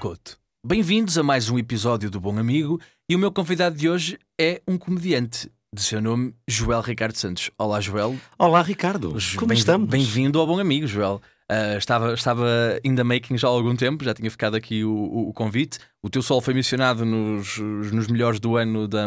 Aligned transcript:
Couto. 0.00 0.36
Bem-vindos 0.66 1.16
a 1.18 1.22
mais 1.22 1.48
um 1.50 1.58
episódio 1.58 2.10
do 2.10 2.20
Bom 2.20 2.38
Amigo 2.38 2.80
e 3.08 3.16
o 3.16 3.18
meu 3.18 3.32
convidado 3.32 3.76
de 3.76 3.88
hoje 3.88 4.18
é 4.40 4.60
um 4.66 4.76
comediante 4.76 5.50
de 5.74 5.82
seu 5.82 6.00
nome 6.00 6.34
Joel 6.48 6.80
Ricardo 6.80 7.16
Santos. 7.16 7.50
Olá, 7.58 7.80
Joel. 7.80 8.16
Olá, 8.38 8.62
Ricardo. 8.62 9.16
Como 9.36 9.48
Bem- 9.48 9.58
estamos? 9.58 9.88
Bem-vindo 9.88 10.38
ao 10.38 10.46
Bom 10.46 10.58
Amigo, 10.58 10.86
Joel. 10.86 11.20
Ah, 11.50 11.76
estava, 11.78 12.12
estava 12.12 12.46
in 12.84 12.94
the 12.94 13.02
making 13.02 13.38
já 13.38 13.48
há 13.48 13.50
algum 13.50 13.74
tempo, 13.74 14.04
já 14.04 14.12
tinha 14.12 14.30
ficado 14.30 14.54
aqui 14.54 14.84
o, 14.84 14.90
o- 14.92 15.28
o 15.30 15.32
convite. 15.32 15.78
O 16.02 16.10
teu 16.10 16.22
sol 16.22 16.40
foi 16.40 16.52
mencionado 16.54 17.04
nos, 17.04 17.58
nos 17.58 18.06
melhores 18.06 18.38
do 18.38 18.56
ano 18.56 18.86
da, 18.86 19.06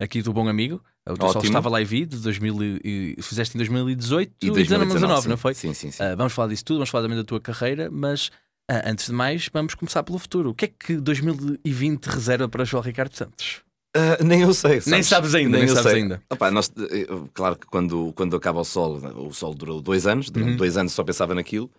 aqui 0.00 0.20
do 0.22 0.32
Bom 0.32 0.48
Amigo. 0.48 0.82
O 1.08 1.14
teu 1.14 1.28
sol 1.28 1.36
Ótimo. 1.36 1.44
estava 1.44 1.68
live 1.70 2.04
de 2.06 2.16
2000 2.18 2.62
e, 2.84 3.14
e 3.16 3.22
fizeste 3.22 3.56
em 3.56 3.58
2018 3.58 4.32
E 4.42 4.46
e 4.46 4.50
2019, 4.50 5.28
não 5.28 5.36
foi? 5.36 5.54
Sim, 5.54 5.72
sim, 5.72 5.92
sim. 5.92 6.02
Ah, 6.02 6.16
vamos 6.16 6.32
falar 6.32 6.48
disso 6.48 6.64
tudo, 6.64 6.78
vamos 6.78 6.90
falar 6.90 7.04
também 7.04 7.16
da 7.16 7.24
tua 7.24 7.40
carreira, 7.40 7.88
mas 7.92 8.30
antes 8.68 9.06
de 9.06 9.12
mais, 9.12 9.48
vamos 9.52 9.74
começar 9.74 10.02
pelo 10.02 10.18
futuro. 10.18 10.50
O 10.50 10.54
que 10.54 10.64
é 10.66 10.68
que 10.68 10.96
2020 10.96 12.06
reserva 12.06 12.48
para 12.48 12.64
João 12.64 12.82
Ricardo 12.82 13.14
Santos? 13.14 13.60
Ah, 13.98 14.22
nem 14.22 14.42
eu 14.42 14.52
sei. 14.52 14.82
Nem 14.86 15.02
sabes 15.02 15.34
ainda, 15.34 15.56
nem 15.56 15.66
eu 15.66 15.74
sabes 15.74 15.90
sei. 15.92 16.02
ainda. 16.02 16.22
Opa, 16.28 16.50
nós, 16.50 16.70
eh, 16.78 17.06
claro 17.32 17.56
que 17.56 17.66
quando, 17.66 18.12
quando 18.14 18.36
acaba 18.36 18.60
o 18.60 18.64
sol, 18.64 18.96
o 19.26 19.32
sol 19.32 19.54
durou 19.54 19.80
dois 19.80 20.06
anos, 20.06 20.28
durante 20.28 20.50
Uhum. 20.50 20.56
dois 20.58 20.76
anos 20.76 20.92
só 20.92 21.02
pensava 21.02 21.34
naquilo. 21.34 21.70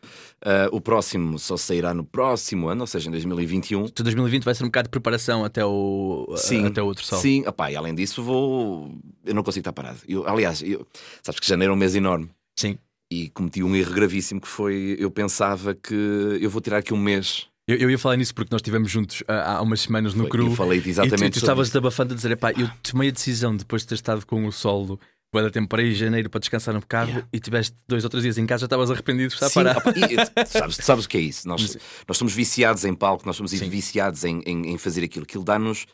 Ah, 0.44 0.68
o 0.72 0.82
próximo 0.82 1.38
só 1.38 1.56
sairá 1.58 1.94
no 1.94 2.04
próximo 2.04 2.70
ano, 2.70 2.82
ou 2.82 2.88
seja, 2.88 3.08
em 3.08 3.12
2021. 3.12 3.88
Tu 3.90 4.02
2020 4.04 4.44
vai 4.46 4.56
ser 4.56 4.64
um 4.64 4.68
bocado 4.68 4.88
de 4.88 4.92
preparação 4.92 5.46
até 5.46 5.64
o, 5.64 6.34
Sim, 6.38 6.66
até 6.66 6.82
o 6.82 6.88
outro 6.88 7.06
sol. 7.06 7.20
Sim, 7.20 7.44
opa, 7.46 7.70
e 7.72 7.76
além 7.76 7.94
disso, 7.94 8.24
vou. 8.24 8.98
Eu 9.24 9.36
não 9.36 9.44
consigo 9.44 9.62
estar 9.62 9.74
parado. 9.74 10.00
Eu, 10.08 10.28
aliás, 10.28 10.64
eu... 10.64 10.88
sabes 11.22 11.40
que 11.40 11.48
janeiro 11.48 11.74
é 11.74 11.76
um 11.76 11.78
mês 11.80 11.94
enorme. 11.94 12.32
Sim. 12.56 12.80
E 13.12 13.30
cometi 13.30 13.64
um 13.64 13.76
erro 13.76 13.94
gravíssimo 13.94 14.42
que 14.42 14.48
foi. 14.48 14.96
Eu 15.00 15.10
pensava 15.10 15.74
que 15.74 15.94
eu 16.42 16.50
vou 16.50 16.62
tirar 16.62 16.78
aqui 16.80 16.94
um 16.94 16.98
mês. 16.98 17.48
Eu, 17.68 17.78
eu 17.78 17.90
ia 17.92 17.98
falar 18.00 18.16
nisso 18.18 18.34
porque 18.36 18.50
nós 18.54 18.60
estivemos 18.60 18.90
juntos 18.90 19.24
ah, 19.28 19.58
há 19.58 19.62
umas 19.62 19.82
semanas 19.82 20.14
no 20.14 20.24
Foi- 20.24 20.30
Cru. 20.30 20.46
Eu 20.48 20.56
falei-te 20.56 20.82
e 20.84 20.86
tu, 20.86 20.90
exatamente 21.02 21.34
tu 21.34 21.38
estavas 21.40 21.68
isso. 21.70 21.78
abafando 21.78 22.14
a 22.14 22.16
dizer: 22.16 22.32
epá, 22.32 22.52
eu 22.52 22.70
tomei 22.84 23.10
a 23.10 23.12
decisão 23.12 23.56
depois 23.56 23.82
de 23.84 23.90
ter 23.90 23.96
estado 23.96 24.26
com 24.26 24.46
o 24.46 24.52
solo. 24.52 25.00
Boa 25.34 25.44
da 25.44 25.50
tempo 25.50 25.68
para 25.68 25.84
ir 25.84 25.92
em 25.92 25.96
janeiro 25.96 26.30
para 26.30 26.40
descansar 26.40 26.74
no 26.74 26.82
carro 26.86 27.10
Yeah. 27.10 27.28
e 27.34 27.40
tiveste 27.42 27.76
dois 27.86 28.02
ou 28.06 28.10
três 28.10 28.24
dias 28.24 28.38
em 28.38 28.46
casa, 28.46 28.62
já 28.62 28.66
estavas 28.66 28.90
arrependido 28.90 29.28
de 29.28 29.34
estar 29.34 29.50
Sim, 29.50 29.56
parado. 29.62 29.90
e, 29.90 30.44
tu 30.46 30.50
sabes, 30.50 30.78
tu 30.78 30.84
sabes 30.84 31.04
o 31.04 31.10
que 31.10 31.18
é 31.18 31.20
isso? 31.20 31.46
Nós, 31.50 31.78
nós 32.08 32.18
somos 32.18 32.34
viciados 32.34 32.86
em 32.86 32.94
palco, 32.94 33.26
nós 33.26 33.36
somos 33.36 33.52
Sim. 33.52 33.68
viciados 33.70 34.24
em, 34.24 34.42
em, 34.46 34.70
em 34.72 34.78
fazer 34.78 35.04
aquilo. 35.04 35.24
Aquilo 35.24 35.44
dá-nos. 35.44 35.86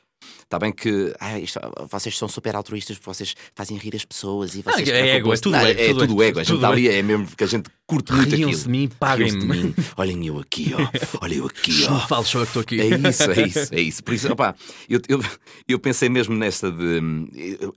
Está 0.44 0.60
bem 0.60 0.72
que 0.72 1.14
ah, 1.20 1.40
isto- 1.40 1.60
vocês 1.90 2.18
são 2.18 2.28
super 2.28 2.56
altruístas, 2.56 2.98
vocês 3.04 3.36
fazem 3.56 3.78
rir 3.78 3.96
as 3.96 4.06
pessoas 4.06 4.54
e 4.56 4.62
vocês. 4.62 4.88
é 4.90 5.16
ego, 5.18 5.34
é 5.34 5.38
tudo 5.38 5.52
Não, 5.54 5.60
ego, 5.66 5.80
É 5.82 5.88
tudo 5.88 6.08
tudo 6.08 6.24
ego. 6.24 6.40
A 6.40 6.44
gente 6.44 6.56
está 6.56 6.70
ali, 6.70 6.88
é 6.90 7.02
mesmo 7.02 7.28
que 7.36 7.44
a 7.44 7.48
gente 7.48 7.70
curte 7.88 8.12
muito 8.14 8.34
aquilo. 8.34 8.50
Riam-se 8.50 8.64
de 8.66 8.70
mim, 8.70 8.90
paguem-me. 9.00 9.40
de 9.40 9.46
mim. 9.48 9.76
Olhem 9.98 10.28
eu 10.28 10.40
aqui, 10.40 10.74
ó. 10.78 10.88
Olha 11.22 11.36
eu 11.36 11.46
aqui, 11.48 11.86
ó. 11.88 12.16
Não 12.16 12.24
sou 12.24 12.42
eu 12.42 12.46
que 12.46 12.50
estou 12.50 12.62
aqui. 12.62 12.82
É 12.82 12.86
isso, 13.10 13.32
é 13.32 13.48
isso, 13.48 13.76
é 13.76 13.82
isso. 13.82 14.04
Por 14.04 14.14
isso, 14.14 14.32
opá, 14.32 14.54
eu, 14.90 15.00
eu, 15.10 15.20
eu 15.68 15.80
pensei 15.80 16.08
mesmo 16.10 16.36
nesta 16.36 16.72
de. 16.72 17.00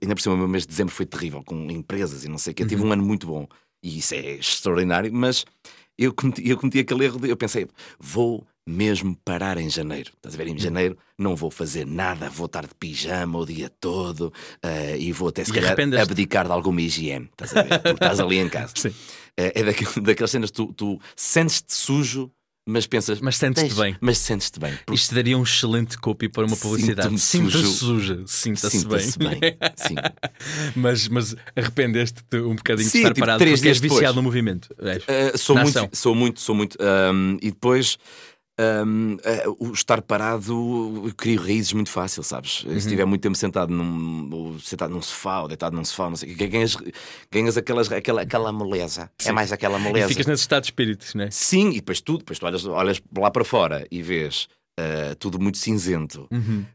Ainda 0.01 0.15
por 0.15 0.21
cima, 0.21 0.35
o 0.35 0.37
meu 0.37 0.47
mês 0.47 0.63
de 0.63 0.69
dezembro 0.69 0.93
foi 0.93 1.05
terrível, 1.05 1.43
com 1.43 1.69
empresas 1.71 2.23
e 2.23 2.27
não 2.27 2.37
sei 2.37 2.51
o 2.51 2.53
quê. 2.55 2.63
Eu 2.63 2.67
tive 2.67 2.81
Uhum. 2.81 2.89
um 2.89 2.93
ano 2.93 3.03
muito 3.03 3.25
bom 3.27 3.47
e 3.83 3.97
isso 3.99 4.13
é 4.13 4.35
extraordinário, 4.35 5.11
mas 5.13 5.45
eu 5.97 6.13
cometi, 6.13 6.47
eu 6.47 6.57
cometi 6.57 6.79
aquele 6.79 7.05
erro 7.05 7.19
de. 7.19 7.29
Eu 7.29 7.37
pensei, 7.37 7.67
vou 7.99 8.45
mesmo 8.67 9.15
parar 9.23 9.57
em 9.57 9.69
janeiro. 9.69 10.11
Estás 10.15 10.35
a 10.35 10.37
ver? 10.37 10.47
Em 10.47 10.57
janeiro 10.59 10.97
não 11.17 11.35
vou 11.35 11.49
fazer 11.49 11.85
nada, 11.85 12.29
vou 12.29 12.45
estar 12.47 12.67
de 12.67 12.75
pijama 12.75 13.39
o 13.39 13.45
dia 13.45 13.69
todo 13.79 14.31
eh, 14.61 14.97
e 14.99 15.11
vou 15.11 15.29
até 15.29 15.43
se 15.43 15.51
calhar 15.53 15.75
abdicar 16.01 16.45
de 16.45 16.51
alguma 16.51 16.81
higiene. 16.81 17.29
Estás 17.31 17.55
a 17.55 17.61
ver? 17.63 17.79
Porque 17.79 17.89
estás 17.93 18.19
ali 18.19 18.37
em 18.37 18.49
casa. 18.49 18.73
Sim. 18.77 18.93
É, 19.35 19.61
é 19.61 19.63
daquele- 19.63 20.05
daquelas 20.05 20.31
cenas 20.31 20.49
que 20.51 20.55
tu, 20.57 20.73
tu 20.73 20.99
sentes-te 21.15 21.73
sujo, 21.73 22.31
mas 22.69 22.85
pensas. 22.85 23.21
Mas 23.21 23.37
sentes-te 23.37 23.67
"Tens- 23.69 23.79
bem." 23.79 23.95
Mas 24.01 24.17
sentes-te 24.17 24.59
bem. 24.59 24.73
Porque 24.85 24.95
Isto 24.99 25.15
daria 25.15 25.37
um 25.37 25.43
excelente 25.43 25.97
copy 25.97 26.27
para 26.27 26.45
uma 26.45 26.57
publicidade. 26.57 27.17
Sinto-me 27.19 27.51
Sinta-se 27.51 27.73
sujo. 27.77 28.15
suja, 28.15 28.23
sinta-se 28.27 28.85
bem. 28.87 29.39
Bem. 29.39 29.57
Sim. 29.77 29.95
mas 30.75 31.07
mas 31.07 31.35
arrependeste-te 31.55 32.37
um 32.37 32.55
bocadinho 32.55 32.89
Sim, 32.89 32.91
de 32.91 32.97
estar 33.03 33.13
tipo, 33.13 33.19
parado 33.21 33.39
três 33.39 33.59
porque 33.59 33.69
és 33.69 33.75
dias 33.77 33.81
depois. 33.81 33.99
viciado 33.99 34.15
no 34.15 34.23
movimento. 34.23 34.69
Uh, 34.79 35.37
sou, 35.37 35.57
muito, 35.57 35.89
sou 35.93 36.15
muito, 36.15 36.39
sou 36.41 36.55
muito. 36.55 36.77
um, 36.81 37.37
e 37.41 37.51
depois. 37.51 37.97
Um, 38.59 39.13
uh, 39.15 39.55
o 39.69 39.71
estar 39.71 40.01
parado 40.01 41.03
eu 41.05 41.13
crio 41.15 41.39
raízes 41.41 41.73
muito 41.73 41.89
fácil, 41.91 42.23
sabes? 42.23 42.63
Uhum. 42.63 42.71
Se 42.71 42.77
estiver 42.79 43.05
muito 43.05 43.21
tempo 43.21 43.35
sentado 43.35 43.71
num, 43.73 44.57
sentado 44.59 44.91
num 44.93 45.01
sofá 45.01 45.41
ou 45.41 45.47
deitado 45.47 45.75
num 45.75 45.85
sofá, 45.85 46.09
não 46.09 46.15
sei, 46.15 46.33
ganhas, 46.33 46.75
ganhas 47.31 47.57
aquelas, 47.57 47.91
aquela, 47.91 48.21
aquela 48.21 48.51
moleza. 48.51 49.09
É 49.25 49.31
mais 49.31 49.51
aquela 49.51 49.77
E 49.79 49.81
moleza. 49.83 50.07
ficas 50.07 50.25
nesse 50.25 50.41
estado 50.41 50.63
de 50.63 50.67
espírito, 50.69 51.05
não 51.15 51.25
é? 51.25 51.31
Sim, 51.31 51.69
e 51.69 51.75
depois 51.75 52.01
tudo, 52.01 52.19
depois 52.19 52.39
tu 52.39 52.45
olhas, 52.45 52.65
olhas 52.65 53.01
lá 53.15 53.29
para 53.29 53.43
fora 53.43 53.85
e 53.91 54.01
vês 54.01 54.47
uh, 54.79 55.15
tudo 55.19 55.39
muito 55.39 55.57
cinzento. 55.59 56.27
Uh, 56.31 56.65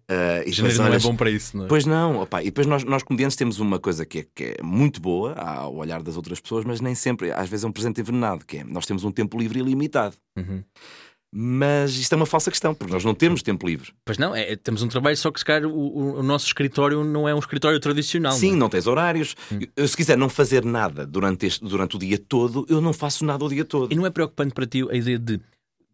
e 0.46 0.52
Janeiro 0.52 0.78
não 0.78 0.86
é 0.86 0.90
olhas- 0.90 1.02
bom 1.02 1.16
para 1.16 1.30
isso, 1.30 1.56
não 1.56 1.64
é? 1.64 1.68
Pois 1.68 1.84
não, 1.84 2.20
opá, 2.22 2.42
e 2.42 2.46
depois 2.46 2.66
nós, 2.66 2.84
nós 2.84 3.02
comediantes 3.02 3.36
temos 3.36 3.58
uma 3.58 3.78
coisa 3.80 4.06
que 4.06 4.20
é, 4.20 4.26
que 4.34 4.44
é 4.58 4.62
muito 4.62 5.00
boa 5.00 5.34
ao 5.34 5.74
olhar 5.74 6.02
das 6.02 6.16
outras 6.16 6.38
pessoas, 6.40 6.64
mas 6.64 6.80
nem 6.80 6.94
sempre, 6.94 7.32
às 7.32 7.48
vezes 7.48 7.64
é 7.64 7.68
um 7.68 7.72
presente 7.72 8.00
envenenado, 8.00 8.44
que 8.46 8.58
é 8.58 8.64
nós 8.64 8.86
temos 8.86 9.02
um 9.04 9.10
tempo 9.10 9.36
livre 9.38 9.58
ilimitado. 9.58 10.14
Uhum. 10.36 10.62
Mas 11.34 11.92
isto 11.96 12.12
é 12.12 12.16
uma 12.16 12.26
falsa 12.26 12.50
questão, 12.50 12.74
porque 12.74 12.92
nós 12.92 13.02
não 13.02 13.14
temos 13.14 13.42
tempo 13.42 13.66
livre. 13.66 13.90
Pois 14.04 14.18
não, 14.18 14.34
é, 14.36 14.54
temos 14.54 14.82
um 14.82 14.88
trabalho, 14.88 15.16
só 15.16 15.30
que 15.30 15.38
se 15.38 15.44
calhar 15.44 15.64
o, 15.64 16.18
o- 16.18 16.22
nosso 16.22 16.46
escritório 16.46 17.02
não 17.04 17.26
é 17.26 17.34
um 17.34 17.38
escritório 17.38 17.80
tradicional. 17.80 18.32
Sim, 18.32 18.50
não 18.50 18.56
é? 18.56 18.60
não 18.60 18.68
tens 18.68 18.86
horários. 18.86 19.34
Eu, 19.74 19.88
se 19.88 19.96
quiser 19.96 20.18
não 20.18 20.28
fazer 20.28 20.62
nada 20.62 21.06
durante, 21.06 21.46
este, 21.46 21.64
durante 21.64 21.96
o 21.96 21.98
dia 21.98 22.18
todo, 22.18 22.66
eu 22.68 22.82
não 22.82 22.92
faço 22.92 23.24
nada 23.24 23.42
o 23.44 23.48
dia 23.48 23.64
todo. 23.64 23.90
E 23.90 23.96
não 23.96 24.04
é 24.04 24.10
preocupante 24.10 24.52
para 24.52 24.66
ti 24.66 24.82
a 24.90 24.94
ideia 24.94 25.18
de, 25.18 25.40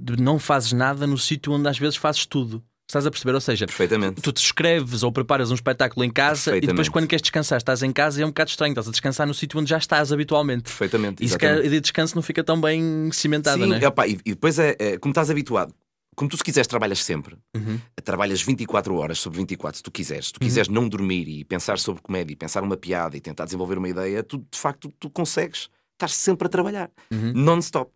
de 0.01 0.21
não 0.21 0.41
fazes 0.41 0.73
nada 0.73 1.07
no 1.07 1.17
sítio 1.17 1.53
onde 1.53 1.69
às 1.69 1.79
vezes 1.79 1.95
fazes 1.97 2.27
tudo. 2.27 2.61
Estás 2.89 3.05
a 3.05 3.11
perceber? 3.11 3.35
Ou 3.35 3.41
seja, 3.41 3.67
Perfeitamente. 3.67 4.23
tu 4.23 4.33
te 4.33 4.39
escreves 4.43 5.03
ou 5.03 5.13
preparas 5.13 5.51
um 5.51 5.55
espetáculo 5.55 6.03
em 6.05 6.11
casa 6.11 6.57
e 6.57 6.61
depois, 6.63 6.89
quando 6.89 7.07
queres 7.07 7.21
descansar, 7.21 7.59
estás 7.59 7.83
em 7.83 7.93
casa 7.93 8.19
e 8.19 8.23
é 8.23 8.27
um 8.27 8.31
bocado 8.31 8.49
estranho. 8.49 8.73
Estás 8.73 8.89
a 8.89 8.91
descansar 8.91 9.27
no 9.27 9.35
sítio 9.35 9.61
onde 9.61 9.69
já 9.69 9.77
estás 9.77 10.11
habitualmente. 10.11 10.63
Perfeitamente. 10.65 11.23
E 11.23 11.29
se 11.29 11.37
calhar 11.37 11.57
a 11.57 11.59
exatamente. 11.59 11.67
ideia 11.67 11.81
de 11.81 11.85
descanso 11.85 12.15
não 12.17 12.23
fica 12.23 12.43
tão 12.43 12.59
bem 12.59 13.11
cimentada, 13.13 13.59
Sim, 13.63 13.67
não 13.69 13.77
é? 13.77 13.87
opá, 13.87 14.07
e, 14.09 14.13
e 14.25 14.31
depois 14.31 14.59
é, 14.59 14.75
é, 14.79 14.97
como 14.99 15.13
estás 15.13 15.29
habituado. 15.29 15.75
Como 16.17 16.31
tu 16.31 16.37
se 16.39 16.43
quiseres 16.43 16.67
trabalhas 16.67 17.05
sempre, 17.05 17.37
Uhum. 17.55 17.79
trabalhas 18.03 18.41
24 18.41 18.95
horas 18.97 19.19
sobre 19.19 19.39
24, 19.39 19.77
se 19.77 19.83
tu 19.83 19.91
quiseres. 19.91 20.29
Se 20.29 20.33
tu 20.33 20.41
quiseres 20.41 20.69
não 20.69 20.89
dormir 20.89 21.29
e 21.29 21.45
pensar 21.45 21.79
sobre 21.79 22.01
comédia, 22.03 22.33
e 22.33 22.37
pensar 22.37 22.63
uma 22.65 22.77
piada 22.77 23.17
e 23.19 23.21
tentar 23.21 23.45
desenvolver 23.45 23.77
uma 23.77 23.89
ideia, 23.89 24.23
tu 24.23 24.39
de 24.51 24.59
facto 24.59 24.91
tu 24.99 25.11
consegues 25.11 25.69
estar 25.93 26.09
sempre 26.09 26.47
a 26.47 26.49
trabalhar, 26.49 26.91
Uhum. 27.13 27.33
non-stop. 27.35 27.93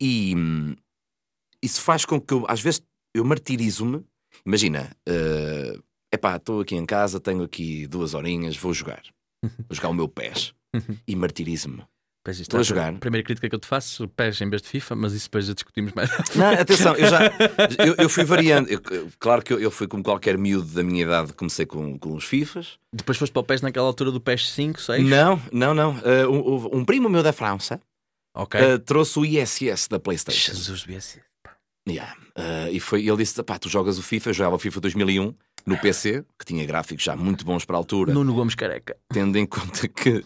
E 0.00 0.32
hum, 0.36 0.76
isso 1.60 1.80
faz 1.82 2.04
com 2.04 2.20
que 2.20 2.32
eu, 2.32 2.46
às 2.48 2.60
vezes, 2.60 2.80
eu 3.12 3.24
martirizo-me. 3.24 4.04
Imagina, 4.48 4.90
é 5.06 5.78
epá, 6.10 6.36
estou 6.36 6.60
aqui 6.60 6.74
em 6.74 6.86
casa, 6.86 7.20
tenho 7.20 7.42
aqui 7.42 7.86
duas 7.86 8.14
horinhas, 8.14 8.56
vou 8.56 8.72
jogar. 8.72 9.02
Vou 9.42 9.72
jogar 9.72 9.90
o 9.90 9.94
meu 9.94 10.08
pés. 10.08 10.54
E 11.06 11.14
martirizo-me. 11.14 11.84
Estou 12.26 12.58
a 12.58 12.60
é 12.60 12.64
jogar. 12.64 12.94
A 12.94 12.98
primeira 12.98 13.24
crítica 13.24 13.48
que 13.48 13.54
eu 13.54 13.58
te 13.58 13.66
faço, 13.66 14.06
PES 14.08 14.42
em 14.42 14.50
vez 14.50 14.60
de 14.60 14.68
FIFA, 14.68 14.96
mas 14.96 15.14
isso 15.14 15.26
depois 15.26 15.46
já 15.46 15.54
discutimos 15.54 15.92
mais. 15.94 16.10
Não, 16.34 16.50
atenção, 16.50 16.94
eu 16.94 17.08
já 17.08 17.20
eu, 17.86 17.94
eu 17.96 18.08
fui 18.08 18.24
variando. 18.24 18.68
Eu- 18.68 18.82
claro 19.18 19.42
que 19.42 19.50
eu, 19.52 19.58
eu 19.58 19.70
fui 19.70 19.86
como 19.86 20.02
qualquer 20.02 20.36
miúdo 20.36 20.68
da 20.68 20.82
minha 20.82 21.04
idade, 21.04 21.32
comecei 21.32 21.64
com, 21.64 21.98
com 21.98 22.14
os 22.14 22.24
FIFAs. 22.24 22.78
depois 22.92 23.16
foste 23.16 23.32
para 23.32 23.40
o 23.40 23.44
PES 23.44 23.62
naquela 23.62 23.86
altura 23.86 24.10
do 24.10 24.20
PES 24.20 24.50
5, 24.50 24.80
6. 24.80 25.08
Não, 25.08 25.40
não, 25.50 25.72
não. 25.72 25.92
Uh, 25.92 26.30
um, 26.74 26.78
um 26.80 26.84
primo 26.84 27.08
meu 27.08 27.22
da 27.22 27.32
França 27.32 27.80
Ok. 28.34 28.60
uh, 28.60 28.78
trouxe 28.78 29.18
o 29.18 29.24
ISS 29.24 29.88
da 29.88 29.98
PlayStation. 29.98 30.52
Jesus, 30.52 30.84
BS. 30.84 31.20
Yeah. 31.88 32.14
Uh, 32.36 32.70
e 32.72 32.78
foi, 32.80 33.06
ele 33.06 33.16
disse: 33.16 33.42
pá, 33.42 33.58
tu 33.58 33.68
jogas 33.68 33.98
o 33.98 34.02
FIFA, 34.02 34.30
eu 34.30 34.34
jogava 34.34 34.56
o 34.56 34.58
FIFA 34.58 34.80
2001 34.80 35.34
no 35.66 35.76
PC, 35.78 36.24
que 36.38 36.44
tinha 36.46 36.64
gráficos 36.64 37.04
já 37.04 37.16
muito 37.16 37.44
bons 37.44 37.64
para 37.64 37.76
a 37.76 37.78
altura, 37.78 38.12
Nuno 38.12 38.32
Gomes 38.34 38.54
Careca. 38.54 38.96
tendo 39.12 39.36
em 39.36 39.44
conta 39.46 39.86
que. 39.88 40.24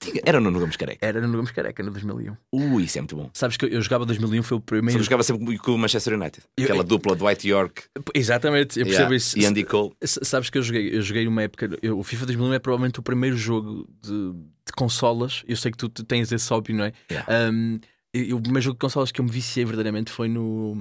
tinha- 0.00 0.22
era 0.24 0.40
Nuno 0.40 0.58
Gomes 0.58 0.76
Careca. 0.76 1.04
Era 1.06 1.20
Nuno 1.20 1.34
Gomes 1.36 1.50
Careca 1.50 1.82
no 1.82 1.90
2001. 1.90 2.34
Ui, 2.52 2.84
isso 2.84 2.96
é 2.98 3.00
muito 3.02 3.14
bom. 3.16 3.28
Sabes 3.34 3.56
que 3.56 3.64
eu- 3.66 3.68
eu 3.68 3.82
jogava 3.82 4.06
2001, 4.06 4.42
foi 4.42 4.56
o 4.56 4.60
primeiro. 4.60 5.02
jogava 5.02 5.22
sempre 5.22 5.58
com 5.58 5.72
o 5.74 5.78
Manchester 5.78 6.14
United. 6.14 6.42
Eu- 6.56 6.64
Aquela 6.64 6.82
dupla 6.82 7.14
Dwight 7.14 7.46
York 7.46 7.82
Exatamente, 8.14 8.78
eu 8.78 8.86
percebo 8.86 9.12
yeah, 9.12 9.16
isso. 9.16 9.38
e 9.38 9.44
Andy 9.44 9.64
Cole. 9.64 9.92
Sabes 10.02 10.48
que 10.48 10.56
eu 10.58 10.62
joguei, 10.62 10.96
eu 10.96 11.02
joguei 11.02 11.26
uma 11.26 11.42
época. 11.42 11.68
eu- 11.82 11.98
o 11.98 12.02
FIFA 12.02 12.26
2001 12.26 12.54
é 12.54 12.58
provavelmente 12.58 12.98
o 12.98 13.02
primeiro 13.02 13.36
jogo 13.36 13.86
de, 14.02 14.32
de 14.32 14.72
consolas. 14.76 15.42
Eu 15.46 15.56
sei 15.56 15.70
que 15.70 15.76
tu, 15.78 15.88
tu 15.88 16.02
tens 16.04 16.32
esse 16.32 16.48
hobby, 16.50 16.72
não 16.72 16.84
é? 16.84 16.92
Yeah. 17.10 17.50
Um, 17.52 17.78
e- 18.14 18.24
e 18.30 18.34
o 18.34 18.40
primeiro 18.40 18.62
jogo 18.64 18.74
de 18.74 18.80
consolas 18.80 19.10
que 19.12 19.20
eu 19.20 19.24
me 19.24 19.30
viciei 19.30 19.64
verdadeiramente 19.64 20.10
foi 20.10 20.28
no, 20.28 20.74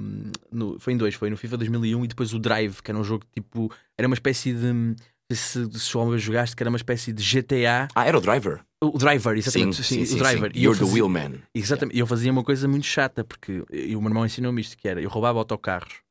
no- 0.51 0.79
Foi 0.79 0.93
em 0.93 0.97
dois, 0.97 1.15
foi 1.15 1.29
no 1.29 1.37
FIFA 1.37 1.57
2001 1.57 2.03
e 2.05 2.07
depois 2.07 2.33
o 2.33 2.39
Drive, 2.39 2.81
que 2.81 2.91
era 2.91 2.97
um 2.99 3.03
jogo 3.03 3.23
tipo. 3.33 3.71
Era 3.97 4.07
uma 4.07 4.13
espécie 4.15 4.53
de. 4.53 4.95
Se, 5.31 5.63
se 5.79 5.97
vez 6.09 6.23
jogaste, 6.23 6.55
que 6.55 6.63
era 6.63 6.69
uma 6.71 6.77
espécie 6.77 7.13
de 7.13 7.21
GTA. 7.23 7.87
Ah, 7.93 8.07
era 8.07 8.17
o 8.17 8.21
Driver. 8.21 8.61
O 8.83 8.97
Driver, 8.97 9.37
exatamente. 9.37 9.83
sim, 9.83 10.03
sim, 10.03 10.15
o 10.15 10.17
Driver. 10.17 10.51
sim. 10.51 10.59
E 10.59 10.63
eu 10.63 10.71
You're 10.71 10.79
the 10.79 10.85
fazia- 10.85 11.03
Wheelman. 11.03 11.33
Exatamente. 11.53 11.95
E 11.95 11.99
eu 11.99 12.07
fazia 12.07 12.31
uma 12.31 12.43
coisa 12.43 12.67
muito 12.67 12.85
chata, 12.87 13.23
porque 13.23 13.63
e 13.71 13.95
o 13.95 14.01
meu 14.01 14.09
irmão 14.09 14.25
ensinou-me 14.25 14.59
isto: 14.61 14.75
que 14.75 14.87
era 14.87 14.99
eu 14.99 15.07
roubava 15.09 15.37
autocarros 15.37 16.01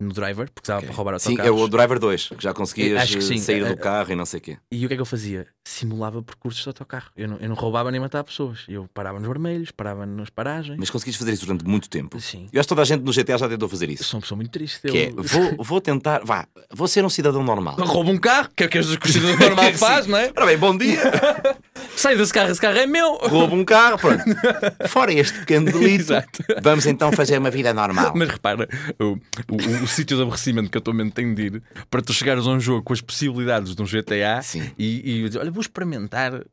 no 0.00 0.12
driver, 0.12 0.50
porque 0.52 0.66
dava 0.66 0.78
Ok. 0.80 0.88
para 0.88 0.96
roubar 0.96 1.18
Sim, 1.20 1.30
autocarros. 1.30 1.60
é 1.60 1.64
o 1.64 1.68
Driver 1.68 1.98
2, 1.98 2.28
que 2.36 2.42
já 2.42 2.52
conseguias 2.52 3.08
que 3.14 3.20
sim. 3.22 3.38
sair 3.38 3.64
do 3.64 3.76
carro 3.76 4.12
e 4.12 4.16
não 4.16 4.26
sei 4.26 4.38
o 4.38 4.42
quê. 4.42 4.58
E 4.70 4.84
o 4.84 4.88
que 4.88 4.94
é 4.94 4.96
que 4.96 5.00
eu 5.00 5.06
fazia? 5.06 5.46
Simulava 5.66 6.20
percursos 6.22 6.62
de 6.62 6.68
autocarro. 6.68 7.10
Eu 7.16 7.28
não, 7.28 7.36
eu 7.38 7.48
não 7.48 7.54
roubava 7.56 7.90
nem 7.90 8.00
matava 8.00 8.24
pessoas. 8.24 8.64
Eu 8.68 8.86
parava 8.92 9.18
nos 9.18 9.28
vermelhos, 9.28 9.70
parava 9.70 10.04
nas 10.04 10.28
paragens. 10.30 10.76
Mas 10.78 10.90
conseguiste 10.90 11.18
fazer 11.18 11.32
isso 11.32 11.46
durante 11.46 11.64
muito 11.64 11.88
tempo. 11.88 12.20
Sim. 12.20 12.48
Eu 12.52 12.60
acho 12.60 12.66
que 12.66 12.68
toda 12.68 12.82
a 12.82 12.84
gente 12.84 13.02
no 13.02 13.12
GTA 13.12 13.38
já 13.38 13.48
tentou 13.48 13.68
fazer 13.68 13.86
Eu 13.88 13.92
isso. 13.92 14.04
sou 14.04 14.18
uma 14.18 14.22
pessoa 14.22 14.36
muito 14.36 14.50
triste. 14.50 14.80
Que 14.88 14.98
é, 14.98 15.08
eu... 15.10 15.22
vou, 15.22 15.56
vou 15.64 15.80
tentar, 15.80 16.20
vá, 16.24 16.46
vou 16.72 16.88
ser 16.88 17.04
um 17.04 17.08
cidadão 17.08 17.42
normal. 17.42 17.76
Roubo 17.76 18.10
um 18.10 18.18
carro, 18.18 18.50
que 18.54 18.64
é 18.64 18.66
o 18.66 18.68
que 18.68 18.78
o 18.78 19.08
cidadão 19.12 19.36
normal 19.48 19.66
Sim. 19.66 19.78
faz, 19.78 20.06
não 20.06 20.18
é? 20.18 20.30
Ora 20.36 20.46
bem, 20.46 20.58
bom 20.58 20.76
dia. 20.76 21.00
Sai 21.96 22.16
desse 22.16 22.32
carro, 22.32 22.50
esse 22.50 22.60
carro 22.60 22.76
é 22.76 22.86
meu. 22.86 23.14
Roubo 23.18 23.54
um 23.54 23.64
carro, 23.64 23.98
pronto. 23.98 24.24
Fora 24.88 25.12
este 25.12 25.38
pequeno 25.40 25.70
delito, 25.70 26.12
vamos 26.62 26.84
então 26.86 27.12
fazer 27.12 27.38
uma 27.38 27.50
vida 27.50 27.72
normal. 27.72 28.12
Mas 28.16 28.28
repara, 28.28 28.68
o, 28.98 29.12
o, 29.12 29.83
o 29.84 29.88
sítio 29.88 30.16
de 30.16 30.22
aborrecimento 30.22 30.70
que 30.70 30.78
a 30.78 30.80
tua 30.80 30.94
mente 30.94 31.12
tem 31.12 31.32
de 31.34 31.42
ir 31.42 31.62
para 31.90 32.02
tu 32.02 32.12
chegares 32.12 32.46
a 32.46 32.50
um 32.50 32.58
jogo 32.60 32.82
com 32.82 32.92
as 32.92 33.00
possibilidades 33.00 33.74
de 33.74 33.82
um 33.82 33.86
GTA 33.86 34.40
Sim. 34.42 34.70
e, 34.78 35.20
e 35.22 35.24
dizer, 35.28 35.38
olha, 35.38 35.50
vou 35.50 35.60
experimentar 35.60 36.44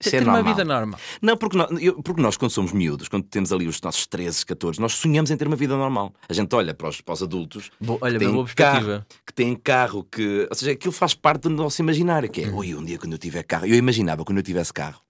Ser 0.00 0.10
ter 0.10 0.22
uma 0.22 0.42
vida 0.42 0.64
normal. 0.64 0.98
Não, 1.20 1.36
porque 1.36 1.56
nós, 1.56 1.68
eu- 1.82 2.02
porque 2.02 2.20
nós, 2.22 2.36
quando 2.38 2.50
somos 2.50 2.72
miúdos, 2.72 3.08
quando 3.08 3.24
temos 3.24 3.52
ali 3.52 3.66
os 3.68 3.78
nossos 3.82 4.06
13, 4.06 4.44
14, 4.46 4.80
nós 4.80 4.92
sonhamos 4.94 5.30
em 5.30 5.36
ter 5.36 5.46
uma 5.46 5.56
vida 5.56 5.76
normal. 5.76 6.14
A 6.28 6.32
gente 6.32 6.54
olha 6.54 6.72
para 6.72 6.88
os, 6.88 7.00
para 7.02 7.12
os 7.12 7.22
adultos 7.22 7.70
Bo- 7.80 7.98
olha, 8.00 8.18
boa 8.18 8.44
perspectiva. 8.44 8.54
carro, 9.00 9.06
que 9.26 9.34
têm 9.34 9.54
carro, 9.54 10.04
que. 10.10 10.46
Ou 10.48 10.54
seja, 10.56 10.72
aquilo 10.72 10.92
faz 10.92 11.12
parte 11.14 11.42
do 11.42 11.50
nosso 11.50 11.80
imaginário, 11.82 12.30
que 12.30 12.42
é, 12.42 12.48
ui, 12.48 12.74
um 12.74 12.82
dia 12.84 12.98
quando 12.98 13.12
eu 13.12 13.18
tiver 13.18 13.42
carro. 13.42 13.66
Eu 13.66 13.74
imaginava 13.76 14.24
quando 14.24 14.38
eu 14.38 14.42
tivesse 14.44 14.72
carro. 14.72 15.00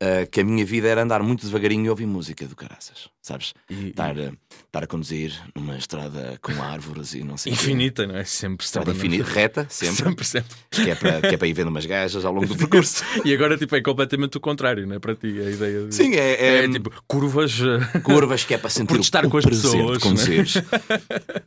ah, 0.00 0.26
que 0.30 0.40
a 0.40 0.44
minha 0.44 0.64
vida 0.64 0.88
era 0.88 1.02
andar 1.02 1.22
muito 1.22 1.44
devagarinho 1.44 1.84
e 1.86 1.90
ouvir 1.90 2.06
música 2.06 2.46
do 2.46 2.56
caraças, 2.56 3.08
sabes? 3.22 3.52
Estar, 3.70 4.18
a- 4.18 4.32
estar 4.66 4.82
a 4.84 4.86
conduzir 4.86 5.32
numa 5.54 5.76
estrada 5.76 6.38
com 6.42 6.52
árvores 6.62 7.14
e 7.14 7.22
não 7.22 7.36
sei 7.36 7.52
o 7.52 7.56
quê. 7.56 7.62
Infinita, 7.62 8.06
não 8.06 8.16
é? 8.16 8.24
Sempre, 8.24 8.64
Estrada 8.64 8.90
infinita, 8.90 9.24
reta, 9.30 9.66
sempre, 9.70 9.96
Sempre, 10.04 10.24
sempre. 10.24 10.56
Que, 10.70 10.90
é 10.90 10.94
para, 10.94 11.20
que 11.20 11.34
é 11.34 11.36
para 11.36 11.46
ir 11.48 11.52
vendo 11.52 11.68
umas 11.68 11.84
gajas 11.86 12.24
ao 12.24 12.32
longo 12.32 12.46
do 12.46 12.56
percurso. 12.56 13.04
E 13.24 13.34
agora, 13.34 13.56
tipo, 13.58 13.74
é 13.76 13.82
completamente 13.82 14.36
o 14.36 14.40
contrário, 14.40 14.86
não 14.86 14.96
é? 14.96 14.98
Para 14.98 15.14
ti, 15.14 15.26
a 15.26 15.50
ideia 15.50 15.86
de... 15.86 15.94
Sim, 15.94 16.14
é, 16.14 16.32
é, 16.32 16.64
É, 16.64 16.68
tipo, 16.68 16.90
curvas. 17.06 17.58
eh, 17.60 17.98
curvas 18.00 18.44
que 18.44 18.54
é 18.54 18.58
para 18.58 18.70
sentir 18.70 18.96
o, 18.96 19.00
estar 19.00 19.24
o 19.26 19.30
com 19.30 19.36
as 19.38 19.44
pessoas, 19.44 19.98
de 19.98 20.02
conduzires. 20.04 20.54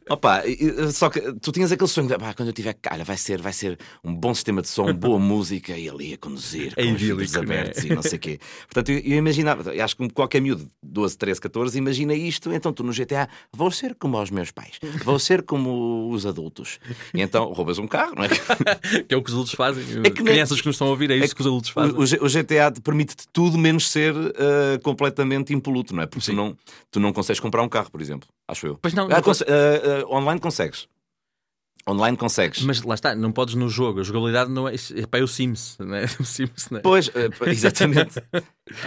Opa, 0.10 0.46
e- 0.46 0.54
e- 0.62 0.92
só 0.92 1.10
que 1.10 1.20
tu 1.40 1.52
tinhas 1.52 1.72
aquele 1.72 1.88
sonho 1.90 2.08
de 2.08 2.18
pá, 2.18 2.34
quando 2.34 2.50
eu 2.50 2.54
tiver 2.54 2.74
cara, 2.74 3.04
vai 3.04 3.18
ser, 3.18 3.42
vai 3.42 3.54
ser 3.54 3.78
um 4.04 4.14
bom 4.14 4.34
sistema 4.34 4.62
de 4.62 4.68
som, 4.68 4.94
boa 4.94 5.18
música 5.20 5.75
e 5.78 5.90
ali 5.90 6.14
a 6.14 6.18
conduzir 6.18 6.74
É 6.75 6.84
com 6.86 6.94
os 6.94 7.02
vidros 7.02 7.36
é? 7.36 7.40
abertos 7.40 7.84
e 7.84 7.90
não 7.90 8.02
sei 8.02 8.18
o 8.18 8.20
quê. 8.20 8.40
Portanto, 8.68 8.90
eu, 8.92 9.00
eu 9.00 9.18
imaginava, 9.18 9.72
acho 9.84 9.98
que 9.98 10.10
qualquer 10.10 10.42
miúdo 10.42 10.64
de 10.66 10.70
12, 10.84 11.18
13, 11.18 11.42
14 11.42 11.62
imagina 11.75 12.13
isto, 12.13 12.51
então 12.54 12.71
tu 12.74 12.83
no 12.83 12.92
GTA 12.94 13.27
vou 13.51 13.71
ser 13.71 13.95
como 13.95 14.21
os 14.21 14.30
meus 14.30 14.51
pais, 14.51 14.80
vou 15.04 15.18
ser 15.19 15.42
como 15.44 16.10
os 16.12 16.25
adultos. 16.25 16.80
E 17.13 17.21
então 17.21 17.51
roubas 17.54 17.77
um 17.80 17.88
carro, 17.88 18.15
não 18.15 18.24
é? 18.25 18.30
que 19.07 19.13
é 19.13 19.18
o 19.18 19.21
que 19.24 19.30
os 19.30 19.33
adultos 19.33 19.54
fazem. 19.54 19.83
É 20.06 20.10
que 20.10 20.24
Crianças 20.24 20.60
que 20.62 20.68
nos 20.68 20.75
estão 20.75 20.88
a 20.88 20.92
ouvir, 20.92 21.10
é 21.12 21.15
isso 21.18 21.33
que 21.36 21.42
os 21.42 21.48
adultos 21.48 21.69
fazem. 21.69 21.94
O, 21.95 22.01
o 22.25 22.30
GTA 22.30 22.71
te 22.71 22.81
permite 22.81 23.15
tudo 23.31 23.57
menos 23.57 23.89
ser 23.89 24.13
ah, 24.15 24.80
completamente 24.83 25.54
impoluto, 25.54 25.95
não 25.95 26.04
é? 26.04 26.06
Porque 26.06 26.25
tu 26.25 26.33
não, 26.33 26.57
tu 26.92 27.00
não 27.00 27.12
consegues 27.13 27.39
comprar 27.39 27.62
um 27.63 27.69
carro, 27.69 27.89
por 27.92 28.01
exemplo, 28.01 28.27
acho 28.48 28.68
eu. 28.68 28.77
Pois 28.81 28.94
não, 28.94 29.06
Ah, 29.06 29.15
não 29.15 29.21
conse- 29.21 29.44
ah, 29.48 30.04
ah, 30.10 30.15
online 30.15 30.39
consegues. 30.39 30.88
Online 31.90 32.16
consegues. 32.16 32.62
Mas 32.64 32.82
lá 32.82 32.96
está, 32.96 33.14
não 33.14 33.32
podes 33.32 33.56
no 33.56 33.68
jogo. 33.68 34.00
A 34.00 34.04
jogabilidade 34.04 34.50
não 34.50 34.68
é. 34.70 34.74
É 34.96 35.06
para 35.06 35.24
o 35.24 35.28
Sims, 35.28 35.76
não 35.82 35.96
é? 35.96 36.06
O 36.20 36.24
Sims, 36.24 36.70
não 36.70 36.80
é? 36.80 36.82
Pois, 36.82 37.10
eh, 37.14 37.30
exatamente. 37.52 38.24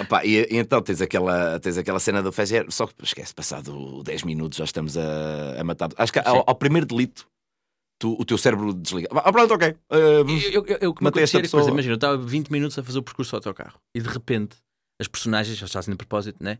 Opa, 0.00 0.24
e, 0.24 0.46
e 0.50 0.56
então 0.56 0.80
tens 0.80 1.00
aquela, 1.02 1.60
tens 1.60 1.76
aquela 1.76 2.00
cena 2.00 2.22
do 2.22 2.32
Fejer, 2.32 2.66
só 2.70 2.86
que 2.86 2.94
esquece, 3.04 3.34
passado 3.34 4.02
10 4.02 4.22
minutos 4.24 4.56
já 4.58 4.64
estamos 4.64 4.96
a, 4.96 5.60
a 5.60 5.64
matar. 5.64 5.90
Acho 5.96 6.12
que 6.12 6.18
ao, 6.20 6.42
ao 6.46 6.54
primeiro 6.54 6.86
delito 6.86 7.26
tu- 7.98 8.16
o 8.18 8.24
teu 8.24 8.38
cérebro 8.38 8.72
desliga. 8.72 9.08
Ah, 9.12 9.30
pronto, 9.30 9.52
ok. 9.52 9.68
Eh, 9.68 10.20
Eu, 10.52 10.64
eu, 10.66 10.78
eu, 10.80 10.94
Matei 11.00 11.22
esta 11.24 11.40
pessoa. 11.40 11.68
imagina, 11.68 11.92
eu 11.92 11.96
estava 11.96 12.16
20 12.16 12.48
minutos 12.50 12.78
a 12.78 12.82
fazer 12.82 12.98
o 12.98 13.02
percurso 13.02 13.32
do 13.32 13.36
autocarro 13.36 13.78
e 13.94 14.00
de 14.00 14.08
repente 14.08 14.56
as 14.98 15.06
personagens, 15.08 15.58
já 15.58 15.68
fazem 15.68 15.92
de 15.92 15.98
propósito, 15.98 16.42
né? 16.42 16.58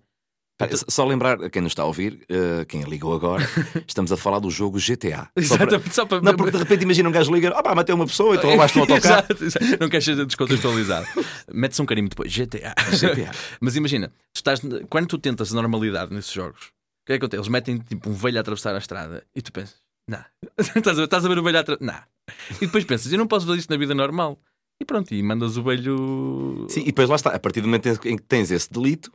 Pá, 0.59 0.69
só 0.89 1.05
lembrar 1.05 1.43
a 1.45 1.51
quem 1.51 1.63
nos 1.63 1.73
está 1.73 1.83
a 1.83 1.87
ouvir, 1.87 2.25
eh, 2.29 2.65
quem 2.67 2.83
ligou 2.83 3.15
agora, 3.15 3.45
estamos 3.87 4.11
a 4.13 4.17
falar 4.17 4.39
do 4.39 4.51
jogo 4.51 4.79
GTA. 4.79 5.29
Só 5.43 5.57
para- 5.57 5.67
Exatamente, 5.77 5.95
só 5.95 6.07
para. 6.07 6.21
Não, 6.21 6.35
porque 6.37 6.53
de 6.53 6.59
repente 6.59 6.83
imagina 6.83 7.09
um 7.09 7.13
gajo 7.13 7.33
liga, 7.33 7.51
ah 7.51 7.63
pá, 7.63 7.75
matei 7.75 7.95
uma 7.95 8.07
pessoa, 8.07 8.37
então 8.37 8.49
roubaste 8.51 8.79
um 8.79 8.83
autocarro. 8.83 9.27
Exato, 9.31 9.45
exato. 9.45 9.65
Não 9.81 9.89
queres 9.89 10.05
ser 10.05 10.25
descontextualizado. 10.27 11.07
Metes 11.53 11.79
um 11.81 11.87
carinho 11.87 12.09
depois, 12.09 12.33
GTA. 12.33 12.75
GTA. 12.91 13.31
Mas 13.61 13.77
imagina, 13.77 14.09
tu 14.09 14.37
estás, 14.37 14.61
quando 14.89 15.07
tu 15.09 15.19
tentas 15.19 15.53
a 15.53 15.55
normalidade 15.55 16.13
nesses 16.15 16.33
jogos, 16.33 16.67
o 16.67 17.07
que 17.07 17.13
é 17.13 17.19
que 17.19 17.25
acontece? 17.25 17.39
Eles 17.41 17.49
metem 17.49 17.79
tipo 17.79 18.09
um 18.11 18.15
velho 18.15 18.39
a 18.39 18.41
atravessar 18.41 18.75
a 18.75 18.79
estrada 18.79 19.25
e 19.35 19.43
tu 19.43 19.53
pensas, 19.53 19.77
não. 20.09 20.25
estás, 20.59 20.89
a 20.89 21.01
ver, 21.01 21.05
estás 21.05 21.25
a 21.25 21.29
ver 21.29 21.39
o 21.39 21.43
velho 21.43 21.59
a 21.59 21.61
atravessar. 21.61 21.87
Não. 21.87 22.27
E 22.57 22.67
depois 22.67 22.85
pensas, 22.85 23.13
eu 23.13 23.19
não 23.19 23.27
posso 23.27 23.47
fazer 23.47 23.59
isto 23.59 23.71
na 23.71 23.77
vida 23.77 23.95
normal. 23.95 24.39
E 24.81 24.85
pronto, 24.85 25.15
e 25.15 25.23
mandas 25.23 25.57
o 25.57 25.63
velho. 25.63 26.67
Sim, 26.69 26.81
e 26.83 26.87
depois 26.87 27.09
lá 27.09 27.17
está, 27.17 27.31
a 27.31 27.39
partir 27.39 27.61
do 27.63 27.69
momento 27.69 27.87
em 28.05 28.17
que 28.17 28.23
tens 28.25 28.51
esse 28.51 28.71
delito, 28.71 29.11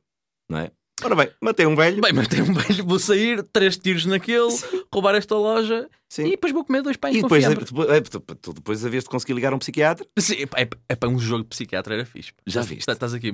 não 0.49 0.57
é? 0.57 0.71
Ora 1.03 1.15
bem, 1.15 1.29
matei 1.41 1.65
um 1.65 1.75
velho. 1.75 2.01
Bem, 2.01 2.13
mas 2.13 2.27
tem 2.27 2.41
um 2.41 2.53
velho, 2.53 2.85
vou 2.85 2.99
sair, 2.99 3.43
três 3.51 3.77
tiros 3.77 4.05
naquele, 4.05 4.49
roubar 4.93 5.15
esta 5.15 5.35
loja 5.35 5.89
Sim. 6.09 6.27
e 6.27 6.31
depois 6.31 6.53
vou 6.53 6.63
comer 6.63 6.81
dois 6.83 6.97
pães 6.97 7.15
E 7.15 7.21
com 7.21 7.27
depois, 7.27 7.43
fiambre. 7.43 7.65
depois, 7.65 7.89
é, 7.89 8.01
tu, 8.01 8.53
depois 8.53 8.85
havias 8.85 9.03
de 9.03 9.09
conseguir 9.09 9.33
ligar 9.33 9.53
um 9.53 9.59
psiquiatra. 9.59 10.05
Sim, 10.17 10.35
é, 10.55 10.67
é 10.89 10.95
para 10.95 11.09
um 11.09 11.17
jogo 11.17 11.43
de 11.43 11.49
psiquiatra 11.49 11.95
era 11.95 12.05
fixe. 12.05 12.31
Já 12.45 12.61
viste? 12.61 12.79
Estás, 12.79 12.95
estás 12.97 13.13
aqui. 13.13 13.33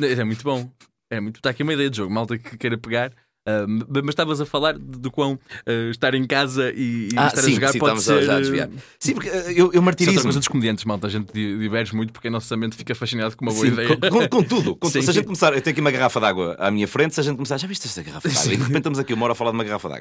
É 0.00 0.24
muito 0.24 0.42
bom. 0.42 0.70
É 1.08 1.20
muito... 1.20 1.36
Está 1.36 1.50
aqui 1.50 1.62
uma 1.62 1.72
ideia 1.72 1.88
de 1.88 1.96
jogo, 1.98 2.12
malta 2.12 2.36
que 2.36 2.58
queira 2.58 2.76
pegar. 2.76 3.12
Ah, 3.46 3.64
mas 3.66 4.08
estavas 4.10 4.40
a 4.40 4.46
falar 4.46 4.78
de 4.78 5.08
quão 5.10 5.38
ah, 5.66 5.90
estar 5.90 6.14
em 6.14 6.26
casa 6.26 6.72
e, 6.74 7.08
e 7.12 7.14
Ah, 7.16 7.28
estar 7.28 7.42
sim, 7.42 7.52
a 7.52 7.54
jogar 7.54 7.72
sim, 7.72 7.78
pode 7.78 8.02
ser. 8.02 8.28
a 8.30 8.36
ah, 8.36 8.40
desviar. 8.40 8.68
Sim, 8.98 9.14
porque 9.14 9.28
eh, 9.28 9.32
eu, 9.32 9.42
eu 9.42 9.46
Isso 9.46 9.60
é 9.60 9.64
outra 9.66 9.82
martirismo. 9.82 10.22
coisa 10.22 10.38
dos 10.38 10.48
comediantes, 10.48 10.84
malta. 10.84 11.06
A 11.06 11.10
gente 11.10 11.32
di- 11.32 11.58
diverge 11.58 11.94
muito 11.94 12.12
porque 12.12 12.28
a 12.28 12.30
nossa 12.30 12.56
mente 12.56 12.76
fica 12.76 12.94
fascinado 12.94 13.36
com 13.36 13.44
uma 13.44 13.52
boa 13.52 13.66
Sim, 13.66 13.72
ideia. 13.72 13.96
com, 14.10 14.28
com- 14.28 14.42
tudo. 14.42 14.76
Com 14.76 14.88
Sim. 14.88 14.92
tudo. 14.94 15.02
Se 15.04 15.10
a 15.10 15.12
gente 15.14 15.24
começar, 15.26 15.54
eu 15.54 15.60
tenho 15.62 15.72
aqui 15.72 15.80
uma 15.80 15.90
garrafa 15.90 16.18
de 16.20 16.26
água 16.26 16.56
à 16.58 16.70
minha 16.70 16.88
frente, 16.88 17.14
se 17.14 17.20
a 17.20 17.22
gente 17.22 17.36
começar, 17.36 17.56
já 17.58 17.66
viste 17.68 17.86
esta 17.86 18.02
garrafa 18.02 18.28
de 18.28 18.36
água? 18.38 18.52
E 18.52 18.56
de 18.56 18.62
repente 18.62 18.76
estamos 18.78 18.98
aqui 18.98 19.14
uma 19.14 19.24
hora 19.24 19.32
a 19.32 19.36
falar 19.36 19.50
de 19.52 19.56
uma 19.56 19.64
garrafa 19.64 19.88
de 19.88 19.94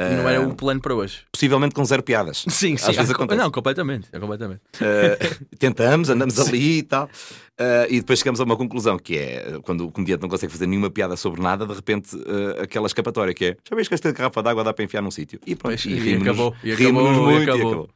água. 0.00 0.16
Não 0.16 0.28
era 0.28 0.42
Ah, 0.42 0.46
o 0.46 0.54
plano 0.54 0.80
para 0.80 0.94
hoje. 0.94 1.20
Possivelmente 1.30 1.74
com 1.74 1.84
zero 1.84 2.02
piadas. 2.02 2.44
Sim, 2.48 2.76
sim. 2.76 2.90
Às 2.90 2.96
vezes 2.96 3.10
ah, 3.10 3.14
acontece. 3.14 3.40
Não, 3.40 3.50
completamente. 3.50 4.08
É 4.12 4.18
completamente. 4.18 4.60
Uh, 4.76 5.56
tentamos, 5.58 6.08
andamos 6.10 6.38
ali 6.38 6.78
e 6.78 6.82
tal. 6.82 7.06
Uh, 7.06 7.86
e 7.88 8.00
depois 8.00 8.18
chegamos 8.18 8.40
a 8.40 8.44
uma 8.44 8.56
conclusão 8.56 8.98
que 8.98 9.16
é 9.16 9.58
quando 9.62 9.86
o 9.86 9.90
comediante 9.92 10.22
não 10.22 10.28
consegue 10.28 10.52
fazer 10.52 10.66
nenhuma 10.66 10.90
piada 10.90 11.16
sobre 11.16 11.40
nada, 11.40 11.66
de 11.66 11.74
repente 11.74 12.16
aquela 12.60 12.86
escapatória 12.86 13.34
que 13.34 13.44
é 13.44 13.56
já 13.68 13.76
vês 13.76 13.88
que 13.88 13.94
esta 13.94 14.10
garrafa 14.10 14.42
d'água 14.42 14.64
dá 14.64 14.72
para 14.72 14.84
enfiar 14.84 15.02
num 15.02 15.10
sítio. 15.10 15.38
E 15.46 15.54
pronto, 15.54 15.74
Pois, 15.74 15.84
e 15.84 15.92
e 15.92 16.14
acabou, 16.16 16.54
e 16.64 16.72
acabou, 16.72 17.12
e 17.12 17.16
muito 17.20 17.50
acabou. 17.50 17.88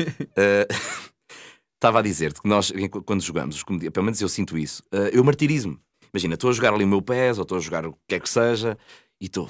Uh, 0.00 1.12
Estava 1.74 1.98
a 1.98 2.02
dizer-te 2.02 2.40
que 2.40 2.48
nós, 2.48 2.72
quando 3.04 3.20
jogamos, 3.20 3.64
pelo 3.92 4.04
menos 4.04 4.20
eu 4.20 4.28
sinto 4.28 4.56
isso, 4.56 4.84
eu 5.12 5.24
martirismo. 5.24 5.80
Imagina, 6.14 6.34
estou 6.34 6.50
a 6.50 6.52
jogar 6.52 6.72
ali 6.74 6.84
o 6.84 6.88
meu 6.88 7.02
PES 7.02 7.38
ou 7.38 7.42
estou 7.42 7.58
a 7.58 7.60
jogar 7.60 7.84
o 7.84 7.92
que 7.92 7.98
quer 8.06 8.20
que 8.20 8.28
seja 8.28 8.78
e 9.20 9.26
estou, 9.26 9.48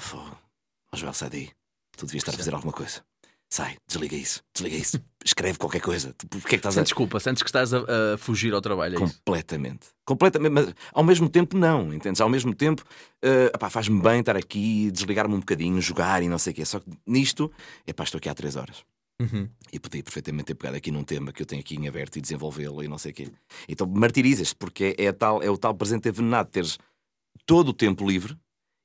ó 0.91 0.97
Joel, 0.97 1.13
sai 1.13 1.29
daí. 1.29 1.49
Tu 1.97 2.05
devias 2.05 2.21
estar 2.21 2.33
a 2.33 2.37
fazer 2.37 2.53
alguma 2.53 2.73
coisa. 2.73 3.01
Sai, 3.49 3.77
desliga 3.87 4.15
isso, 4.15 4.41
desliga 4.51 4.75
isso, 4.75 4.99
escreve 5.23 5.59
qualquer 5.59 5.79
coisa. 5.79 6.15
Porquê 6.27 6.47
é 6.47 6.49
que 6.49 6.55
estás 6.55 6.75
a. 6.75 6.81
Desculpa, 6.81 7.19
sentes 7.19 7.43
que 7.43 7.49
estás 7.49 7.71
a, 7.71 7.83
a 8.13 8.17
fugir 8.17 8.51
ao 8.51 8.61
trabalho. 8.61 8.99
É 8.99 9.03
isso? 9.05 9.21
Completamente. 9.23 9.87
Completamente. 10.03 10.51
Mas 10.51 10.73
ao 10.91 11.03
mesmo 11.03 11.29
tempo, 11.29 11.55
não. 11.55 11.93
Entendes? 11.93 12.19
Ao 12.19 12.27
mesmo 12.27 12.55
tempo, 12.55 12.83
epá, 13.53 13.69
faz-me 13.69 14.01
bem 14.01 14.21
estar 14.21 14.35
aqui, 14.35 14.89
desligar-me 14.89 15.35
um 15.35 15.39
bocadinho, 15.39 15.79
jogar 15.79 16.23
e 16.23 16.27
não 16.27 16.39
sei 16.39 16.51
o 16.51 16.55
quê. 16.55 16.65
Só 16.65 16.79
que 16.79 16.89
nisto, 17.05 17.51
epá, 17.85 18.03
estou 18.03 18.17
aqui 18.17 18.27
há 18.27 18.33
três 18.33 18.55
horas. 18.55 18.83
Uhum. 19.21 19.47
E 19.71 19.79
podia 19.79 20.03
perfeitamente 20.03 20.47
ter 20.47 20.55
pegado 20.55 20.77
aqui 20.77 20.89
num 20.91 21.03
tema 21.03 21.31
que 21.31 21.41
eu 21.41 21.45
tenho 21.45 21.61
aqui 21.61 21.75
em 21.75 21.87
aberto 21.87 22.17
e 22.17 22.21
desenvolvê-lo 22.21 22.83
e 22.83 22.87
não 22.87 22.97
sei 22.97 23.11
o 23.11 23.13
quê. 23.13 23.27
Então 23.69 23.87
martirizas-te, 23.87 24.55
porque 24.55 24.95
é, 24.97 25.05
é, 25.05 25.11
tal, 25.11 25.43
é 25.43 25.49
o 25.49 25.57
tal 25.57 25.73
presente 25.75 26.09
envenenado, 26.09 26.49
teres 26.49 26.79
todo 27.45 27.69
o 27.69 27.73
tempo 27.73 28.07
livre 28.07 28.35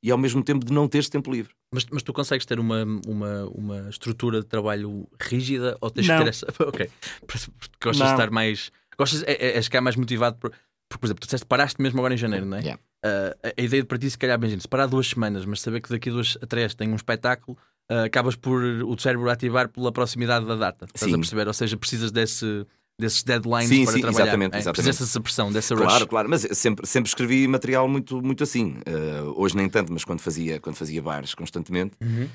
e 0.02 0.10
ao 0.10 0.18
mesmo 0.18 0.42
tempo 0.42 0.64
de 0.64 0.72
não 0.72 0.86
teres 0.86 1.08
tempo 1.08 1.32
livre. 1.32 1.54
Mas, 1.72 1.84
mas 1.90 2.02
tu 2.02 2.12
consegues 2.12 2.46
ter 2.46 2.58
uma, 2.58 2.82
uma, 3.06 3.44
uma 3.46 3.88
estrutura 3.90 4.40
de 4.40 4.46
trabalho 4.46 5.06
rígida 5.20 5.76
ou 5.80 5.90
tens 5.90 6.06
Não. 6.06 6.18
que 6.18 6.24
ter 6.24 6.30
essa. 6.30 6.46
Ok. 6.60 6.90
Porque 7.26 7.46
Gostas 7.82 7.98
Não. 7.98 8.06
de 8.06 8.12
estar 8.12 8.30
mais. 8.30 8.72
Gostas, 8.96 9.22
é, 9.24 9.58
é, 9.58 9.62
ficar 9.62 9.80
mais 9.80 9.96
motivado 9.96 10.36
por. 10.36 10.50
Porque, 10.88 11.00
por 11.00 11.06
exemplo, 11.06 11.20
tu 11.20 11.26
disseste 11.26 11.46
paraste 11.46 11.82
mesmo 11.82 11.98
agora 11.98 12.14
em 12.14 12.16
janeiro, 12.16 12.46
não 12.46 12.56
é? 12.56 12.60
Yeah. 12.60 12.80
Ah, 13.04 13.36
a, 13.42 13.60
a 13.60 13.62
ideia 13.62 13.82
de 13.82 13.86
para 13.86 13.98
ti, 13.98 14.08
se 14.10 14.16
calhar, 14.16 14.38
bem, 14.38 14.48
gente, 14.50 14.62
se 14.62 14.68
parar 14.68 14.86
duas 14.86 15.06
semanas, 15.06 15.44
mas 15.44 15.60
saber 15.60 15.82
que 15.82 15.90
daqui 15.90 16.08
a 16.08 16.12
duas 16.12 16.38
a 16.40 16.46
três 16.46 16.74
tem 16.74 16.90
um 16.90 16.96
espetáculo, 16.96 17.56
ah, 17.90 18.04
acabas 18.04 18.34
por 18.36 18.62
o 18.62 18.98
cérebro 18.98 19.28
ativar 19.28 19.68
pela 19.68 19.92
proximidade 19.92 20.46
da 20.46 20.56
data. 20.56 20.86
Estás 20.86 21.12
a 21.12 21.14
Sim. 21.14 21.20
perceber? 21.20 21.46
Ou 21.46 21.52
seja, 21.52 21.76
precisas 21.76 22.10
desse, 22.10 22.66
desses 22.98 23.22
deadlines 23.22 23.68
Sim, 23.68 23.84
para 23.84 23.92
sim, 23.94 24.00
trabalhar. 24.00 24.22
exatamente, 24.24 24.54
é? 24.56 24.58
exatamente. 24.58 24.98
Dessa 24.98 25.20
pressão, 25.20 25.52
dessa 25.52 25.76
Claro, 25.76 25.92
rush. 26.00 26.08
claro, 26.08 26.28
mas 26.28 26.44
eu 26.44 26.54
sempre, 26.54 26.86
sempre 26.86 27.08
escrevi 27.08 27.46
material 27.46 27.88
muito, 27.88 28.20
muito 28.20 28.42
assim. 28.42 28.76
Eh, 28.84 29.22
hoje 29.36 29.56
nem 29.56 29.68
tanto, 29.68 29.92
mas 29.92 30.04
quando 30.04 30.20
fazia, 30.20 30.58
quando 30.60 30.74
fazia 30.76 31.00
bares 31.00 31.34
constantemente, 31.34 31.96
Uhum. 32.00 32.28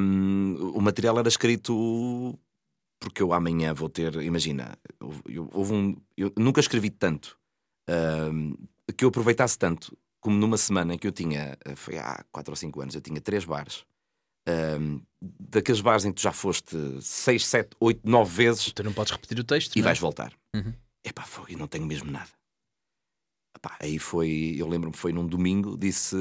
hum, 0.00 0.72
o 0.74 0.80
material 0.80 1.18
era 1.18 1.28
escrito 1.28 2.38
porque 3.00 3.22
eu 3.22 3.32
amanhã 3.32 3.74
vou 3.74 3.88
ter. 3.88 4.14
Imagina, 4.22 4.78
eu, 5.28 5.48
houve 5.52 5.72
um, 5.72 5.96
eu 6.16 6.32
nunca 6.38 6.60
escrevi 6.60 6.90
tanto 6.90 7.36
hum, 8.32 8.54
que 8.96 9.04
eu 9.04 9.08
aproveitasse 9.08 9.58
tanto 9.58 9.96
como 10.20 10.36
numa 10.38 10.56
semana 10.56 10.94
em 10.94 10.98
que 10.98 11.06
eu 11.06 11.12
tinha, 11.12 11.58
eh, 11.64 11.74
foi 11.76 11.98
há 11.98 12.24
4 12.32 12.52
ou 12.52 12.56
5 12.56 12.80
anos, 12.80 12.94
eu 12.94 13.00
tinha 13.00 13.20
três 13.20 13.44
bares 13.44 13.84
ahm, 14.46 14.98
daqueles 15.20 15.80
bares 15.80 16.04
em 16.04 16.10
que 16.10 16.16
tu 16.16 16.22
já 16.22 16.32
foste 16.32 16.76
6, 17.00 17.46
7, 17.46 17.76
8, 17.80 18.00
9 18.08 18.34
vezes 18.34 18.72
Tu 18.72 18.82
não 18.82 18.92
podes 18.92 19.12
repetir 19.12 19.38
o 19.38 19.44
texto. 19.44 19.76
e 19.76 19.80
é? 19.80 19.82
vais 19.82 19.98
voltar. 19.98 20.32
Uhum. 20.54 20.72
Epá, 21.04 21.22
fogo, 21.22 21.48
e 21.50 21.56
não 21.56 21.66
tenho 21.66 21.86
mesmo 21.86 22.10
nada. 22.10 22.30
Epá, 23.56 23.76
aí 23.80 23.98
foi, 23.98 24.54
eu 24.58 24.66
lembro-me, 24.68 24.96
foi 24.96 25.12
num 25.12 25.26
domingo, 25.26 25.76
disse 25.78 26.16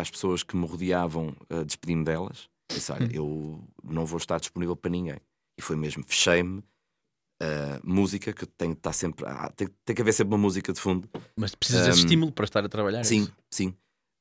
às 0.00 0.10
pessoas 0.10 0.42
que 0.42 0.56
me 0.56 0.66
rodeavam, 0.66 1.36
uh, 1.52 1.64
despedi-me 1.64 2.04
delas, 2.04 2.48
disse: 2.72 2.90
Olha, 2.92 3.08
eu 3.14 3.62
não 3.84 4.06
vou 4.06 4.16
estar 4.18 4.38
disponível 4.40 4.74
para 4.76 4.90
ninguém. 4.90 5.18
E 5.58 5.62
foi 5.62 5.76
mesmo, 5.76 6.02
fechei-me. 6.06 6.58
uh, 7.42 7.80
música, 7.84 8.32
que 8.32 8.46
tem 8.46 8.72
que 8.72 8.78
estar 8.78 8.92
sempre. 8.92 9.26
ah, 9.26 9.50
tem, 9.54 9.68
tem 9.84 9.94
que 9.96 10.02
haver 10.02 10.12
sempre 10.12 10.34
uma 10.34 10.38
música 10.42 10.72
de 10.72 10.80
fundo. 10.80 11.08
Mas 11.36 11.54
precisas 11.54 11.86
desse 11.86 11.98
Ahm, 12.00 12.04
estímulo 12.04 12.32
para 12.32 12.44
estar 12.44 12.64
a 12.64 12.68
trabalhar. 12.68 13.00
é 13.00 13.04
Sim, 13.04 13.22
isso? 13.22 13.32
sim. 13.50 13.74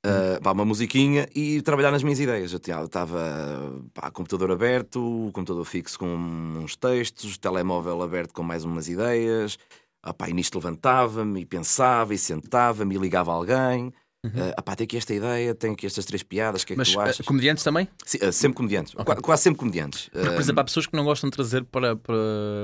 Uh, 0.05 0.41
pá, 0.41 0.53
uma 0.53 0.63
musiquinha 0.63 1.27
e 1.35 1.61
trabalhar 1.61 1.91
nas 1.91 2.03
minhas 2.03 2.19
ideias. 2.21 2.53
Eu 2.53 2.57
estava 2.85 3.81
pá, 3.93 4.09
computador 4.09 4.49
aberto, 4.51 5.27
o 5.27 5.31
computador 5.33 5.65
fixo 5.65 5.99
com 5.99 6.05
uns 6.07 6.75
textos, 6.77 7.37
telemóvel 7.37 8.01
aberto 8.01 8.33
com 8.33 8.41
mais 8.41 8.63
umas 8.63 8.87
ideias. 8.87 9.57
Ah, 10.01 10.13
pá, 10.13 10.29
e 10.29 10.33
nisto 10.33 10.55
levantava-me 10.55 11.41
e 11.41 11.45
pensava 11.45 12.13
e 12.13 12.17
sentava-me 12.17 12.95
e 12.95 12.97
ligava 12.97 13.31
a 13.31 13.35
alguém. 13.35 13.91
Uhum. 14.25 14.31
Uh, 14.31 14.53
ah, 14.55 14.61
pá, 14.61 14.75
tenho 14.75 14.85
aqui 14.85 14.95
esta 14.97 15.13
ideia, 15.13 15.53
tenho 15.53 15.73
aqui 15.73 15.85
estas 15.85 16.05
três 16.05 16.23
piadas, 16.23 16.61
o 16.61 16.65
que 16.65 16.73
é 16.73 16.75
que 16.75 16.77
Mas 16.77 16.91
tu 16.93 16.99
achas? 16.99 17.19
eh, 17.19 17.23
comediantes 17.23 17.63
também? 17.63 17.87
Sim, 18.05 18.17
uh, 18.25 18.31
sempre 18.31 18.55
comediantes, 18.55 18.93
Ok. 18.95 19.03
Qua- 19.05 19.15
quase 19.21 19.43
sempre 19.43 19.59
comediantes. 19.59 20.09
Porque, 20.09 20.27
por 20.29 20.37
Uh, 20.37 20.39
exemplo, 20.39 20.61
há 20.61 20.63
pessoas 20.63 20.87
que 20.87 20.95
não 20.95 21.03
gostam 21.03 21.29
de 21.29 21.35
trazer 21.35 21.63
para, 21.65 21.95
para, 21.97 22.15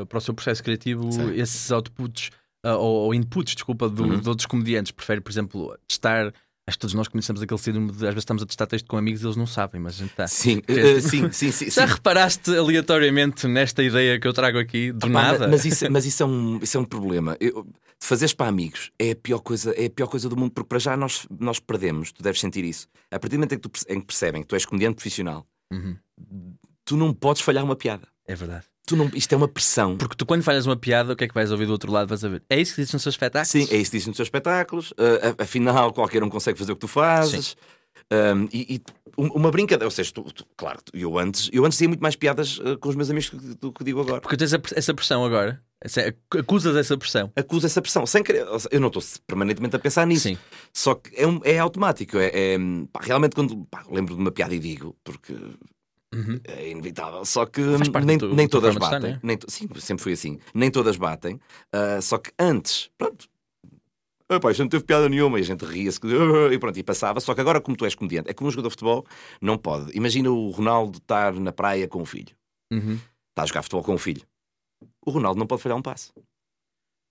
para 0.07 0.17
o 0.17 0.21
seu 0.21 0.33
processo 0.33 0.63
criativo 0.63 1.11
Sim. 1.11 1.33
esses 1.35 1.69
outputs 1.71 2.29
ah, 2.65 2.77
ou, 2.77 3.05
ou 3.07 3.13
inputs, 3.13 3.55
desculpa, 3.55 3.89
do- 3.89 4.03
Uhum. 4.03 4.19
de 4.19 4.29
outros 4.29 4.45
comediantes. 4.45 4.91
Prefere, 4.93 5.19
por 5.21 5.31
exemplo, 5.31 5.77
testar. 5.87 6.33
Acho 6.67 6.77
que 6.77 6.81
todos 6.81 6.93
nós 6.95 7.07
conhecemos 7.07 7.41
aquele 7.43 7.59
síndrome 7.59 7.91
de 7.91 7.97
às 7.97 8.13
vezes 8.13 8.17
estamos 8.19 8.41
a 8.41 8.45
testar 8.47 8.65
texto 8.65 8.87
com 8.87 8.97
amigos 8.97 9.21
e 9.21 9.25
eles 9.25 9.35
não 9.35 9.45
sabem, 9.45 9.79
mas 9.79 9.95
a 9.95 9.97
gente 9.99 10.11
está. 10.11 10.27
sim, 10.27 10.57
uh, 10.57 10.99
sim, 11.07 11.31
sim, 11.31 11.51
sim, 11.51 11.69
Já 11.69 11.87
sim. 11.87 11.93
reparaste 11.93 12.55
aleatoriamente 12.57 13.47
nesta 13.47 13.83
ideia 13.83 14.19
que 14.19 14.27
eu 14.27 14.33
trago 14.33 14.57
aqui 14.57 14.91
do 14.91 15.05
Ah, 15.05 15.09
nada? 15.09 15.47
Mas 15.47 15.63
isso, 15.63 15.91
mas 15.91 16.05
isso 16.07 16.23
é 16.23 16.25
um, 16.25 16.59
isso 16.63 16.75
é 16.75 16.79
um 16.79 16.85
problema. 16.85 17.37
Eu, 17.39 17.67
fazeres 17.99 18.33
para 18.33 18.47
amigos 18.47 18.91
é 18.97 19.11
a 19.11 19.15
pior 19.15 19.39
coisa, 19.39 19.71
é 19.73 19.85
a 19.85 19.89
pior 19.91 20.07
coisa 20.07 20.27
do 20.27 20.35
mundo, 20.35 20.51
porque 20.53 20.67
para 20.67 20.79
já 20.79 20.97
nós, 20.97 21.27
nós 21.39 21.59
perdemos, 21.59 22.11
tu 22.11 22.23
deves 22.23 22.39
sentir 22.41 22.63
isso. 22.63 22.87
A 23.11 23.19
partir 23.19 23.35
do 23.35 23.39
momento 23.41 23.53
em 23.53 23.59
que, 23.59 23.69
tu, 23.69 23.79
em 23.87 23.99
que 23.99 24.05
percebem 24.07 24.41
que 24.41 24.47
tu 24.47 24.55
és 24.55 24.65
comediante 24.65 24.95
profissional, 24.95 25.45
Uhum, 25.71 25.95
tu 26.83 26.95
não 26.97 27.13
podes 27.13 27.41
falhar 27.43 27.63
uma 27.63 27.75
piada. 27.75 28.07
é 28.27 28.33
verdade. 28.35 28.65
Tu 28.85 28.95
não, 28.95 29.09
isto 29.13 29.33
é 29.33 29.35
uma 29.37 29.47
pressão. 29.47 29.97
Porque 29.97 30.15
tu, 30.15 30.25
quando 30.25 30.43
falhas 30.43 30.65
uma 30.65 30.75
piada, 30.75 31.13
o 31.13 31.15
que 31.15 31.23
é 31.23 31.27
que 31.27 31.33
vais 31.33 31.51
ouvir 31.51 31.65
do 31.65 31.71
outro 31.71 31.91
lado? 31.91 32.07
Vais 32.07 32.23
a 32.23 32.29
ver. 32.29 32.43
É 32.49 32.59
isso 32.59 32.75
que 32.75 32.81
dizes 32.81 32.93
no 32.93 32.99
seu 32.99 33.09
espetáculo? 33.09 33.45
Sim, 33.51 33.67
é 33.71 33.77
isso 33.77 33.89
que 33.91 33.97
dizem 33.97 34.09
nos 34.09 34.17
teus 34.17 34.27
espetáculos. 34.27 34.93
a- 35.39 35.43
afinal, 35.43 35.91
qualquer 35.91 36.23
um 36.23 36.29
consegue 36.29 36.57
fazer 36.59 36.71
o 36.71 36.75
que 36.75 36.81
tu 36.81 36.87
fazes. 36.87 37.57
Ahm, 38.11 38.47
e, 38.53 38.75
e 38.75 38.81
um- 39.17 39.29
uma 39.33 39.49
brincadeira, 39.49 39.85
ou 39.85 39.91
seja, 39.91 40.11
tu, 40.13 40.21
tu- 40.31 40.45
claro, 40.55 40.79
eu 40.93 41.17
antes, 41.17 41.49
eu 41.51 41.65
antes 41.65 41.75
dizia 41.77 41.87
muito 41.87 42.01
mais 42.01 42.15
piadas 42.15 42.59
ah, 42.63 42.77
com 42.77 42.89
os 42.89 42.95
meus 42.95 43.09
amigos 43.09 43.29
do 43.31 43.55
do 43.55 43.73
que 43.73 43.83
digo 43.83 43.99
agora. 44.01 44.21
Porque 44.21 44.37
tens 44.37 44.53
essa 44.53 44.93
pressão 44.93 45.25
agora. 45.25 45.59
Essa- 45.81 46.13
acusas 46.37 46.75
essa 46.75 46.95
pressão. 46.97 47.31
Acuso 47.35 47.65
essa 47.65 47.81
pressão, 47.81 48.05
sem 48.05 48.21
querer. 48.21 48.45
seja, 48.59 48.69
Eu 48.71 48.79
não 48.79 48.87
estou 48.89 49.01
permanentemente 49.25 49.75
a 49.75 49.79
pensar 49.79 50.05
nisso. 50.05 50.23
Sim. 50.27 50.37
Só 50.71 50.93
que 50.95 51.09
é, 51.15 51.25
um- 51.25 51.41
é 51.43 51.57
automático. 51.57 52.17
É, 52.17 52.27
é, 52.33 52.57
pá, 52.93 52.99
realmente, 53.01 53.33
quando 53.35 53.65
pá, 53.65 53.83
lembro 53.89 54.13
de 54.15 54.21
uma 54.21 54.31
piada 54.31 54.53
e 54.53 54.59
digo, 54.59 54.95
porque 55.03 55.33
Uhum. 56.15 56.39
é 56.45 56.69
inevitável. 56.69 57.25
Só 57.25 57.45
que 57.45 57.59
nem, 57.61 58.17
nem 58.35 58.47
todas 58.47 58.73
estar, 58.75 58.89
batem. 58.91 59.09
não 59.11 59.15
é? 59.17 59.19
nem 59.21 59.37
sim, 59.47 59.67
sempre 59.79 60.03
foi 60.03 60.13
assim. 60.13 60.39
Nem 60.53 60.71
todas 60.71 60.95
batem. 60.97 61.39
Ah, 61.73 61.99
só 62.01 62.17
que 62.17 62.31
antes, 62.39 62.89
pronto. 62.97 63.27
Epá, 64.27 64.49
isto 64.49 64.61
não 64.61 64.69
teve 64.69 64.83
piada 64.83 65.07
nenhuma 65.07 65.37
e 65.37 65.41
a 65.43 65.45
gente 65.45 65.63
ria-se 65.63 65.99
e 66.51 66.57
pronto, 66.57 66.79
e 66.79 66.83
passava. 66.83 67.19
Só 67.19 67.35
que 67.35 67.41
agora, 67.41 67.61
como 67.61 67.77
tu 67.77 67.85
és 67.85 67.93
comediante, 67.93 68.29
é 68.29 68.33
como 68.33 68.47
um 68.47 68.51
jogador 68.51 68.69
de 68.69 68.73
futebol, 68.73 69.05
não 69.39 69.55
pode. 69.57 69.95
Imagina 69.95 70.31
o 70.31 70.49
Ronaldo 70.49 70.97
estar 70.97 71.33
na 71.33 71.51
praia 71.51 71.87
com 71.87 72.01
o 72.01 72.05
filho, 72.05 72.35
Uhum. 72.73 72.93
está 73.29 73.43
a 73.43 73.45
jogar 73.45 73.61
futebol 73.61 73.83
com 73.83 73.93
o 73.93 73.97
filho. 73.99 74.23
O 75.05 75.11
Ronaldo 75.11 75.37
não 75.39 75.45
pode 75.45 75.61
falhar 75.61 75.77
um 75.77 75.81
passe. 75.81 76.11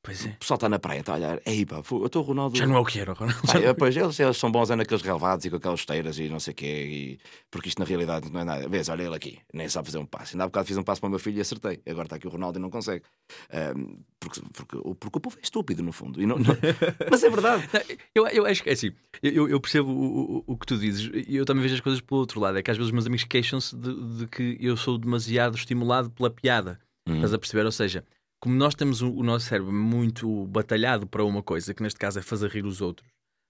Pois 0.06 0.26
é. 0.26 0.28
O 0.28 0.34
pessoal 0.36 0.56
está 0.56 0.68
na 0.68 0.78
praia, 0.78 1.00
está 1.00 1.14
a 1.14 1.16
olhar. 1.16 1.40
Ei, 1.46 1.64
pá, 1.64 1.76
eu 1.90 2.04
estou 2.06 2.22
o 2.22 2.26
Ronaldo. 2.26 2.56
Já 2.58 2.66
não 2.66 2.76
é 2.76 2.78
o 2.78 2.84
que 2.84 3.00
era, 3.00 3.14
Ronaldo. 3.14 3.40
Eu, 3.58 3.74
pois 3.74 3.96
eles, 3.96 4.20
eles 4.20 4.36
são 4.36 4.52
bons 4.52 4.70
é 4.70 4.76
naqueles 4.76 5.02
relevados 5.02 5.46
e 5.46 5.48
com 5.50 5.56
aquelas 5.56 5.80
esteiras 5.80 6.18
e 6.18 6.28
não 6.28 6.38
sei 6.38 6.52
o 6.52 6.54
quê, 6.54 6.66
e- 6.66 7.18
porque 7.50 7.70
isto 7.70 7.78
na 7.78 7.86
realidade 7.86 8.30
não 8.30 8.40
é 8.40 8.44
nada. 8.44 8.68
Vês, 8.68 8.90
olha 8.90 9.02
ele 9.02 9.16
aqui, 9.16 9.38
nem 9.54 9.66
sabe 9.66 9.86
fazer 9.86 9.96
um 9.96 10.04
passe. 10.04 10.34
Ainda 10.36 10.44
há 10.44 10.46
bocado 10.46 10.66
fiz 10.68 10.76
um 10.76 10.82
passe 10.82 11.00
para 11.00 11.06
o 11.06 11.10
meu 11.10 11.18
filho 11.18 11.38
e 11.38 11.40
acertei. 11.40 11.80
Agora 11.88 12.04
está 12.04 12.16
aqui 12.16 12.26
o 12.26 12.30
Ronaldo 12.30 12.58
e 12.58 12.60
não 12.62 12.68
consegue. 12.68 13.02
Ahm, 13.50 13.96
porque, 14.20 14.40
porque, 14.52 14.76
porque 15.00 15.18
o 15.18 15.20
povo 15.20 15.36
é 15.38 15.42
estúpido, 15.42 15.82
no 15.82 15.90
fundo. 15.90 16.20
E 16.20 16.26
não- 16.26 16.36
não- 16.38 16.54
Mas 17.10 17.24
é 17.24 17.30
verdade. 17.30 17.66
Eu, 18.14 18.26
eu 18.28 18.44
acho 18.44 18.62
que 18.62 18.68
é 18.68 18.72
assim. 18.74 18.92
Eu, 19.22 19.48
eu 19.48 19.58
percebo 19.58 19.90
o, 19.90 20.36
o, 20.38 20.44
o 20.48 20.56
que 20.58 20.66
tu 20.66 20.76
dizes 20.76 21.10
e 21.26 21.34
eu 21.34 21.46
também 21.46 21.62
vejo 21.62 21.76
as 21.76 21.80
coisas 21.80 22.02
pelo 22.02 22.20
outro 22.20 22.40
lado. 22.40 22.58
É 22.58 22.62
que 22.62 22.70
às 22.70 22.76
vezes 22.76 22.88
os 22.88 22.92
meus 22.92 23.06
amigos 23.06 23.24
queixam-se 23.24 23.74
de, 23.74 24.18
de 24.18 24.26
que 24.26 24.58
eu 24.60 24.76
sou 24.76 24.98
demasiado 24.98 25.56
estimulado 25.56 26.10
pela 26.10 26.28
piada. 26.28 26.78
Hum. 27.08 27.14
Estás 27.14 27.32
a 27.32 27.38
perceber? 27.38 27.64
Ou 27.64 27.72
seja, 27.72 28.04
como 28.44 28.56
nós 28.56 28.74
temos 28.74 29.00
o, 29.00 29.10
o 29.10 29.22
nosso 29.22 29.46
cérebro 29.46 29.72
muito 29.72 30.44
batalhado 30.48 31.06
para 31.06 31.24
uma 31.24 31.42
coisa, 31.42 31.72
que 31.72 31.82
neste 31.82 31.98
caso 31.98 32.18
é 32.18 32.22
fazer 32.22 32.50
rir 32.50 32.66
os 32.66 32.82
outros, 32.82 33.08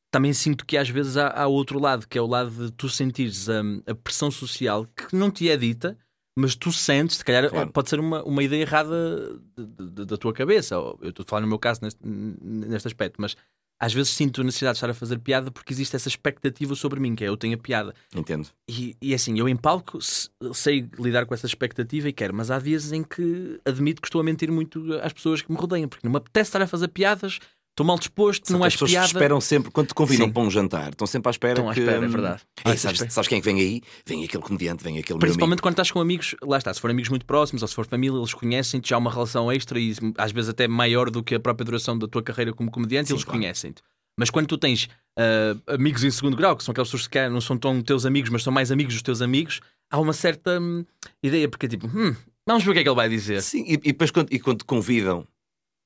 também 0.08 0.32
sinto 0.32 0.64
que 0.64 0.76
às 0.76 0.88
vezes 0.88 1.16
há, 1.16 1.30
há 1.30 1.48
outro 1.48 1.80
lado, 1.80 2.06
que 2.06 2.16
é 2.16 2.22
o 2.22 2.26
lado 2.28 2.50
de 2.50 2.70
tu 2.70 2.88
sentires 2.88 3.48
a, 3.48 3.60
a 3.88 3.94
pressão 3.96 4.30
social 4.30 4.86
que 4.86 5.16
não 5.16 5.32
te 5.32 5.50
é 5.50 5.56
dita, 5.56 5.98
mas 6.38 6.54
tu 6.54 6.70
sentes, 6.70 7.16
se 7.16 7.24
calhar 7.24 7.50
Claro. 7.50 7.72
pode 7.72 7.90
ser 7.90 7.98
uma, 7.98 8.22
uma 8.22 8.40
ideia 8.40 8.62
errada 8.62 9.36
da 9.56 10.16
tua 10.16 10.32
cabeça. 10.32 10.78
Ou 10.78 10.96
Eu 11.02 11.10
estou 11.10 11.24
a 11.24 11.28
falar 11.28 11.40
no 11.42 11.48
meu 11.48 11.58
caso 11.58 11.80
neste, 11.82 11.98
neste 12.06 12.86
aspecto, 12.86 13.20
mas 13.20 13.36
às 13.78 13.92
vezes 13.92 14.12
sinto 14.12 14.40
a 14.40 14.44
necessidade 14.44 14.74
de 14.74 14.78
estar 14.78 14.90
a 14.90 14.94
fazer 14.94 15.18
piada 15.18 15.50
porque 15.50 15.72
existe 15.72 15.94
essa 15.96 16.08
expectativa 16.08 16.74
sobre 16.74 17.00
mim, 17.00 17.14
que 17.14 17.24
é 17.24 17.28
eu 17.28 17.36
tenho 17.36 17.54
a 17.54 17.58
piada. 17.58 17.94
Entendo. 18.14 18.48
E, 18.68 18.96
e 19.02 19.14
assim, 19.14 19.38
eu 19.38 19.48
em 19.48 19.56
palco 19.56 20.00
se- 20.00 20.30
sei 20.52 20.88
lidar 20.98 21.26
com 21.26 21.34
essa 21.34 21.46
expectativa 21.46 22.08
e 22.08 22.12
quero, 22.12 22.34
mas 22.34 22.50
há 22.50 22.58
dias 22.58 22.92
em 22.92 23.02
que 23.02 23.60
admito 23.64 24.00
que 24.00 24.08
estou 24.08 24.20
a 24.20 24.24
mentir 24.24 24.50
muito 24.50 24.94
às 25.02 25.12
pessoas 25.12 25.42
que 25.42 25.50
me 25.52 25.58
rodeiam, 25.58 25.88
porque 25.88 26.06
não 26.06 26.12
me 26.12 26.18
apetece 26.18 26.48
estar 26.48 26.62
a 26.62 26.66
fazer 26.66 26.88
piadas, 26.88 27.38
estou 27.74 27.84
mal 27.84 27.98
disposto, 27.98 28.46
Só 28.46 28.52
não 28.52 28.60
que 28.60 28.66
és 28.66 28.72
as 28.72 28.74
pessoas 28.74 28.90
piada. 28.92 29.06
esperam 29.06 29.40
sempre, 29.40 29.70
quando 29.70 29.88
te 29.88 29.94
convidam 29.94 30.26
Sim. 30.28 30.32
para 30.32 30.42
um 30.42 30.50
jantar, 30.50 30.90
estão 30.90 31.06
sempre 31.06 31.28
à 31.28 31.32
espera. 31.32 31.54
Estão 31.54 31.68
à 31.68 31.74
que, 31.74 31.80
espera, 31.80 32.04
é 32.04 32.08
hum, 32.08 32.10
verdade. 32.10 32.42
Ah, 32.64 32.76
sabes, 32.76 32.84
espera. 32.84 33.10
sabes 33.10 33.28
quem 33.28 33.38
é 33.38 33.40
que 33.40 33.44
vem 33.44 33.60
aí? 33.60 33.82
Vem 34.06 34.24
aquele 34.24 34.42
comediante, 34.42 34.84
vem 34.84 34.98
aquele 34.98 35.18
Principalmente 35.18 35.60
quando 35.60 35.72
estás 35.72 35.90
com 35.90 36.00
amigos, 36.00 36.36
lá 36.42 36.56
está, 36.56 36.72
se 36.72 36.80
forem 36.80 36.94
amigos 36.94 37.10
muito 37.10 37.26
próximos 37.26 37.62
ou 37.62 37.68
se 37.68 37.74
for 37.74 37.86
família, 37.86 38.16
eles 38.16 38.32
conhecem-te, 38.32 38.90
já 38.90 38.96
há 38.96 38.98
uma 38.98 39.10
relação 39.10 39.50
extra 39.50 39.78
e 39.78 39.94
às 40.16 40.30
vezes 40.32 40.50
até 40.50 40.68
maior 40.68 41.10
do 41.10 41.22
que 41.22 41.34
a 41.34 41.40
própria 41.40 41.64
duração 41.64 41.98
da 41.98 42.06
tua 42.06 42.22
carreira 42.22 42.52
como 42.52 42.70
comediante, 42.70 43.08
Sim, 43.08 43.14
eles 43.14 43.24
claro. 43.24 43.40
conhecem-te. 43.40 43.82
Mas 44.16 44.30
quando 44.30 44.46
tu 44.46 44.56
tens 44.56 44.88
ah, 45.18 45.74
amigos 45.74 46.04
em 46.04 46.10
segundo 46.10 46.36
grau, 46.36 46.56
que 46.56 46.64
são 46.64 46.72
aquelas 46.72 46.88
pessoas 46.88 47.08
que 47.08 47.28
não 47.28 47.40
são 47.40 47.58
tão 47.58 47.82
teus 47.82 48.06
amigos, 48.06 48.30
mas 48.30 48.42
são 48.42 48.52
mais 48.52 48.70
amigos 48.70 48.94
dos 48.94 49.02
teus 49.02 49.20
amigos, 49.20 49.60
há 49.90 49.98
uma 49.98 50.12
certa 50.12 50.60
hum, 50.60 50.84
ideia, 51.22 51.48
porque 51.48 51.66
é 51.66 51.68
tipo, 51.68 51.86
hum, 51.86 52.14
vamos 52.46 52.64
ver 52.64 52.70
o 52.70 52.72
que 52.74 52.80
é 52.80 52.82
que 52.82 52.88
ele 52.88 52.96
vai 52.96 53.08
dizer. 53.08 53.42
Sim, 53.42 53.64
e, 53.66 53.72
e 53.72 53.76
depois 53.76 54.10
quando, 54.10 54.32
e 54.32 54.38
quando 54.38 54.58
te 54.58 54.64
convidam, 54.64 55.26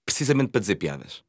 precisamente 0.05 0.51
para 0.51 0.61
dizer 0.61 0.77
piadas. 0.77 1.23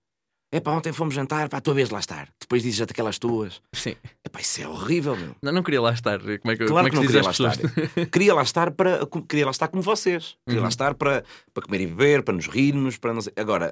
É 0.52 0.60
pá, 0.60 0.72
ontem 0.72 0.92
fomos 0.92 1.14
jantar, 1.14 1.48
pá, 1.48 1.58
a 1.58 1.62
tua 1.62 1.76
vez 1.76 1.92
lá 1.92 2.00
estar. 2.00 2.28
Depois 2.40 2.64
dizes 2.64 2.82
até 2.82 2.92
aquelas 2.92 3.20
tuas. 3.20 3.62
Sim. 3.72 3.96
É 4.24 4.30
pá, 4.30 4.42
isso 4.42 4.60
é 4.62 4.68
horrível, 4.68 5.16
meu. 5.16 5.36
Não, 5.44 5.52
não 5.52 5.62
queria 5.62 5.80
lá 5.82 5.94
estar. 5.94 6.20
Como 6.20 6.32
é 6.34 6.38
que, 6.58 6.66
como 6.66 6.70
Claro 6.70 6.88
é 6.88 6.90
que 6.90 6.96
que 6.96 7.02
não 7.02 7.06
queria 7.08 7.22
lá 7.22 7.30
pessoas? 7.30 7.58
estar. 7.60 8.06
queria 8.12 8.34
lá 8.34 8.42
estar 8.42 8.72
para 8.72 9.06
queria 9.28 9.46
lá 9.46 9.52
estar 9.52 9.68
como 9.68 9.84
vocês. 9.84 10.36
Queria 10.48 10.60
Uhum. 10.60 10.64
lá 10.64 10.70
estar 10.70 10.96
para, 10.96 11.24
para 11.54 11.64
comer 11.64 11.82
e 11.82 11.88
beber, 11.88 12.24
para 12.24 12.34
nos 12.34 12.48
rirmos, 12.48 12.98
para 12.98 13.14
não 13.14 13.22
sei. 13.22 13.32
Agora, 13.36 13.72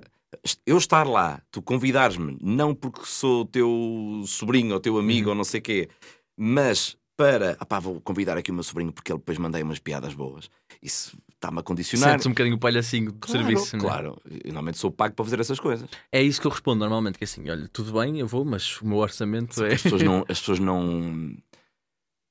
eu 0.67 0.77
estar 0.77 1.07
lá, 1.07 1.41
tu 1.51 1.63
convidares-me, 1.63 2.37
não 2.41 2.75
porque 2.75 3.01
sou 3.05 3.43
teu 3.45 4.21
sobrinho 4.27 4.75
ou 4.75 4.79
teu 4.79 4.99
amigo 4.99 5.27
Uhum. 5.27 5.31
ou 5.31 5.35
não 5.37 5.43
sei 5.43 5.59
quê, 5.61 5.89
mas 6.37 6.95
para, 7.15 7.57
ah 7.59 7.65
pá, 7.65 7.79
vou 7.79 7.99
convidar 8.01 8.37
aqui 8.37 8.51
o 8.51 8.53
meu 8.53 8.61
sobrinho 8.63 8.91
porque 8.91 9.11
ele 9.11 9.17
depois 9.17 9.39
mandei 9.39 9.63
umas 9.63 9.79
piadas 9.79 10.13
boas. 10.13 10.47
Isso 10.79 11.17
está-me 11.37 11.59
a 11.59 11.63
condicionar. 11.63 12.11
Sentes 12.11 12.25
um 12.25 12.31
bocadinho 12.31 12.55
o 12.55 12.59
palhacinho 12.59 13.11
do 13.11 13.19
Claro, 13.19 13.39
serviço. 13.39 13.75
é? 13.75 13.79
Claro, 13.79 14.21
eu 14.25 14.39
normalmente 14.47 14.77
sou 14.77 14.91
pago 14.91 15.15
para 15.15 15.23
fazer 15.23 15.39
essas 15.39 15.59
coisas. 15.59 15.87
É 16.11 16.21
isso 16.21 16.41
que 16.41 16.47
eu 16.47 16.51
respondo 16.51 16.79
normalmente, 16.79 17.17
que 17.17 17.23
é 17.23 17.25
assim, 17.25 17.49
olha, 17.49 17.67
tudo 17.71 17.93
bem, 17.99 18.19
eu 18.19 18.27
vou, 18.27 18.43
mas 18.43 18.79
o 18.81 18.87
meu 18.87 18.97
orçamento 18.97 19.63
é... 19.63 19.73
As 19.73 19.81
pessoas 19.81 20.01
não, 20.01 20.25
as 20.29 20.39
pessoas 20.39 20.59
não 20.59 21.35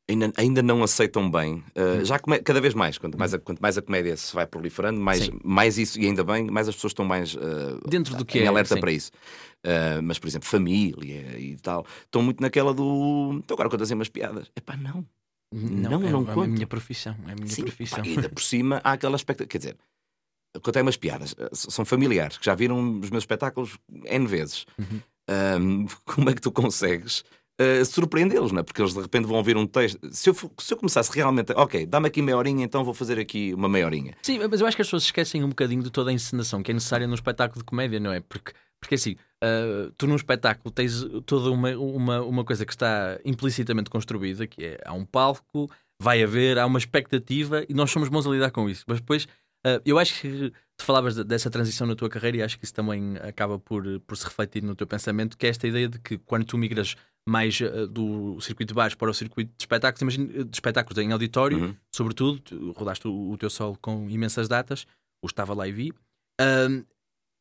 ainda, 0.09 0.33
ainda 0.37 0.63
não 0.63 0.83
aceitam 0.83 1.31
bem. 1.31 1.63
Uh, 1.77 2.05
já 2.05 2.19
come- 2.19 2.39
cada 2.41 2.61
vez 2.61 2.75
mais, 2.75 2.99
quanto 2.99 3.19
mais, 3.19 3.35
a, 3.35 3.39
quanto 3.39 3.61
mais 3.61 3.77
a 3.77 3.83
comédia 3.83 4.17
se 4.17 4.35
vai 4.35 4.47
proliferando, 4.47 5.01
mais, 5.01 5.25
Sim. 5.25 5.39
mais 5.45 5.79
isso, 5.79 6.01
e 6.01 6.07
ainda 6.07 6.25
bem, 6.25 6.47
mais 6.51 6.69
as 6.69 6.75
pessoas 6.75 6.93
estão 6.93 7.05
mais 7.05 7.35
uh, 7.35 7.81
Dentro 7.89 8.17
do 8.17 8.25
que 8.25 8.39
em 8.39 8.45
é, 8.45 8.47
alerta 8.47 8.75
sim. 8.75 8.81
para 8.81 8.93
isso. 8.93 9.11
Uh, 9.65 10.03
mas, 10.03 10.19
por 10.19 10.29
exemplo, 10.29 10.49
família 10.49 11.39
e 11.39 11.57
tal, 11.57 11.85
estão 12.05 12.23
muito 12.23 12.41
naquela 12.41 12.73
do. 12.73 13.35
Então 13.39 13.55
agora 13.55 13.69
contas 13.69 13.91
umas 13.91 14.09
piadas. 14.09 14.51
Epá, 14.55 14.77
não. 14.77 15.05
Não, 15.53 16.03
é, 16.03 16.11
não 16.11 16.27
é 16.27 16.31
a 16.31 16.35
conto. 16.35 16.49
minha 16.51 16.67
profissão, 16.67 17.17
é 17.29 17.33
a 17.33 17.35
minha 17.35 17.47
Sim, 17.49 17.63
profissão. 17.63 17.99
pá, 18.03 18.09
ainda 18.09 18.29
por 18.29 18.43
cima 18.43 18.81
há 18.85 18.93
aquela 18.93 19.17
expectativa. 19.17 19.49
Quer 19.49 19.59
dizer, 19.59 19.77
contei 20.63 20.83
umas 20.83 20.97
piadas, 20.97 21.33
uh, 21.33 21.49
são 21.53 21.85
familiares, 21.85 22.39
que 22.39 22.45
já 22.47 22.55
viram 22.55 22.99
os 23.01 23.11
meus 23.11 23.23
espetáculos 23.23 23.79
N 24.05 24.27
vezes. 24.27 24.65
Uhum. 24.79 25.01
Um, 25.29 25.87
como 26.05 26.31
é 26.31 26.35
que 26.35 26.41
tu 26.41 26.51
consegues 26.53 27.21
uh, 27.61 27.85
surpreendê-los, 27.85 28.53
não 28.53 28.61
é? 28.61 28.63
Porque 28.63 28.81
eles 28.81 28.95
de 28.95 29.01
repente 29.01 29.27
vão 29.27 29.37
ouvir 29.37 29.57
um 29.57 29.67
texto. 29.67 29.99
Se 30.13 30.31
eu, 30.31 30.35
se 30.59 30.73
eu 30.73 30.77
começasse 30.79 31.11
realmente, 31.15 31.53
a- 31.53 31.63
ok, 31.63 31.85
dá-me 31.87 32.07
aqui 32.09 32.23
meia 32.23 32.37
horinha, 32.37 32.65
então 32.65 32.85
vou 32.85 32.95
fazer 32.95 33.19
aqui 33.19 33.53
uma 33.55 33.69
meia 33.69 33.87
horinha. 33.87 34.15
Sim, 34.23 34.39
mas 34.51 34.61
eu 34.61 34.67
acho 34.67 34.77
que 34.77 34.83
as 34.83 34.89
pessoas 34.89 35.05
esquecem 35.05 35.43
um 35.45 35.49
bocadinho 35.49 35.83
de 35.83 35.91
toda 35.91 36.11
a 36.11 36.13
encenação 36.13 36.63
que 36.63 36.71
é 36.71 36.75
necessária 36.75 37.07
num 37.07 37.15
espetáculo 37.15 37.61
de 37.61 37.65
comédia, 37.65 38.01
não 38.01 38.13
é? 38.13 38.21
Porque, 38.21 38.53
porque 38.81 38.95
assim, 38.97 39.17
ah, 39.43 39.91
tu 39.97 40.07
num 40.07 40.17
espetáculo 40.17 40.71
tens 40.71 41.05
toda 41.27 41.51
uma, 41.51 41.71
uma, 41.77 42.21
uma 42.23 42.45
coisa 42.45 42.65
que 42.65 42.73
está 42.73 43.19
implicitamente 43.25 43.91
construída, 43.91 44.47
que 44.47 44.65
é 44.65 44.81
há 44.85 44.93
um 44.93 45.05
palco, 45.05 45.71
vai 46.01 46.23
haver, 46.23 46.59
há 46.59 46.67
uma 46.67 46.79
expectativa 46.79 47.65
e 47.69 47.75
nós 47.75 47.91
somos 47.91 48.09
bons 48.09 48.27
a 48.27 48.31
lidar 48.31 48.51
com 48.51 48.69
isso. 48.69 48.85
Mas 48.87 49.01
depois, 49.01 49.25
uh, 49.67 49.81
eu 49.85 49.99
acho 49.99 50.21
que 50.21 50.53
tu 50.79 50.85
falavas 50.85 51.15
de, 51.15 51.25
dessa 51.25 51.51
transição 51.51 51.87
na 51.87 51.95
tua 51.95 52.09
carreira 52.09 52.39
e 52.39 52.43
acho 52.43 52.59
que 52.59 52.65
isso 52.65 52.75
também 52.75 53.17
acaba 53.19 53.59
por, 53.59 53.85
por 54.01 54.17
se 54.17 54.25
refletir 54.25 54.63
no 54.63 54.75
teu 54.75 54.87
pensamento, 54.87 55.37
que 55.37 55.47
é 55.47 55.51
esta 55.51 55.67
ideia 55.67 55.89
de 55.89 55.99
que 55.99 56.19
quando 56.19 56.45
tu 56.45 56.59
migras 56.59 56.97
mais 57.29 57.59
uh, 57.61 57.87
do 57.87 58.41
circuito 58.41 58.73
de 58.73 58.77
bares 58.77 58.95
para 58.95 59.11
o 59.11 59.15
circuito 59.15 59.51
de 59.57 59.63
espetáculos, 59.63 60.03
imagina, 60.03 60.45
de 60.45 60.57
espetáculos 60.57 60.99
em 60.99 61.13
auditório, 61.13 61.59
Uhum. 61.59 61.77
sobretudo, 61.95 62.39
tu 62.41 62.73
rodaste 62.73 63.09
o, 63.09 63.31
o 63.33 63.37
teu 63.37 63.51
solo 63.51 63.77
com 63.81 64.09
imensas 64.09 64.49
datas, 64.49 64.87
o 65.23 65.27
estava 65.27 65.53
lá 65.55 65.67
e 65.67 65.73
vi. 65.73 65.93
Ahm, 66.41 66.85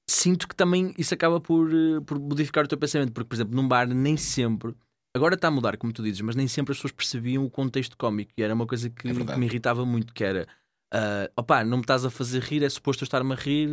sinto 0.09 0.47
que 0.47 0.55
também 0.55 0.93
isso 0.97 1.13
acaba 1.13 1.39
por, 1.39 1.71
eh, 1.71 1.99
por 2.05 2.19
modificar 2.19 2.65
o 2.65 2.67
teu 2.67 2.77
pensamento, 2.77 3.11
porque, 3.11 3.27
por 3.27 3.35
exemplo, 3.35 3.55
num 3.55 3.67
bar 3.67 3.87
nem 3.87 4.17
sempre. 4.17 4.75
Agora 5.15 5.35
está 5.35 5.47
a 5.47 5.51
mudar, 5.51 5.77
como 5.77 5.93
tu 5.93 6.03
dizes, 6.03 6.21
mas 6.21 6.35
nem 6.35 6.47
sempre 6.47 6.73
as 6.73 6.77
pessoas 6.77 6.91
percebiam 6.91 7.45
o 7.45 7.49
contexto 7.49 7.97
cómico 7.97 8.31
e 8.37 8.43
era 8.43 8.53
uma 8.53 8.67
coisa 8.67 8.89
que, 8.89 9.07
É 9.07 9.13
que 9.13 9.39
me 9.39 9.45
irritava 9.45 9.85
muito, 9.85 10.13
que 10.13 10.23
era 10.23 10.45
ah, 10.93 11.29
opá, 11.35 11.63
não 11.63 11.77
me 11.77 11.83
estás 11.83 12.05
a 12.05 12.09
fazer 12.09 12.41
rir, 12.41 12.63
é 12.63 12.69
suposto 12.69 13.03
eu 13.03 13.05
estar-me 13.05 13.33
a 13.33 13.35
rir, 13.35 13.69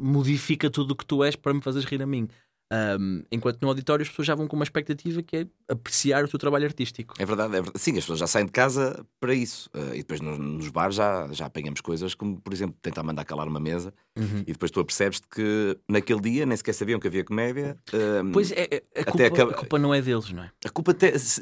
modifica 0.00 0.68
tudo 0.68 0.90
o 0.90 0.96
que 0.96 1.06
tu 1.06 1.24
és 1.24 1.34
para 1.34 1.54
me 1.54 1.62
fazeres 1.62 1.88
rir 1.88 2.02
a 2.02 2.06
mim. 2.06 2.28
Ahm, 2.72 3.22
enquanto 3.30 3.62
no 3.62 3.68
auditório 3.68 4.02
as 4.02 4.08
pessoas 4.08 4.26
já 4.26 4.34
vão 4.34 4.48
com 4.48 4.56
uma 4.56 4.64
expectativa 4.64 5.22
que 5.22 5.36
é 5.36 5.46
apreciar 5.68 6.24
o 6.24 6.28
teu 6.28 6.36
trabalho 6.38 6.64
artístico. 6.64 7.14
É 7.16 7.24
verdade, 7.24 7.50
é 7.54 7.62
verdade. 7.62 7.78
Sim, 7.78 7.92
as 7.92 7.98
pessoas 7.98 8.18
já 8.18 8.26
saem 8.26 8.46
de 8.46 8.50
casa 8.50 9.06
para 9.20 9.32
isso. 9.34 9.70
Eh, 9.72 9.94
e 9.94 9.98
depois 9.98 10.20
nos, 10.20 10.36
nos 10.38 10.68
bares 10.70 10.96
já, 10.96 11.28
já 11.32 11.46
apanhamos 11.46 11.80
coisas 11.80 12.14
como, 12.14 12.40
por 12.40 12.52
exemplo, 12.52 12.76
tentar 12.82 13.04
mandar 13.04 13.24
calar 13.24 13.46
uma 13.46 13.60
mesa 13.60 13.94
Uhum. 14.18 14.40
e 14.40 14.52
depois 14.52 14.70
tu 14.70 14.80
apercebes-te 14.80 15.26
que 15.28 15.78
naquele 15.88 16.20
dia 16.20 16.44
nem 16.46 16.56
sequer 16.56 16.72
sabiam 16.72 16.98
que 16.98 17.06
havia 17.06 17.22
comédia. 17.22 17.78
eh, 17.92 18.22
Pois 18.32 18.50
é, 18.50 18.66
é- 18.70 19.00
a, 19.00 19.04
culpa, 19.04 19.26
acaba- 19.26 19.50
a 19.52 19.54
culpa 19.54 19.78
não 19.78 19.94
é 19.94 20.02
deles, 20.02 20.32
não 20.32 20.42
é? 20.42 20.50
A 20.64 20.70
culpa 20.70 20.92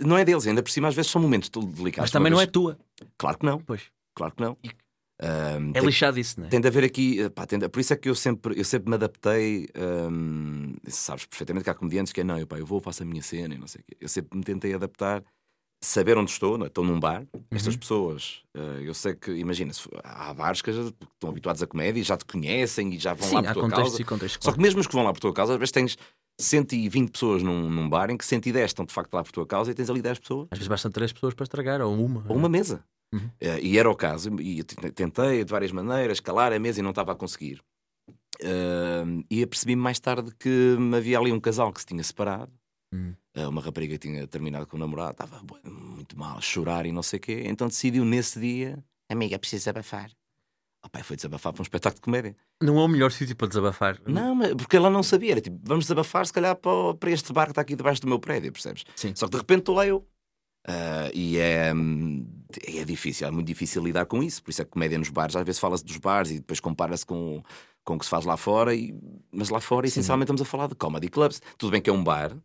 não 0.04 0.18
é 0.18 0.24
deles, 0.26 0.46
ainda 0.46 0.62
por 0.62 0.70
cima 0.70 0.88
às 0.88 0.94
vezes 0.94 1.10
são 1.10 1.22
momentos 1.22 1.48
delicados. 1.48 1.98
Mas 2.00 2.10
também 2.10 2.30
não 2.30 2.40
é 2.40 2.46
tua. 2.46 2.76
Claro 3.16 3.38
que 3.38 3.46
não, 3.46 3.60
Pois. 3.60 3.82
claro 4.14 4.34
que 4.34 4.42
não. 4.42 4.56
E- 4.62 4.70
Ahm, 5.20 5.70
É 5.70 5.72
tem- 5.74 5.84
lixado 5.86 6.18
isso, 6.18 6.40
não 6.40 6.46
é? 6.46 6.50
Tem 6.50 6.60
de 6.60 6.66
haver 6.68 6.84
aqui, 6.84 7.20
eh, 7.22 7.28
pá, 7.30 7.44
de- 7.44 7.68
por 7.68 7.78
isso 7.80 7.92
é 7.92 7.96
que 7.96 8.08
eu 8.08 8.14
sempre, 8.14 8.58
eu 8.58 8.64
sempre 8.64 8.88
me 8.90 8.96
adaptei. 8.96 9.68
hum, 9.76 10.74
sabes 10.88 11.24
perfeitamente 11.26 11.64
que 11.64 11.70
há 11.70 11.74
comediantes 11.74 12.12
que 12.12 12.20
é 12.20 12.24
não, 12.24 12.38
eu, 12.38 12.46
pá, 12.46 12.58
eu 12.58 12.66
vou, 12.66 12.80
faço 12.80 13.02
a 13.02 13.06
minha 13.06 13.22
cena 13.22 13.54
e 13.54 13.58
não 13.58 13.66
sei 13.66 13.80
o 13.80 13.84
quê. 13.84 13.96
Eu 14.00 14.08
sempre 14.08 14.36
me 14.36 14.44
tentei 14.44 14.74
adaptar, 14.74 15.22
saber 15.82 16.16
onde 16.18 16.30
estou, 16.30 16.58
não 16.58 16.64
é? 16.64 16.68
estou 16.68 16.84
num 16.84 16.98
bar. 16.98 17.24
Estas 17.50 17.74
Uhum. 17.74 17.80
pessoas, 17.80 18.42
eh, 18.54 18.80
eu 18.82 18.94
sei 18.94 19.14
que, 19.14 19.30
imagina, 19.32 19.72
há 20.02 20.34
bares 20.34 20.60
que 20.62 20.72
já 20.72 20.82
estão 20.82 21.30
habituados 21.30 21.62
a 21.62 21.66
comédia 21.66 22.00
e 22.00 22.02
já 22.04 22.16
te 22.16 22.24
conhecem 22.24 22.92
e 22.94 22.98
já 22.98 23.14
vão 23.14 23.28
Sim, 23.28 23.34
lá 23.36 23.42
por 23.42 23.48
há 23.50 23.54
tua 23.54 23.68
causa. 23.68 24.00
e 24.00 24.04
contextos. 24.04 24.44
Só 24.44 24.52
que 24.52 24.60
mesmo 24.60 24.80
os 24.80 24.86
que 24.86 24.94
vão 24.94 25.04
lá 25.04 25.12
por 25.12 25.20
tua 25.20 25.32
causa, 25.32 25.52
às 25.52 25.58
vezes 25.58 25.72
tens 25.72 25.96
120 26.40 27.12
pessoas 27.12 27.42
num, 27.42 27.70
num 27.70 27.88
bar 27.88 28.10
em 28.10 28.16
que 28.16 28.24
110 28.26 28.70
estão 28.70 28.84
de 28.84 28.92
facto 28.92 29.14
lá 29.14 29.22
por 29.22 29.30
tua 29.30 29.46
causa 29.46 29.70
e 29.70 29.74
tens 29.74 29.88
ali 29.88 30.02
10 30.02 30.18
pessoas. 30.18 30.48
Às 30.50 30.58
vezes 30.58 30.68
bastam 30.68 30.90
três 30.90 31.12
pessoas 31.12 31.34
para 31.34 31.44
estragar, 31.44 31.80
ou 31.80 31.94
uma. 31.94 32.24
Ou 32.28 32.36
uma 32.36 32.48
mesa. 32.48 32.84
Uhum. 33.12 33.30
Eh, 33.40 33.60
e 33.60 33.78
era 33.78 33.88
o 33.90 33.94
caso, 33.94 34.30
e 34.40 34.62
tentei 34.64 35.44
de 35.44 35.50
várias 35.50 35.72
maneiras 35.72 36.20
calar 36.20 36.52
a 36.52 36.58
mesa 36.58 36.80
e 36.80 36.82
não 36.82 36.90
estava 36.90 37.12
a 37.12 37.14
conseguir. 37.14 37.60
Eh, 38.40 39.04
e 39.30 39.42
apercebi-me 39.42 39.80
mais 39.82 40.00
tarde 40.00 40.32
que 40.38 40.76
havia 40.96 41.18
ali 41.18 41.32
um 41.32 41.40
casal 41.40 41.72
que 41.72 41.80
se 41.80 41.86
tinha 41.86 42.02
separado. 42.02 42.52
Hum. 42.92 43.14
Eh, 43.34 43.46
uma 43.46 43.60
rapariga 43.60 43.98
tinha 43.98 44.26
terminado 44.26 44.66
com 44.66 44.76
o 44.76 44.80
namorado, 44.80 45.12
estava 45.12 45.40
muito 45.64 46.18
mal, 46.18 46.38
a 46.38 46.40
chorar 46.40 46.86
e 46.86 46.92
não 46.92 47.02
sei 47.02 47.18
o 47.18 47.22
quê. 47.22 47.42
Então 47.46 47.68
decidiu 47.68 48.04
nesse 48.04 48.38
dia: 48.40 48.82
Amiga, 49.10 49.38
precisa 49.38 49.70
abafar. 49.70 50.10
O 50.84 50.88
pai 50.90 51.02
foi 51.02 51.16
desabafar 51.16 51.50
para 51.52 51.62
um 51.62 51.64
espetáculo 51.64 51.94
de 51.96 52.02
comédia. 52.02 52.36
Não 52.62 52.78
é 52.78 52.84
o 52.84 52.88
melhor 52.88 53.10
sítio 53.10 53.34
para 53.34 53.48
desabafar. 53.48 53.98
Não, 54.06 54.34
mas- 54.34 54.54
porque 54.54 54.76
ela 54.76 54.90
não 54.90 55.02
sabia. 55.02 55.32
Era 55.32 55.40
tipo: 55.40 55.58
Vamos 55.62 55.84
desabafar, 55.84 56.26
se 56.26 56.32
calhar, 56.32 56.54
para, 56.56 56.94
para 56.94 57.10
este 57.10 57.32
bar 57.32 57.46
que 57.46 57.52
está 57.52 57.62
aqui 57.62 57.74
debaixo 57.74 58.00
do 58.02 58.08
meu 58.08 58.18
prédio, 58.18 58.52
percebes? 58.52 58.84
Sim. 58.94 59.12
Só 59.16 59.26
que 59.26 59.32
de 59.32 59.38
repente 59.38 59.60
estou 59.60 59.74
lá 59.74 59.86
eu. 59.86 60.06
Ah, 60.66 61.10
e 61.12 61.38
é, 61.38 61.72
hum, 61.74 62.26
é 62.66 62.84
difícil, 62.84 63.26
é 63.26 63.30
muito 63.30 63.46
difícil 63.46 63.82
lidar 63.84 64.06
com 64.06 64.22
isso. 64.22 64.42
Por 64.42 64.50
isso 64.50 64.62
é 64.62 64.64
que 64.64 64.70
comédia 64.70 64.98
nos 64.98 65.10
bares, 65.10 65.36
às 65.36 65.44
vezes 65.44 65.58
fala-se 65.60 65.84
dos 65.84 65.98
bares 65.98 66.30
e 66.30 66.34
depois 66.38 66.60
compara-se 66.60 67.04
com, 67.04 67.42
com 67.84 67.96
o 67.96 67.98
que 67.98 68.04
se 68.04 68.10
faz 68.10 68.24
lá 68.24 68.36
fora. 68.36 68.74
E, 68.74 68.94
mas 69.30 69.50
lá 69.50 69.60
fora, 69.60 69.86
Sim. 69.86 69.92
essencialmente, 69.92 70.26
estamos 70.26 70.42
a 70.42 70.44
falar 70.44 70.68
de 70.68 70.74
comedy 70.74 71.08
clubs. 71.08 71.40
Tudo 71.58 71.70
bem 71.70 71.82
que 71.82 71.90
é 71.90 71.92
um 71.92 72.02
bar, 72.02 72.36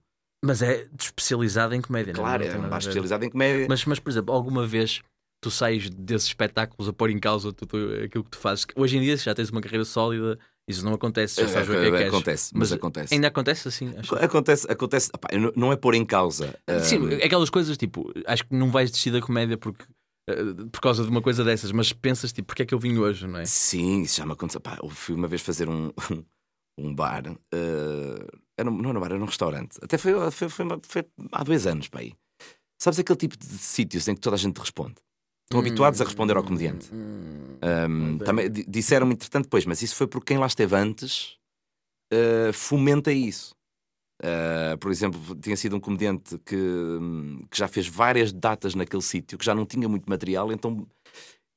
Mas 0.43 0.61
é 0.61 0.87
especializado 0.99 1.73
em 1.75 1.81
comédia, 1.81 2.13
não 2.13 2.21
claro, 2.21 2.43
Não 2.43 2.47
é 2.47 2.51
tem 2.51 2.59
um 2.59 2.63
nada 2.63 2.71
bar 2.71 2.79
especializado 2.79 3.25
em 3.25 3.29
comédia. 3.29 3.67
Mas, 3.69 3.85
mas, 3.85 3.99
por 3.99 4.09
exemplo, 4.09 4.33
alguma 4.33 4.67
vez 4.67 5.01
tu 5.41 5.49
sais 5.49 5.89
desses 5.89 6.27
espetáculos 6.27 6.89
a 6.89 6.93
pôr 6.93 7.09
em 7.09 7.19
causa 7.19 7.53
tudo 7.53 7.93
aquilo 8.03 8.23
que 8.25 8.31
tu 8.31 8.37
fazes? 8.37 8.65
Hoje 8.75 8.97
em 8.97 9.01
dia 9.01 9.15
já 9.15 9.33
tens 9.33 9.49
uma 9.49 9.61
carreira 9.61 9.85
sólida, 9.85 10.37
isso 10.69 10.85
não 10.85 10.93
acontece, 10.93 11.41
já 11.41 11.47
sabes 11.49 11.67
o 11.69 11.71
que 11.73 11.77
é 11.77 11.89
que 11.91 11.97
és. 11.97 12.07
acontece, 12.13 12.51
mas, 12.53 12.69
Mas 12.69 12.73
acontece. 12.73 13.13
Ainda 13.13 13.27
acontece 13.27 13.67
assim? 13.67 13.93
Acho. 13.97 14.15
Acontece, 14.15 14.71
acontece 14.71 15.09
opá, 15.13 15.27
não- 15.55 15.71
é 15.73 15.75
pôr 15.75 15.95
em 15.95 16.05
causa. 16.05 16.57
Sim, 16.81 16.99
hum, 16.99 17.09
aquelas 17.23 17.49
coisas 17.49 17.75
tipo, 17.77 18.11
acho 18.25 18.45
que 18.45 18.55
não 18.55 18.69
vais 18.71 18.89
desistir 18.89 19.11
da 19.11 19.19
comédia 19.21 19.57
porque, 19.57 19.83
eh, 20.29 20.35
por 20.71 20.79
causa 20.79 21.03
de 21.03 21.09
uma 21.09 21.21
coisa 21.21 21.43
dessas, 21.43 21.71
mas 21.71 21.91
pensas 21.91 22.31
tipo, 22.31 22.47
porque 22.47 22.61
é 22.63 22.65
que 22.65 22.73
eu 22.73 22.79
vim 22.79 22.97
hoje, 22.97 23.27
não 23.27 23.39
é? 23.39 23.45
Sim, 23.45 24.01
isso 24.03 24.17
já 24.17 24.25
me 24.25 24.33
aconteceu. 24.33 24.61
Pá, 24.61 24.77
eu 24.81 24.89
fui 24.89 25.15
uma 25.15 25.27
vez 25.27 25.41
fazer 25.41 25.67
um, 25.67 25.91
um 26.77 26.93
bar. 26.93 27.23
eh, 27.53 28.27
era, 28.57 28.69
um- 28.69 28.77
não 28.81 28.89
era 28.89 28.97
um 28.99 29.01
bar, 29.01 29.11
era 29.11 29.21
um 29.21 29.25
restaurante. 29.25 29.77
Até 29.81 29.97
foi, 29.97 30.13
foi, 30.31 30.49
foi, 30.49 30.65
foi 30.87 31.05
há 31.31 31.43
dois 31.43 31.65
anos, 31.67 31.87
pá. 31.87 31.99
aí. 31.99 32.13
Sabes 32.81 32.99
aquele 32.99 33.17
tipo 33.17 33.37
de 33.37 33.45
sítios 33.45 34.07
em 34.07 34.15
que 34.15 34.21
toda 34.21 34.35
a 34.35 34.39
gente 34.39 34.57
responde? 34.57 34.95
Estão 35.51 35.61
habituados 35.61 35.99
a 35.99 36.03
responder 36.03 36.37
ao 36.37 36.43
comediante. 36.43 36.93
Hum, 36.93 37.57
Um, 37.61 38.15
ok. 38.15 38.25
também 38.25 38.49
di- 38.51 38.63
disseram-me, 38.67 39.13
entretanto, 39.13 39.45
depois, 39.45 39.65
mas 39.65 39.81
isso 39.81 39.95
foi 39.95 40.05
porque 40.07 40.27
quem 40.27 40.37
lá 40.37 40.45
esteve 40.45 40.75
antes 40.75 41.37
uh, 42.13 42.53
fomenta 42.53 43.11
isso. 43.11 43.53
Uh, 44.21 44.77
por 44.77 44.91
exemplo, 44.91 45.35
tinha 45.41 45.57
sido 45.57 45.75
um 45.75 45.79
comediante 45.79 46.37
que, 46.45 46.55
hum, 46.55 47.43
que 47.49 47.57
já 47.57 47.67
fez 47.67 47.87
várias 47.87 48.31
datas 48.31 48.75
naquele 48.75 49.01
sítio, 49.01 49.37
que 49.39 49.43
já 49.45 49.55
não 49.55 49.65
tinha 49.65 49.89
muito 49.89 50.07
material, 50.07 50.51
então 50.53 50.87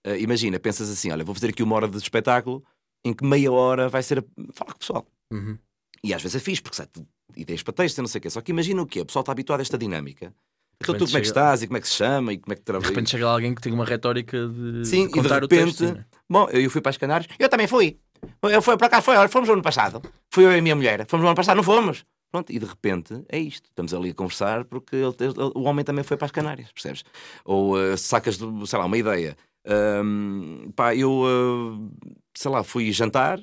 uh, 0.07 0.17
imagina, 0.19 0.59
pensas 0.59 0.89
assim: 0.91 1.11
olha, 1.11 1.23
vou 1.25 1.35
fazer 1.35 1.51
aqui 1.51 1.63
uma 1.63 1.77
hora 1.77 1.87
de 1.87 1.99
espetáculo 1.99 2.65
em 3.05 3.13
que 3.13 3.25
meia 3.25 3.53
hora 3.53 3.89
vai 3.91 4.03
ser 4.03 4.21
a 4.21 4.25
falar 4.55 4.73
com 4.73 4.77
o 4.77 4.81
pessoal. 4.81 5.07
Uhum. 5.33 5.59
E 6.03 6.15
às 6.15 6.23
vezes 6.23 6.37
é 6.37 6.41
fixe, 6.41 6.63
porque 6.63 6.77
sabe, 6.77 6.91
ideias 7.37 7.63
para 7.63 7.75
texto, 7.75 7.99
e 7.99 8.01
não 8.01 8.09
sei 8.09 8.19
o 8.21 8.23
quê. 8.23 8.31
Só 8.31 8.41
que 8.41 8.51
imagina 8.53 8.81
o 8.81 8.87
quê? 8.87 9.03
O 9.03 9.07
pessoal 9.07 9.23
está 9.23 9.33
habituado 9.33 9.61
a 9.61 9.63
esta 9.63 9.77
dinâmica. 9.79 10.35
Então 10.81 10.97
tu 10.97 11.05
como 11.07 11.17
é 11.19 11.21
que 11.21 11.27
estás 11.27 11.63
e 11.63 11.67
como 11.67 11.77
é 11.77 11.81
que 11.81 11.89
se 11.89 11.95
chama 11.95 12.33
e 12.33 12.39
como 12.39 12.53
é 12.53 12.57
que 12.57 12.61
De 12.63 12.65
trabalha. 12.65 12.89
repente 12.89 13.11
chega 13.11 13.27
alguém 13.27 13.55
que 13.55 13.61
tem 13.63 13.73
uma 13.73 13.85
retórica 13.85 14.37
de, 14.49 14.85
Sim, 14.85 15.07
de 15.09 15.19
e 15.19 15.23
de 15.23 15.29
repente- 15.29 15.45
o 15.45 15.49
texto. 15.49 15.85
né? 15.95 16.05
Bom, 16.29 16.49
eu 16.51 16.69
fui 16.71 16.81
para 16.81 16.91
as 16.91 16.97
Canárias. 16.97 17.31
Eu 17.39 17.49
também 17.49 17.67
fui. 17.69 17.99
Eu 18.43 18.63
fui 18.63 18.77
para 18.77 18.89
cá, 18.89 19.01
foi, 19.03 19.17
olha, 19.17 19.29
fomos 19.29 19.49
no 19.49 19.55
ano 19.55 19.63
passado. 19.63 20.01
Fui 20.31 20.45
eu 20.45 20.53
e 20.53 20.59
a 20.59 20.63
minha 20.63 20.75
mulher. 20.75 21.05
Fomos 21.09 21.23
no 21.23 21.29
ano 21.29 21.37
passado, 21.37 21.57
não 21.57 21.63
fomos. 21.65 22.05
Pronto, 22.31 22.51
e 22.51 22.59
de 22.59 22.65
repente 22.65 23.23
é 23.29 23.39
isto. 23.39 23.67
Estamos 23.69 23.93
ali 23.93 24.11
a 24.11 24.15
conversar 24.15 24.65
porque 24.65 24.97
ele- 24.97 25.15
ele- 25.21 25.35
o 25.55 25.63
homem 25.65 25.85
também 25.85 26.03
foi 26.03 26.17
para 26.17 26.27
as 26.27 26.33
Canárias, 26.33 26.73
percebes? 26.73 27.05
Ou 27.45 27.79
eh, 27.81 27.97
sacas, 27.97 28.37
sei 28.67 28.79
lá, 28.79 28.87
uma 28.87 28.97
ideia. 28.97 29.37
Ahm, 29.67 30.71
pá, 30.75 30.95
eu, 30.97 31.23
ah, 31.27 32.09
sei 32.35 32.51
lá, 32.51 32.65
fui 32.65 32.91
jantar 32.91 33.39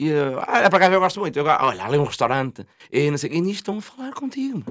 e, 0.00 0.10
ah, 0.12 0.64
ah, 0.66 0.70
para 0.70 0.78
cá 0.80 0.92
eu 0.92 1.00
gosto 1.00 1.20
muito. 1.20 1.38
Eu, 1.38 1.44
olha, 1.44 1.84
ali 1.84 1.96
é 1.96 2.00
um 2.00 2.04
restaurante. 2.04 2.66
E, 2.90 3.10
não 3.10 3.16
sei, 3.18 3.30
e 3.32 3.40
nisto 3.40 3.60
estão 3.60 3.78
a 3.78 3.80
falar 3.82 4.12
contigo. 4.12 4.62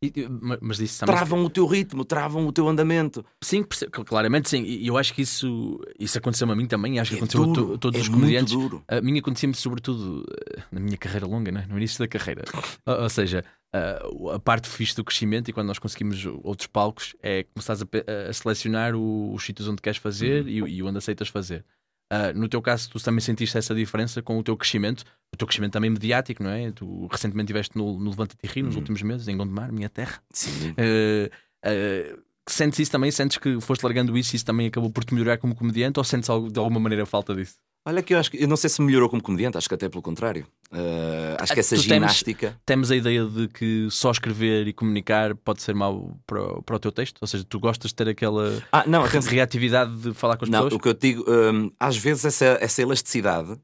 E- 0.00 0.28
ma- 0.28 0.58
mas 0.60 0.78
isso. 0.78 1.04
Travam 1.04 1.44
o 1.44 1.50
teu 1.50 1.66
ritmo, 1.66 2.04
travam 2.04 2.46
o 2.46 2.52
teu 2.52 2.68
andamento. 2.68 3.24
Sim, 3.42 3.64
claramente 4.06 4.48
sim. 4.48 4.62
E 4.62 4.86
eu 4.86 4.96
acho 4.96 5.12
que 5.12 5.22
isso, 5.22 5.80
isso 5.98 6.16
aconteceu 6.18 6.48
a 6.50 6.54
mim 6.54 6.66
também. 6.66 7.00
Acho 7.00 7.10
que 7.10 7.16
É 7.16 7.18
aconteceu 7.18 7.42
a, 7.42 7.46
duro, 7.46 7.66
to- 7.72 7.78
todos 7.78 7.98
é 7.98 8.02
os 8.02 8.08
comediantes. 8.08 8.52
duro. 8.52 8.82
A 8.86 9.00
minha 9.00 9.18
acontecia-me 9.20 9.54
sobretudo 9.54 10.24
eh, 10.56 10.62
na 10.70 10.78
minha 10.78 10.96
carreira 10.96 11.26
longa, 11.26 11.50
né? 11.50 11.66
no 11.68 11.76
início 11.76 11.98
da 11.98 12.06
carreira. 12.06 12.44
ou, 12.86 13.02
ou 13.02 13.08
seja, 13.08 13.44
a, 13.72 14.34
a 14.36 14.38
parte 14.38 14.68
fixe 14.68 14.94
do 14.94 15.02
crescimento 15.04 15.48
e 15.48 15.52
quando 15.52 15.66
nós 15.66 15.80
conseguimos 15.80 16.24
outros 16.44 16.68
palcos 16.68 17.16
é 17.20 17.42
começares 17.52 17.82
a, 17.82 18.28
a 18.30 18.32
selecionar 18.32 18.94
o- 18.94 19.34
os 19.34 19.42
sítios 19.44 19.66
onde 19.66 19.82
queres 19.82 19.98
fazer 19.98 20.42
Uhum. 20.44 20.48
e, 20.68 20.76
e 20.76 20.82
onde 20.84 20.98
aceitas 20.98 21.26
fazer. 21.28 21.64
Ah, 22.10 22.32
no 22.32 22.48
teu 22.48 22.62
caso, 22.62 22.88
tu 22.90 22.98
também 23.02 23.20
sentiste 23.20 23.56
essa 23.58 23.74
diferença 23.74 24.22
com 24.22 24.38
o 24.38 24.42
teu 24.42 24.56
crescimento, 24.56 25.04
o 25.32 25.36
teu 25.36 25.46
crescimento 25.46 25.72
também 25.74 25.90
mediático, 25.90 26.42
não 26.42 26.50
é? 26.50 26.70
Tu 26.72 27.06
recentemente 27.06 27.46
estiveste 27.52 27.76
no, 27.76 27.98
no 27.98 28.10
Levanta-te 28.10 28.38
e 28.44 28.46
Ri 28.46 28.62
nos 28.62 28.74
Uhum. 28.74 28.80
últimos 28.80 29.02
meses, 29.02 29.28
em 29.28 29.36
Gondomar, 29.36 29.70
minha 29.72 29.88
terra. 29.90 30.22
Sim. 30.32 30.70
Uh, 30.70 31.28
uh, 31.66 32.22
sentes 32.52 32.78
isso 32.80 32.90
também? 32.90 33.10
Sentes 33.10 33.38
que 33.38 33.60
foste 33.60 33.82
largando 33.82 34.16
isso 34.16 34.34
e 34.34 34.36
isso 34.36 34.44
também 34.44 34.66
acabou 34.68 34.90
por 34.90 35.04
te 35.04 35.14
melhorar 35.14 35.38
como 35.38 35.54
comediante 35.54 35.98
ou 35.98 36.04
sentes 36.04 36.28
algo- 36.30 36.50
de 36.50 36.58
alguma 36.58 36.80
maneira 36.80 37.04
falta 37.06 37.34
disso? 37.34 37.54
Olha 37.86 38.02
que 38.02 38.12
eu 38.12 38.18
acho 38.18 38.30
que 38.30 38.42
eu 38.42 38.46
não 38.48 38.56
sei 38.56 38.68
se 38.68 38.82
melhorou 38.82 39.08
como 39.08 39.22
comediante, 39.22 39.56
acho 39.56 39.66
que 39.68 39.74
até 39.74 39.88
pelo 39.88 40.02
contrário. 40.02 40.46
Uh, 40.70 41.36
acho 41.40 41.54
que 41.54 41.58
Ah, 41.58 41.62
essa 41.62 41.74
tu 41.76 41.80
ginástica. 41.80 42.60
Temos 42.66 42.90
a 42.90 42.96
ideia 42.96 43.24
de 43.24 43.48
que 43.48 43.88
só 43.90 44.10
escrever 44.10 44.66
e 44.68 44.72
comunicar 44.74 45.34
pode 45.36 45.62
ser 45.62 45.74
mau 45.74 46.18
para, 46.26 46.42
o- 46.58 46.62
para 46.62 46.76
o 46.76 46.78
teu 46.78 46.92
texto? 46.92 47.16
Ou 47.22 47.26
seja, 47.26 47.44
tu 47.48 47.58
gostas 47.58 47.90
de 47.90 47.94
ter 47.94 48.08
aquela 48.08 48.62
Ah, 48.70 48.84
não, 48.86 49.04
atenção. 49.04 49.32
reatividade 49.32 49.96
de 49.96 50.12
falar 50.12 50.36
com 50.36 50.44
as 50.44 50.50
Não, 50.50 50.64
pessoas? 50.64 50.74
o 50.74 50.78
que 50.82 50.88
eu 50.88 50.94
digo, 50.94 51.24
um, 51.30 51.70
às 51.80 51.96
vezes 51.96 52.26
essa, 52.26 52.58
essa 52.60 52.82
elasticidade, 52.82 53.58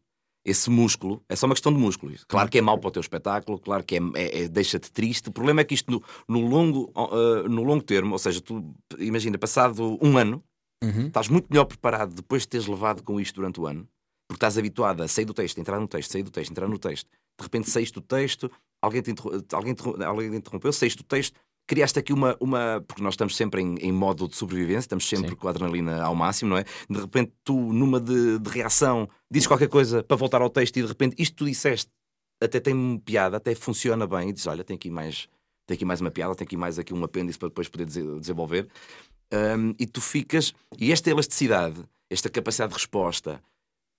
esse 0.45 0.69
músculo, 0.69 1.23
é 1.29 1.35
só 1.37 1.47
uma 1.47 1.55
questão 1.55 1.73
de 1.73 1.79
músculo. 1.79 2.15
Claro 2.29 2.51
que 2.51 2.59
é 2.59 2.61
mau 2.61 2.79
para 2.79 2.89
o 2.89 2.91
teu 2.91 3.01
espetáculo, 3.01 3.59
claro 3.59 3.83
que 3.83 3.97
é, 3.97 4.01
é- 4.15 4.43
é- 4.43 4.49
deixa-te 4.49 4.93
triste. 4.93 5.29
O 5.29 5.33
problema 5.33 5.63
é 5.63 5.65
que 5.65 5.75
isto 5.75 5.91
no, 5.91 6.03
no 6.29 6.47
longo, 6.47 6.93
uh, 6.95 7.49
no 7.49 7.63
longo 7.63 7.83
termo, 7.83 8.13
ou 8.13 8.19
seja, 8.19 8.41
tu 8.41 8.75
imagina, 8.99 9.39
passado 9.39 9.99
um 10.03 10.19
ano, 10.19 10.43
Uhum. 10.83 11.07
estás 11.07 11.29
muito 11.29 11.47
melhor 11.49 11.65
preparado 11.65 12.15
depois 12.15 12.43
de 12.43 12.49
teres 12.49 12.67
levado 12.67 13.03
com 13.03 13.19
isto 13.19 13.37
durante 13.37 13.59
o 13.59 13.67
ano, 13.67 13.89
porque 14.29 14.37
estás 14.37 14.59
habituado 14.59 15.03
a 15.03 15.09
sair 15.09 15.25
do 15.25 15.33
texto, 15.33 15.57
entrar 15.59 15.81
no 15.81 15.89
texto, 15.89 16.11
sair 16.13 16.23
do 16.23 16.31
texto, 16.31 16.51
entrar 16.51 16.69
no 16.69 16.79
texto. 16.79 17.09
De 17.39 17.43
repente 17.43 17.71
saíste 17.71 17.95
do 17.95 18.03
texto, 18.03 18.51
alguém 18.83 19.01
te, 19.01 19.15
alguém 19.53 19.73
te- 19.75 20.05
alguém 20.05 20.31
te 20.31 20.37
interrompeu, 20.37 20.71
saíste 20.75 21.03
do 21.03 21.07
texto, 21.07 21.39
criaste 21.67 21.99
aqui 21.99 22.13
uma, 22.13 22.37
uma. 22.41 22.83
Porque 22.87 23.03
nós 23.03 23.15
estamos 23.15 23.37
sempre 23.37 23.61
em, 23.63 23.75
em 23.77 23.93
modo 23.93 24.29
de 24.29 24.37
sobrevivência, 24.37 24.81
estamos 24.81 25.09
sempre 25.09 25.31
Sim. 25.31 25.37
com 25.37 25.47
a 25.47 25.51
adrenalina 25.51 26.03
ao 26.03 26.15
máximo, 26.15 26.51
não 26.51 26.59
é? 26.59 26.65
De 26.89 26.99
repente, 27.01 27.33
tu, 27.43 27.55
numa 27.73 28.01
de, 28.01 28.39
de 28.39 28.51
reação, 28.51 29.09
dizes 29.31 29.47
qualquer 29.47 29.69
coisa 29.69 30.03
para 30.03 30.17
voltar 30.17 30.41
ao 30.43 30.51
texto 30.51 30.77
e 30.77 30.83
de 30.83 30.89
repente 30.89 31.15
isto 31.19 31.37
tu 31.37 31.45
disseste 31.47 31.91
até 32.43 32.61
tem 32.61 32.99
piada, 32.99 33.37
até 33.37 33.55
funciona 33.55 34.07
bem, 34.07 34.29
e 34.29 34.33
dizes: 34.33 34.47
Olha, 34.47 34.63
tem 34.65 34.77
aqui 34.77 34.91
mais, 34.91 35.29
tem 35.67 35.75
aqui 35.77 35.85
mais 35.85 36.01
uma 36.01 36.11
piada, 36.11 36.35
tem 36.35 36.45
aqui 36.45 36.57
mais 36.57 36.79
aqui 36.79 36.93
um 36.93 37.03
apêndice 37.05 37.39
para 37.39 37.49
depois 37.49 37.69
poder 37.69 37.87
dese- 37.87 38.19
desenvolver. 38.21 38.69
Um, 39.33 39.75
e 39.79 39.87
tu 39.87 40.01
ficas. 40.01 40.53
E 40.79 40.93
esta 40.93 41.11
elasticidade, 41.11 41.83
esta 42.11 42.29
capacidade 42.29 42.73
de 42.73 42.79
resposta, 42.79 43.41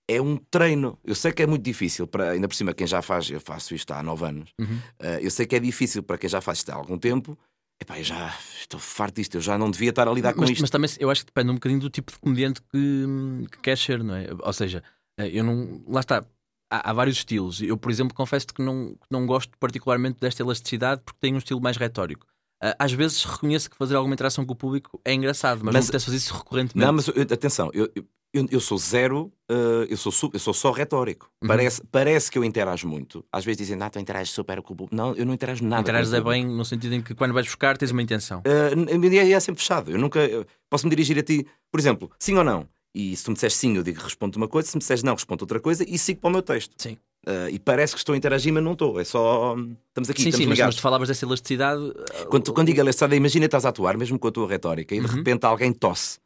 é 0.07 0.21
um 0.21 0.37
treino. 0.37 0.99
Eu 1.03 1.15
sei 1.15 1.31
que 1.31 1.41
é 1.41 1.47
muito 1.47 1.63
difícil, 1.63 2.05
para, 2.05 2.31
ainda 2.31 2.47
por 2.47 2.53
cima, 2.53 2.73
quem 2.73 2.85
já 2.85 3.01
faz, 3.01 3.29
eu 3.29 3.39
faço 3.41 3.73
isto 3.73 3.91
há 3.91 4.03
nove 4.03 4.25
anos, 4.25 4.51
Uhum. 4.59 4.77
Uh, 5.01 5.19
eu 5.21 5.31
sei 5.31 5.45
que 5.47 5.55
é 5.55 5.59
difícil 5.59 6.03
para 6.03 6.17
quem 6.17 6.29
já 6.29 6.39
faz 6.41 6.59
isto 6.59 6.69
há 6.69 6.75
algum 6.75 6.97
tempo. 6.97 7.37
Epá, 7.81 7.99
eu 7.99 8.03
já 8.03 8.33
estou 8.59 8.79
farto 8.79 9.15
disto, 9.15 9.35
eu 9.35 9.41
já 9.41 9.57
não 9.57 9.69
devia 9.69 9.89
estar 9.89 10.07
a 10.07 10.11
lidar 10.11 10.33
com 10.33 10.41
mas, 10.41 10.49
isto. 10.51 10.61
mas 10.61 10.69
também 10.69 10.89
eu 10.99 11.09
acho 11.09 11.21
que 11.21 11.27
depende 11.27 11.51
um 11.51 11.55
bocadinho 11.55 11.81
do 11.81 11.89
tipo 11.89 12.11
de 12.11 12.17
comediante 12.19 12.61
que, 12.61 13.05
que 13.51 13.59
quer 13.59 13.77
ser, 13.77 14.01
não 14.03 14.15
é? 14.15 14.27
Ou 14.41 14.53
seja, 14.53 14.81
eh, 15.19 15.29
eu 15.33 15.43
não. 15.43 15.83
Lá 15.87 15.99
está. 15.99 16.25
Há, 16.71 16.89
há 16.89 16.93
vários 16.93 17.17
estilos. 17.17 17.61
Eu, 17.61 17.77
por 17.77 17.91
exemplo, 17.91 18.15
confesso 18.15 18.47
que 18.47 18.61
não, 18.61 18.97
não 19.11 19.25
gosto 19.25 19.57
particularmente 19.59 20.19
desta 20.19 20.41
elasticidade 20.41 21.01
porque 21.05 21.19
tenho 21.19 21.35
um 21.35 21.39
estilo 21.39 21.61
mais 21.61 21.77
retórico. 21.77 22.25
Ah, 22.63 22.75
Às 22.79 22.93
vezes 22.93 23.23
reconheço 23.23 23.69
que 23.69 23.75
fazer 23.77 23.95
alguma 23.95 24.13
interação 24.15 24.45
com 24.45 24.53
o 24.53 24.55
público 24.55 24.99
é 25.03 25.13
engraçado, 25.13 25.57
mas, 25.63 25.73
Mas- 25.73 25.83
não 25.83 25.89
apetece 25.89 26.05
fazer 26.05 26.17
isso 26.17 26.33
recorrentemente. 26.33 26.85
Não, 26.85 26.93
mas 26.93 27.09
atenção, 27.09 27.69
eu, 27.73 27.91
eu, 27.93 28.05
eu 28.51 28.59
sou 28.59 28.77
zero, 28.77 29.31
uh, 29.51 29.83
eu, 29.89 29.95
sou, 29.97 30.11
eu 30.33 30.39
sou 30.39 30.53
só 30.53 30.71
retórico. 30.71 31.29
Uhum. 31.41 31.47
Parece, 31.47 31.81
parece 31.91 32.29
que 32.31 32.37
eu 32.37 32.43
interajo 32.43 32.87
muito. 32.87 33.23
Às 33.31 33.45
vezes 33.45 33.59
dizem, 33.59 33.77
ah, 33.81 33.89
tu 33.89 33.99
interages 33.99 34.33
super 34.33 34.61
com 34.61 34.73
o 34.73 34.75
público. 34.75 34.95
Não, 34.95 35.13
eu 35.15 35.25
não 35.25 35.33
interajo 35.33 35.63
nada. 35.63 35.81
Interages 35.81 36.11
é 36.13 36.21
bem 36.21 36.45
no 36.45 36.65
sentido 36.65 36.93
em 36.95 37.01
que 37.01 37.13
quando 37.15 37.33
vais 37.33 37.45
buscar 37.45 37.77
tens 37.77 37.91
uma 37.91 38.01
intenção. 38.01 38.39
Uh, 38.39 39.15
é, 39.17 39.31
é 39.31 39.39
sempre 39.39 39.61
fechado. 39.61 39.91
Eu 39.91 39.97
nunca 39.97 40.19
eu 40.19 40.45
posso 40.69 40.85
me 40.85 40.89
dirigir 40.89 41.17
a 41.19 41.23
ti, 41.23 41.45
por 41.71 41.79
exemplo, 41.79 42.09
sim 42.19 42.35
ou 42.37 42.43
não. 42.43 42.67
E 42.93 43.15
se 43.15 43.25
tu 43.25 43.31
me 43.31 43.35
disseres 43.35 43.55
sim, 43.55 43.75
eu 43.75 43.83
digo 43.83 44.01
respondo 44.01 44.37
uma 44.37 44.47
coisa, 44.47 44.69
se 44.69 44.75
me 44.77 44.79
disseres 44.79 45.03
não, 45.03 45.13
respondo 45.13 45.43
outra 45.43 45.59
coisa 45.59 45.83
e 45.87 45.97
sigo 45.97 46.21
para 46.21 46.29
o 46.29 46.31
meu 46.31 46.41
texto. 46.41 46.73
Sim. 46.77 46.97
Uh, 47.27 47.49
e 47.51 47.57
parece 47.59 47.93
que 47.93 47.99
estou 47.99 48.13
a 48.13 48.17
interagir, 48.17 48.53
mas 48.53 48.63
não 48.63 48.73
estou. 48.73 48.99
É 48.99 49.03
só. 49.03 49.55
hum, 49.55 49.75
Estamos 49.89 50.09
aqui, 50.09 50.21
sim, 50.21 50.29
estamos 50.29 50.43
sim, 50.43 50.47
mas, 50.49 50.57
ligados. 50.57 50.75
mas 50.75 50.79
tu 50.79 50.81
falavas 50.81 51.07
dessa 51.07 51.25
elasticidade. 51.25 51.81
Quando, 52.29 52.43
tu- 52.43 52.53
quando 52.53 52.67
digo 52.67 52.79
elasticidade, 52.79 53.15
imagina 53.15 53.45
estás 53.45 53.65
a 53.65 53.69
atuar, 53.69 53.97
mesmo 53.97 54.17
com 54.19 54.27
a 54.27 54.31
tua 54.31 54.47
retórica, 54.47 54.93
e 54.95 54.99
de 54.99 55.05
Uhum. 55.07 55.15
repente 55.15 55.43
alguém 55.45 55.73
tosse 55.73 56.19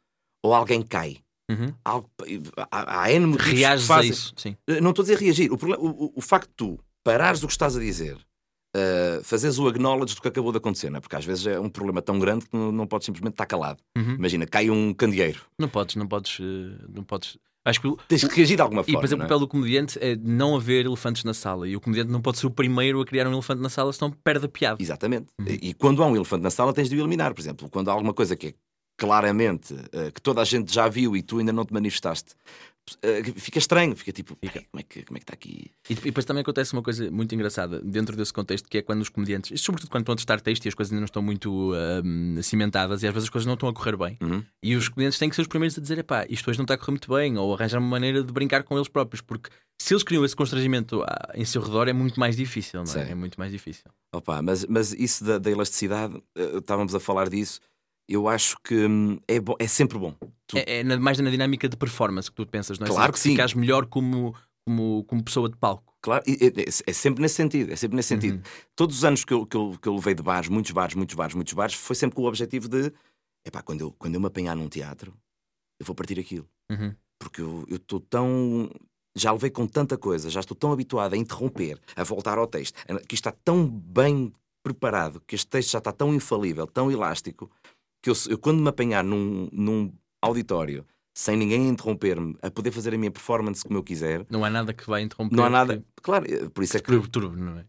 ou 0.44 0.54
alguém 0.54 0.82
cai. 0.82 1.16
Uhum. 1.50 1.74
Algo, 1.84 2.10
há, 2.70 3.02
há 3.02 3.12
N 3.12 3.26
motivos 3.26 3.50
que 3.50 3.56
Reages 3.56 3.90
a 3.90 4.04
isso. 4.04 4.32
Sim. 4.36 4.56
Eh, 4.66 4.80
Não 4.80 4.90
estou 4.90 5.02
a 5.02 5.06
dizer 5.06 5.18
reagir. 5.18 5.52
O, 5.52 5.58
problema- 5.58 5.82
o- 5.82 6.04
o- 6.06 6.12
o 6.16 6.20
facto 6.20 6.48
de 6.48 6.54
tu 6.56 6.78
parares 7.04 7.42
o 7.42 7.46
que 7.46 7.52
estás 7.52 7.76
a 7.76 7.80
dizer, 7.80 8.16
uh, 8.76 9.22
fazeres 9.24 9.58
o 9.58 9.66
acknowledge 9.68 10.14
do 10.14 10.22
que 10.22 10.28
acabou 10.28 10.52
de 10.52 10.58
acontecer, 10.58 10.94
é? 10.94 11.00
porque 11.00 11.16
às 11.16 11.24
vezes 11.24 11.46
é 11.46 11.58
um 11.58 11.68
problema 11.68 12.00
tão 12.02 12.18
grande 12.18 12.46
que 12.46 12.56
não, 12.56 12.70
não 12.70 12.86
podes 12.86 13.06
simplesmente 13.06 13.34
estar 13.34 13.46
calado. 13.46 13.82
Uhum. 13.96 14.14
Imagina, 14.14 14.46
cai 14.46 14.70
um 14.70 14.92
candeeiro. 14.94 15.40
Não 15.58 15.68
podes, 15.68 15.96
não 15.96 16.06
podes, 16.06 16.38
eh, 16.40 16.84
não 16.94 17.02
podes. 17.02 17.36
Acho 17.64 17.80
que 17.80 17.88
o- 17.88 17.98
Tens 18.08 18.24
que 18.26 18.34
reagir 18.36 18.56
de 18.56 18.62
alguma 18.62 18.80
E 18.80 18.84
forma. 18.84 19.00
depois 19.00 19.12
o 19.12 19.16
não 19.16 19.24
é? 19.24 19.26
papel 19.26 19.38
do 19.40 19.48
comediante 19.48 19.98
é 20.00 20.16
não 20.16 20.56
haver 20.56 20.86
elefantes 20.86 21.24
na 21.24 21.34
sala. 21.34 21.68
E 21.68 21.76
o 21.76 21.80
comediante 21.80 22.10
não 22.10 22.20
pode 22.22 22.38
ser 22.38 22.46
o 22.46 22.50
primeiro 22.50 23.00
a 23.02 23.04
criar 23.04 23.26
um 23.26 23.32
elefante 23.32 23.60
na 23.60 23.68
sala, 23.68 23.92
senão 23.92 24.10
perde 24.10 24.46
a 24.46 24.48
piada. 24.48 24.82
Exatamente. 24.82 25.26
Uhum. 25.38 25.46
E, 25.46 25.68
e 25.70 25.74
quando 25.74 26.02
há 26.02 26.06
um 26.06 26.16
elefante 26.16 26.42
na 26.42 26.50
sala, 26.50 26.72
tens 26.72 26.88
de 26.88 26.96
o 26.96 27.00
eliminar. 27.00 27.34
Por 27.34 27.40
exemplo, 27.40 27.68
quando 27.68 27.90
há 27.90 27.92
alguma 27.92 28.14
coisa 28.14 28.34
que 28.34 28.46
é 28.48 28.54
claramente 29.00 29.74
eh, 29.92 30.10
que 30.10 30.20
toda 30.20 30.42
a 30.42 30.44
gente 30.44 30.72
já 30.74 30.86
viu 30.86 31.16
e 31.16 31.22
tu 31.22 31.38
ainda 31.38 31.54
não 31.54 31.64
te 31.64 31.72
manifestaste, 31.72 32.34
eh, 33.02 33.22
fica 33.34 33.58
estranho. 33.58 33.96
Fica 33.96 34.12
tipo, 34.12 34.36
"Peraí, 34.36 34.66
como 34.70 34.78
é 34.78 34.82
que, 34.82 35.02
como 35.04 35.16
é 35.16 35.20
que 35.20 35.24
está 35.24 35.32
aqui? 35.32 35.70
E, 35.88 35.94
e 35.94 35.96
depois 35.96 36.26
também 36.26 36.42
acontece 36.42 36.74
uma 36.74 36.82
coisa 36.82 37.10
muito 37.10 37.34
engraçada 37.34 37.80
dentro 37.80 38.14
desse 38.14 38.30
contexto, 38.30 38.68
que 38.68 38.76
é 38.76 38.82
quando 38.82 39.00
os 39.00 39.08
comediantes, 39.08 39.58
sobretudo 39.58 39.90
quando 39.90 40.02
estão 40.02 40.12
a 40.12 40.16
testar 40.16 40.38
texto 40.40 40.66
e 40.66 40.68
as 40.68 40.74
coisas 40.74 40.92
ainda 40.92 41.00
não 41.00 41.06
estão 41.06 41.22
muito 41.22 41.72
ahm, 41.72 42.42
cimentadas 42.42 43.02
e 43.02 43.06
às 43.06 43.14
vezes 43.14 43.24
as 43.28 43.30
coisas 43.30 43.46
não 43.46 43.54
estão 43.54 43.70
a 43.70 43.72
correr 43.72 43.96
bem. 43.96 44.18
Uhum. 44.20 44.44
E 44.62 44.76
os 44.76 44.90
comediantes 44.90 45.18
têm 45.18 45.30
que 45.30 45.34
ser 45.34 45.42
os 45.42 45.48
primeiros 45.48 45.78
a 45.78 45.80
dizer: 45.80 45.96
epá, 45.96 46.26
isto 46.28 46.50
hoje 46.50 46.58
não 46.58 46.64
está 46.64 46.74
a 46.74 46.78
correr 46.78 46.92
muito 46.92 47.10
bem, 47.10 47.38
ou 47.38 47.54
arranjar 47.54 47.78
uma 47.78 47.88
maneira 47.88 48.22
de 48.22 48.30
brincar 48.30 48.64
com 48.64 48.76
eles 48.76 48.88
próprios, 48.88 49.22
porque 49.22 49.48
se 49.80 49.94
eles 49.94 50.02
criam 50.02 50.22
esse 50.26 50.36
constrangimento 50.36 51.02
ah, 51.02 51.32
em 51.34 51.44
seu 51.46 51.62
redor 51.62 51.88
é 51.88 51.92
muito 51.94 52.20
mais 52.20 52.36
difícil, 52.36 52.84
não 52.84 52.92
é? 52.92 53.04
Sim. 53.06 53.12
É 53.12 53.14
muito 53.14 53.38
mais 53.38 53.50
difícil. 53.50 53.84
Opa, 54.14 54.42
mas, 54.42 54.66
mas 54.66 54.92
isso 54.92 55.24
da, 55.24 55.38
da 55.38 55.50
elasticidade, 55.50 56.22
eh, 56.36 56.58
estávamos 56.58 56.94
a 56.94 57.00
falar 57.00 57.30
disso, 57.30 57.60
eu 58.10 58.28
acho 58.28 58.56
que 58.64 58.74
hum, 58.86 59.18
é, 59.28 59.38
bom, 59.40 59.54
é 59.58 59.66
sempre 59.66 59.98
bom. 59.98 60.14
Tu- 60.46 60.58
É, 60.58 60.80
é 60.80 60.84
mais 60.98 61.18
na 61.18 61.30
dinâmica 61.30 61.68
de 61.68 61.76
performance 61.76 62.28
que 62.30 62.36
tu 62.36 62.46
pensas, 62.46 62.78
não 62.78 62.86
é? 62.86 62.90
Claro 62.90 63.02
Seja, 63.04 63.12
que 63.12 63.18
sim. 63.20 63.30
Ficares 63.30 63.54
melhor 63.54 63.86
como, 63.86 64.34
como, 64.66 65.04
como 65.04 65.22
pessoa 65.24 65.48
de 65.48 65.56
palco. 65.56 65.94
Claro, 66.02 66.24
é, 66.26 66.62
é- 66.88 66.92
sempre 66.92 67.22
nesse 67.22 67.34
sentido, 67.34 67.72
é 67.72 67.76
sempre 67.76 67.96
nesse 67.96 68.08
sentido. 68.08 68.36
Uhum. 68.36 68.42
Todos 68.74 68.96
os 68.98 69.04
anos 69.04 69.24
que 69.24 69.32
eu, 69.34 69.46
que, 69.46 69.56
eu, 69.56 69.76
que 69.80 69.88
eu 69.88 69.94
levei 69.94 70.14
de 70.14 70.22
bares, 70.22 70.48
muitos 70.48 70.70
bares, 70.72 70.94
muitos 70.94 71.14
bares, 71.14 71.34
muitos 71.34 71.52
bares, 71.54 71.74
foi 71.74 71.94
sempre 71.94 72.16
com 72.16 72.22
o 72.22 72.26
objetivo 72.26 72.68
de 72.68 72.92
epá, 73.46 73.62
quando 73.62 73.82
eu, 73.82 73.92
quando 73.92 74.14
eu 74.14 74.20
me 74.20 74.26
apanhar 74.26 74.56
num 74.56 74.68
teatro, 74.68 75.14
eu 75.78 75.86
vou 75.86 75.94
partir 75.94 76.18
aquilo. 76.18 76.48
Uhum. 76.70 76.94
Porque 77.18 77.40
eu 77.42 77.64
estou 77.70 78.00
tão. 78.00 78.70
Já 79.14 79.32
levei 79.32 79.50
com 79.50 79.66
tanta 79.66 79.98
coisa, 79.98 80.30
já 80.30 80.40
estou 80.40 80.56
tão 80.56 80.72
habituado 80.72 81.14
a 81.14 81.16
interromper, 81.16 81.78
a 81.96 82.02
voltar 82.04 82.38
ao 82.38 82.46
texto, 82.46 82.74
que 83.08 83.14
isto 83.14 83.28
está 83.28 83.32
tão 83.44 83.66
bem 83.68 84.32
preparado, 84.62 85.20
que 85.26 85.34
este 85.34 85.48
texto 85.48 85.70
já 85.72 85.78
está 85.78 85.90
tão 85.92 86.14
infalível, 86.14 86.66
tão 86.66 86.90
elástico, 86.90 87.50
que 88.02 88.10
eu, 88.10 88.14
eu 88.28 88.38
quando 88.38 88.60
me 88.62 88.68
apanhar 88.68 89.02
num, 89.04 89.48
num 89.52 89.92
auditório, 90.22 90.84
sem 91.14 91.36
ninguém 91.36 91.68
interromper-me, 91.68 92.36
a 92.42 92.50
poder 92.50 92.70
fazer 92.70 92.94
a 92.94 92.98
minha 92.98 93.10
performance 93.10 93.62
como 93.64 93.78
eu 93.78 93.82
quiser, 93.82 94.24
Não 94.30 94.44
há 94.44 94.50
nada 94.50 94.72
que 94.72 94.86
vai 94.88 95.02
interromper. 95.02 95.36
não 95.36 95.44
há 95.44 95.50
nada. 95.50 95.78
que- 95.78 95.84
Claro, 96.02 96.24
eh, 96.32 96.48
por 96.48 96.62
isso 96.64 96.76
é 96.76 96.80
que 96.80 96.86
perturbe, 96.86 97.40
não 97.40 97.58
é? 97.58 97.64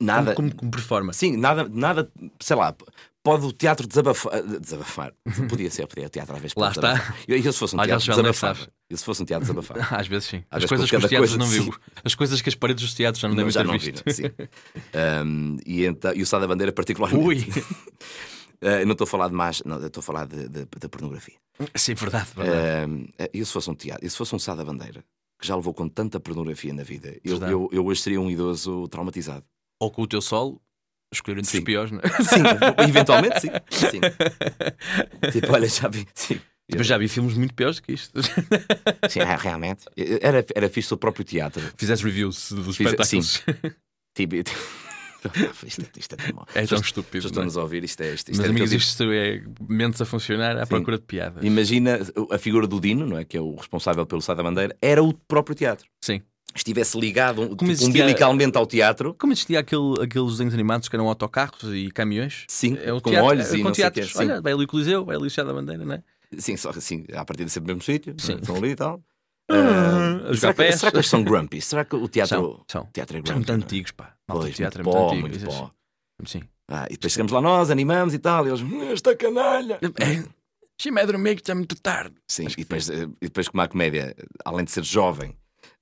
nada. 0.00 0.34
Como, 0.34 0.48
como, 0.48 0.56
como 0.60 0.70
performance. 0.70 1.18
Sim, 1.18 1.36
nada, 1.36 1.68
nada, 1.68 2.10
sei 2.40 2.56
lá, 2.56 2.74
pode 3.22 3.46
o 3.46 3.52
teatro 3.52 3.86
desabafar. 3.86 4.42
Desabafar. 4.60 5.12
Podia 5.48 5.70
ser, 5.70 5.86
podia. 5.86 6.06
O 6.06 6.10
teatro 6.10 6.34
às 6.34 6.42
vezes 6.42 6.56
Lá 6.56 6.70
está. 6.70 6.92
desabafar. 6.94 7.16
Eu, 7.28 7.36
eu 7.38 7.52
se 7.52 7.58
fosse 7.58 7.76
um 7.76 7.78
Olha, 7.78 7.98
teatro, 7.98 8.34
sabes. 8.34 8.68
Eu 8.90 8.96
se 8.96 9.04
fosse 9.04 9.22
um 9.22 9.24
teatro, 9.24 9.46
desabafava. 9.46 9.80
Às 9.96 10.06
vezes 10.08 10.28
sim. 10.28 10.44
Às 10.50 10.56
As 10.56 10.62
vezes 10.62 10.68
coisas 10.68 10.90
que 10.90 10.96
os 10.96 11.02
teatros 11.08 11.30
coisa, 11.30 11.38
não 11.38 11.46
sim. 11.46 11.62
viu. 11.70 11.74
As 12.04 12.14
coisas 12.16 12.42
que 12.42 12.48
as 12.48 12.54
paredes 12.56 12.84
dos 12.84 12.94
teatros 12.94 13.20
já 13.22 13.28
não, 13.28 13.36
Não, 13.36 13.44
devem 13.44 13.52
já 13.52 13.60
ter 13.60 13.66
não 13.66 13.78
visto. 13.78 14.02
viram, 14.04 14.12
sim. 14.12 14.34
Um, 15.24 15.56
e, 15.64 15.84
então, 15.86 16.12
e 16.14 16.20
o 16.22 16.26
Sá 16.26 16.38
da 16.40 16.46
Bandeira, 16.48 16.72
particularmente. 16.72 17.24
Ui! 17.24 17.46
Uh, 18.62 18.84
não 18.86 18.92
estou 18.92 19.04
a 19.04 19.08
falar 19.08 19.28
de 19.28 19.34
mais, 19.34 19.60
não, 19.64 19.78
eu 19.80 19.88
estou 19.88 20.00
a 20.00 20.04
falar 20.04 20.26
de- 20.26 20.48
de- 20.48 20.64
da 20.64 20.88
pornografia. 20.88 21.34
Sim, 21.74 21.94
verdade, 21.94 22.28
verdade. 22.36 22.90
Um, 22.90 23.08
e 23.34 23.44
se 23.44 23.52
fosse 23.52 23.68
um 23.68 23.74
teatro, 23.74 24.06
e 24.06 24.08
se 24.10 24.16
fosse 24.16 24.34
um 24.34 24.38
Sá 24.38 24.54
da 24.54 24.64
Bandeira, 24.64 25.04
que 25.40 25.46
já 25.46 25.56
levou 25.56 25.74
com 25.74 25.88
tanta 25.88 26.20
pornografia 26.20 26.72
na 26.72 26.84
vida, 26.84 27.16
eu, 27.24 27.38
eu, 27.42 27.68
eu 27.72 27.84
hoje 27.86 28.00
seria 28.02 28.20
um 28.20 28.30
idoso 28.30 28.86
traumatizado. 28.88 29.44
Ou 29.80 29.90
com 29.90 30.02
o 30.02 30.06
teu 30.06 30.20
solo, 30.22 30.62
escolher 31.12 31.38
entre 31.38 31.50
Sim. 31.50 31.58
os 31.58 31.64
piores, 31.64 31.90
não 31.90 31.98
é? 31.98 32.08
Sim, 32.22 32.42
eventualmente 32.88 33.40
sim. 33.40 33.48
sim. 33.70 34.00
Tipo, 35.32 35.52
olha, 35.52 35.68
já 35.68 35.88
vi. 35.88 36.06
Sim. 36.14 36.40
Mas 36.74 36.86
já 36.86 36.96
vi 36.96 37.08
filmes 37.08 37.34
muito 37.34 37.52
piores 37.54 37.76
do 37.76 37.82
que 37.82 37.92
isto. 37.92 38.18
Sim, 39.10 39.20
é, 39.20 39.36
realmente. 39.36 39.84
Era, 40.22 40.44
era 40.54 40.68
fixe 40.70 40.94
o 40.94 40.96
próprio 40.96 41.24
teatro. 41.24 41.60
Fizeste 41.76 42.04
reviews 42.04 42.52
dos 42.52 42.76
Fiz- 42.76 42.86
espetáculos. 42.92 43.44
Tipo, 44.14 44.36
isto, 45.66 45.82
é- 45.82 45.98
isto 46.00 46.12
é 46.14 46.16
tão 46.16 46.34
mau. 46.36 46.46
É 46.54 46.66
tão 46.66 46.78
estúpido. 46.80 47.18
não 47.24 47.26
é? 47.26 47.30
estão-nos 47.30 47.56
a 47.56 47.62
ouvir, 47.62 47.84
isto 47.84 48.00
é 48.02 48.14
isto. 48.14 48.30
isto 48.30 48.40
Meus 48.40 48.46
é 48.46 48.50
amigos, 48.50 48.70
daqueles- 48.70 48.88
isto 48.88 49.02
é 49.12 49.42
mentes 49.68 50.00
a 50.00 50.04
funcionar 50.04 50.56
à 50.58 50.66
procura 50.66 50.98
de 50.98 51.04
piadas. 51.04 51.44
Imagina 51.44 51.98
a 52.30 52.38
figura 52.38 52.66
do 52.66 52.80
Dino, 52.80 53.06
não 53.06 53.18
é? 53.18 53.24
que 53.24 53.36
é 53.36 53.40
o 53.40 53.54
responsável 53.54 54.04
pelo 54.06 54.20
Sá 54.22 54.34
da 54.34 54.42
Bandeira, 54.42 54.76
era 54.80 55.02
o 55.02 55.12
próprio 55.12 55.54
teatro. 55.54 55.86
Sim. 56.00 56.20
Estivesse 56.54 56.98
ligado 57.00 57.48
tipo, 57.48 57.64
existia- 57.64 57.88
umbilicalmente 57.88 58.58
ao 58.58 58.66
teatro, 58.66 59.14
Como 59.18 59.32
existia 59.32 59.60
aquele, 59.60 60.02
aqueles 60.02 60.32
desenhos 60.32 60.52
animados 60.52 60.86
que 60.86 60.94
eram 60.94 61.08
autocarros 61.08 61.62
e 61.74 61.90
caminhões? 61.90 62.44
sim, 62.48 62.76
É 62.82 62.92
o 62.92 63.00
com 63.00 63.08
teatro, 63.10 63.26
olhos 63.28 63.50
é, 63.52 63.56
e 63.56 63.58
com 63.62 63.68
não 63.68 63.74
sei 63.74 63.84
teatros. 63.90 64.12
Sim, 64.12 64.18
Olha, 64.18 64.40
vai 64.42 64.52
ali 64.52 64.64
o 64.64 64.66
Coliseu, 64.68 65.02
vai 65.04 65.16
ali 65.16 65.26
o 65.28 65.30
Chá 65.30 65.44
da 65.44 65.52
Bandeira, 65.54 65.82
não 65.84 65.94
é? 65.94 66.02
sim, 66.38 66.56
só 66.58 66.68
assim, 66.70 67.04
a 67.14 67.24
partir 67.24 67.44
de 67.46 67.50
sempre 67.50 67.68
no 67.72 67.76
mesmo 67.78 67.82
sítio, 67.90 68.14
Sim. 68.18 68.32
não 68.32 68.38
é? 68.38 68.40
estão 68.40 68.56
ali 68.56 68.68
e 68.70 68.76
tal. 68.76 69.02
Jogar 69.50 70.36
será, 70.36 70.54
que, 70.54 70.72
será 70.72 70.90
que 70.90 70.96
eles 70.96 71.08
são 71.08 71.22
grumpy? 71.22 71.60
Será 71.60 71.84
que 71.84 71.96
o 71.96 72.08
teatro, 72.08 72.36
São, 72.36 72.64
são. 72.82 72.86
teatro 72.92 73.16
é 73.16 73.20
São 73.20 73.22
grumpy? 73.22 73.36
muito 73.36 73.48
não 73.52 73.54
é? 73.54 73.64
antigos, 73.64 73.90
pá. 73.92 74.14
Malta 74.28 74.44
Pois, 74.44 74.56
teatro 74.56 74.80
é 74.80 74.84
muito 74.84 74.94
muito 74.96 75.06
pó, 75.06 75.10
antigo. 75.12 75.28
muito 75.28 75.42
é- 75.44 75.46
pó. 75.46 75.70
Sim. 76.24 76.42
Ah, 76.68 76.86
e 76.88 76.92
depois 76.94 77.12
chegamos 77.12 77.32
lá 77.32 77.40
nós, 77.40 77.70
animamos 77.70 78.14
e 78.14 78.18
tal, 78.18 78.46
e 78.46 78.50
eles, 78.50 78.60
"Hum, 78.62 78.90
esta 78.92 79.14
canalha. 79.16 79.78
É, 79.82 80.22
Deixa-me 80.78 81.00
a 81.00 81.04
dormir 81.04 81.34
que 81.36 81.42
está 81.42 81.54
muito 81.54 81.76
tarde. 81.80 82.14
Sim, 82.26 82.46
e 82.56 82.56
depois, 82.56 82.88
eh, 82.88 83.04
e 83.20 83.26
depois 83.26 83.46
como 83.48 83.62
a 83.62 83.68
comédia, 83.68 84.16
além 84.44 84.64
de 84.64 84.70
ser 84.72 84.82
jovem, 84.84 85.36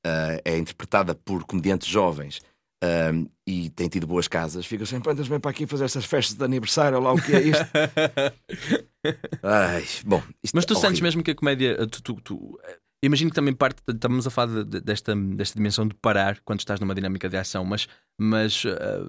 eh, 0.04 0.42
é 0.44 0.58
interpretada 0.58 1.14
por 1.14 1.44
comediantes 1.44 1.88
jovens 1.88 2.40
eh, 2.82 3.10
e 3.46 3.70
tem 3.70 3.88
tido 3.88 4.06
boas 4.06 4.26
casas, 4.28 4.66
fica 4.66 4.84
sempre, 4.84 5.10
andas 5.12 5.28
bem 5.28 5.38
para 5.40 5.50
aqui 5.50 5.66
fazer 5.66 5.84
essas 5.84 6.04
festas 6.04 6.36
de 6.36 6.44
aniversário, 6.44 6.98
lá 7.00 7.12
o 7.12 7.22
que 7.22 7.32
é 7.34 7.40
isto? 7.40 7.64
Ai, 9.42 9.84
bom, 10.04 10.22
isto 10.42 10.54
Mas 10.54 10.64
tu 10.66 10.74
é 10.74 10.76
sentes 10.76 11.00
mesmo 11.00 11.22
que 11.22 11.30
a 11.30 11.34
comédia. 11.34 11.86
Tu, 11.86 12.02
tu- 12.02 12.20
tu- 12.20 12.58
imagino 13.02 13.30
que 13.30 13.34
também 13.34 13.54
parte. 13.54 13.82
Estamos 13.88 14.26
a 14.26 14.30
falar 14.30 14.52
de- 14.52 14.64
de- 14.64 14.80
desta, 14.80 15.14
desta 15.14 15.56
dimensão 15.56 15.86
de 15.86 15.94
parar 15.94 16.40
quando 16.44 16.60
estás 16.60 16.80
numa 16.80 16.94
dinâmica 16.94 17.28
de 17.28 17.36
ação, 17.36 17.64
mas, 17.64 17.88
mas 18.18 18.64
eh, 18.66 19.06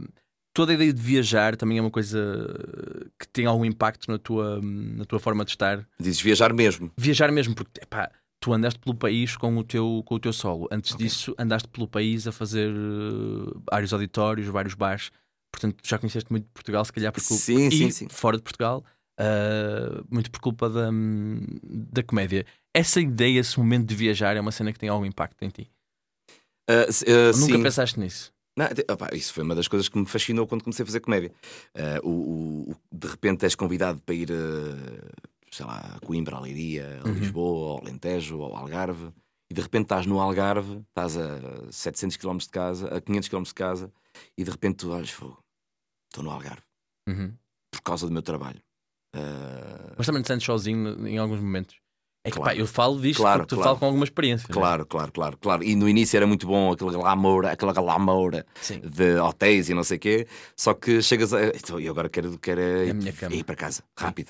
toda 0.54 0.72
a 0.72 0.76
ideia 0.76 0.94
de 0.94 1.02
viajar 1.02 1.56
também 1.56 1.78
é 1.78 1.82
uma 1.82 1.92
coisa 1.92 2.20
que 3.20 3.28
tem 3.28 3.46
algum 3.46 3.66
impacto 3.66 4.10
na 4.12 4.18
tua, 4.18 4.60
na 4.62 5.06
tua 5.06 5.20
forma 5.20 5.44
de 5.46 5.52
estar. 5.52 5.88
Dizes 6.00 6.22
viajar 6.22 6.54
mesmo. 6.54 6.92
Viajar 6.98 7.32
mesmo, 7.32 7.54
porque 7.56 7.82
epá, 7.82 8.10
tu 8.40 8.54
andaste 8.54 8.80
pelo 8.80 8.96
país 8.96 9.38
com 9.38 9.56
o 9.58 9.64
teu, 9.64 10.02
com 10.06 10.16
o 10.16 10.20
teu 10.20 10.34
solo. 10.34 10.68
Antes 10.72 10.94
Ok. 10.94 11.06
disso, 11.06 11.36
andaste 11.38 11.68
pelo 11.70 11.88
país 11.88 12.28
a 12.28 12.32
fazer 12.32 12.70
eh, 12.72 13.60
vários 13.72 13.94
auditórios, 13.94 14.48
vários 14.48 14.74
bares. 14.74 15.12
portanto 15.54 15.78
já 15.86 15.98
conheceste 16.00 16.32
muito 16.32 16.46
de 16.46 16.52
Portugal, 16.52 16.84
se 16.86 16.94
calhar 16.94 17.12
por 17.12 17.22
culpa. 17.24 17.44
Sim, 17.44 17.68
e 17.68 17.72
sim, 17.72 17.92
sim. 17.92 18.08
fora 18.10 18.38
de 18.38 18.44
Portugal, 18.44 18.84
uh, 19.20 20.06
muito 20.10 20.32
por 20.32 20.40
culpa 20.40 20.70
da, 20.70 20.90
da 21.62 22.02
comédia. 22.04 22.46
Essa 22.74 23.02
ideia, 23.02 23.40
esse 23.40 23.58
momento 23.60 23.88
de 23.88 23.96
viajar, 23.96 24.36
é 24.36 24.42
uma 24.42 24.52
cena 24.52 24.72
que 24.72 24.80
tem 24.80 24.90
algum 24.90 25.06
impacto 25.06 25.44
em 25.44 25.50
ti? 25.50 25.70
Uh, 26.70 26.74
uh, 26.90 27.38
Nunca 27.38 27.54
sim. 27.58 27.64
pensaste 27.64 28.00
nisso? 28.00 28.34
Não, 28.58 28.66
opa, 28.90 29.10
isso 29.14 29.34
foi 29.34 29.44
uma 29.44 29.56
das 29.56 29.68
coisas 29.68 29.90
que 29.90 29.98
me 29.98 30.06
fascinou 30.06 30.46
quando 30.48 30.64
comecei 30.64 30.84
a 30.84 30.86
fazer 30.86 31.00
comédia. 31.00 31.32
Uh, 32.04 32.08
o, 32.08 32.72
o, 32.72 32.76
de 32.92 33.08
repente 33.08 33.44
és 33.46 33.56
convidado 33.56 34.02
para 34.02 34.16
ir, 34.16 34.30
sei 35.52 35.66
lá, 35.66 35.96
a 35.96 36.06
Coimbra, 36.06 36.36
a 36.38 36.40
Leiria, 36.40 37.00
a 37.02 37.08
Uhum. 37.08 37.14
Lisboa, 37.14 37.72
ao 37.74 37.82
Alentejo, 37.82 38.42
ao 38.42 38.56
Algarve, 38.56 39.12
e 39.50 39.54
de 39.54 39.62
repente 39.62 39.84
estás 39.84 40.06
no 40.06 40.20
Algarve, 40.22 40.82
estás 40.90 41.18
a 41.18 41.72
700 41.72 42.16
km 42.18 42.38
de 42.38 42.50
casa, 42.50 42.88
a 42.96 43.02
500 43.02 43.30
km 43.30 43.44
de 43.44 43.54
casa, 43.54 43.92
e 44.38 44.44
de 44.44 44.52
repente 44.52 44.78
tu 44.78 44.92
olhas, 44.92 45.10
fogo, 45.10 45.44
estou 46.10 46.24
no 46.24 46.32
Algarve, 46.32 46.64
Uhum. 47.08 47.34
por 47.72 47.82
causa 47.82 48.06
do 48.06 48.14
meu 48.14 48.22
trabalho. 48.22 48.62
Mas 49.98 50.06
também 50.06 50.22
te 50.22 50.28
sentes 50.30 50.46
sozinho 50.46 51.06
em 51.08 51.18
alguns 51.18 51.40
momentos. 51.42 51.81
É 52.24 52.30
que 52.30 52.38
Claro. 52.38 52.52
pá, 52.56 52.56
eu 52.56 52.68
falo 52.68 53.00
disto 53.02 53.22
Claro, 53.22 53.40
porque 53.40 53.50
tu 53.50 53.56
claro. 53.56 53.70
falo 53.70 53.80
com 53.80 53.86
alguma 53.86 54.04
experiência. 54.04 54.46
né? 54.48 54.54
Claro, 54.54 54.86
claro, 54.86 55.12
claro, 55.12 55.38
claro. 55.38 55.64
E 55.64 55.76
no 55.76 55.90
início 55.90 56.16
era 56.18 56.28
muito 56.28 56.46
bom 56.46 56.72
aquele 56.72 56.92
glamour, 56.92 57.46
aquela 57.48 57.74
glamour 57.74 58.44
Sim. 58.62 58.80
de 58.80 59.16
hotéis 59.18 59.70
e 59.70 59.74
não 59.74 59.84
sei 59.84 59.98
o 59.98 60.00
quê. 60.00 60.28
Só 60.56 60.74
que 60.76 61.02
chegas 61.02 61.34
a. 61.34 61.48
Então, 61.48 61.80
e 61.80 61.88
agora 61.90 62.10
quero, 62.10 62.38
quero 62.38 62.62
É 62.62 63.12
cama. 63.12 63.36
ir 63.36 63.44
para 63.44 63.56
casa, 63.56 63.84
rápido. 63.98 64.30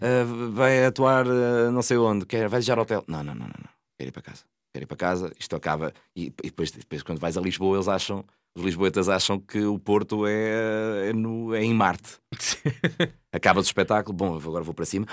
Ah, 0.00 0.24
vai 0.52 0.84
atuar 0.84 1.26
ah, 1.26 1.70
não 1.72 1.82
sei 1.82 1.96
onde, 1.96 2.24
quer, 2.26 2.48
vai 2.48 2.60
desejar 2.60 2.78
hotel. 2.78 3.02
Não, 3.08 3.18
não, 3.24 3.34
não, 3.34 3.46
não, 3.46 3.54
não. 3.62 3.70
Quero 3.98 4.10
ir 4.10 4.12
para 4.12 4.22
casa. 4.22 4.44
Quero 4.72 4.84
ir 4.84 4.86
para 4.86 4.96
casa, 4.96 5.32
isto 5.40 5.56
acaba. 5.56 5.92
E, 6.14 6.26
e 6.26 6.30
depois, 6.50 6.70
depois, 6.70 7.02
quando 7.02 7.18
vais 7.18 7.36
a 7.36 7.40
Lisboa, 7.40 7.76
eles 7.78 7.88
acham, 7.88 8.24
os 8.54 8.62
lisboetas 8.62 9.08
acham 9.08 9.40
que 9.40 9.64
o 9.64 9.76
Porto 9.78 10.24
é, 10.26 11.08
é, 11.08 11.12
no, 11.12 11.52
é 11.54 11.64
em 11.64 11.74
Marte. 11.74 12.18
Acaba 13.32 13.58
o 13.60 13.62
espetáculo, 13.62 14.14
bom, 14.16 14.36
agora 14.36 14.62
vou 14.62 14.74
para 14.74 14.84
cima. 14.84 15.06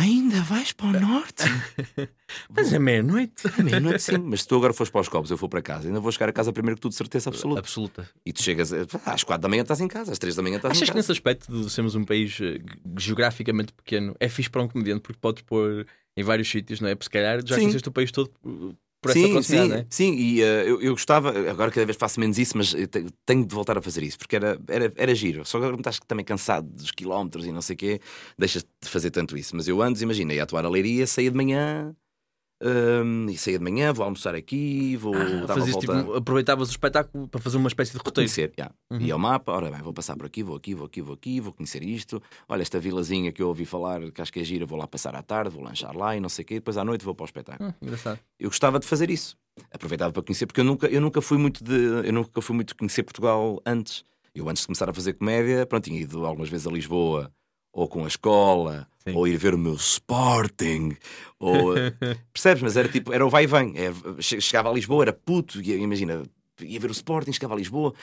Ainda 0.00 0.40
vais 0.42 0.72
para 0.72 0.86
o 0.86 1.00
norte? 1.00 1.44
Mas 2.48 2.72
é 2.72 2.78
meia-noite. 2.78 3.42
É 3.58 3.62
meia-noite, 3.62 4.02
sim. 4.02 4.16
Mas 4.18 4.40
se 4.42 4.48
tu 4.48 4.56
agora 4.56 4.72
fores 4.72 4.90
para 4.90 5.00
os 5.02 5.08
copos, 5.08 5.30
eu 5.30 5.36
for 5.36 5.48
para 5.48 5.60
casa, 5.60 5.88
ainda 5.88 6.00
vou 6.00 6.10
chegar 6.10 6.28
a 6.28 6.32
casa 6.32 6.52
primeiro 6.52 6.76
que 6.76 6.80
tu, 6.80 6.88
de 6.88 6.94
certeza 6.94 7.28
absoluta. 7.28 7.60
Absoluta. 7.60 8.08
E 8.24 8.32
tu 8.32 8.42
chegas 8.42 8.72
a- 8.72 8.86
às 9.04 9.22
quatro 9.24 9.42
da 9.42 9.48
manhã, 9.48 9.62
estás 9.62 9.80
em 9.80 9.88
casa, 9.88 10.10
às 10.12 10.18
três 10.18 10.34
da 10.36 10.42
manhã 10.42 10.56
estás 10.56 10.70
Achas 10.72 10.82
em 10.82 10.86
que 10.86 10.92
casa. 10.92 10.98
nesse 10.98 11.12
aspecto 11.12 11.52
de 11.64 11.70
sermos 11.70 11.94
um 11.94 12.04
país 12.04 12.38
eh, 12.40 12.60
geograficamente 12.98 13.72
pequeno 13.74 14.14
é 14.18 14.28
fixe 14.28 14.48
para 14.48 14.62
um 14.62 14.68
comediante 14.68 15.02
porque 15.02 15.18
podes 15.20 15.42
pôr 15.42 15.86
em 16.16 16.22
vários 16.22 16.48
sítios, 16.48 16.80
não 16.80 16.88
é? 16.88 16.94
Porque 16.94 17.04
se 17.04 17.10
calhar 17.10 17.40
já 17.44 17.56
Sim. 17.56 17.62
conheceste 17.62 17.88
o 17.88 17.92
país 17.92 18.10
todo 18.10 18.30
uh, 19.02 19.02
por 19.02 19.10
essa 19.10 19.26
sim, 19.26 19.28
proximidade, 19.28 19.68
sim, 19.68 19.68
não 19.68 19.76
é? 19.76 19.86
sim, 19.88 20.14
e 20.14 20.42
eh, 20.42 20.64
eu, 20.68 20.80
eu 20.80 20.92
gostava, 20.92 21.30
agora 21.50 21.70
cada 21.70 21.86
vez 21.86 21.96
faço 21.96 22.20
menos 22.20 22.38
isso, 22.38 22.56
mas 22.56 22.74
tenho 23.26 23.46
de 23.46 23.54
voltar 23.54 23.78
a 23.78 23.82
fazer 23.82 24.02
isso, 24.02 24.18
porque 24.18 24.36
era, 24.36 24.60
era, 24.68 24.92
era 24.96 25.14
giro. 25.14 25.44
Só 25.44 25.58
que 25.58 25.64
agora 25.64 25.80
estás 25.80 25.98
também 26.06 26.24
cansado 26.24 26.68
dos 26.68 26.90
quilómetros 26.90 27.46
e 27.46 27.52
não 27.52 27.62
sei 27.62 27.74
o 27.74 27.76
quê, 27.78 28.00
deixas 28.38 28.62
de 28.62 28.88
fazer 28.88 29.10
tanto 29.10 29.36
isso. 29.36 29.56
Mas 29.56 29.68
eu 29.68 29.80
antes, 29.82 30.02
imagina, 30.02 30.34
ia 30.34 30.42
atuar 30.42 30.64
a 30.64 30.68
leiria, 30.68 31.06
saía 31.06 31.30
de 31.30 31.36
manhã, 31.36 31.94
hum, 32.62 33.26
e 33.30 33.36
saía 33.38 33.58
de 33.58 33.64
manhã, 33.64 33.92
vou 33.92 34.04
almoçar 34.04 34.34
aqui, 34.34 34.96
vou 34.96 35.12
dar 35.12 35.18
uma 35.26 35.44
Ah, 35.44 35.48
Fazias, 35.48 35.72
volta. 35.72 35.98
tipo, 36.00 36.14
aproveitavas 36.14 36.68
o 36.68 36.70
espetáculo 36.70 37.28
para 37.28 37.40
fazer 37.40 37.56
uma 37.56 37.68
espécie 37.68 37.92
de 37.92 37.98
roteiro. 37.98 38.16
Conhecer, 38.16 38.52
yeah. 38.58 38.74
Uhum. 38.90 39.00
Ia 39.00 39.12
ao 39.14 39.18
mapa, 39.18 39.52
ora 39.52 39.70
bem, 39.70 39.80
vou 39.82 39.92
passar 39.92 40.16
por 40.16 40.26
aqui, 40.26 40.42
vou 40.42 40.56
aqui, 40.56 40.74
vou 40.74 40.86
aqui, 40.86 41.00
vou 41.02 41.14
aqui, 41.14 41.40
vou 41.40 41.52
conhecer 41.52 41.82
isto. 41.82 42.22
Olha, 42.48 42.62
esta 42.62 42.78
vilazinha 42.78 43.32
que 43.32 43.42
eu 43.42 43.48
ouvi 43.48 43.64
falar, 43.64 44.10
que 44.10 44.20
acho 44.20 44.32
que 44.32 44.40
é 44.40 44.44
gira, 44.44 44.64
vou 44.66 44.78
lá 44.78 44.86
passar 44.86 45.14
à 45.14 45.22
tarde, 45.22 45.50
vou 45.50 45.62
lanchar 45.62 45.96
lá 45.96 46.16
e 46.16 46.20
não 46.20 46.28
sei 46.28 46.42
o 46.42 46.46
quê, 46.46 46.54
depois 46.54 46.76
à 46.76 46.84
noite 46.84 47.04
vou 47.04 47.14
para 47.14 47.24
o 47.24 47.26
espetáculo. 47.26 47.70
Ah, 47.70 47.74
engraçado. 47.82 48.18
Eu 48.38 48.48
gostava 48.48 48.78
de 48.78 48.86
fazer 48.86 49.10
isso. 49.10 49.36
Aproveitava 49.72 50.12
para 50.12 50.22
conhecer, 50.22 50.46
porque 50.46 50.60
eu 50.60 50.64
nunca, 50.64 50.86
eu 50.86 51.00
nunca 51.00 51.20
fui 51.20 51.36
muito 51.38 51.62
de. 51.62 51.74
Eu 52.06 52.12
nunca 52.12 52.40
fui 52.40 52.54
muito 52.54 52.74
conhecer 52.76 53.02
Portugal 53.02 53.60
antes. 53.66 54.04
Eu 54.34 54.48
antes 54.48 54.62
de 54.62 54.66
começar 54.68 54.88
a 54.88 54.92
fazer 54.94 55.14
comédia, 55.14 55.66
pronto, 55.66 55.84
tinha 55.84 56.00
ido 56.00 56.24
algumas 56.24 56.48
vezes 56.48 56.64
a 56.66 56.70
Lisboa, 56.70 57.32
ou 57.72 57.86
com 57.88 58.04
a 58.04 58.08
escola, 58.08 58.86
Sim. 59.06 59.14
ou 59.14 59.26
ir 59.26 59.36
ver 59.36 59.54
o 59.54 59.58
meu 59.58 59.74
Sporting, 59.74 60.96
ou 61.38 61.74
percebes? 62.32 62.62
Mas 62.62 62.76
era 62.76 62.88
tipo, 62.88 63.12
era 63.12 63.24
o 63.24 63.30
vai 63.30 63.44
e 63.44 63.46
vem. 63.46 63.74
É, 63.76 63.92
che- 64.20 64.40
chegava 64.40 64.68
a 64.70 64.72
Lisboa, 64.72 65.04
era 65.04 65.12
puto, 65.12 65.60
e, 65.60 65.72
imagina, 65.74 66.22
ia 66.60 66.80
ver 66.80 66.90
o 66.90 66.92
Sporting, 66.92 67.32
chegava 67.32 67.54
a 67.54 67.56
Lisboa, 67.56 67.94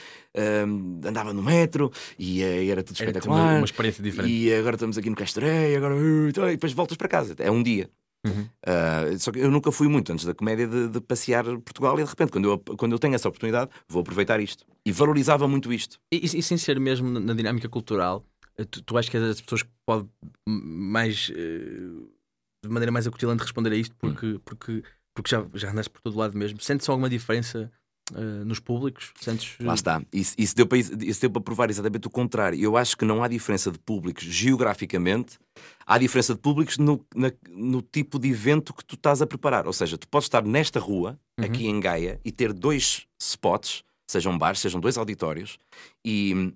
hum, 0.67 0.99
andava 1.05 1.33
no 1.33 1.43
metro 1.43 1.91
e, 2.17 2.41
eh, 2.41 2.65
era 2.67 2.81
tudo 2.83 2.95
Era 2.99 3.09
espetacular. 3.11 3.39
uma, 3.51 3.55
uma 3.57 3.65
experiência 3.65 4.03
diferente. 4.03 4.31
E 4.33 4.53
agora 4.53 4.75
estamos 4.75 4.97
aqui 4.97 5.09
no 5.09 5.15
Castrei, 5.15 5.75
agora 5.75 5.95
uh, 5.95 6.29
então, 6.29 6.47
e 6.47 6.51
depois 6.53 6.73
voltas 6.73 6.97
para 6.97 7.07
casa. 7.07 7.35
É 7.37 7.51
um 7.51 7.61
dia. 7.61 7.89
Uhum. 8.25 8.41
Uh, 8.65 9.19
só 9.19 9.31
que 9.31 9.39
eu 9.39 9.49
nunca 9.51 9.71
fui 9.71 9.87
muito 9.87 10.11
antes 10.11 10.25
da 10.25 10.33
comédia 10.33 10.67
de, 10.67 10.89
de 10.89 10.99
passear 10.99 11.45
Portugal 11.59 11.97
e 11.99 12.03
de 12.03 12.09
repente, 12.09 12.31
quando 12.31 12.49
eu, 12.49 12.57
quando 12.75 12.91
eu 12.93 12.99
tenho 12.99 13.13
essa 13.13 13.27
oportunidade, 13.29 13.69
vou 13.87 14.01
aproveitar 14.01 14.39
isto. 14.39 14.65
E 14.85 14.91
valorizava 14.91 15.47
muito 15.47 15.71
isto. 15.71 15.99
E, 16.11 16.17
e- 16.17 16.39
e 16.39 16.43
sem 16.43 16.57
ser 16.57 16.79
mesmo 16.79 17.07
na, 17.19 17.33
dinâmica 17.33 17.69
cultural, 17.69 18.25
tu, 18.65 18.81
tu 18.81 18.97
achas 18.97 19.09
que 19.09 19.17
és 19.17 19.23
das 19.23 19.41
pessoas 19.41 19.63
que 19.63 19.69
pode 19.85 20.07
mais 20.47 21.31
eh, 21.35 22.07
de 22.63 22.69
maneira 22.69 22.91
mais 22.91 23.07
acutilante 23.07 23.41
responder 23.43 23.71
a 23.71 23.75
isto 23.75 23.95
porque, 23.97 24.39
porque, 24.43 24.83
porque 25.15 25.29
já, 25.29 25.45
já 25.53 25.71
andaste 25.71 25.89
por 25.91 26.01
todo 26.01 26.17
lado 26.17 26.37
mesmo. 26.37 26.59
Sentes 26.61 26.87
alguma 26.89 27.09
diferença 27.09 27.71
eh, 28.15 28.43
nos 28.45 28.59
públicos? 28.59 29.13
Sentes 29.19 29.55
Lá 29.59 29.73
está. 29.75 30.01
Isso, 30.11 30.33
isso, 30.37 30.55
deu 30.55 30.65
para, 30.67 30.77
isso 30.79 31.21
deu 31.21 31.29
para 31.29 31.41
provar 31.41 31.69
exatamente 31.69 32.07
o 32.07 32.09
contrário. 32.09 32.59
Eu 32.59 32.75
acho 32.77 32.97
que 32.97 33.05
não 33.05 33.23
há 33.23 33.27
diferença 33.27 33.71
de 33.71 33.77
públicos 33.79 34.23
geograficamente, 34.23 35.37
há 35.85 35.97
diferença 35.97 36.33
de 36.33 36.39
públicos 36.41 36.77
no, 36.77 37.05
na- 37.15 37.31
no 37.49 37.81
tipo 37.81 38.17
de 38.19 38.29
evento 38.29 38.73
que 38.73 38.83
tu 38.83 38.95
estás 38.95 39.21
a 39.21 39.27
preparar. 39.27 39.67
Ou 39.67 39.73
seja, 39.73 39.97
tu 39.97 40.07
podes 40.07 40.25
estar 40.25 40.43
nesta 40.43 40.79
rua, 40.79 41.19
Uhum. 41.39 41.45
aqui 41.45 41.67
em 41.67 41.79
Gaia, 41.79 42.19
e 42.25 42.31
ter 42.31 42.51
dois 42.51 43.05
spots, 43.21 43.83
sejam 44.09 44.35
bares, 44.37 44.59
sejam 44.59 44.79
dois 44.81 44.97
auditórios, 44.97 45.59
e 46.03 46.33
hum, 46.35 46.51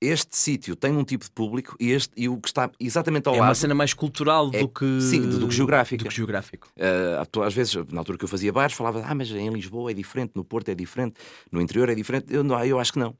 este 0.00 0.36
sítio 0.36 0.74
tem 0.74 0.92
um 0.96 1.04
tipo 1.04 1.24
de 1.24 1.30
público 1.30 1.76
e, 1.78 1.90
este, 1.90 2.12
e 2.16 2.28
o 2.28 2.38
que 2.38 2.48
está 2.48 2.70
exatamente 2.80 3.28
ao 3.28 3.34
é 3.34 3.38
lado. 3.38 3.48
uma 3.48 3.54
cena 3.54 3.74
mais 3.74 3.92
cultural 3.92 4.50
É- 4.52 4.60
do 4.60 4.68
que 4.68 5.00
sim, 5.00 5.20
do 5.38 5.46
que 5.48 5.54
geográfica. 5.54 6.02
do 6.04 6.08
que 6.08 6.14
geográfico. 6.16 6.68
Uh, 6.76 7.42
às 7.42 7.52
vezes, 7.54 7.74
na 7.90 8.00
altura 8.00 8.16
que 8.18 8.24
eu 8.24 8.28
fazia 8.28 8.52
bares, 8.52 8.74
falava, 8.74 9.02
ah, 9.06 9.14
mas 9.14 9.30
em 9.30 9.48
Lisboa 9.50 9.90
é 9.90 9.94
diferente, 9.94 10.32
no 10.34 10.44
Porto 10.44 10.68
é 10.70 10.74
diferente, 10.74 11.14
no 11.52 11.60
interior 11.60 11.88
é 11.90 11.94
diferente. 11.94 12.26
Eu, 12.32 12.42
não, 12.42 12.62
eu 12.64 12.78
acho 12.80 12.92
que 12.92 12.98
não. 12.98 13.10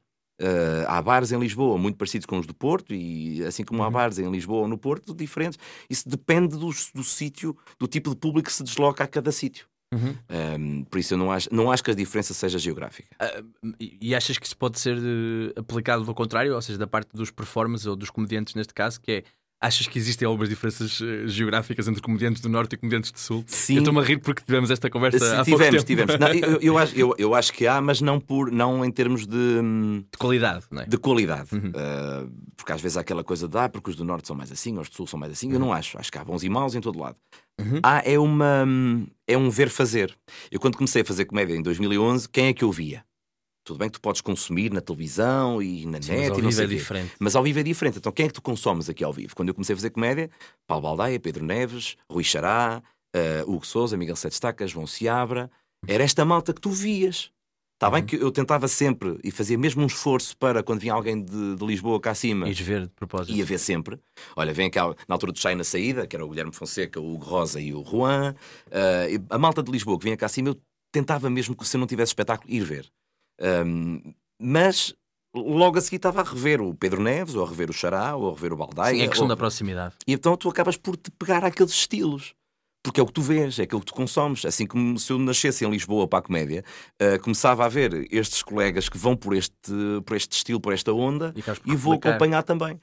Uh, 0.41 0.85
há 0.87 0.99
bares 1.03 1.31
em 1.31 1.39
Lisboa 1.39 1.77
muito 1.77 1.97
parecidos 1.97 2.25
com 2.25 2.39
os 2.39 2.47
do 2.47 2.53
Porto, 2.55 2.95
e 2.95 3.43
assim 3.43 3.63
como 3.63 3.83
há 3.83 3.85
Uhum. 3.85 3.91
bares 3.91 4.17
em 4.17 4.31
Lisboa 4.31 4.61
ou 4.61 4.67
no 4.67 4.75
Porto, 4.75 5.13
diferentes. 5.13 5.59
Isso 5.87 6.09
depende 6.09 6.57
do, 6.57 6.69
do 6.95 7.03
sítio, 7.03 7.55
do 7.77 7.87
tipo 7.87 8.09
de 8.09 8.15
público 8.15 8.47
que 8.49 8.53
se 8.55 8.63
desloca 8.63 9.03
a 9.03 9.07
cada 9.07 9.31
sítio. 9.31 9.67
Uhum. 9.93 10.15
Um, 10.29 10.83
por 10.85 10.99
isso 10.99 11.13
eu 11.13 11.17
não 11.17 11.31
acho, 11.31 11.53
não 11.53 11.69
acho 11.71 11.83
que 11.83 11.91
a 11.91 11.93
diferença 11.93 12.33
seja 12.33 12.57
geográfica. 12.57 13.09
E 13.79 13.97
e 14.01 14.15
achas 14.15 14.37
que 14.37 14.45
isso 14.45 14.57
pode 14.57 14.79
ser 14.79 14.97
eh, 14.97 15.59
aplicado 15.59 16.07
ao 16.07 16.15
contrário, 16.15 16.55
ou 16.55 16.61
seja, 16.61 16.79
da 16.79 16.87
parte 16.87 17.09
dos 17.13 17.29
performers 17.29 17.85
ou 17.85 17.95
dos 17.95 18.09
comediantes 18.09 18.55
neste 18.55 18.73
caso, 18.73 18.99
que 19.01 19.11
é 19.11 19.23
achas 19.61 19.85
que 19.87 19.97
existem 19.99 20.25
algumas 20.25 20.49
diferenças 20.49 20.99
eh, 21.01 21.27
geográficas 21.27 21.87
entre 21.87 22.01
comediantes 22.01 22.41
do 22.41 22.49
norte 22.49 22.73
e 22.73 22.77
comediantes 22.77 23.11
do 23.11 23.19
sul? 23.19 23.43
Sim. 23.47 23.75
Eu 23.75 23.79
estou-me 23.79 23.99
a 23.99 24.03
rir 24.03 24.17
porque 24.17 24.41
tivemos 24.43 24.71
esta 24.71 24.89
conversa 24.89 25.19
Sim, 25.19 25.25
há 25.25 25.35
pouco 25.45 25.51
tivemos, 25.51 25.83
tempo. 25.83 25.85
tivemos. 25.85 26.19
Não, 26.19 26.27
eu, 26.33 26.59
eu 26.61 26.77
acho, 26.77 26.95
eu, 26.95 27.15
eu 27.17 27.35
acho 27.35 27.53
que 27.53 27.67
há, 27.67 27.79
mas 27.79 28.01
não, 28.01 28.19
por, 28.19 28.51
não 28.51 28.83
em 28.83 28.91
termos 28.91 29.27
de. 29.27 29.37
hum, 29.37 30.03
De 30.11 30.17
qualidade, 30.17 30.65
não 30.71 30.81
é? 30.81 30.85
de 30.85 30.97
qualidade. 30.97 31.49
Uhum. 31.53 31.69
Uh, 31.69 32.31
porque 32.57 32.71
às 32.71 32.81
vezes 32.81 32.97
há 32.97 33.01
aquela 33.01 33.23
coisa 33.23 33.47
de 33.47 33.57
ah, 33.57 33.69
porque 33.69 33.89
os 33.91 33.95
do 33.95 34.03
norte 34.03 34.27
são 34.27 34.35
mais 34.35 34.51
assim, 34.51 34.77
os 34.77 34.89
do 34.89 34.95
sul 34.95 35.05
são 35.07 35.19
mais 35.19 35.31
assim. 35.31 35.47
Eu 35.49 35.53
Uhum. 35.55 35.59
não 35.67 35.73
acho. 35.73 35.97
Acho 35.99 36.11
que 36.11 36.17
há 36.17 36.23
bons 36.23 36.43
e 36.43 36.49
maus 36.49 36.73
em 36.75 36.81
todo 36.81 36.97
lado. 36.99 37.15
Uhum. 37.59 37.79
Há, 37.83 38.01
é, 38.03 38.17
uma, 38.17 38.65
é 39.27 39.37
um 39.37 39.49
ver 39.49 39.69
fazer. 39.69 40.15
Eu, 40.51 40.59
quando 40.59 40.75
comecei 40.77 41.03
a 41.03 41.05
fazer 41.05 41.25
comédia 41.25 41.55
em 41.55 41.61
2011, 41.61 42.27
quem 42.29 42.47
é 42.47 42.53
que 42.53 42.63
eu 42.63 42.71
via? 42.71 43.03
Tudo 43.63 43.77
bem 43.77 43.89
que 43.89 43.93
tu 43.93 44.01
podes 44.01 44.21
consumir 44.21 44.71
na 44.71 44.81
televisão 44.81 45.61
e 45.61 45.85
na 45.85 46.01
Sim, 46.01 46.09
mas 46.13 46.19
net 46.19 46.31
ao 46.31 46.39
e 46.39 46.41
não 46.41 46.49
vivo 46.49 46.61
é 46.61 46.67
quê. 46.67 46.75
diferente. 46.75 47.11
Mas 47.19 47.35
ao 47.35 47.43
vivo 47.43 47.59
é 47.59 47.63
diferente. 47.63 47.97
Então 47.99 48.11
quem 48.11 48.25
é 48.25 48.27
que 48.27 48.33
tu 48.33 48.41
consomes 48.41 48.89
aqui 48.89 49.03
ao 49.03 49.13
vivo? 49.13 49.35
Quando 49.35 49.49
eu 49.49 49.53
comecei 49.53 49.73
a 49.73 49.77
fazer 49.77 49.91
comédia, 49.91 50.29
Paulo 50.67 50.83
Baldaia, 50.83 51.19
Pedro 51.19 51.45
Neves, 51.45 51.95
Rui 52.09 52.23
Xará, 52.23 52.81
uh, 53.15 53.51
Hugo 53.51 53.65
Souza, 53.65 53.95
Miguel 53.97 54.15
Sete 54.15 54.33
Estaca, 54.33 54.65
João 54.67 54.87
Seabra. 54.87 55.49
Era 55.87 56.03
esta 56.03 56.25
malta 56.25 56.53
que 56.53 56.61
tu 56.61 56.69
vias. 56.71 57.31
Está 57.75 57.89
bem 57.89 58.01
Uhum. 58.01 58.05
que 58.07 58.15
eu 58.17 58.31
tentava 58.31 58.67
sempre 58.67 59.17
e 59.23 59.31
fazia 59.31 59.57
mesmo 59.57 59.81
um 59.81 59.87
esforço 59.87 60.37
para 60.37 60.61
quando 60.61 60.79
vinha 60.81 60.93
alguém 60.93 61.19
de, 61.23 61.55
de 61.55 61.65
Lisboa 61.65 61.99
cá 61.99 62.11
acima. 62.11 62.47
Ires 62.47 62.59
ver 62.59 62.81
de 62.81 62.89
propósito. 62.93 63.35
Ia 63.35 63.43
ver 63.43 63.57
sempre. 63.57 63.99
Olha, 64.35 64.53
vem 64.53 64.69
cá 64.69 64.85
na 65.07 65.15
altura 65.15 65.31
do 65.31 65.39
Chai 65.39 65.55
na 65.55 65.63
saída, 65.63 66.05
que 66.05 66.15
era 66.15 66.23
o 66.23 66.29
Guilherme 66.29 66.53
Fonseca, 66.53 66.99
o 66.99 67.13
Hugo 67.15 67.25
Rosa 67.25 67.59
e 67.59 67.73
o 67.73 67.83
Juan. 67.83 68.35
Uh, 68.67 69.25
a 69.31 69.37
malta 69.39 69.63
de 69.63 69.71
Lisboa 69.71 69.97
que 69.97 70.03
vinha 70.03 70.15
cá 70.17 70.27
acima, 70.27 70.49
eu 70.49 70.57
tentava 70.91 71.27
mesmo 71.27 71.55
que 71.55 71.67
se 71.67 71.75
eu 71.75 71.79
não 71.79 71.87
tivesse 71.87 72.09
espetáculo, 72.11 72.51
ir 72.53 72.63
ver. 72.63 72.87
Um, 73.41 74.13
mas 74.39 74.93
logo 75.33 75.77
a 75.77 75.81
seguir 75.81 75.95
estava 75.95 76.21
a 76.21 76.23
rever 76.23 76.61
o 76.61 76.73
Pedro 76.75 77.01
Neves, 77.01 77.35
ou 77.35 77.45
a 77.45 77.49
rever 77.49 77.69
o 77.69 77.73
Xará, 77.73 78.15
ou 78.15 78.29
a 78.29 78.33
rever 78.33 78.53
o 78.53 78.57
Baldaia. 78.57 78.95
Sim, 78.95 79.01
é 79.03 79.07
questão 79.07 79.23
ou- 79.23 79.29
da 79.29 79.37
proximidade. 79.37 79.95
E 80.07 80.13
então 80.13 80.35
tu 80.37 80.49
acabas 80.49 80.77
por 80.77 80.95
te 80.97 81.09
pegar 81.11 81.43
àqueles 81.43 81.71
estilos. 81.71 82.33
Porque 82.83 82.99
é 82.99 83.03
o 83.03 83.05
que 83.05 83.13
tu 83.13 83.21
vês, 83.21 83.59
é 83.59 83.63
aquilo 83.63 83.79
que 83.79 83.85
tu 83.85 83.93
consomes. 83.93 84.43
Assim 84.43 84.65
como 84.65 84.97
se 84.97 85.11
eu 85.13 85.19
nascesse 85.19 85.63
em 85.63 85.69
Lisboa 85.69 86.07
para 86.07 86.17
a 86.17 86.21
comédia, 86.23 86.63
uh, 86.99 87.21
começava 87.21 87.63
a 87.63 87.69
ver 87.69 88.07
estes 88.11 88.41
colegas 88.41 88.89
que 88.89 88.97
vão 88.97 89.15
por 89.15 89.35
este, 89.35 89.53
por 90.03 90.17
este 90.17 90.31
estilo, 90.37 90.59
por 90.59 90.73
esta 90.73 90.91
onda, 90.91 91.31
E, 91.35 91.71
e 91.71 91.75
vou 91.75 91.93
acompanhar 91.93 92.41
também. 92.41 92.79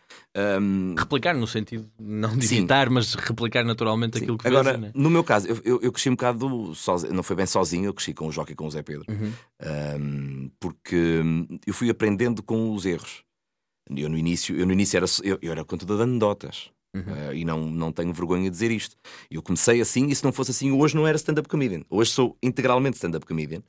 Um, 0.61 0.95
Replicar 0.97 1.37
no 1.37 1.49
sentido 1.49 1.91
não 1.99 2.37
de 2.39 2.47
imitar, 2.55 2.89
mas 2.91 3.15
replicar 3.15 3.65
naturalmente 3.65 4.19
Sim. 4.19 4.23
aquilo 4.25 4.39
que 4.39 4.47
Agora, 4.47 4.71
vês. 4.71 4.81
né? 4.81 4.93
no 4.95 5.11
meu 5.11 5.25
caso, 5.25 5.49
eu, 5.49 5.61
eu, 5.65 5.81
eu 5.83 5.91
cresci 5.93 6.09
um 6.09 6.15
bocado 6.15 6.39
do- 6.49 6.75
sozinho, 6.77 7.13
não 7.13 7.25
foi 7.25 7.35
bem 7.35 7.47
sozinho, 7.47 7.87
eu 7.87 7.95
cresci 7.95 8.15
com 8.15 8.29
o 8.29 8.33
Joca 8.33 8.53
e 8.53 8.55
com 8.55 8.67
o 8.67 8.71
Zé 8.71 8.83
Pedro, 8.83 9.05
Uhum. 9.09 9.33
Um, 10.01 10.51
porque 10.61 11.21
hum, 11.25 11.59
eu 11.67 11.75
fui 11.75 11.91
aprendendo 11.91 12.43
com 12.43 12.73
os 12.73 12.87
erros. 12.87 13.25
Eu 13.91 14.09
no 14.09 14.17
início, 14.19 14.55
eu 14.57 14.67
no 14.67 14.73
início 14.73 14.97
era, 14.97 15.07
eu, 15.25 15.39
eu 15.43 15.51
era 15.51 15.65
contador 15.65 15.97
de 15.97 16.03
anedotas. 16.05 16.71
Uhum. 16.95 17.03
Uh, 17.03 17.35
e 17.35 17.45
não, 17.45 17.71
não 17.71 17.93
tenho 17.93 18.13
vergonha 18.13 18.45
de 18.45 18.51
dizer 18.51 18.71
isto. 18.71 18.97
Eu 19.31 19.43
comecei 19.43 19.81
assim, 19.81 20.07
e 20.07 20.15
se 20.15 20.25
não 20.25 20.33
fosse 20.33 20.51
assim, 20.51 20.73
hoje 20.73 20.97
não 20.97 21.07
era 21.07 21.17
stand-up 21.17 21.49
comedian. 21.49 21.83
Hoje 21.91 22.11
sou 22.11 22.37
integralmente 22.43 22.97
stand-up 22.97 23.27
comedian. 23.27 23.63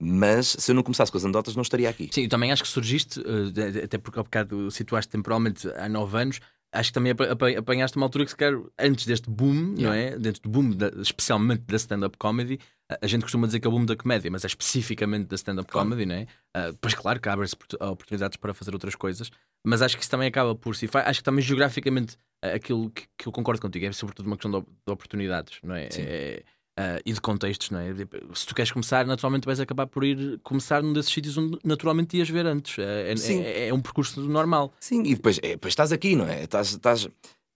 Mas 0.00 0.48
se 0.58 0.70
eu 0.70 0.74
não 0.74 0.82
começasse 0.82 1.10
com 1.10 1.18
as 1.18 1.24
anedotas, 1.24 1.56
não 1.56 1.62
estaria 1.62 1.88
aqui. 1.88 2.10
Sim, 2.12 2.24
eu 2.24 2.28
também 2.28 2.52
acho 2.52 2.62
que 2.62 2.68
surgiste, 2.68 3.20
uh, 3.20 3.82
até 3.82 3.98
porque 3.98 4.18
ao 4.18 4.24
bocado 4.24 4.70
situaste 4.70 5.10
temporalmente 5.10 5.68
há 5.76 5.88
nove 5.88 6.18
anos, 6.18 6.40
acho 6.72 6.90
que 6.90 6.94
também 6.94 7.14
apanhaste 7.56 7.96
uma 7.96 8.06
altura 8.06 8.24
que 8.24 8.30
se 8.30 8.36
quer 8.36 8.52
antes 8.78 9.06
deste 9.06 9.30
boom, 9.30 9.74
yeah. 9.76 9.82
não 9.82 9.92
é? 9.92 10.18
Dentro 10.18 10.42
do 10.42 10.48
boom, 10.48 10.70
da, 10.70 10.88
especialmente 11.00 11.62
da 11.62 11.76
stand-up 11.76 12.16
comedy. 12.18 12.58
A 13.02 13.06
gente 13.06 13.22
costuma 13.22 13.46
dizer 13.46 13.58
que 13.58 13.66
é 13.66 13.70
o 13.70 13.72
boom 13.72 13.84
da 13.84 13.96
comédia, 13.96 14.30
mas 14.30 14.44
é 14.44 14.46
especificamente 14.46 15.26
da 15.26 15.34
stand-up 15.34 15.70
claro. 15.70 15.88
comedy, 15.88 16.06
não 16.06 16.14
é? 16.14 16.22
Uh, 16.56 16.76
pois 16.80 16.94
claro 16.94 17.20
que 17.20 17.28
abre-se 17.28 17.56
oportunidades 17.80 18.36
para 18.36 18.54
fazer 18.54 18.72
outras 18.74 18.94
coisas, 18.94 19.30
mas 19.66 19.82
acho 19.82 19.96
que 19.96 20.02
isso 20.02 20.10
também 20.10 20.28
acaba 20.28 20.54
por 20.54 20.76
si. 20.76 20.88
Acho 20.92 21.20
que 21.20 21.24
também 21.24 21.42
geograficamente 21.42 22.16
aquilo 22.42 22.90
que, 22.90 23.04
que 23.18 23.26
eu 23.26 23.32
concordo 23.32 23.60
contigo 23.60 23.86
é 23.86 23.92
sobretudo 23.92 24.26
uma 24.26 24.36
questão 24.36 24.60
de, 24.60 24.66
de 24.66 24.92
oportunidades, 24.92 25.58
não 25.62 25.74
é? 25.74 25.88
é 25.96 26.42
Uh, 26.78 27.00
e 27.06 27.12
de 27.14 27.22
contextos, 27.22 27.70
não 27.70 27.80
é? 27.80 27.86
Se 28.34 28.44
tu 28.46 28.54
queres 28.54 28.70
começar, 28.70 29.06
naturalmente 29.06 29.46
vais 29.46 29.58
acabar 29.58 29.86
por 29.86 30.04
ir 30.04 30.38
começar 30.42 30.82
num 30.82 30.92
desses 30.92 31.10
sítios 31.10 31.38
onde 31.38 31.58
naturalmente 31.64 32.18
ias 32.18 32.28
ver 32.28 32.44
antes. 32.44 32.78
É, 32.78 33.14
é, 33.14 33.40
é, 33.40 33.68
é 33.68 33.72
um 33.72 33.80
percurso 33.80 34.20
normal. 34.20 34.74
Sim, 34.78 35.02
e 35.04 35.14
depois, 35.14 35.38
é, 35.38 35.52
depois 35.52 35.72
estás 35.72 35.90
aqui, 35.90 36.14
não 36.14 36.28
é? 36.28 36.44
Estás, 36.44 36.72
estás 36.72 37.08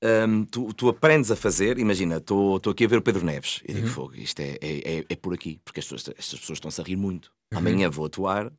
um, 0.02 0.44
tu, 0.46 0.72
tu, 0.72 0.88
aprendes 0.88 1.30
a 1.30 1.36
fazer, 1.36 1.78
imagina, 1.78 2.16
estou 2.16 2.58
aqui 2.70 2.86
a 2.86 2.88
ver 2.88 2.96
o 2.96 3.02
Pedro 3.02 3.22
Neves 3.24 3.60
e 3.68 3.74
digo, 3.74 3.86
uhum. 3.86 3.92
fogo, 3.92 4.14
isto 4.14 4.40
é, 4.40 4.56
é, 4.60 4.98
é, 5.00 5.04
é, 5.06 5.16
por 5.16 5.34
aqui, 5.34 5.60
porque 5.62 5.80
as 5.80 5.86
pessoas, 5.86 6.08
estas 6.16 6.40
pessoas 6.40 6.56
estão-se 6.56 6.80
a 6.80 6.84
rir 6.84 6.96
muito. 6.96 7.30
Uhum. 7.52 7.58
Amanhã 7.58 7.90
vou 7.90 8.06
atuar 8.06 8.50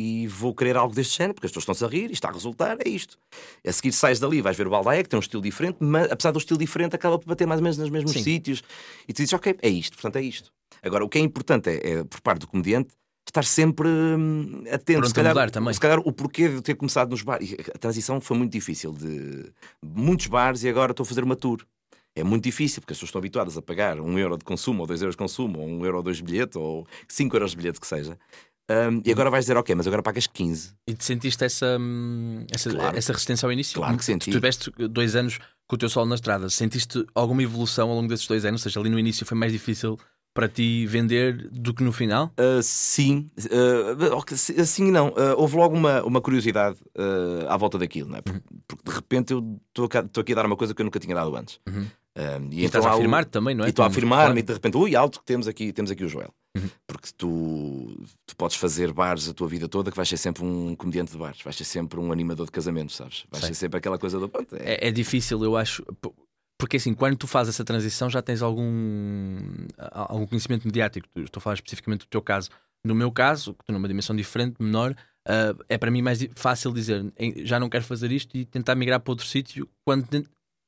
e 0.00 0.26
vou 0.26 0.54
querer 0.54 0.78
algo 0.78 0.94
deste 0.94 1.18
género, 1.18 1.34
porque 1.34 1.46
as 1.46 1.52
pessoas 1.52 1.64
estão-se 1.64 1.84
a 1.84 1.88
rir 1.88 2.08
e 2.08 2.14
está 2.14 2.30
a 2.30 2.32
resultar, 2.32 2.78
é 2.82 2.88
isto. 2.88 3.18
A 3.66 3.70
seguir 3.70 3.92
sais 3.92 4.18
dali, 4.18 4.40
vais 4.40 4.56
ver 4.56 4.66
o 4.66 4.70
Baldaia, 4.70 5.02
que 5.02 5.10
tem 5.10 5.18
um 5.18 5.20
estilo 5.20 5.42
diferente, 5.42 5.76
mas 5.78 6.10
apesar 6.10 6.30
do 6.30 6.38
estilo 6.38 6.58
diferente, 6.58 6.96
acaba 6.96 7.18
por 7.18 7.26
bater 7.26 7.46
mais 7.46 7.60
ou 7.60 7.64
menos 7.64 7.76
nos 7.76 7.90
mesmos 7.90 8.12
Sim. 8.12 8.22
sítios. 8.22 8.62
E 9.06 9.12
tu 9.12 9.18
dizes, 9.18 9.34
ok, 9.34 9.56
é 9.60 9.68
isto, 9.68 9.98
portanto 9.98 10.16
é 10.16 10.22
isto. 10.22 10.50
Agora, 10.82 11.04
o 11.04 11.08
que 11.08 11.18
é 11.18 11.20
importante 11.20 11.68
é, 11.68 11.90
é 11.90 12.04
por 12.04 12.22
parte 12.22 12.40
do 12.40 12.46
comediante, 12.46 12.94
estar 13.28 13.44
sempre 13.44 13.88
hum, 13.88 14.64
atento. 14.72 15.06
se 15.06 15.12
calhar, 15.12 15.50
também. 15.50 15.74
se 15.74 15.80
calhar 15.80 15.98
o 15.98 16.12
porquê 16.12 16.48
de 16.48 16.62
ter 16.62 16.74
começado 16.76 17.10
nos 17.10 17.20
bares. 17.20 17.54
A 17.74 17.78
transição 17.78 18.22
foi 18.22 18.38
muito 18.38 18.52
difícil, 18.52 18.92
de 18.92 19.52
muitos 19.84 20.28
bares 20.28 20.62
e 20.62 20.68
agora 20.70 20.92
estou 20.92 21.04
a 21.04 21.06
fazer 21.06 21.22
uma 21.22 21.36
tour. 21.36 21.62
É 22.14 22.24
muito 22.24 22.42
difícil, 22.42 22.80
porque 22.80 22.92
as 22.92 22.98
pessoas 22.98 23.08
estão 23.10 23.20
habituadas 23.20 23.56
a 23.56 23.62
pagar 23.62 24.00
um 24.00 24.18
euro 24.18 24.36
de 24.36 24.44
consumo, 24.44 24.80
ou 24.80 24.86
dois 24.86 25.00
euros 25.00 25.14
de 25.14 25.18
consumo, 25.18 25.60
ou 25.60 25.68
um 25.68 25.84
euro 25.84 25.98
ou 25.98 26.02
dois 26.02 26.16
de 26.16 26.24
bilhete, 26.24 26.58
ou 26.58 26.86
cinco 27.06 27.36
euros 27.36 27.52
de 27.52 27.56
bilhete 27.56 27.78
que 27.78 27.86
seja. 27.86 28.18
Um, 28.70 29.02
e 29.04 29.10
agora 29.10 29.30
vais 29.30 29.44
dizer, 29.44 29.56
ok, 29.56 29.74
mas 29.74 29.86
agora 29.88 30.00
pagas 30.00 30.28
15. 30.28 30.74
E 30.86 30.94
te 30.94 31.04
sentiste 31.04 31.44
essa, 31.44 31.76
essa, 32.52 32.70
claro. 32.70 32.96
essa 32.96 33.12
resistência 33.12 33.46
ao 33.46 33.52
início? 33.52 33.80
Claro 33.80 33.96
que 33.96 34.04
senti. 34.04 34.30
Tu 34.30 34.36
tiveste 34.36 34.70
dois 34.88 35.16
anos 35.16 35.38
com 35.66 35.74
o 35.74 35.78
teu 35.78 35.88
solo 35.88 36.06
na 36.06 36.14
estrada. 36.14 36.48
Sentiste 36.48 37.04
alguma 37.14 37.42
evolução 37.42 37.90
ao 37.90 37.96
longo 37.96 38.08
desses 38.08 38.28
dois 38.28 38.44
anos? 38.44 38.60
Ou 38.60 38.70
seja, 38.70 38.78
ali 38.78 38.88
no 38.88 38.98
início 38.98 39.26
foi 39.26 39.36
mais 39.36 39.52
difícil 39.52 39.98
para 40.32 40.48
ti 40.48 40.86
vender 40.86 41.48
do 41.50 41.74
que 41.74 41.82
no 41.82 41.92
final? 41.92 42.32
Uh, 42.38 42.62
sim, 42.62 43.28
uh, 43.38 44.60
assim 44.60 44.90
não. 44.90 45.08
Uh, 45.08 45.34
houve 45.36 45.56
logo 45.56 45.74
uma, 45.74 46.02
uma 46.04 46.20
curiosidade 46.20 46.78
à 47.48 47.56
volta 47.56 47.78
daquilo, 47.78 48.08
não 48.08 48.18
é? 48.18 48.20
porque, 48.22 48.38
uhum. 48.38 48.60
porque 48.66 48.84
de 48.84 48.94
repente 48.94 49.32
eu 49.32 49.60
estou 49.68 50.20
aqui 50.20 50.32
a 50.32 50.36
dar 50.36 50.46
uma 50.46 50.56
coisa 50.56 50.74
que 50.74 50.80
eu 50.80 50.84
nunca 50.84 51.00
tinha 51.00 51.14
dado 51.14 51.34
antes. 51.34 51.58
Uhum. 51.68 51.86
E, 52.16 52.20
e 52.20 52.64
então 52.64 52.80
estás 52.80 52.86
a 52.86 52.92
afirmar 52.92 53.24
também, 53.24 53.54
não 53.54 53.64
é? 53.64 53.68
E 53.68 53.70
estou 53.70 53.84
a 53.84 53.88
afirmar-me 53.88 54.40
e 54.40 54.42
de 54.42 54.52
repente, 54.52 54.76
ui, 54.76 54.96
alto, 54.96 55.22
temos 55.24 55.46
aqui, 55.46 55.72
temos 55.72 55.90
aqui 55.90 56.04
o 56.04 56.08
Joel. 56.08 56.32
Uhum. 56.56 56.68
Porque 56.86 57.08
tu, 57.16 58.04
tu 58.26 58.36
podes 58.36 58.56
fazer 58.56 58.92
bares 58.92 59.28
a 59.28 59.34
tua 59.34 59.46
vida 59.48 59.68
toda 59.68 59.90
que 59.90 59.96
vais 59.96 60.08
ser 60.08 60.16
sempre 60.16 60.44
um 60.44 60.74
comediante 60.74 61.12
de 61.12 61.18
bares, 61.18 61.40
vais 61.42 61.56
ser 61.56 61.64
sempre 61.64 62.00
um 62.00 62.10
animador 62.10 62.46
de 62.46 62.52
casamentos, 62.52 62.96
sabes? 62.96 63.24
Vais 63.30 63.44
Sei. 63.44 63.54
ser 63.54 63.60
sempre 63.60 63.78
aquela 63.78 63.98
coisa 63.98 64.18
do. 64.18 64.28
Pronto, 64.28 64.56
é... 64.56 64.74
É, 64.74 64.88
é 64.88 64.90
difícil, 64.90 65.42
eu 65.44 65.56
acho. 65.56 65.84
Porque 66.58 66.76
assim, 66.76 66.92
quando 66.92 67.16
tu 67.16 67.26
fazes 67.26 67.54
essa 67.54 67.64
transição 67.64 68.10
já 68.10 68.20
tens 68.20 68.42
algum, 68.42 69.38
algum 69.78 70.26
conhecimento 70.26 70.66
mediático. 70.66 71.08
Estou 71.16 71.40
a 71.40 71.42
falar 71.42 71.54
especificamente 71.54 72.00
do 72.00 72.06
teu 72.06 72.20
caso. 72.20 72.50
No 72.84 72.94
meu 72.94 73.10
caso, 73.10 73.54
que 73.54 73.62
estou 73.62 73.72
numa 73.72 73.88
dimensão 73.88 74.14
diferente, 74.14 74.56
menor, 74.58 74.94
uh, 75.26 75.64
é 75.68 75.78
para 75.78 75.90
mim 75.90 76.02
mais 76.02 76.26
fácil 76.34 76.72
dizer 76.72 77.12
já 77.44 77.58
não 77.58 77.68
quero 77.68 77.84
fazer 77.84 78.12
isto 78.12 78.36
e 78.36 78.44
tentar 78.44 78.74
migrar 78.74 79.00
para 79.00 79.12
outro 79.12 79.26
sítio. 79.26 79.68
Quando 79.86 80.06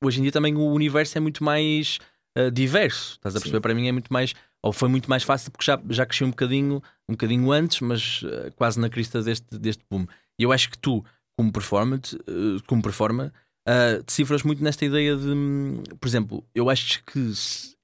hoje 0.03 0.19
em 0.19 0.23
dia 0.23 0.33
também 0.33 0.55
o 0.55 0.67
universo 0.73 1.17
é 1.17 1.21
muito 1.21 1.43
mais 1.43 1.99
uh, 2.39 2.51
diverso. 2.51 3.15
Estás 3.15 3.37
a 3.37 3.39
perceber? 3.39 3.59
Sim. 3.59 3.63
Para 3.63 3.75
mim 3.75 3.89
é 3.89 3.93
muito 3.93 4.13
mais, 4.13 4.35
ou 4.63 4.73
foi 4.73 4.89
muito 4.89 5.09
mais 5.09 5.23
fácil 5.23 5.51
porque 5.51 5.65
já, 5.65 5.81
já 5.91 6.07
cresci 6.07 6.25
um 6.25 6.31
bocadinho, 6.31 6.83
um 7.09 7.13
bocadinho 7.13 7.51
antes, 7.53 7.81
mas 7.81 8.23
uh, 8.23 8.53
quase 8.57 8.79
na 8.81 8.89
crista 8.89 9.23
deste, 9.23 9.59
deste 9.59 9.83
boom. 9.91 10.07
E 10.39 10.43
eu 10.43 10.53
acho 10.53 10.71
que 10.71 10.79
tu, 10.79 11.05
como 11.37 11.53
performance, 11.53 12.19
como 12.67 12.83
performer, 12.83 13.33
uh, 13.69 14.03
decifras 14.05 14.43
muito 14.43 14.63
nesta 14.63 14.85
ideia 14.85 15.17
de, 15.17 15.29
hum, 15.29 15.83
por 16.01 16.09
exemplo, 16.09 16.45
eu 16.55 16.69
acho 16.69 17.03
que 17.05 17.33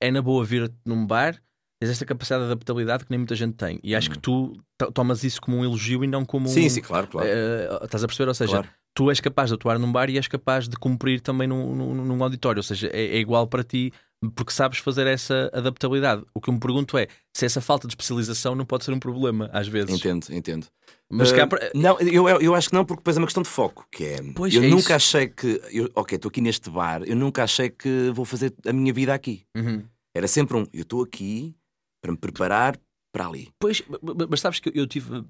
é 0.00 0.10
na 0.10 0.22
boa 0.22 0.44
vir 0.44 0.70
num 0.84 1.06
bar, 1.06 1.40
tens 1.80 1.90
esta 1.90 2.04
capacidade 2.04 2.44
de 2.44 2.52
adaptabilidade 2.52 3.04
que 3.04 3.10
nem 3.10 3.18
muita 3.18 3.34
gente 3.34 3.54
tem. 3.54 3.78
E 3.82 3.94
acho 3.94 4.10
hum. 4.10 4.14
que 4.14 4.18
tu 4.18 4.60
tomas 4.92 5.22
isso 5.24 5.40
como 5.40 5.58
um 5.58 5.64
elogio 5.64 6.02
e 6.02 6.06
não 6.06 6.24
como 6.24 6.48
sim, 6.48 6.66
um. 6.66 6.70
Sim, 6.70 6.80
claro, 6.80 7.06
claro. 7.06 7.28
Uh, 7.28 7.84
estás 7.84 8.02
a 8.02 8.06
perceber? 8.06 8.28
Ou 8.28 8.34
seja, 8.34 8.52
claro. 8.52 8.68
Tu 8.98 9.10
és 9.10 9.20
capaz 9.20 9.48
de 9.48 9.54
atuar 9.54 9.78
num 9.78 9.92
bar 9.92 10.10
e 10.10 10.16
és 10.16 10.26
capaz 10.26 10.68
de 10.68 10.76
cumprir 10.76 11.20
também 11.20 11.46
num, 11.46 11.72
num, 11.72 11.94
num 12.04 12.24
auditório. 12.24 12.58
Ou 12.58 12.64
seja, 12.64 12.88
é, 12.92 13.16
é 13.16 13.18
igual 13.18 13.46
para 13.46 13.62
ti 13.62 13.92
porque 14.34 14.52
sabes 14.52 14.80
fazer 14.80 15.06
essa 15.06 15.48
adaptabilidade. 15.54 16.24
O 16.34 16.40
que 16.40 16.50
eu 16.50 16.54
me 16.54 16.58
pergunto 16.58 16.98
é 16.98 17.06
se 17.32 17.46
essa 17.46 17.60
falta 17.60 17.86
de 17.86 17.92
especialização 17.92 18.56
não 18.56 18.64
pode 18.64 18.84
ser 18.84 18.92
um 18.92 18.98
problema, 18.98 19.48
às 19.52 19.68
vezes. 19.68 19.94
Entendo, 19.94 20.26
entendo. 20.32 20.66
Mas 21.08 21.30
uh, 21.30 21.36
cá... 21.36 21.48
Não, 21.76 21.96
eu, 22.00 22.28
eu 22.40 22.54
acho 22.56 22.70
que 22.70 22.74
não, 22.74 22.84
porque 22.84 22.98
depois 23.00 23.16
é 23.16 23.20
uma 23.20 23.28
questão 23.28 23.44
de 23.44 23.48
foco. 23.48 23.86
Que 23.92 24.04
é, 24.04 24.18
pois 24.34 24.52
eu 24.52 24.64
é 24.64 24.66
nunca 24.66 24.80
isso. 24.80 24.94
achei 24.94 25.28
que. 25.28 25.62
Eu, 25.70 25.88
ok, 25.94 26.16
estou 26.16 26.28
aqui 26.28 26.40
neste 26.40 26.68
bar, 26.68 27.04
eu 27.04 27.14
nunca 27.14 27.44
achei 27.44 27.70
que 27.70 28.10
vou 28.12 28.24
fazer 28.24 28.52
a 28.66 28.72
minha 28.72 28.92
vida 28.92 29.14
aqui. 29.14 29.44
Uhum. 29.56 29.84
Era 30.12 30.26
sempre 30.26 30.56
um. 30.56 30.66
Eu 30.72 30.82
estou 30.82 31.04
aqui 31.04 31.54
para 32.02 32.10
me 32.10 32.18
preparar 32.18 32.76
para 33.12 33.28
ali. 33.28 33.48
Pois, 33.60 33.80
mas 34.28 34.40
sabes 34.40 34.58
que 34.58 34.72
eu 34.74 34.88
tive 34.88 35.22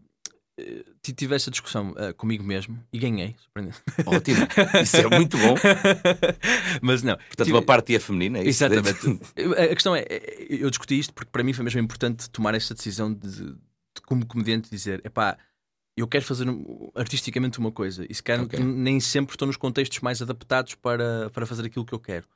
tive 1.03 1.35
essa 1.35 1.51
discussão 1.51 1.93
uh, 1.93 2.15
comigo 2.15 2.45
mesmo 2.45 2.79
e 2.93 2.99
ganhei, 2.99 3.35
Ótimo, 4.07 4.47
isso 4.83 4.97
é 4.97 5.09
muito 5.09 5.37
bom. 5.39 5.55
Mas 6.83 7.03
não. 7.03 7.17
Portanto, 7.17 7.47
tive... 7.47 7.53
uma 7.53 7.63
parte 7.63 7.95
é 7.95 7.99
feminina, 7.99 8.39
é 8.39 8.43
isso? 8.43 8.65
Exatamente. 8.65 9.21
a 9.57 9.75
questão 9.75 9.95
é, 9.95 10.05
eu 10.49 10.69
discuti 10.71 10.99
isto 10.99 11.15
porque 11.15 11.31
para 11.31 11.43
mim 11.43 11.53
foi 11.53 11.65
mesmo 11.65 11.81
importante 11.81 12.29
tomar 12.31 12.55
esta 12.55 12.75
decisão 12.75 13.13
de, 13.13 13.29
de 13.31 14.03
como 14.07 14.27
comediante, 14.27 14.71
dizer: 14.71 15.01
epá, 15.05 15.37
eu 15.97 16.07
quero 16.07 16.25
fazer 16.25 16.47
artisticamente 16.95 17.59
uma 17.59 17.73
coisa 17.73 18.07
e 18.09 18.15
se 18.15 18.23
calhar 18.23 18.45
okay. 18.45 18.61
nem 18.61 19.01
sempre 19.01 19.35
estou 19.35 19.47
nos 19.47 19.57
contextos 19.57 20.01
mais 20.01 20.23
adaptados 20.23 20.75
para, 20.77 21.31
para 21.31 21.47
fazer 21.47 21.67
aquilo 21.67 21.85
que 21.85 21.95
eu 21.95 22.01
quero. 22.01 22.27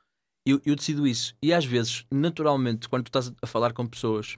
Eu, 0.45 0.61
eu 0.65 0.75
decido 0.75 1.07
isso. 1.07 1.33
E 1.41 1.53
às 1.53 1.63
vezes, 1.63 2.05
naturalmente, 2.11 2.89
quando 2.89 3.05
tu 3.05 3.07
estás 3.07 3.33
a 3.41 3.47
falar 3.47 3.71
com 3.71 3.87
pessoas 3.87 4.37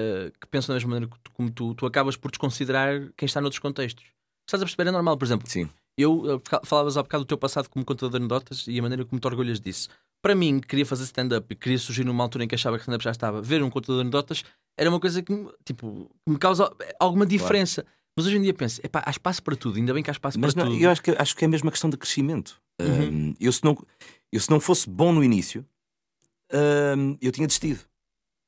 uh, 0.00 0.32
que 0.40 0.46
pensam 0.46 0.72
da 0.72 0.74
mesma 0.74 0.90
maneira 0.90 1.14
como 1.34 1.50
tu, 1.50 1.74
tu 1.74 1.86
acabas 1.86 2.16
por 2.16 2.30
desconsiderar 2.30 3.10
quem 3.16 3.26
está 3.26 3.40
noutros 3.40 3.58
contextos. 3.58 4.04
Estás 4.46 4.62
a 4.62 4.64
perceber? 4.64 4.88
É 4.88 4.92
normal, 4.92 5.16
por 5.16 5.24
exemplo. 5.24 5.48
Sim. 5.48 5.68
Eu 5.96 6.36
uh, 6.36 6.42
falavas 6.64 6.96
há 6.96 7.02
bocado 7.02 7.24
do 7.24 7.28
teu 7.28 7.38
passado 7.38 7.68
como 7.68 7.84
contador 7.84 8.10
de 8.10 8.16
anedotas 8.16 8.66
e 8.66 8.78
a 8.78 8.82
maneira 8.82 9.04
como 9.04 9.20
te 9.20 9.26
orgulhas 9.26 9.60
disso. 9.60 9.88
Para 10.22 10.34
mim, 10.34 10.60
que 10.60 10.68
queria 10.68 10.84
fazer 10.84 11.04
stand-up 11.04 11.46
e 11.50 11.56
queria 11.56 11.78
surgir 11.78 12.04
numa 12.04 12.22
altura 12.22 12.44
em 12.44 12.48
que 12.48 12.54
achava 12.54 12.76
que 12.76 12.82
stand-up 12.82 13.02
já 13.02 13.10
estava, 13.10 13.40
ver 13.40 13.62
um 13.62 13.70
contador 13.70 13.96
de 13.96 14.00
anedotas 14.02 14.44
era 14.76 14.88
uma 14.88 15.00
coisa 15.00 15.22
que 15.22 15.32
tipo, 15.64 16.10
me 16.26 16.38
causa 16.38 16.70
alguma 16.98 17.26
diferença. 17.26 17.82
Claro. 17.82 17.96
Mas 18.16 18.26
hoje 18.26 18.36
em 18.36 18.42
dia 18.42 18.54
penso, 18.54 18.80
epá, 18.82 19.02
há 19.06 19.10
espaço 19.10 19.42
para 19.42 19.56
tudo, 19.56 19.76
ainda 19.76 19.94
bem 19.94 20.02
que 20.02 20.10
há 20.10 20.12
espaço 20.12 20.38
Mas 20.38 20.54
para 20.54 20.64
não, 20.64 20.72
tudo. 20.72 20.82
Eu 20.82 20.90
acho 20.90 21.02
que, 21.02 21.10
acho 21.10 21.36
que 21.36 21.44
é 21.44 21.46
a 21.46 21.48
mesma 21.48 21.70
questão 21.70 21.88
de 21.88 21.96
crescimento. 21.96 22.60
Uhum. 22.80 23.02
Um, 23.02 23.34
eu, 23.38 23.52
se 23.52 23.62
não, 23.62 23.76
eu 24.32 24.40
se 24.40 24.50
não 24.50 24.58
fosse 24.58 24.88
bom 24.88 25.12
no 25.12 25.22
início, 25.22 25.64
um, 26.96 27.16
eu 27.20 27.30
tinha 27.30 27.46
desistido 27.46 27.80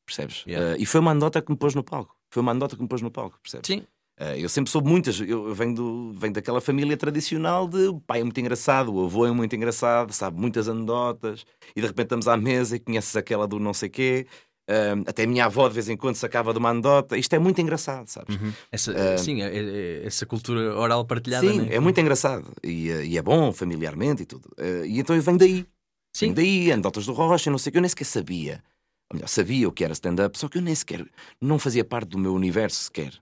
percebes? 0.06 0.44
Yeah. 0.46 0.76
Uh, 0.76 0.82
e 0.82 0.86
foi 0.86 1.00
uma 1.00 1.10
anedota 1.10 1.40
que 1.40 1.50
me 1.50 1.56
pôs 1.56 1.74
no 1.74 1.82
palco. 1.82 2.16
Foi 2.30 2.40
uma 2.40 2.52
anedota 2.52 2.76
que 2.76 2.82
me 2.82 2.88
pôs 2.88 3.02
no 3.02 3.10
palco, 3.10 3.38
percebes? 3.42 3.66
Sim. 3.66 3.84
Uh, 4.20 4.36
eu 4.36 4.48
sempre 4.48 4.70
soube 4.70 4.88
muitas, 4.88 5.20
eu 5.20 5.54
venho, 5.54 5.74
do, 5.74 6.12
venho 6.12 6.34
daquela 6.34 6.60
família 6.60 6.96
tradicional 6.96 7.66
de 7.66 7.88
o 7.88 7.98
pai 7.98 8.20
é 8.20 8.22
muito 8.22 8.38
engraçado, 8.38 8.94
o 8.94 9.04
avô 9.04 9.26
é 9.26 9.32
muito 9.32 9.56
engraçado, 9.56 10.12
sabe 10.12 10.38
muitas 10.38 10.68
anedotas, 10.68 11.44
e 11.74 11.80
de 11.80 11.86
repente 11.86 12.06
estamos 12.06 12.28
à 12.28 12.36
mesa 12.36 12.76
e 12.76 12.78
conheces 12.78 13.16
aquela 13.16 13.48
do 13.48 13.58
não 13.58 13.72
sei 13.72 13.88
quê. 13.88 14.26
Uh, 14.70 15.02
até 15.06 15.24
a 15.24 15.26
minha 15.26 15.46
avó 15.46 15.66
de 15.66 15.74
vez 15.74 15.88
em 15.88 15.96
quando 15.96 16.14
sacava 16.14 16.52
de 16.52 16.58
uma 16.58 16.70
anedota. 16.70 17.16
Isto 17.16 17.34
é 17.34 17.38
muito 17.38 17.60
engraçado, 17.60 18.06
sabes? 18.06 18.36
Uhum. 18.36 18.52
Essa, 18.70 18.92
uh, 18.92 19.18
sim, 19.18 19.42
é, 19.42 19.48
é, 19.48 20.06
essa 20.06 20.24
cultura 20.24 20.78
oral 20.78 21.04
partilhada. 21.04 21.50
Sim, 21.50 21.62
né? 21.62 21.74
é 21.74 21.80
muito 21.80 22.00
engraçado 22.00 22.52
e, 22.62 22.88
e, 22.88 23.18
é 23.18 23.22
bom 23.22 23.52
familiarmente 23.52 24.22
e 24.22 24.26
tudo. 24.26 24.48
Uh, 24.58 24.84
e 24.84 25.00
então 25.00 25.16
eu 25.16 25.22
venho 25.22 25.38
daí. 25.38 25.66
Sim. 26.14 26.26
Venho 26.26 26.34
daí, 26.34 26.72
anedotas 26.72 27.06
do 27.06 27.12
Rocha, 27.12 27.50
não 27.50 27.58
sei 27.58 27.70
o 27.70 27.72
que, 27.72 27.78
eu 27.78 27.82
nem 27.82 27.88
sequer 27.88 28.04
sabia 28.04 28.62
melhor, 29.12 29.28
sabia 29.28 29.68
o 29.68 29.72
que 29.72 29.84
era 29.84 29.92
stand-up, 29.92 30.38
só 30.38 30.48
que 30.48 30.58
eu 30.58 30.62
nem 30.62 30.74
sequer, 30.74 31.06
não 31.40 31.58
fazia 31.58 31.84
parte 31.84 32.08
do 32.08 32.18
meu 32.18 32.34
universo 32.34 32.84
sequer. 32.84 33.12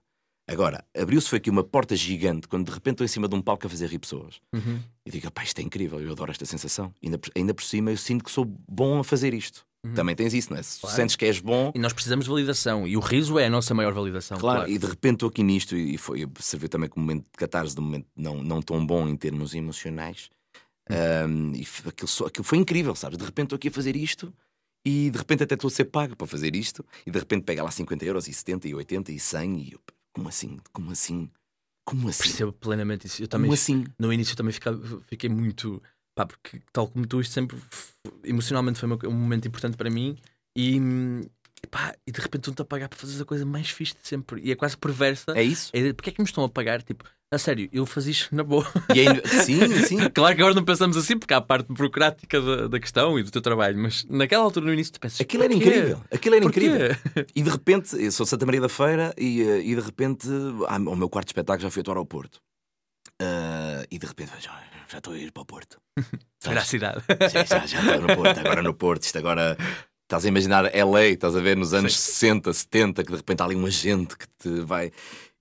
Agora, 0.47 0.83
abriu-se 0.97 1.29
foi 1.29 1.37
aqui 1.37 1.49
uma 1.49 1.63
porta 1.63 1.95
gigante 1.95 2.47
quando 2.47 2.65
de 2.65 2.71
repente 2.73 2.95
estou 2.95 3.05
em 3.05 3.07
cima 3.07 3.27
de 3.27 3.35
um 3.35 3.41
palco 3.41 3.65
a 3.65 3.69
fazer 3.69 3.87
rir 3.87 3.99
pessoas. 3.99 4.41
Uhum. 4.53 4.79
E 5.05 5.11
digo, 5.11 5.31
pá, 5.31 5.43
isto 5.43 5.59
é 5.59 5.61
incrível, 5.61 6.01
eu 6.01 6.11
adoro 6.11 6.31
esta 6.31 6.45
sensação. 6.45 6.93
Ainda, 7.01 7.19
ainda 7.35 7.53
por 7.53 7.63
cima 7.63 7.91
eu 7.91 7.97
sinto 7.97 8.23
que 8.23 8.31
sou 8.31 8.45
bom 8.45 8.99
a 8.99 9.03
fazer 9.03 9.33
isto. 9.33 9.65
Uhum. 9.85 9.93
Também 9.93 10.15
tens 10.15 10.33
isso, 10.33 10.51
não 10.51 10.59
é? 10.59 10.63
Se 10.63 10.81
claro. 10.81 10.95
sentes 10.95 11.15
que 11.15 11.25
és 11.25 11.39
bom. 11.39 11.71
E 11.73 11.79
nós 11.79 11.93
precisamos 11.93 12.25
de 12.25 12.31
validação. 12.31 12.85
E 12.87 12.97
o 12.97 12.99
riso 12.99 13.39
é 13.39 13.45
a 13.45 13.49
nossa 13.49 13.73
maior 13.73 13.93
validação. 13.93 14.37
Claro, 14.37 14.59
claro. 14.59 14.71
e 14.71 14.77
de 14.77 14.85
repente 14.85 15.13
estou 15.13 15.29
aqui 15.29 15.41
nisto 15.41 15.75
e 15.75 15.97
foi, 15.97 16.27
serviu 16.39 16.67
também 16.67 16.89
como 16.89 17.05
momento 17.05 17.23
de 17.23 17.37
catarse, 17.37 17.73
de 17.73 17.79
um 17.79 17.85
momento 17.85 18.07
não, 18.15 18.43
não 18.43 18.61
tão 18.61 18.85
bom 18.85 19.07
em 19.07 19.15
termos 19.15 19.55
emocionais. 19.55 20.29
Um, 20.89 21.53
e 21.55 21.65
aquilo, 21.87 22.27
aquilo 22.27 22.43
foi 22.43 22.57
incrível, 22.57 22.93
sabes? 22.93 23.17
De 23.17 23.23
repente 23.23 23.45
estou 23.45 23.55
aqui 23.55 23.69
a 23.69 23.71
fazer 23.71 23.95
isto 23.95 24.33
e 24.85 25.09
de 25.09 25.17
repente 25.17 25.43
até 25.43 25.55
estou 25.55 25.67
a 25.67 25.71
ser 25.71 25.85
pago 25.85 26.15
para 26.15 26.27
fazer 26.27 26.55
isto 26.55 26.85
e 27.05 27.11
de 27.11 27.19
repente 27.19 27.43
pega 27.43 27.63
lá 27.63 27.71
50 27.71 28.05
euros 28.05 28.27
e 28.27 28.33
70 28.33 28.67
e 28.67 28.75
80 28.75 29.11
e 29.11 29.19
100 29.19 29.59
e 29.59 29.73
eu, 29.73 29.79
como 30.13 30.29
assim? 30.29 30.57
Como 30.71 30.91
assim? 30.91 31.29
Como 31.85 32.09
assim? 32.09 32.23
Percebo 32.23 32.53
plenamente 32.53 33.07
isso. 33.07 33.21
Eu 33.21 33.27
também, 33.27 33.47
como 33.47 33.53
assim? 33.53 33.85
No 33.97 34.11
início 34.11 34.35
também 34.35 34.53
fiquei, 34.53 34.73
fiquei 35.07 35.29
muito. 35.29 35.81
Pá, 36.15 36.25
porque 36.25 36.61
tal 36.73 36.87
como 36.87 37.07
tu, 37.07 37.21
isto 37.21 37.33
sempre 37.33 37.57
emocionalmente 38.23 38.79
foi 38.79 38.89
um 39.07 39.13
momento 39.13 39.47
importante 39.47 39.77
para 39.77 39.89
mim 39.89 40.17
e, 40.57 40.79
pá, 41.69 41.95
e 42.05 42.11
de 42.11 42.19
repente 42.19 42.41
estão-te 42.41 42.61
a 42.61 42.65
pagar 42.65 42.89
para 42.89 42.99
fazer 42.99 43.21
a 43.21 43.25
coisa 43.25 43.45
mais 43.45 43.69
fixe 43.69 43.95
de 44.01 44.07
sempre. 44.07 44.41
E 44.41 44.51
é 44.51 44.55
quase 44.55 44.77
perversa. 44.77 45.31
É 45.35 45.43
isso? 45.43 45.71
É, 45.73 45.93
porque 45.93 46.09
é 46.09 46.13
que 46.13 46.21
me 46.21 46.27
estão 46.27 46.43
a 46.43 46.49
pagar? 46.49 46.83
Tipo, 46.83 47.05
a 47.33 47.37
sério, 47.37 47.69
eu 47.71 47.85
fazia 47.85 48.11
isto 48.11 48.35
na 48.35 48.43
boa. 48.43 48.67
Ainda... 48.89 49.25
Sim, 49.25 49.67
sim. 49.87 50.09
claro 50.09 50.35
que 50.35 50.41
agora 50.41 50.53
não 50.53 50.65
pensamos 50.65 50.97
assim, 50.97 51.17
porque 51.17 51.33
há 51.33 51.37
a 51.37 51.41
parte 51.41 51.71
burocrática 51.71 52.41
da, 52.41 52.67
da 52.67 52.79
questão 52.79 53.17
e 53.17 53.23
do 53.23 53.31
teu 53.31 53.41
trabalho, 53.41 53.77
mas 53.77 54.03
naquela 54.09 54.43
altura, 54.43 54.65
no 54.65 54.73
início, 54.73 54.91
tu 54.91 54.99
pensas. 54.99 55.21
Aquilo 55.21 55.43
era 55.43 55.53
incrível. 55.53 56.01
Aquilo 56.11 56.35
era 56.35 56.45
incrível. 56.45 56.89
E 57.33 57.41
de 57.41 57.49
repente, 57.49 57.95
eu 57.95 58.11
sou 58.11 58.25
de 58.25 58.29
Santa 58.29 58.45
Maria 58.45 58.59
da 58.59 58.69
Feira 58.69 59.13
e, 59.17 59.41
eh, 59.41 59.61
e 59.61 59.73
de 59.73 59.81
repente, 59.81 60.27
ah, 60.67 60.75
o 60.75 60.95
meu 60.95 61.09
quarto 61.09 61.29
espetáculo 61.29 61.63
já 61.63 61.71
foi 61.71 61.81
atuar 61.81 61.97
ao 61.97 62.05
Porto. 62.05 62.41
Uh, 63.21 63.85
e 63.89 63.97
de 63.97 64.05
repente, 64.05 64.31
já, 64.39 64.61
já 64.89 64.97
estou 64.97 65.13
a 65.13 65.17
ir 65.17 65.31
para 65.31 65.43
o 65.43 65.45
Porto. 65.45 65.77
Para 66.43 66.61
a 66.61 66.65
cidade. 66.65 67.03
Já, 67.31 67.45
já, 67.45 67.65
já 67.67 67.79
estou 67.81 68.01
no 68.01 68.15
Porto, 68.15 68.39
agora 68.39 68.63
no 68.63 68.73
Porto. 68.73 69.03
Isto 69.03 69.19
agora 69.19 69.55
Estás 70.11 70.25
a 70.25 70.27
imaginar 70.27 70.63
LA, 70.63 71.05
estás 71.05 71.37
a 71.37 71.39
ver 71.39 71.55
nos 71.55 71.73
anos 71.73 71.97
Sim. 71.97 72.11
60, 72.41 72.51
70, 72.51 73.03
que 73.05 73.11
de 73.11 73.15
repente 73.15 73.41
há 73.41 73.45
ali 73.45 73.55
um 73.55 73.65
agente 73.65 74.17
que 74.17 74.27
te 74.37 74.59
vai. 74.59 74.91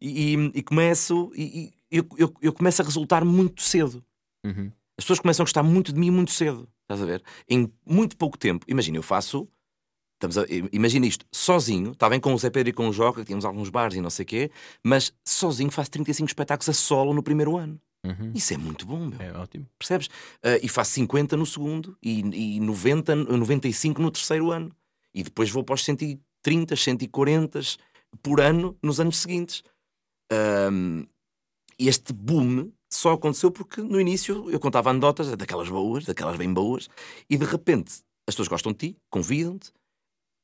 E, 0.01 0.37
e, 0.37 0.53
e 0.55 0.63
começo, 0.63 1.33
e 1.35 1.73
eu, 1.91 2.07
eu, 2.17 2.35
eu, 2.41 2.53
começo 2.53 2.81
a 2.83 2.85
resultar 2.85 3.25
muito 3.25 3.63
cedo. 3.63 4.05
Uhum. 4.45 4.71
As 4.99 5.05
pessoas 5.05 5.21
começam 5.21 5.43
a 5.43 5.47
gostar 5.47 5.63
muito 5.63 5.93
de 5.93 5.99
mim 5.99 6.11
muito 6.11 6.31
cedo. 6.31 6.69
Estás 6.83 7.03
a 7.03 7.07
ver? 7.07 7.23
Em 7.49 7.73
muito 7.87 8.17
pouco 8.17 8.39
tempo. 8.39 8.65
Imagina, 8.69 8.99
eu 8.99 9.03
faço. 9.03 9.49
Estamos 10.17 10.37
a, 10.37 10.45
imagina 10.71 11.07
isto, 11.07 11.25
sozinho, 11.33 11.93
está 11.93 12.07
bem 12.07 12.21
com 12.21 12.35
o 12.35 12.39
Zé 12.39 12.51
Pedro 12.51 12.69
e 12.69 12.73
com 12.75 12.87
o 12.87 12.93
Joca, 12.93 13.25
tínhamos 13.25 13.47
alguns 13.47 13.71
bares 13.71 13.97
e 13.97 14.03
não 14.03 14.11
sei 14.11 14.25
o 14.25 14.27
quê, 14.27 14.51
mas 14.85 15.15
sozinho 15.25 15.71
faço 15.71 15.91
35 15.93 16.29
espetáculos 16.29 16.69
a 16.69 16.75
solo 16.75 17.15
no 17.15 17.23
primeiro 17.23 17.57
ano. 17.57 17.81
Uhum. 18.05 18.33
Isso 18.35 18.53
é 18.53 18.57
muito 18.57 18.87
bom, 18.87 19.07
meu. 19.07 19.21
É 19.21 19.33
ótimo. 19.33 19.67
Percebes? 19.79 20.09
Uh, 20.09 20.61
e 20.63 20.69
faço 20.69 20.93
50 20.93 21.37
no 21.39 21.47
segundo 21.47 21.97
e, 22.03 22.57
e 22.57 22.61
90, 22.61 23.15
95 23.15 24.03
no 24.03 24.11
terceiro 24.11 24.51
ano. 24.51 24.71
E 25.15 25.23
depois 25.23 25.51
vou 25.51 25.65
para 25.65 25.75
os 25.75 25.85
130, 25.85 26.77
140 26.77 27.61
por 28.23 28.41
ano 28.41 28.77
nos 28.83 29.01
anos 29.01 29.19
seguintes. 29.19 29.63
Um, 30.33 31.07
este 31.89 32.13
boom 32.13 32.71
só 32.93 33.13
aconteceu 33.13 33.51
porque 33.51 33.81
no 33.81 34.01
início 34.01 34.51
eu 34.51 34.59
contava 34.59 34.91
anedotas 34.91 35.29
daquelas 35.37 35.69
boas, 35.69 36.05
daquelas 36.05 36.37
bem 36.37 36.53
boas, 36.53 36.89
e 37.29 37.37
de 37.37 37.45
repente 37.45 38.03
as 38.29 38.35
pessoas 38.35 38.49
gostam 38.49 38.73
de 38.73 38.79
ti, 38.79 38.97
convidam-te, 39.11 39.73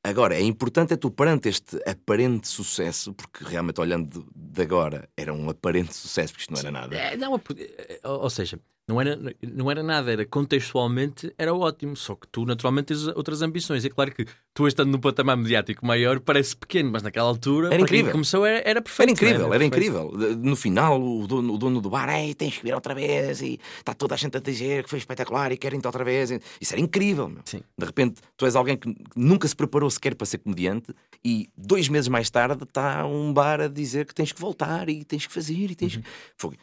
Agora, 0.07 0.35
é 0.35 0.41
importante 0.41 0.93
é 0.93 0.95
tu, 0.95 1.11
perante 1.11 1.49
este 1.49 1.77
aparente 1.85 2.47
sucesso, 2.47 3.13
porque 3.13 3.43
realmente 3.43 3.81
olhando 3.81 4.25
de 4.33 4.61
agora 4.61 5.09
era 5.17 5.33
um 5.33 5.49
aparente 5.49 5.93
sucesso, 5.93 6.31
porque 6.31 6.43
isto 6.43 6.53
não 6.53 6.59
era 6.59 6.71
nada. 6.71 6.95
É, 6.95 7.17
não, 7.17 7.35
é, 7.35 7.99
ou 8.07 8.29
seja, 8.29 8.57
não 8.87 9.01
era, 9.01 9.19
não 9.41 9.69
era 9.69 9.83
nada, 9.83 10.13
era 10.13 10.25
contextualmente 10.25 11.33
era 11.37 11.53
ótimo, 11.53 11.93
só 11.97 12.15
que 12.15 12.25
tu 12.29 12.45
naturalmente 12.45 12.85
tens 12.85 13.05
outras 13.07 13.41
ambições. 13.41 13.83
É 13.83 13.89
claro 13.89 14.13
que 14.13 14.25
tu 14.53 14.65
estando 14.65 14.91
num 14.91 14.99
patamar 14.99 15.35
mediático 15.35 15.85
maior 15.85 16.21
parece 16.21 16.55
pequeno, 16.55 16.89
mas 16.89 17.03
naquela 17.03 17.27
altura, 17.27 17.73
era 17.73 17.81
incrível. 17.81 18.13
começou 18.13 18.45
era, 18.45 18.61
era 18.67 18.81
perfeito. 18.81 19.09
Era 19.09 19.11
incrível, 19.11 19.45
era, 19.47 19.55
era 19.55 19.65
incrível. 19.65 20.11
No 20.41 20.55
final, 20.55 21.01
o 21.01 21.27
dono, 21.27 21.53
o 21.53 21.57
dono 21.57 21.81
do 21.81 21.89
bar, 21.89 22.07
Ei, 22.09 22.33
tens 22.33 22.57
que 22.57 22.63
vir 22.63 22.73
outra 22.73 22.95
vez 22.95 23.41
e 23.41 23.59
está 23.77 23.93
toda 23.93 24.15
a 24.15 24.17
gente 24.17 24.37
a 24.37 24.39
dizer 24.39 24.85
que 24.85 24.89
foi 24.89 24.99
espetacular 24.99 25.51
e 25.51 25.57
querem-te 25.57 25.85
outra 25.85 26.05
vez. 26.05 26.31
Isso 26.61 26.73
era 26.73 26.79
incrível, 26.79 27.27
meu. 27.27 27.41
Sim. 27.43 27.61
De 27.77 27.85
repente, 27.85 28.21
tu 28.37 28.45
és 28.45 28.55
alguém 28.55 28.77
que 28.77 28.95
nunca 29.17 29.49
se 29.49 29.55
preparou 29.55 29.89
sequer 29.89 30.15
para 30.15 30.25
ser 30.25 30.37
comediante 30.37 30.93
e 31.25 31.49
dois 31.57 31.89
meses 31.89 32.07
mais 32.07 32.29
tarde 32.29 32.63
está 32.63 33.05
um 33.05 33.33
bar 33.33 33.59
a 33.59 33.67
dizer 33.67 34.05
que 34.05 34.15
tens 34.15 34.31
que 34.31 34.39
voltar 34.39 34.87
e 34.87 35.03
tens 35.03 35.27
que 35.27 35.33
fazer 35.33 35.71
e 35.71 35.75
tens 35.75 35.97
uhum. 35.97 36.01
que. 36.01 36.57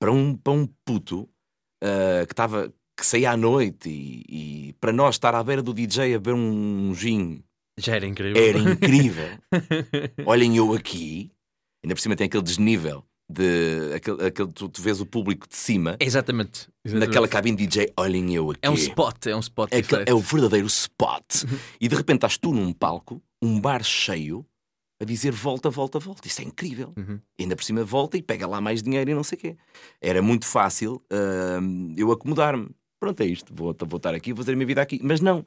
Para 0.00 0.10
um, 0.10 0.34
para 0.34 0.52
um 0.54 0.66
puto 0.82 1.28
uh, 1.82 2.26
que 2.26 2.32
estava 2.32 2.72
que 2.96 3.06
saía 3.06 3.30
à 3.30 3.36
noite 3.36 3.88
e, 3.88 4.24
e, 4.28 4.72
para 4.74 4.92
nós 4.92 5.14
estar 5.14 5.34
à 5.34 5.42
beira 5.42 5.62
do 5.62 5.72
DJ 5.72 6.14
a 6.14 6.18
ver 6.18 6.34
um 6.34 6.92
gin 6.94 7.42
já 7.80 7.96
era 7.96 8.06
incrível. 8.06 8.42
Era 8.42 8.58
incrível. 8.58 9.28
Olhem 10.26 10.56
eu 10.56 10.74
aqui, 10.74 11.30
ainda 11.82 11.94
por 11.94 12.00
cima 12.00 12.14
tem 12.14 12.26
aquele 12.26 12.42
desnível 12.42 13.04
de 13.28 13.94
aquele, 13.94 14.26
aquele 14.26 14.52
tu, 14.52 14.68
tu 14.68 14.82
vês 14.82 15.00
o 15.00 15.06
público 15.06 15.48
de 15.48 15.56
cima. 15.56 15.96
Exatamente. 15.98 16.68
exatamente. 16.84 17.08
Naquela 17.08 17.28
cabine 17.28 17.56
DJ, 17.56 17.92
olhem 17.96 18.34
eu 18.34 18.50
aqui. 18.50 18.60
É 18.62 18.70
um 18.70 18.74
spot, 18.74 19.26
é 19.26 19.36
um 19.36 19.40
spot. 19.40 19.70
É, 19.72 20.10
é 20.10 20.14
o 20.14 20.18
verdadeiro 20.18 20.66
spot. 20.66 21.44
e 21.80 21.88
de 21.88 21.94
repente 21.94 22.18
estás 22.18 22.36
tu 22.36 22.52
num 22.52 22.72
palco, 22.72 23.22
um 23.40 23.58
bar 23.60 23.82
cheio, 23.82 24.44
a 25.00 25.04
dizer 25.04 25.32
volta, 25.32 25.70
volta, 25.70 25.98
volta. 25.98 26.28
Isso 26.28 26.42
é 26.42 26.44
incrível. 26.44 26.92
Uhum. 26.96 27.18
Ainda 27.40 27.56
por 27.56 27.64
cima 27.64 27.82
volta 27.82 28.18
e 28.18 28.22
pega 28.22 28.46
lá 28.46 28.60
mais 28.60 28.82
dinheiro 28.82 29.10
e 29.10 29.14
não 29.14 29.24
sei 29.24 29.36
o 29.36 29.40
quê. 29.40 29.56
Era 30.00 30.20
muito 30.20 30.46
fácil 30.46 31.02
uh, 31.10 31.94
eu 31.96 32.12
acomodar-me. 32.12 32.68
Pronto, 33.00 33.18
é 33.22 33.24
isto. 33.24 33.52
Vou, 33.54 33.74
vou 33.86 33.96
estar 33.96 34.14
aqui, 34.14 34.34
vou 34.34 34.44
fazer 34.44 34.52
a 34.52 34.56
minha 34.56 34.66
vida 34.66 34.82
aqui. 34.82 35.00
Mas 35.02 35.22
não. 35.22 35.40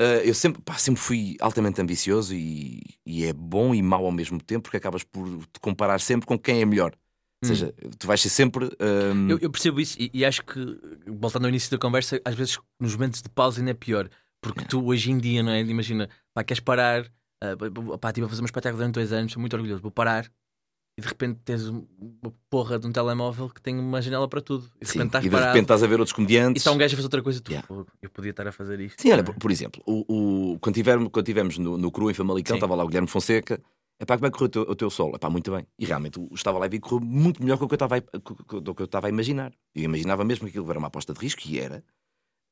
Uh, 0.00 0.22
eu 0.22 0.32
sempre, 0.32 0.62
pá, 0.62 0.74
sempre 0.74 1.00
fui 1.00 1.36
altamente 1.40 1.82
ambicioso 1.82 2.32
e, 2.32 2.80
e, 3.04 3.24
é 3.24 3.32
bom 3.32 3.74
e 3.74 3.82
mau 3.82 4.06
ao 4.06 4.12
mesmo 4.12 4.40
tempo 4.40 4.62
porque 4.62 4.76
acabas 4.76 5.02
por 5.02 5.26
te 5.52 5.58
comparar 5.60 6.00
sempre 6.00 6.26
com 6.26 6.38
quem 6.38 6.62
é 6.62 6.64
melhor. 6.64 6.92
Ou 7.42 7.50
hum. 7.50 7.54
seja, 7.54 7.74
tu 7.98 8.06
vais 8.06 8.20
ser 8.20 8.28
sempre. 8.28 8.66
Uh... 8.66 9.28
Eu, 9.28 9.38
eu, 9.40 9.50
percebo 9.50 9.80
isso 9.80 9.96
e, 9.98 10.08
e, 10.14 10.24
acho 10.24 10.44
que, 10.44 10.78
voltando 11.08 11.46
ao 11.46 11.48
início 11.48 11.68
da 11.68 11.78
conversa, 11.78 12.20
às 12.24 12.36
vezes 12.36 12.60
nos 12.78 12.94
momentos 12.94 13.20
de 13.20 13.28
pausa 13.28 13.60
ainda 13.60 13.72
é 13.72 13.74
pior. 13.74 14.08
Porque 14.40 14.62
é. 14.62 14.66
tu 14.66 14.86
hoje 14.86 15.10
em 15.10 15.18
dia, 15.18 15.42
não 15.42 15.50
é? 15.50 15.60
Imagina, 15.60 16.08
pá, 16.32 16.44
queres 16.44 16.60
parar 16.60 17.10
Uh, 17.42 17.98
pá, 17.98 18.08
estive 18.08 18.26
a 18.26 18.28
fazer 18.28 18.42
um 18.42 18.46
espetáculo 18.46 18.78
durante 18.78 18.94
dois 18.94 19.12
anos, 19.12 19.34
muito 19.36 19.54
orgulhoso. 19.54 19.80
Vou 19.82 19.90
parar 19.90 20.30
e 20.98 21.00
de 21.00 21.08
repente 21.08 21.40
tens 21.44 21.66
uma 21.66 21.80
porra 22.50 22.78
de 22.78 22.86
um 22.86 22.92
telemóvel 22.92 23.48
que 23.48 23.60
tem 23.60 23.78
uma 23.78 24.02
janela 24.02 24.28
para 24.28 24.40
tudo. 24.40 24.70
E 24.76 24.84
de, 24.84 24.90
Sim, 24.90 24.98
repente, 24.98 25.08
estás 25.08 25.24
e 25.24 25.28
de 25.30 25.36
repente 25.36 25.62
estás 25.62 25.82
a 25.82 25.86
ver 25.86 25.94
outros 25.94 26.12
comediantes. 26.12 26.56
E 26.56 26.58
está 26.60 26.72
um 26.72 26.78
gajo 26.78 26.94
a 26.94 26.96
fazer 26.96 27.06
outra 27.06 27.22
coisa. 27.22 27.40
Tu, 27.40 27.52
yeah. 27.52 27.68
Eu 28.02 28.10
podia 28.10 28.30
estar 28.30 28.46
a 28.46 28.52
fazer 28.52 28.78
isto. 28.80 29.00
Sim, 29.00 29.12
olha, 29.12 29.24
por, 29.24 29.34
por, 29.34 29.50
exemplo, 29.50 29.82
o, 29.86 30.52
o, 30.52 30.58
quando, 30.58 30.74
tivemos, 30.74 31.08
quando 31.10 31.24
tivemos 31.24 31.58
no, 31.58 31.78
no 31.78 31.90
Cru 31.90 32.10
em 32.10 32.14
Famalicão, 32.14 32.56
estava 32.56 32.74
lá 32.74 32.84
o 32.84 32.86
Guilherme 32.86 33.08
Fonseca. 33.08 33.60
Epá, 33.98 34.16
como 34.16 34.26
é 34.26 34.30
que 34.30 34.38
correu 34.38 34.46
o 34.46 34.50
teu, 34.50 34.62
o 34.62 34.74
teu 34.74 34.90
solo? 34.90 35.16
Epá, 35.16 35.28
muito 35.30 35.50
bem. 35.50 35.66
E 35.78 35.84
realmente 35.84 36.18
o 36.18 36.28
estava 36.34 36.58
lá 36.58 36.66
e 36.66 36.80
correu 36.80 37.00
muito 37.00 37.42
melhor 37.42 37.58
do 37.58 37.66
que 37.66 37.74
eu 37.74 37.76
estava 37.76 37.96
a, 37.96 38.58
do 38.60 38.74
que 38.74 38.82
eu 38.82 38.86
estava 38.86 39.06
a 39.06 39.10
imaginar. 39.10 39.52
Eu 39.74 39.84
imaginava 39.84 40.24
mesmo 40.24 40.44
que 40.44 40.50
aquilo 40.50 40.68
era 40.70 40.78
uma 40.78 40.88
aposta 40.88 41.12
de 41.12 41.20
risco, 41.20 41.42
e 41.46 41.58
era. 41.58 41.84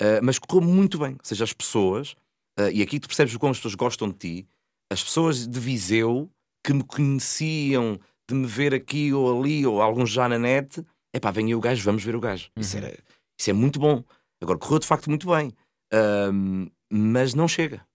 Uh, 0.01 0.21
mas 0.23 0.39
correu 0.39 0.67
muito 0.67 0.99
bem. 0.99 1.13
Ou 1.13 1.21
seja, 1.23 1.45
as 1.45 1.53
pessoas, 1.53 2.13
uh, 2.59 2.71
e 2.73 2.83
aqui 2.83 3.01
tu 3.01 3.09
percebes 3.09 3.37
como 3.37 3.51
as 3.51 3.59
pessoas 3.59 3.75
gostam 3.75 4.09
de 4.09 4.15
ti, 4.15 4.49
as 4.91 5.03
pessoas 5.03 5.47
de 5.47 5.61
Viseu 5.61 6.31
que 6.65 6.73
me 6.73 6.83
conheciam 6.83 7.99
de 8.29 8.35
me 8.35 8.47
ver 8.47 8.75
aqui 8.75 9.13
ou 9.13 9.41
ali, 9.41 9.67
ou 9.67 9.81
alguns 9.81 10.11
já 10.11 10.29
na 10.29 10.39
net, 10.39 10.85
é 11.13 11.21
pá, 11.21 11.31
vem 11.31 11.47
aí 11.47 11.55
o 11.55 11.61
gajo, 11.61 11.83
vamos 11.83 12.05
ver 12.05 12.15
o 12.15 12.21
gajo. 12.21 12.51
Uhum. 12.57 12.63
Isso, 12.63 12.77
era, 12.77 12.99
isso 13.39 13.51
é 13.51 13.53
muito 13.53 13.79
bom. 13.79 14.05
Agora, 14.41 14.59
correu 14.59 14.79
de 14.79 14.87
facto 14.87 15.09
muito 15.09 15.29
bem. 15.29 15.53
Um, 15.93 16.69
mas 16.91 17.35
não 17.35 17.49
chega. 17.49 17.87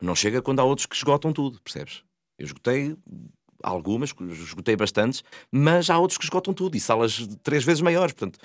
Não 0.00 0.14
chega 0.14 0.42
quando 0.42 0.60
há 0.60 0.64
outros 0.64 0.86
que 0.86 0.96
esgotam 0.96 1.32
tudo, 1.32 1.60
percebes? 1.62 2.02
Eu 2.38 2.46
esgotei 2.46 2.96
algumas, 3.62 4.14
esgotei 4.30 4.76
bastantes, 4.76 5.22
mas 5.52 5.88
há 5.88 5.98
outros 5.98 6.18
que 6.18 6.24
esgotam 6.24 6.52
tudo 6.52 6.76
e 6.76 6.80
salas 6.80 7.26
três 7.42 7.64
vezes 7.64 7.80
maiores. 7.80 8.12
Portanto, 8.12 8.38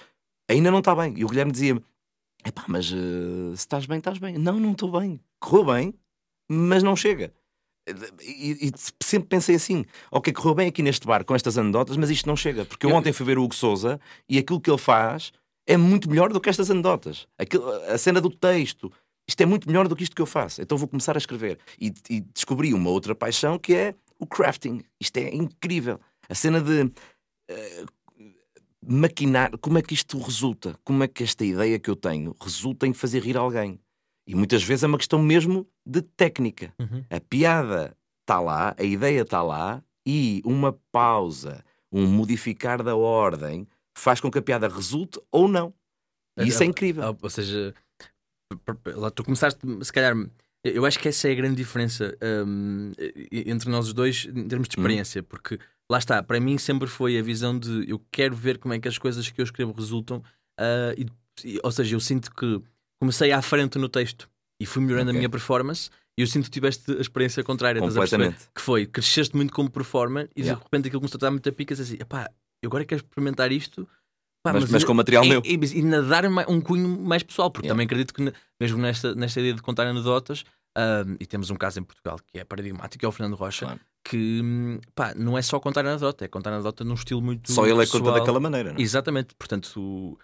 ainda 0.50 0.72
não 0.72 0.80
está 0.80 0.96
bem. 0.96 1.18
E 1.18 1.26
o 1.26 1.28
Guilherme 1.28 1.52
dizia-me: 1.52 1.84
é 2.44 2.52
pá, 2.52 2.66
mas 2.68 2.92
uh, 2.92 3.56
se 3.56 3.62
estás 3.62 3.86
bem, 3.86 3.98
estás 3.98 4.18
bem. 4.18 4.38
Não, 4.38 4.60
não 4.60 4.72
estou 4.74 4.92
bem. 4.92 5.20
Correu 5.40 5.66
bem, 5.66 5.94
mas 6.50 6.84
não 6.84 6.96
chega. 6.96 7.34
E, 8.22 8.68
e, 8.68 8.72
sempre 9.02 9.30
pensei 9.30 9.56
assim: 9.56 9.86
ok, 10.12 10.34
correu 10.34 10.56
bem 10.56 10.68
aqui 10.68 10.82
neste 10.82 11.06
bar 11.06 11.24
com 11.24 11.36
estas 11.36 11.58
anedotas, 11.58 11.98
mas 11.98 12.10
isto 12.10 12.28
não 12.28 12.36
chega. 12.36 12.66
Porque 12.66 12.86
eu, 12.86 12.92
ontem 12.92 13.14
fui 13.14 13.26
ver 13.26 13.38
o 13.38 13.44
Hugo 13.44 13.56
Souza 13.56 14.00
e 14.28 14.38
aquilo 14.38 14.60
que 14.60 14.70
ele 14.70 14.78
faz 14.78 15.32
é 15.68 15.78
muito 15.78 16.10
melhor 16.10 16.34
do 16.34 16.42
que 16.42 16.50
estas 16.50 16.72
anedotas. 16.72 17.28
Aquilo, 17.38 17.70
a 17.70 17.98
cena 17.98 18.20
do 18.20 18.30
texto, 18.30 18.92
isto 19.28 19.42
é 19.42 19.46
muito 19.46 19.68
melhor 19.68 19.88
do 19.88 19.96
que 19.96 20.04
isto 20.04 20.16
que 20.16 20.22
eu 20.22 20.26
faço. 20.26 20.62
Então 20.62 20.78
vou 20.78 20.88
começar 20.88 21.16
a 21.16 21.20
escrever. 21.20 21.60
E, 21.80 21.94
e 22.10 22.22
descobri 22.22 22.74
uma 22.74 22.90
outra 22.90 23.14
paixão 23.14 23.60
que 23.60 23.76
é 23.76 23.96
o 24.18 24.26
crafting. 24.26 24.82
Isto 25.00 25.18
é 25.18 25.30
incrível. 25.34 26.00
A 26.28 26.34
cena 26.34 26.60
de 26.60 26.82
uh, 26.82 27.86
maquinar. 28.84 29.56
Como 29.60 29.78
é 29.78 29.82
que 29.84 29.94
isto 29.94 30.18
resulta? 30.18 30.76
Como 30.84 31.04
é 31.04 31.08
que 31.08 31.24
esta 31.24 31.46
ideia 31.46 31.78
que 31.78 31.90
eu 31.90 31.96
tenho 31.96 32.36
resulta 32.42 32.88
em 32.88 32.94
fazer 32.94 33.22
rir 33.22 33.38
alguém? 33.38 33.80
E 34.30 34.36
muitas 34.36 34.62
vezes 34.62 34.84
é 34.84 34.88
uma 34.88 35.00
questão 35.00 35.20
mesmo 35.20 35.68
de 35.84 36.04
técnica. 36.04 36.72
Uhum. 36.80 37.04
A 37.10 37.20
piada 37.20 37.98
está 38.22 38.40
lá, 38.40 38.76
a 38.78 38.84
ideia 38.84 39.24
está 39.24 39.42
lá, 39.42 39.84
e 40.06 40.40
uma 40.46 40.80
pausa, 40.92 41.66
um 41.92 42.06
modificar 42.06 42.84
da 42.84 42.96
ordem, 42.96 43.68
faz 43.98 44.22
com 44.22 44.30
que 44.30 44.38
a 44.38 44.42
piada 44.44 44.68
resulte 44.68 45.20
ou 45.32 45.48
não. 45.48 45.74
E 46.38 46.48
isso 46.48 46.62
é 46.62 46.68
incrível. 46.68 47.18
Ou 47.20 47.30
seja, 47.32 47.74
tu 49.16 49.24
começaste, 49.24 49.60
se 49.82 49.92
calhar, 49.92 50.16
Eu 50.64 50.86
acho 50.86 51.00
que 51.00 51.08
essa 51.08 51.30
é 51.30 51.32
a 51.32 51.36
grande 51.36 51.56
diferença 51.56 52.18
um, 52.46 52.92
entre 53.32 53.70
nós 53.70 53.88
os 53.88 53.94
dois 53.94 54.26
em 54.26 54.48
termos 54.48 54.68
de 54.68 54.78
experiência, 54.78 55.24
porque 55.24 55.58
lá 55.90 55.98
está, 55.98 56.22
para 56.22 56.40
mim 56.40 56.58
sempre 56.58 56.88
foi 56.88 57.18
a 57.18 57.22
visão 57.22 57.58
de 57.58 57.90
eu 57.90 58.00
quero 58.12 58.36
ver 58.36 58.58
como 58.58 58.74
é 58.74 58.80
que 58.80 58.88
as 58.88 58.98
coisas 58.98 59.30
que 59.30 59.40
eu 59.40 59.46
escrevo 59.46 59.72
resultam, 59.72 60.18
uh, 60.60 60.94
e, 60.98 61.08
e, 61.46 61.60
ou 61.64 61.72
seja, 61.72 61.96
eu 61.96 62.00
sinto 62.00 62.30
que 62.36 62.62
comecei 63.02 63.32
à 63.32 63.42
frente 63.42 63.78
no 63.78 63.88
texto 63.90 64.30
e 64.62 64.66
fui 64.66 64.82
melhorando 64.84 65.10
Ok. 65.10 65.18
a 65.18 65.20
minha 65.20 65.30
performance. 65.30 65.90
E 66.18 66.22
eu 66.22 66.28
sinto 66.28 66.46
que 66.46 66.52
tiveste 66.52 66.92
a 66.92 67.00
experiência 67.02 67.42
contrária, 67.44 67.80
estás? 67.80 67.94
Completamente. 67.94 68.50
que 68.54 68.62
foi 68.62 68.86
cresceste 68.86 69.36
muito 69.36 69.54
como 69.54 69.70
performer 69.70 70.30
e 70.36 70.42
Yeah. 70.42 70.58
de 70.60 70.64
repente 70.66 70.88
aquilo 70.88 71.00
começou 71.00 71.18
a 71.18 71.22
dar 71.22 71.32
muita 71.32 71.50
picas 71.52 71.80
assim, 71.80 71.96
epá, 72.00 72.30
eu 72.62 72.68
agora 72.68 72.84
quero 72.84 73.02
experimentar 73.02 73.52
isto, 73.54 73.88
pá, 74.44 74.52
Mas- 74.52 74.70
mas 74.70 74.82
eu- 74.82 74.88
com 74.88 74.94
material 74.94 75.24
e, 75.24 75.30
meu. 75.30 75.42
E, 75.46 75.54
e 75.54 75.82
nadar 75.82 76.30
ma- 76.30 76.46
um 76.50 76.60
cunho 76.60 76.90
mais 77.00 77.24
pessoal, 77.24 77.50
porque 77.50 77.68
Yeah. 77.68 77.74
também 77.74 77.86
acredito 77.86 78.14
que, 78.14 78.34
mesmo 78.60 78.78
nesta, 78.80 79.16
nesta 79.16 79.40
ideia 79.40 79.54
de 79.54 79.62
contar 79.62 79.88
anedotas, 79.88 80.44
ahm, 80.78 81.16
e 81.22 81.26
temos 81.26 81.50
um 81.52 81.56
caso 81.56 81.80
em 81.80 81.84
Portugal 81.84 82.18
que 82.28 82.38
é 82.38 82.44
paradigmático, 82.44 83.06
é 83.06 83.08
o 83.08 83.12
Fernando 83.14 83.36
Rocha, 83.38 83.66
Claro. 83.68 83.80
que 84.04 84.42
pá, 84.94 85.14
não 85.16 85.38
é 85.38 85.42
só 85.42 85.58
contar 85.58 85.86
anedota, 85.86 86.26
é 86.26 86.28
contar 86.28 86.52
anedota 86.52 86.84
num 86.84 86.96
estilo 86.96 87.22
muito. 87.22 87.50
Só 87.52 87.64
ele 87.64 87.72
é 87.72 87.76
que 87.76 87.80
pessoal. 87.92 88.04
conta 88.04 88.20
daquela 88.20 88.42
maneira, 88.42 88.74
não 88.74 88.80
é? 88.80 88.82
Exatamente, 88.82 89.34
portanto, 89.36 90.20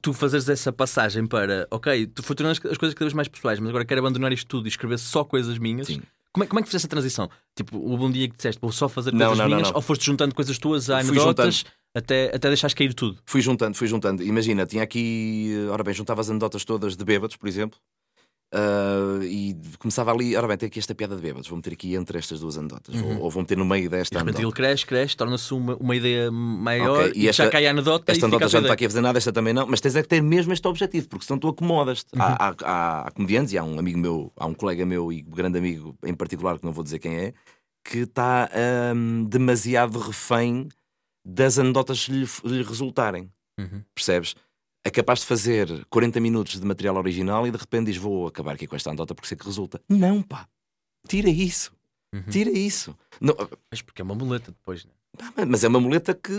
tu 0.00 0.12
fazeres 0.12 0.48
essa 0.48 0.72
passagem 0.72 1.26
para, 1.26 1.66
ok, 1.70 2.06
tu 2.06 2.22
foi 2.22 2.36
tornando 2.36 2.58
as 2.58 2.72
as 2.72 2.78
coisas 2.78 2.94
cada 2.94 3.06
vez 3.06 3.14
mais 3.14 3.28
pessoais, 3.28 3.58
mas 3.58 3.68
agora 3.68 3.84
quero 3.84 4.00
abandonar 4.00 4.32
isto 4.32 4.46
tudo 4.46 4.66
e 4.66 4.68
escrever 4.68 4.98
só 4.98 5.24
coisas 5.24 5.58
minhas. 5.58 5.86
Sim. 5.86 6.00
Como 6.32 6.44
é, 6.44 6.46
como 6.46 6.60
é 6.60 6.62
que 6.62 6.68
fizeste 6.68 6.86
a 6.86 6.88
transição? 6.88 7.28
Tipo, 7.54 7.78
houve 7.78 8.04
um 8.04 8.10
dia 8.10 8.26
que 8.26 8.36
disseste, 8.36 8.58
vou 8.60 8.72
só 8.72 8.88
fazer 8.88 9.12
Não, 9.12 9.26
coisas 9.26 9.38
não, 9.38 9.46
minhas, 9.46 9.68
não. 9.68 9.76
ou 9.76 9.82
foste 9.82 10.06
juntando 10.06 10.34
coisas 10.34 10.56
tuas 10.58 10.88
a 10.88 11.00
anedotas 11.00 11.64
até, 11.94 12.34
até 12.34 12.48
deixares 12.48 12.72
cair 12.72 12.94
tudo? 12.94 13.18
Fui 13.26 13.42
juntando, 13.42 13.76
fui 13.76 13.86
juntando. 13.86 14.22
Imagina, 14.22 14.64
tinha 14.64 14.82
aqui, 14.82 15.52
ora 15.70 15.84
bem, 15.84 15.92
juntava 15.92 16.22
as 16.22 16.30
anedotas 16.30 16.64
todas 16.64 16.96
de 16.96 17.04
bêbados, 17.04 17.36
por 17.36 17.46
exemplo, 17.48 17.78
ah, 18.52 19.18
e 19.24 19.56
começava 19.78 20.12
ali, 20.12 20.36
ora 20.36 20.46
bem, 20.46 20.56
tem 20.56 20.66
aqui 20.66 20.78
esta 20.78 20.94
piada 20.94 21.16
de 21.16 21.22
bêbados, 21.22 21.48
vou 21.48 21.56
meter 21.56 21.72
aqui 21.72 21.94
entre 21.94 22.18
estas 22.18 22.40
duas 22.40 22.58
anedotas, 22.58 22.94
ou, 23.02 23.20
ou 23.22 23.30
vou 23.30 23.42
meter 23.42 23.56
no 23.56 23.64
meio 23.64 23.86
E 23.86 23.88
desta 23.88 24.20
anedota. 24.20 24.42
ele 24.42 24.52
cresce, 24.52 24.84
cresce, 24.86 25.16
torna-se 25.16 25.52
uma, 25.54 25.74
uma 25.76 25.96
ideia 25.96 26.30
maior 26.30 27.00
Ok, 27.04 27.12
e, 27.16 27.24
e 27.24 27.28
esta- 27.28 27.44
já 27.44 27.50
cai 27.50 27.66
a 27.66 27.70
anedota 27.70 28.12
Esta 28.12 28.24
e 28.24 28.28
anedota 28.28 28.48
já 28.48 28.58
não 28.58 28.64
está 28.66 28.74
aqui 28.74 28.84
a 28.84 28.88
fazer 28.88 29.00
nada, 29.00 29.18
esta 29.18 29.32
também 29.32 29.54
não, 29.54 29.66
mas 29.66 29.80
tens 29.80 29.96
é 29.96 30.02
que 30.02 30.08
ter 30.08 30.22
mesmo 30.22 30.52
este 30.52 30.66
objetivo, 30.68 31.08
porque 31.08 31.24
senão 31.24 31.38
tu 31.38 31.48
acomodas-te. 31.48 32.10
Há, 32.18 32.48
há, 32.48 32.54
há- 32.62 33.00
há 33.08 33.10
comediantes, 33.12 33.52
e 33.52 33.58
há 33.58 33.64
um 33.64 33.78
amigo 33.78 33.98
meu, 33.98 34.32
há 34.36 34.46
um 34.46 34.54
colega 34.54 34.84
meu 34.84 35.12
e 35.12 35.22
grande 35.22 35.58
amigo 35.58 35.96
em 36.04 36.14
particular, 36.14 36.58
que 36.58 36.64
não 36.64 36.72
vou 36.72 36.84
dizer 36.84 36.98
quem 36.98 37.16
é, 37.16 37.34
que 37.84 37.98
está 38.00 38.48
hum, 38.94 39.24
demasiado 39.28 39.98
refém 39.98 40.68
das 41.24 41.58
anedotas 41.58 42.08
lhe, 42.08 42.26
lhe 42.44 42.62
resultarem. 42.62 43.30
Uhum. 43.58 43.82
percebes? 43.94 44.34
É 44.84 44.90
capaz 44.90 45.20
de 45.20 45.26
fazer 45.26 45.84
40 45.88 46.18
minutos 46.20 46.58
de 46.58 46.66
material 46.66 46.96
original 46.96 47.46
e 47.46 47.50
de 47.50 47.56
repente 47.56 47.86
diz: 47.86 47.96
Vou 47.96 48.26
acabar 48.26 48.54
aqui 48.54 48.66
com 48.66 48.74
esta 48.76 48.90
anedota 48.90 49.14
porque 49.14 49.28
sei 49.28 49.36
que 49.36 49.44
resulta. 49.46 49.80
Não, 49.88 50.22
pá, 50.22 50.48
tira 51.06 51.28
isso, 51.30 51.72
Uhum. 52.14 52.22
tira 52.30 52.50
isso. 52.50 52.94
Não, 53.20 53.34
Mas 53.70 53.80
porque 53.80 54.02
é 54.02 54.04
uma 54.04 54.14
muleta 54.14 54.50
depois, 54.50 54.84
né? 54.84 54.90
mas 55.48 55.62
é 55.64 55.68
uma 55.68 55.80
muleta 55.80 56.14
que, 56.14 56.32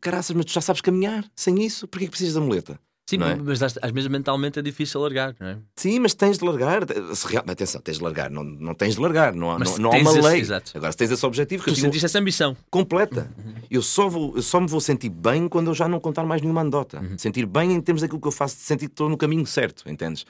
caraças, 0.00 0.34
mas 0.36 0.44
tu 0.46 0.52
já 0.52 0.60
sabes 0.60 0.80
caminhar 0.80 1.24
sem 1.34 1.62
isso. 1.64 1.86
Porquê 1.88 2.06
que 2.06 2.10
precisas 2.10 2.34
da 2.34 2.40
muleta? 2.40 2.80
Sim, 3.08 3.22
é? 3.22 3.36
mas 3.36 3.62
às, 3.62 3.72
vezes 3.90 4.06
mentalmente 4.10 4.58
é 4.58 4.62
difícil 4.62 5.00
largar, 5.00 5.34
não 5.40 5.46
é? 5.48 5.58
Sim, 5.76 5.98
mas 5.98 6.12
tens 6.12 6.36
de 6.36 6.44
largar. 6.44 6.82
Se 7.14 7.26
real- 7.26 7.42
Atenção, 7.48 7.80
tens 7.80 7.96
de 7.96 8.02
largar, 8.04 8.28
não, 8.30 8.44
não 8.44 8.74
tens 8.74 8.96
de 8.96 9.00
largar, 9.00 9.34
não, 9.34 9.50
há- 9.50 9.58
não, 9.58 9.78
não 9.78 9.90
há 9.92 9.96
uma 9.96 10.10
esse- 10.10 10.20
lei. 10.20 10.40
exato. 10.40 10.72
Agora, 10.76 10.92
se 10.92 10.98
tens 10.98 11.10
esse 11.10 11.24
objetivo, 11.24 11.62
que 11.64 11.70
Tu 11.70 11.70
eu 11.70 11.74
digo, 11.76 11.86
sentiste 11.86 12.04
essa 12.04 12.18
ambição. 12.18 12.54
completa. 12.70 13.32
Uhum. 13.38 13.54
Eu 13.70 13.80
só, 13.80 14.08
vou, 14.10 14.36
eu 14.36 14.42
só 14.42 14.60
me 14.60 14.66
vou 14.66 14.80
sentir 14.80 15.08
bem 15.08 15.48
quando 15.48 15.68
eu 15.70 15.74
já 15.74 15.88
não 15.88 15.98
contar 15.98 16.24
mais 16.26 16.42
nenhuma 16.42 16.60
anedota. 16.60 17.00
Uhum. 17.00 17.16
Sentir 17.16 17.46
bem 17.46 17.72
em 17.72 17.80
termos 17.80 18.02
daquilo 18.02 18.20
que 18.20 18.28
eu 18.28 18.32
faço, 18.32 18.56
de 18.56 18.62
sentir 18.62 18.88
que 18.88 18.92
estou 18.92 19.08
no 19.08 19.16
caminho 19.16 19.46
certo, 19.46 19.88
entendes? 19.90 20.26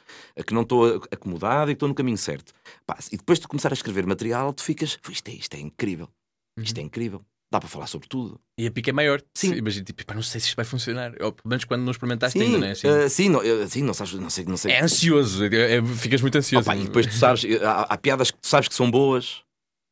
Que 0.47 0.55
não 0.55 0.63
estou 0.63 1.03
acomodado 1.11 1.73
e 1.73 1.75
que 1.75 1.77
estou 1.77 1.89
no 1.89 1.95
caminho 1.97 2.17
certo. 2.19 2.53
Pá, 2.87 2.97
e 3.11 3.17
depois 3.17 3.41
de 3.41 3.49
começar 3.49 3.73
a 3.73 3.75
escrever 3.75 4.07
material, 4.07 4.53
tu 4.53 4.63
ficas, 4.63 4.97
"Ui, 5.05 5.13
isto 5.15 5.29
é, 5.29 5.33
isto 5.33 5.55
é 5.57 5.59
incrível, 5.61 6.09
isto 6.57 6.77
Uhum. 6.79 6.83
é 6.85 6.87
incrível. 6.87 7.23
Dá 7.51 7.59
para 7.59 7.69
falar 7.69 7.87
sobre 7.87 8.09
tudo. 8.09 8.39
E 8.59 8.67
a 8.67 8.71
pica 8.71 8.91
é 8.91 8.93
maior. 8.93 9.23
Sim. 9.35 9.55
Imagina, 9.55 9.85
tipo, 9.85 10.05
pá, 10.05 10.15
não 10.15 10.23
sei 10.23 10.41
se 10.41 10.49
isto 10.49 10.57
vai 10.57 10.67
funcionar. 10.67 11.13
Ou 11.21 11.33
pelo 11.33 11.49
menos 11.49 11.65
quando 11.65 11.83
não 11.83 11.91
experimentaste 11.91 12.39
Sim, 12.39 12.45
ainda, 12.45 12.59
não 12.59 12.67
é? 12.67 12.71
Assim, 12.73 12.89
eh, 12.89 13.09
sim, 13.09 13.29
não, 13.31 13.43
eh, 13.43 13.67
sim, 13.67 13.83
não 13.83 13.95
sabes, 13.95 14.13
não 14.15 14.29
sei, 14.29 14.45
não 14.45 14.57
sei. 14.57 14.73
é 14.73 14.83
ansioso, 14.83 15.45
é- 15.45 15.77
é- 15.77 15.85
ficas 15.85 16.21
muito 16.21 16.37
ansioso. 16.37 16.71
E 16.73 16.85
depois 16.85 17.07
tu 17.07 17.15
sabes, 17.15 17.45
eh, 17.45 17.65
há, 17.65 17.83
há 17.83 17.97
piadas 17.97 18.31
que 18.31 18.39
tu 18.39 18.47
sabes 18.47 18.69
que 18.69 18.75
são 18.75 18.91
boas 18.91 19.43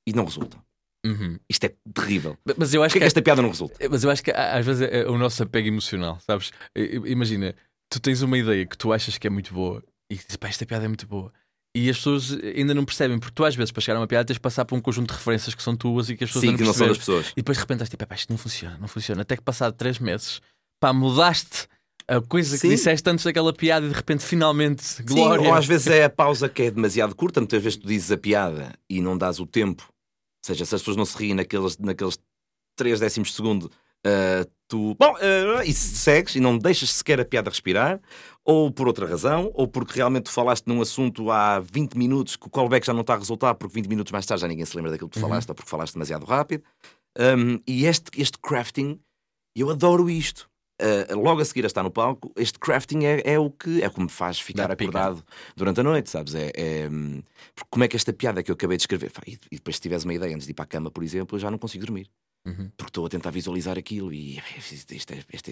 e 0.07 0.13
não 0.13 0.25
resultam. 0.25 0.63
Uhum. 1.07 1.39
Isto 1.49 1.65
é 1.65 1.75
terrível. 1.95 2.37
Mas 2.59 2.75
eu 2.75 2.83
acho 2.83 2.93
Porquê 2.93 2.99
que, 2.99 2.99
que 2.99 3.07
esta 3.07 3.23
piada 3.23 3.41
não 3.41 3.49
resulta? 3.49 3.89
mas 3.89 4.03
eu 4.05 4.11
acho 4.11 4.23
que 4.23 4.33
às 4.33 4.67
vezes 4.67 4.83
é 4.83 5.01
é 5.03 5.09
o 5.09 5.17
nosso 5.17 5.43
apego 5.43 5.69
emocional, 5.69 6.19
sabes? 6.21 6.51
Imagina, 6.75 7.55
tu 7.89 8.01
tens 8.01 8.21
uma 8.23 8.37
ideia 8.37 8.67
que 8.67 8.77
tu 8.77 8.93
achas 8.93 9.17
que 9.17 9.27
é 9.27 9.31
muito 9.31 9.55
boa 9.55 9.83
e 10.11 10.17
dizes, 10.17 10.37
pá, 10.37 10.49
esta 10.49 10.67
piada 10.67 10.85
é 10.85 10.89
muito 10.89 11.07
boa. 11.07 11.33
E 11.79 11.91
as 11.91 11.97
pessoas 11.99 12.33
ainda 12.33 12.73
não 12.73 12.87
percebem, 12.87 13.19
porque 13.19 13.35
tu 13.35 13.45
às 13.45 13.55
vezes 13.55 13.71
para 13.71 13.83
chegar 13.83 13.99
a 13.99 14.01
uma 14.01 14.07
piada 14.07 14.25
tens 14.25 14.37
de 14.37 14.41
passar 14.41 14.65
por 14.65 14.75
um 14.77 14.81
conjunto 14.81 15.09
de 15.11 15.15
referências 15.19 15.55
que 15.55 15.63
são 15.63 15.77
tuas 15.77 16.09
e 16.09 16.17
que 16.17 16.25
as 16.25 16.31
pessoas 16.31 16.41
Sim, 16.41 16.49
ainda 16.49 16.59
que 16.59 16.65
não 16.65 16.73
são 16.73 16.89
das 16.89 16.97
pessoas. 16.97 17.27
E 17.33 17.37
depois 17.37 17.59
de 17.59 17.61
repente 17.63 17.77
estás 17.77 17.91
tipo, 17.91 18.03
"Epá, 18.03 18.15
isto 18.15 18.31
não 18.31 18.39
funciona, 18.39 18.79
não 18.81 18.89
funciona. 18.89 19.21
Até 19.21 19.37
que 19.37 19.43
passado 19.43 19.75
três 19.75 19.99
meses, 19.99 20.41
pá, 20.81 20.93
mudaste 20.95 21.69
a 22.09 22.19
coisa 22.21 22.53
que 22.57 22.63
Sim. 22.63 22.69
disseste 22.71 23.11
antes 23.11 23.25
daquela 23.27 23.53
piada 23.53 23.85
e 23.85 23.91
de 23.91 23.95
repente 23.95 24.25
finalmente, 24.25 24.83
Sim, 24.83 25.05
glória. 25.05 25.49
ou 25.49 25.55
às 25.55 25.67
vezes 25.67 25.89
é 25.89 26.05
a 26.05 26.11
pausa 26.11 26.49
que 26.49 26.63
é 26.63 26.71
demasiado 26.71 27.15
curta, 27.15 27.41
muitas 27.41 27.63
vezes 27.63 27.77
tu 27.77 27.87
dizes 27.87 28.11
a 28.11 28.17
piada 28.17 28.73
e 28.89 29.03
não 29.03 29.19
dás 29.19 29.39
o 29.39 29.47
tempo. 29.47 29.83
Ou 29.83 30.47
seja, 30.47 30.65
se 30.65 30.75
as 30.75 30.81
pessoas 30.81 30.97
não 30.97 31.05
se 31.05 31.19
riem 31.19 31.35
naqueles, 31.35 31.77
naqueles 31.77 32.19
3 32.77 33.01
décimos 33.01 33.29
de 33.29 33.35
segundo, 33.35 33.71
ah, 34.07 34.47
tu. 34.69 34.95
Bom, 34.99 35.17
ah, 35.21 35.65
e 35.65 35.73
segues 35.73 36.37
e 36.37 36.41
não 36.41 36.57
deixas 36.57 36.91
sequer 36.91 37.21
a 37.21 37.25
piada 37.25 37.51
respirar, 37.51 38.01
ou 38.47 38.71
por 38.71 38.87
outra 38.87 39.07
razão, 39.07 39.51
ou 39.55 39.67
porque 39.67 39.95
realmente 39.97 40.25
tu 40.25 40.31
falaste 40.31 40.67
num 40.69 40.81
assunto 40.81 41.31
há 41.33 41.59
20 41.59 41.95
minutos 41.99 42.37
que 42.37 42.47
o 42.47 42.51
callback 42.51 42.87
já 42.87 42.93
não 42.95 43.01
está 43.01 43.15
a 43.15 43.19
resultar, 43.19 43.55
porque 43.57 43.75
20 43.75 43.89
minutos 43.89 44.13
mais 44.13 44.25
tarde 44.25 44.41
já 44.43 44.49
ninguém 44.49 44.65
se 44.65 44.77
lembra 44.77 44.93
daquilo 44.93 45.11
que 45.11 45.19
tu 45.19 45.23
Uhum. 45.23 45.29
falaste, 45.29 45.49
ou 45.49 45.55
porque 45.55 45.69
falaste 45.69 45.95
demasiado 45.95 46.25
rápido. 46.25 46.63
Um, 47.19 47.59
e 47.67 47.87
este, 47.87 48.11
este 48.21 48.39
crafting, 48.39 49.01
eu 49.57 49.69
adoro 49.71 50.09
isto. 50.09 50.49
Uh, 50.81 51.19
logo 51.19 51.41
a 51.41 51.45
seguir 51.47 51.65
a 51.65 51.67
estar 51.69 51.83
no 51.83 51.91
palco, 51.91 52.31
este 52.37 52.59
crafting 52.59 53.05
é, 53.07 53.23
é 53.25 53.39
o 53.39 53.51
que 53.51 53.83
é 53.83 53.89
o 53.89 53.91
que 53.91 54.01
me 54.01 54.11
faz 54.11 54.39
ficar 54.39 54.69
Dá 54.69 54.77
pica. 54.77 54.91
acordado 54.91 55.25
durante 55.57 55.81
a 55.81 55.83
noite, 55.83 56.11
sabes? 56.11 56.35
É, 56.35 56.53
é, 56.55 56.89
hum, 56.93 57.23
porque 57.55 57.69
como 57.71 57.83
é 57.85 57.89
que 57.89 57.97
esta 57.97 58.13
piada 58.13 58.43
que 58.43 58.51
eu 58.51 58.55
acabei 58.55 58.77
de 58.77 58.83
escrever, 58.83 59.11
e, 59.27 59.39
e 59.51 59.57
depois 59.57 59.77
se 59.77 59.83
tiveres 59.83 60.05
uma 60.05 60.13
ideia 60.13 60.35
antes 60.35 60.47
de 60.47 60.51
ir 60.51 60.55
para 60.55 60.65
a 60.65 60.69
cama, 60.69 60.91
por 60.91 61.03
exemplo, 61.03 61.35
eu 61.37 61.41
já 61.41 61.51
não 61.51 61.57
consigo 61.57 61.85
dormir. 61.87 62.11
Uhum. 62.47 62.71
Porque 62.77 62.91
estou 62.91 63.05
a 63.07 63.09
tentar 63.09 63.31
visualizar 63.31 63.77
aquilo 63.77 64.13
e 64.13 64.39
isto, 64.71 64.95
isto, 64.95 65.13
é- 65.13 65.25
isto 65.33 65.51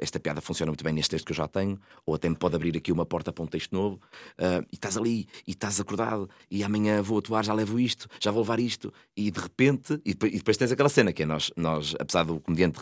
esta 0.00 0.18
piada 0.20 0.40
funciona 0.40 0.70
muito 0.70 0.82
bem 0.82 0.92
neste 0.92 1.10
texto 1.10 1.24
que 1.24 1.32
eu 1.32 1.36
já 1.36 1.46
tenho, 1.46 1.78
ou 2.04 2.14
até 2.14 2.28
me 2.28 2.34
pode 2.36 2.56
abrir 2.56 2.76
aqui 2.76 2.90
uma 2.90 3.06
porta 3.06 3.32
para 3.32 3.44
um 3.44 3.46
texto 3.46 3.72
novo, 3.72 4.00
ah, 4.38 4.64
e 4.70 4.74
estás 4.74 4.96
ali, 4.96 5.28
e 5.46 5.52
estás 5.52 5.78
acordado, 5.80 6.28
e 6.50 6.64
amanhã 6.64 7.00
vou 7.00 7.18
atuar, 7.18 7.44
já 7.44 7.54
levo 7.54 7.78
isto, 7.78 8.08
já 8.20 8.30
vou 8.30 8.42
levar 8.42 8.58
isto, 8.58 8.92
e 9.16 9.30
de 9.30 9.38
repente, 9.40 9.94
e 10.04 10.12
depois, 10.12 10.32
e 10.32 10.36
depois 10.38 10.56
tens 10.56 10.72
aquela 10.72 10.88
cena 10.88 11.12
que 11.12 11.22
é 11.22 11.26
nós, 11.26 11.50
nós, 11.56 11.94
apesar 11.98 12.24
do 12.24 12.40
comediante 12.40 12.80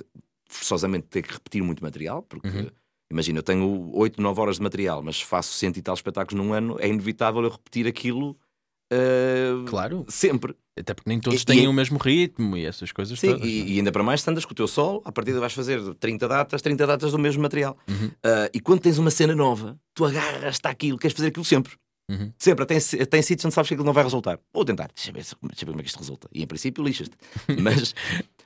forçosamente 0.48 1.06
ter 1.08 1.22
que 1.22 1.32
repetir 1.32 1.62
muito 1.62 1.82
material, 1.82 2.22
porque 2.22 2.48
Uhum. 2.48 2.70
imagina, 3.10 3.38
eu 3.38 3.42
tenho 3.42 3.90
8, 3.94 4.20
9 4.20 4.40
horas 4.40 4.56
de 4.56 4.62
material, 4.62 5.02
mas 5.02 5.20
faço 5.20 5.52
cento 5.54 5.76
e 5.76 5.82
tal 5.82 5.94
espetáculos 5.94 6.42
num 6.44 6.52
ano, 6.52 6.76
é 6.80 6.88
inevitável 6.88 7.42
eu 7.42 7.50
repetir 7.50 7.86
aquilo 7.86 8.36
ah, 8.92 9.64
Claro, 9.68 10.04
sempre. 10.08 10.54
até 10.78 10.94
porque 10.94 11.08
nem 11.10 11.20
todos 11.20 11.42
E- 11.42 11.44
têm 11.44 11.64
e- 11.64 11.68
o 11.68 11.72
mesmo 11.72 11.98
ritmo 11.98 12.56
e 12.56 12.64
essas 12.64 12.90
coisas 12.92 13.18
Sim, 13.18 13.32
todas. 13.32 13.46
e, 13.46 13.60
é? 13.60 13.64
e 13.64 13.76
ainda 13.78 13.92
para 13.92 14.02
mais, 14.02 14.22
se 14.22 14.30
andas 14.30 14.44
com 14.44 14.52
o 14.52 14.54
teu 14.54 14.66
solo, 14.68 15.02
a 15.04 15.12
partir 15.12 15.32
de 15.32 15.38
vais 15.38 15.52
fazer 15.52 15.80
30 15.96 16.26
datas, 16.28 16.62
30 16.62 16.86
datas 16.86 17.12
do 17.12 17.18
mesmo 17.18 17.42
material. 17.42 17.76
Uhum. 17.88 18.10
Ah, 18.24 18.50
e 18.52 18.60
quando 18.60 18.80
tens 18.80 18.98
uma 18.98 19.10
cena 19.10 19.34
nova, 19.34 19.78
tu 19.94 20.04
agarras-te 20.04 20.66
àquilo, 20.66 20.98
queres 20.98 21.16
fazer 21.16 21.28
aquilo 21.28 21.44
sempre. 21.44 21.74
Uhum. 22.10 22.32
Sempre, 22.38 22.64
até, 22.64 22.74
em- 22.74 23.02
até 23.02 23.18
em 23.18 23.22
sítios 23.22 23.44
onde 23.44 23.54
sabes 23.54 23.68
que 23.68 23.74
aquilo 23.74 23.86
não 23.86 23.92
vai 23.92 24.02
resultar. 24.02 24.38
Vou 24.52 24.64
tentar, 24.64 24.90
deixa 24.94 25.10
eu 25.10 25.14
ver, 25.14 25.20
deixa 25.20 25.34
eu 25.36 25.66
ver 25.66 25.66
como 25.66 25.80
é 25.80 25.82
que 25.82 25.88
isto 25.88 25.98
resulta. 26.00 26.28
E 26.32 26.42
em 26.42 26.46
princípio 26.46 26.82
lixas-te. 26.82 27.16
Mas, 27.62 27.94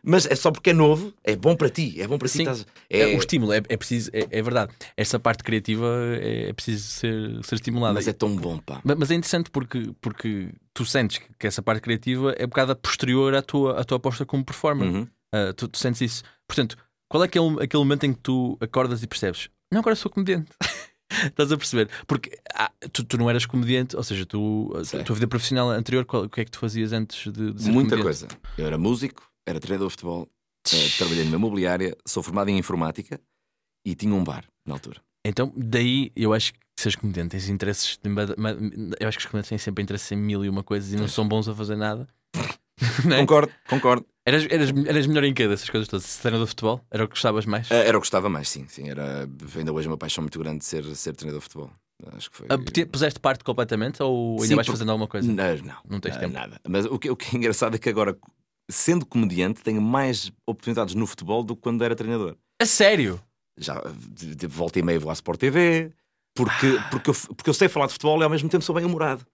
mas 0.04 0.26
é 0.26 0.34
só 0.34 0.50
porque 0.50 0.70
é 0.70 0.72
novo, 0.72 1.12
é 1.24 1.34
bom 1.34 1.56
para 1.56 1.68
ti, 1.70 2.00
é 2.00 2.06
bom 2.06 2.18
para 2.18 2.28
ti. 2.28 2.34
Sim. 2.34 2.42
estás- 2.42 2.66
É, 2.90 3.00
é, 3.12 3.16
O 3.16 3.18
estímulo 3.18 3.52
é, 3.52 3.58
é 3.68 3.76
preciso, 3.76 4.10
é, 4.12 4.26
é 4.30 4.42
verdade. 4.42 4.72
Essa 4.96 5.18
parte 5.18 5.42
criativa 5.42 5.86
é, 6.20 6.50
é 6.50 6.52
preciso 6.52 6.86
ser, 6.88 7.44
ser 7.44 7.54
estimulada. 7.56 7.94
mas 7.94 8.06
é 8.06 8.12
tão 8.12 8.36
bom, 8.36 8.58
pá. 8.58 8.80
Ma- 8.84 8.94
Mas 8.96 9.10
é 9.10 9.14
interessante 9.14 9.50
porque, 9.50 9.90
porque 10.00 10.50
tu 10.72 10.84
sentes 10.84 11.18
que, 11.38 11.46
essa 11.46 11.62
parte 11.62 11.80
criativa 11.80 12.32
é 12.38 12.44
um 12.44 12.48
bocado 12.48 12.76
posterior 12.76 13.34
à 13.34 13.42
tua, 13.42 13.80
à 13.80 13.84
tua 13.84 13.96
aposta 13.96 14.24
como 14.26 14.44
performer. 14.44 14.88
Uhum. 14.88 15.08
Ah, 15.32 15.52
tu, 15.56 15.66
tu 15.68 15.78
sentes 15.78 16.00
isso. 16.00 16.22
Portanto, 16.46 16.76
qual 17.08 17.22
é 17.22 17.26
aquele, 17.26 17.62
aquele 17.62 17.82
momento 17.82 18.04
em 18.04 18.12
que 18.12 18.20
tu 18.20 18.56
acordas 18.60 19.02
e 19.02 19.06
percebes? 19.06 19.48
Não, 19.72 19.80
agora 19.80 19.96
sou 19.96 20.10
comediante. 20.10 20.50
Estás 21.26 21.52
a 21.52 21.56
perceber? 21.56 21.88
Porque 22.06 22.36
ah, 22.54 22.70
tu, 22.92 23.04
tu 23.04 23.16
não 23.18 23.28
eras 23.30 23.46
comediante, 23.46 23.96
ou 23.96 24.02
seja, 24.02 24.24
tu, 24.26 24.72
a 24.98 25.02
tua 25.04 25.14
vida 25.14 25.28
profissional 25.28 25.70
anterior, 25.70 26.04
qual- 26.04 26.24
o 26.24 26.28
que 26.28 26.40
é 26.40 26.44
que 26.44 26.50
tu 26.50 26.58
fazias 26.58 26.92
antes 26.92 27.32
de, 27.32 27.52
de 27.52 27.62
ser 27.62 27.70
Muita 27.70 27.96
comediante? 27.96 28.02
coisa. 28.02 28.28
Eu 28.58 28.66
era 28.66 28.78
músico, 28.78 29.22
era 29.46 29.60
treinador 29.60 29.88
de 29.88 29.92
futebol, 29.92 30.28
eh, 30.72 30.88
trabalhei 30.98 31.24
numa 31.24 31.36
imobiliária, 31.36 31.96
sou 32.06 32.22
formado 32.22 32.48
em 32.50 32.58
informática 32.58 33.20
e 33.86 33.94
tinha 33.94 34.14
um 34.14 34.24
bar 34.24 34.44
na 34.66 34.74
altura. 34.74 35.00
Então, 35.26 35.52
daí 35.56 36.10
eu 36.14 36.32
acho 36.34 36.52
que 36.52 36.60
seres 36.78 36.96
comediante 36.96 37.30
tens 37.30 37.48
interesses. 37.48 37.98
Eu 39.00 39.08
acho 39.08 39.18
que 39.18 39.24
os 39.24 39.30
comediantes 39.30 39.48
têm 39.48 39.58
sempre 39.58 39.82
interesses 39.82 40.10
em 40.12 40.16
mil 40.16 40.44
e 40.44 40.48
uma 40.48 40.62
coisas 40.62 40.92
e 40.92 40.96
não 40.96 41.08
são 41.08 41.26
bons 41.26 41.48
a 41.48 41.54
fazer 41.54 41.76
nada. 41.76 42.08
É? 43.08 43.20
Concordo, 43.20 43.52
concordo. 43.68 44.04
Eras, 44.26 44.46
eras, 44.50 44.70
eras 44.86 45.06
melhor 45.06 45.22
em 45.24 45.32
quê 45.32 45.46
dessas 45.46 45.70
coisas 45.70 45.86
todas? 45.88 46.04
Se 46.06 46.20
treinador 46.20 46.46
de 46.46 46.50
futebol? 46.50 46.80
Era 46.90 47.04
o 47.04 47.06
que 47.08 47.12
gostavas 47.14 47.46
mais? 47.46 47.70
Eh, 47.70 47.86
Era 47.86 47.96
o 47.96 48.00
que 48.00 48.04
gostava 48.06 48.28
mais, 48.28 48.48
sim. 48.48 48.66
sim 48.66 48.88
era, 48.90 49.28
ainda 49.56 49.72
hoje 49.72 49.86
é 49.86 49.90
uma 49.90 49.96
paixão 49.96 50.22
muito 50.22 50.38
grande 50.40 50.58
de 50.58 50.64
ser, 50.64 50.84
ser 50.96 51.14
treinador 51.14 51.38
de 51.40 51.44
futebol. 51.44 51.70
Acho 52.16 52.30
que 52.30 52.36
foi. 52.38 52.48
Te- 52.72 52.84
Puseste 52.86 53.20
parte 53.20 53.44
completamente 53.44 54.02
ou 54.02 54.32
ainda 54.34 54.46
Sim, 54.48 54.54
vais 54.56 54.66
por- 54.66 54.72
fazendo 54.72 54.90
alguma 54.90 55.06
coisa? 55.06 55.30
Não, 55.30 55.56
não, 55.58 55.76
Não 55.88 56.00
tens 56.00 56.16
tempo. 56.16 56.32
Nada. 56.34 56.60
Mas 56.68 56.84
o 56.86 56.98
que, 56.98 57.08
o 57.10 57.16
que 57.16 57.34
é 57.36 57.38
engraçado 57.38 57.76
é 57.76 57.78
que 57.78 57.88
agora, 57.88 58.18
sendo 58.70 59.04
comediante, 59.06 59.62
tenho 59.62 59.80
mais 59.80 60.30
oportunidades 60.46 60.94
no 60.94 61.06
futebol 61.06 61.42
do 61.44 61.54
que 61.56 61.62
quando 61.62 61.82
era 61.84 61.94
treinador. 61.94 62.36
A 62.60 62.66
sério? 62.66 63.20
Já 63.58 63.80
de, 64.10 64.34
de 64.34 64.46
volta 64.46 64.78
e 64.78 64.82
meia 64.82 64.98
vou 64.98 65.10
à 65.10 65.12
Sport 65.12 65.38
TV, 65.38 65.92
porque, 66.36 66.66
porque, 66.90 67.10
eu, 67.10 67.14
porque 67.36 67.50
eu 67.50 67.54
sei 67.54 67.68
falar 67.68 67.86
de 67.86 67.92
futebol 67.92 68.18
e 68.20 68.24
ao 68.24 68.30
mesmo 68.30 68.48
tempo 68.48 68.64
sou 68.64 68.74
bem 68.74 68.84
humorado. 68.84 69.24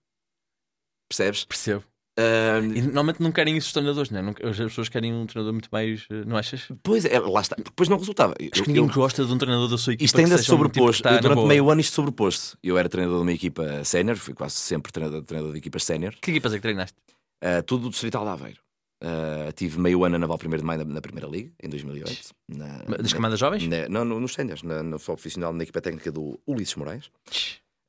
Percebes? 1.09 1.45
Percebo. 1.45 1.83
Ah, 2.19 2.59
E 2.59 2.81
normalmente 2.81 3.21
não 3.21 3.31
querem 3.31 3.55
isso 3.57 3.67
os 3.67 3.73
treinadores, 3.73 4.11
não 4.11 4.19
é? 4.19 4.49
As 4.49 4.57
pessoas 4.57 4.89
querem 4.89 5.13
um 5.13 5.25
treinador 5.25 5.53
muito 5.53 5.69
mais. 5.71 6.05
eh, 6.11 6.25
Não 6.25 6.35
achas? 6.37 6.67
pois 6.83 7.05
é, 7.05 7.17
lá 7.19 7.41
está. 7.41 7.55
Depois 7.55 7.87
não 7.89 7.97
resultava. 7.97 8.33
Eu- 8.39 8.49
Acho 8.51 8.63
que 8.63 8.67
ninguém 8.69 8.83
eu- 8.87 8.93
gosta 8.93 9.25
de 9.25 9.31
um 9.33 9.37
treinador 9.37 9.69
da 9.69 9.77
sua 9.77 9.93
equipa. 9.93 10.05
Isto 10.05 10.19
ainda 10.19 10.37
seja 10.37 10.53
um 10.55 10.69
tipo 10.69 10.91
durante 11.21 11.47
meio 11.47 11.69
ano 11.69 11.81
isto 11.81 11.93
sobrepôs-se. 11.95 12.55
Eu 12.61 12.77
era 12.77 12.89
treinador 12.89 13.19
de 13.19 13.23
uma 13.23 13.31
equipa 13.31 13.83
sénior, 13.85 14.17
fui 14.17 14.33
quase 14.33 14.55
sempre 14.55 14.91
treinador, 14.91 15.23
treinador 15.23 15.53
de 15.53 15.59
equipas 15.59 15.83
sénior. 15.85 16.13
Que 16.21 16.31
equipas 16.31 16.51
é 16.53 16.57
que 16.57 16.61
treinaste? 16.61 16.97
Uh, 17.43 17.63
tudo 17.65 17.83
do 17.83 17.89
Distrital 17.89 18.23
de 18.25 18.29
Aveiro. 18.29 18.59
Uh, 19.03 19.51
tive 19.53 19.79
meio 19.79 20.03
ano 20.05 20.15
a 20.15 20.19
Naval 20.19 20.37
1 20.45 20.49
de 20.57 20.63
Maio 20.63 20.85
na, 20.85 20.93
na 20.93 21.01
Primeira 21.01 21.27
Liga, 21.27 21.51
em 21.61 21.67
2008. 21.69 22.29
Na, 22.49 22.77
Das 22.97 23.11
na- 23.11 23.15
camadas 23.17 23.39
jovens? 23.39 23.67
na- 23.67 23.89
não, 23.89 24.05
no- 24.05 24.19
nos 24.19 24.33
séniores, 24.33 24.61
na, 24.61 24.83
no 24.83 24.99
futebol 24.99 25.15
profissional, 25.15 25.51
na 25.53 25.63
equipa 25.63 25.81
técnica 25.81 26.11
do 26.11 26.39
Ulisses 26.45 26.75
Moraes. 26.75 27.09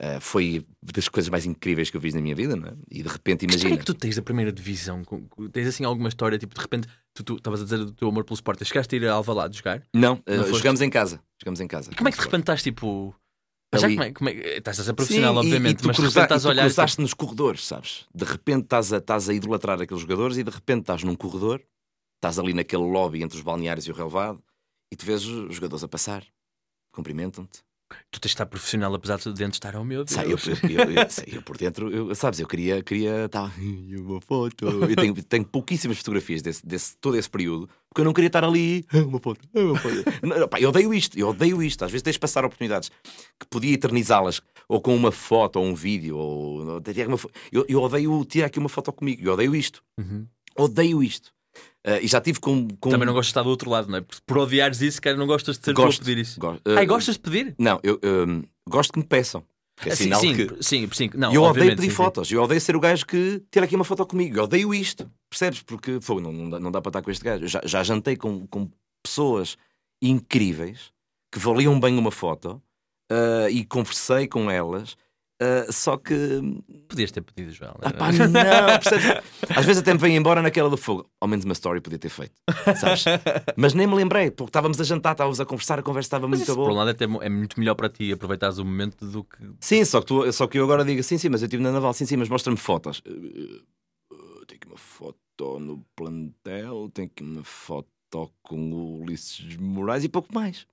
Uh, 0.02 0.20
foi 0.20 0.66
das 0.82 1.08
coisas 1.08 1.28
mais 1.28 1.46
incríveis 1.46 1.88
que 1.90 1.96
eu 1.96 2.00
fiz 2.00 2.12
na 2.14 2.20
minha 2.20 2.34
vida, 2.34 2.56
não 2.56 2.66
é? 2.66 2.72
E 2.90 3.02
de 3.04 3.08
repente, 3.08 3.46
Que 3.46 3.52
imagina. 3.52 3.74
é 3.74 3.76
que 3.76 3.84
tu 3.84 3.94
tens 3.94 4.16
da 4.16 4.22
primeira 4.22 4.50
divisão? 4.50 5.02
Tens 5.52 5.68
assim 5.68 5.84
alguma 5.84 6.08
história? 6.08 6.36
Tipo, 6.38 6.54
de 6.56 6.60
repente, 6.60 6.88
tu 7.14 7.36
estavas 7.36 7.60
a 7.60 7.64
dizer 7.64 7.78
do 7.78 7.92
teu 7.92 8.08
amor 8.08 8.24
pelo 8.24 8.34
Sport. 8.34 8.64
Chegaste 8.64 8.96
a 8.96 8.98
ir 8.98 9.06
a 9.06 9.12
Alvalade 9.12 9.56
jogar? 9.58 9.80
Não, 9.94 10.14
uh, 10.14 10.22
Não 10.26 10.38
foste? 10.44 10.56
jogamos 10.58 10.80
em 10.80 10.90
casa. 10.90 11.20
Jogamos 11.40 11.60
em 11.60 11.68
casa. 11.68 11.90
E 11.92 11.94
como 11.94 12.08
é 12.08 12.12
que 12.12 12.18
de 12.18 12.24
repente 12.24 12.40
estás 12.40 12.62
tipo. 12.62 13.14
Já 13.80 13.88
como 13.88 14.02
é, 14.02 14.12
como 14.12 14.28
é, 14.30 14.58
estás 14.58 14.78
a 14.80 14.84
ser 14.84 14.92
profissional, 14.94 15.32
Sim, 15.34 15.36
e- 15.36 15.40
obviamente, 15.40 15.78
e 15.78 15.82
tu 15.82 15.86
mas 15.86 15.96
de 15.96 16.02
cruza- 16.02 16.20
repente 16.20 16.24
estás 16.36 16.42
e 16.42 16.44
tu 16.44 16.48
a 16.48 16.50
olhar. 16.50 16.62
e 16.62 16.66
cruzaste 16.66 17.00
nos 17.00 17.14
corredores, 17.14 17.64
sabes? 17.66 18.06
De 18.14 18.24
repente 18.24 18.64
estás 18.64 18.92
a, 18.92 18.98
estás 18.98 19.28
a 19.28 19.34
idolatrar 19.34 19.80
aqueles 19.80 20.02
jogadores 20.02 20.36
e 20.36 20.42
de 20.44 20.50
repente 20.50 20.80
estás 20.82 21.02
num 21.02 21.14
corredor, 21.16 21.62
estás 22.16 22.38
ali 22.38 22.52
naquele 22.52 22.82
lobby 22.84 23.22
entre 23.22 23.36
os 23.38 23.42
balneários 23.42 23.86
e 23.86 23.90
o 23.90 23.94
relevado 23.94 24.42
e 24.92 24.96
tu 24.96 25.06
vês 25.06 25.24
os 25.24 25.54
jogadores 25.54 25.82
a 25.82 25.88
passar, 25.88 26.22
cumprimentam-te. 26.92 27.60
Tu 28.10 28.20
tens 28.20 28.30
de 28.30 28.34
estar 28.34 28.46
profissional 28.46 28.94
apesar 28.94 29.18
de 29.18 29.32
dentro 29.32 29.54
estar 29.54 29.74
ao 29.76 29.84
meu 29.84 30.04
Deus. 30.04 30.14
Sai, 30.14 30.26
eu, 30.26 30.38
eu, 30.70 30.90
eu, 30.90 31.10
sei, 31.10 31.26
eu 31.32 31.42
por 31.42 31.56
dentro, 31.56 31.90
eu, 31.90 32.14
sabes, 32.14 32.40
eu 32.40 32.46
queria, 32.46 32.82
queria 32.82 33.28
tá, 33.28 33.50
uma 33.98 34.20
foto. 34.20 34.66
Eu 34.68 34.96
tenho, 34.96 35.14
tenho 35.24 35.44
pouquíssimas 35.44 35.98
fotografias 35.98 36.42
desse, 36.42 36.64
desse, 36.66 36.96
todo 36.98 37.16
esse 37.16 37.28
período, 37.30 37.68
porque 37.88 38.00
eu 38.00 38.04
não 38.04 38.12
queria 38.12 38.28
estar 38.28 38.44
ali, 38.44 38.84
"Ah, 38.92 38.98
uma 38.98 39.18
foto, 39.20 39.40
uma 39.54 39.76
foto. 39.78 39.94
Não, 40.22 40.48
pá, 40.48 40.60
eu 40.60 40.68
odeio 40.70 40.92
isto, 40.94 41.18
eu 41.18 41.28
odeio 41.28 41.62
isto. 41.62 41.84
Às 41.84 41.90
vezes 41.90 42.02
tens 42.02 42.14
de 42.14 42.20
passar 42.20 42.44
oportunidades 42.44 42.90
que 43.38 43.46
podia 43.50 43.74
eternizá-las, 43.74 44.40
ou 44.68 44.80
com 44.80 44.94
uma 44.94 45.12
foto, 45.12 45.56
ou 45.56 45.64
um 45.66 45.74
vídeo, 45.74 46.16
ou 46.16 46.80
eu, 47.52 47.64
eu 47.68 47.82
odeio 47.82 48.24
tirar 48.24 48.46
aqui 48.46 48.58
uma 48.58 48.68
foto 48.68 48.92
comigo, 48.92 49.22
eu 49.26 49.32
odeio 49.34 49.54
isto, 49.54 49.82
Uhum. 49.98 50.26
odeio 50.56 51.02
isto. 51.02 51.30
Ah, 51.84 52.00
e 52.00 52.06
já 52.06 52.20
tive 52.20 52.38
com. 52.38 52.68
com... 52.80 52.90
Também 52.90 53.06
não 53.06 53.12
gostas 53.12 53.26
de 53.26 53.30
estar 53.30 53.42
do 53.42 53.50
outro 53.50 53.68
lado, 53.68 53.88
não 53.88 53.98
é? 53.98 54.00
Porque 54.00 54.22
por 54.24 54.38
odiares 54.38 54.80
isso, 54.80 55.02
cara, 55.02 55.16
não 55.16 55.26
gostas 55.26 55.58
de 55.58 55.64
ser 55.64 55.74
Gosto, 55.74 55.98
tu 55.98 56.02
a 56.02 56.04
pedir 56.04 56.20
isso. 56.20 56.38
Gosto, 56.38 56.62
Ai, 56.66 56.84
ah, 56.84 56.86
gostas 56.86 57.16
de 57.16 57.20
pedir? 57.20 57.54
Não, 57.58 57.80
eu 57.82 57.98
ah, 58.02 58.46
gosto 58.68 58.92
que 58.92 58.98
me 58.98 59.04
peçam. 59.04 59.44
Que 59.76 59.88
é 59.88 59.92
Ah, 59.92 59.96
sim, 59.96 60.14
sim, 60.14 60.34
que. 60.34 60.62
sim, 60.62 60.88
sim, 60.92 61.10
não, 61.14 61.32
eu 61.32 61.42
odeio 61.42 61.74
pedir 61.74 61.88
sim, 61.88 61.96
fotos, 61.96 62.30
eu 62.30 62.42
odeio 62.42 62.60
ser 62.60 62.76
o 62.76 62.80
gajo 62.80 63.04
que 63.06 63.42
tira 63.50 63.64
aqui 63.64 63.74
uma 63.74 63.84
foto 63.84 64.06
comigo, 64.06 64.36
eu 64.36 64.44
odeio 64.44 64.72
isto, 64.72 65.10
percebes? 65.28 65.62
Porque 65.62 65.98
fogo, 66.00 66.20
não, 66.20 66.30
não, 66.30 66.50
dá, 66.50 66.60
não 66.60 66.70
dá 66.70 66.80
para 66.80 66.90
estar 66.90 67.02
com 67.02 67.10
este 67.10 67.24
gajo. 67.24 67.44
Eu 67.44 67.48
já, 67.48 67.60
já 67.64 67.82
jantei 67.82 68.14
com, 68.14 68.46
com 68.46 68.70
pessoas 69.02 69.56
incríveis 70.00 70.92
que 71.32 71.38
valiam 71.38 71.80
bem 71.80 71.98
uma 71.98 72.10
foto 72.10 72.62
e 73.50 73.64
conversei 73.64 74.26
com 74.26 74.50
elas, 74.50 74.96
ah, 75.42 75.72
só 75.72 75.96
que 75.96 76.14
Podias 76.88 77.10
ter 77.10 77.22
pedido, 77.22 77.52
Joel. 77.52 77.76
ah, 77.82 77.90
pá, 77.92 78.12
não, 78.12 78.78
percebes? 78.78 79.22
Às 79.56 79.64
vezes 79.64 79.82
até 79.82 79.92
me 79.92 79.98
vem 79.98 80.16
embora 80.16 80.40
naquela 80.42 80.70
do 80.70 80.76
fogo. 80.76 81.08
Ao 81.20 81.26
menos 81.26 81.44
uma 81.44 81.52
story 81.52 81.80
podia 81.80 81.98
ter 81.98 82.08
feito, 82.08 82.34
sabes? 82.76 83.04
Mas 83.56 83.74
nem 83.74 83.86
me 83.86 83.94
lembrei, 83.94 84.30
porque 84.30 84.50
estávamos 84.50 84.80
a 84.80 84.84
jantar, 84.84 85.12
estávamos 85.12 85.40
a 85.40 85.44
conversar, 85.46 85.78
a 85.78 85.82
conversa 85.82 86.06
estava 86.06 86.28
Mas 86.28 86.38
muito 86.40 86.48
isso, 86.48 86.56
por 86.56 86.62
um 86.62 86.74
boa. 86.74 86.84
lado, 86.84 86.90
até 86.90 87.04
é 87.04 87.28
muito 87.28 87.58
melhor 87.58 87.74
para 87.74 87.88
ti 87.88 88.12
aproveitares 88.12 88.58
o 88.58 88.64
momento 88.64 89.04
do 89.06 89.24
que. 89.24 89.38
Sim, 89.60 89.84
só 89.84 90.00
que, 90.00 90.06
tu, 90.06 90.32
só 90.32 90.46
que 90.46 90.58
eu 90.58 90.64
agora 90.64 90.84
digo 90.84 91.02
sim, 91.02 91.18
sim, 91.18 91.28
mas 91.28 91.42
eu 91.42 91.46
estive 91.46 91.62
na 91.62 91.72
Naval, 91.72 91.92
sim, 91.94 92.04
sim, 92.06 92.16
mas 92.16 92.28
mostra-me 92.28 92.56
fotos. 92.58 93.02
Uh, 93.06 93.62
uh, 94.14 94.46
Tem 94.46 94.56
aqui 94.56 94.66
uma 94.66 94.76
foto 94.76 95.18
no 95.58 95.84
plantel, 95.96 96.90
tem 96.92 97.06
aqui 97.06 97.22
uma 97.22 97.42
foto 97.44 97.88
com 98.42 98.70
o 98.72 99.00
Ulisses 99.02 99.56
Moraes 99.56 100.04
e 100.04 100.08
pouco 100.08 100.28
mais. 100.34 100.66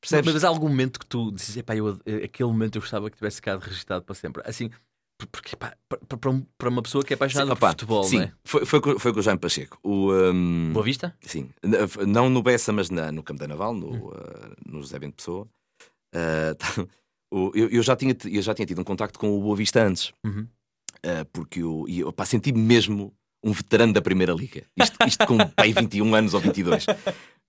Percebes? 0.00 0.32
Mas 0.34 0.44
há 0.44 0.48
algum 0.48 0.68
momento 0.68 0.98
que 1.00 1.06
tu 1.06 1.32
dizes, 1.32 1.56
epá, 1.56 1.74
eu, 1.74 1.98
aquele 2.24 2.48
momento 2.48 2.76
eu 2.76 2.80
gostava 2.82 3.10
que 3.10 3.16
tivesse 3.16 3.36
ficado 3.36 3.60
registado 3.60 4.04
para 4.04 4.14
sempre. 4.14 4.42
Assim, 4.46 4.70
por- 5.18 5.26
porque 5.28 5.56
pá, 5.56 5.76
para, 5.88 6.30
um- 6.30 6.46
uma 6.64 6.82
pessoa 6.82 7.02
que 7.02 7.12
é 7.12 7.16
apaixonada 7.16 7.54
Sim, 7.54 7.58
por 7.60 7.68
futebol, 7.70 8.04
sim, 8.04 8.20
é? 8.20 8.32
foi, 8.44 8.64
foi, 8.66 8.80
com- 8.80 8.98
foi 8.98 9.12
com 9.12 9.18
o 9.20 9.22
Jaime 9.22 9.40
Pacheco. 9.40 9.78
O, 9.82 10.12
um, 10.12 10.70
Boa 10.72 10.84
Vista? 10.84 11.16
Sim, 11.22 11.48
não 12.06 12.28
no 12.28 12.42
Bessa, 12.42 12.72
mas 12.72 12.90
na- 12.90 13.10
no 13.10 13.22
Campo 13.22 13.40
da 13.40 13.48
Naval, 13.48 13.74
no, 13.74 13.88
Hum. 13.94 14.08
uh, 14.08 14.54
no 14.70 14.80
José 14.80 14.98
Bento 14.98 15.16
Pessoa. 15.16 15.48
Uh, 16.14 16.54
tá- 16.58 16.86
o- 17.32 17.50
eu, 17.54 17.68
eu 17.70 17.82
já 17.82 17.96
tinha, 17.96 18.16
eu 18.26 18.42
já 18.42 18.54
tinha 18.54 18.66
tido 18.66 18.80
um 18.80 18.84
contacto 18.84 19.18
com 19.18 19.36
o 19.36 19.40
Boa 19.42 19.56
Vista 19.56 19.82
antes, 19.82 20.12
Uhum. 20.24 20.46
uh, 21.04 21.24
porque 21.32 21.60
eu, 21.62 21.84
eu 21.88 22.14
senti-me 22.24 22.60
mesmo 22.60 23.12
um 23.44 23.52
veterano 23.52 23.92
da 23.92 24.02
Primeira 24.02 24.32
Liga. 24.32 24.64
Isto, 24.76 24.96
isto 25.06 25.26
com 25.26 25.38
pai, 25.50 25.72
21 25.72 26.14
anos 26.14 26.34
ou 26.34 26.40
22. 26.40 26.86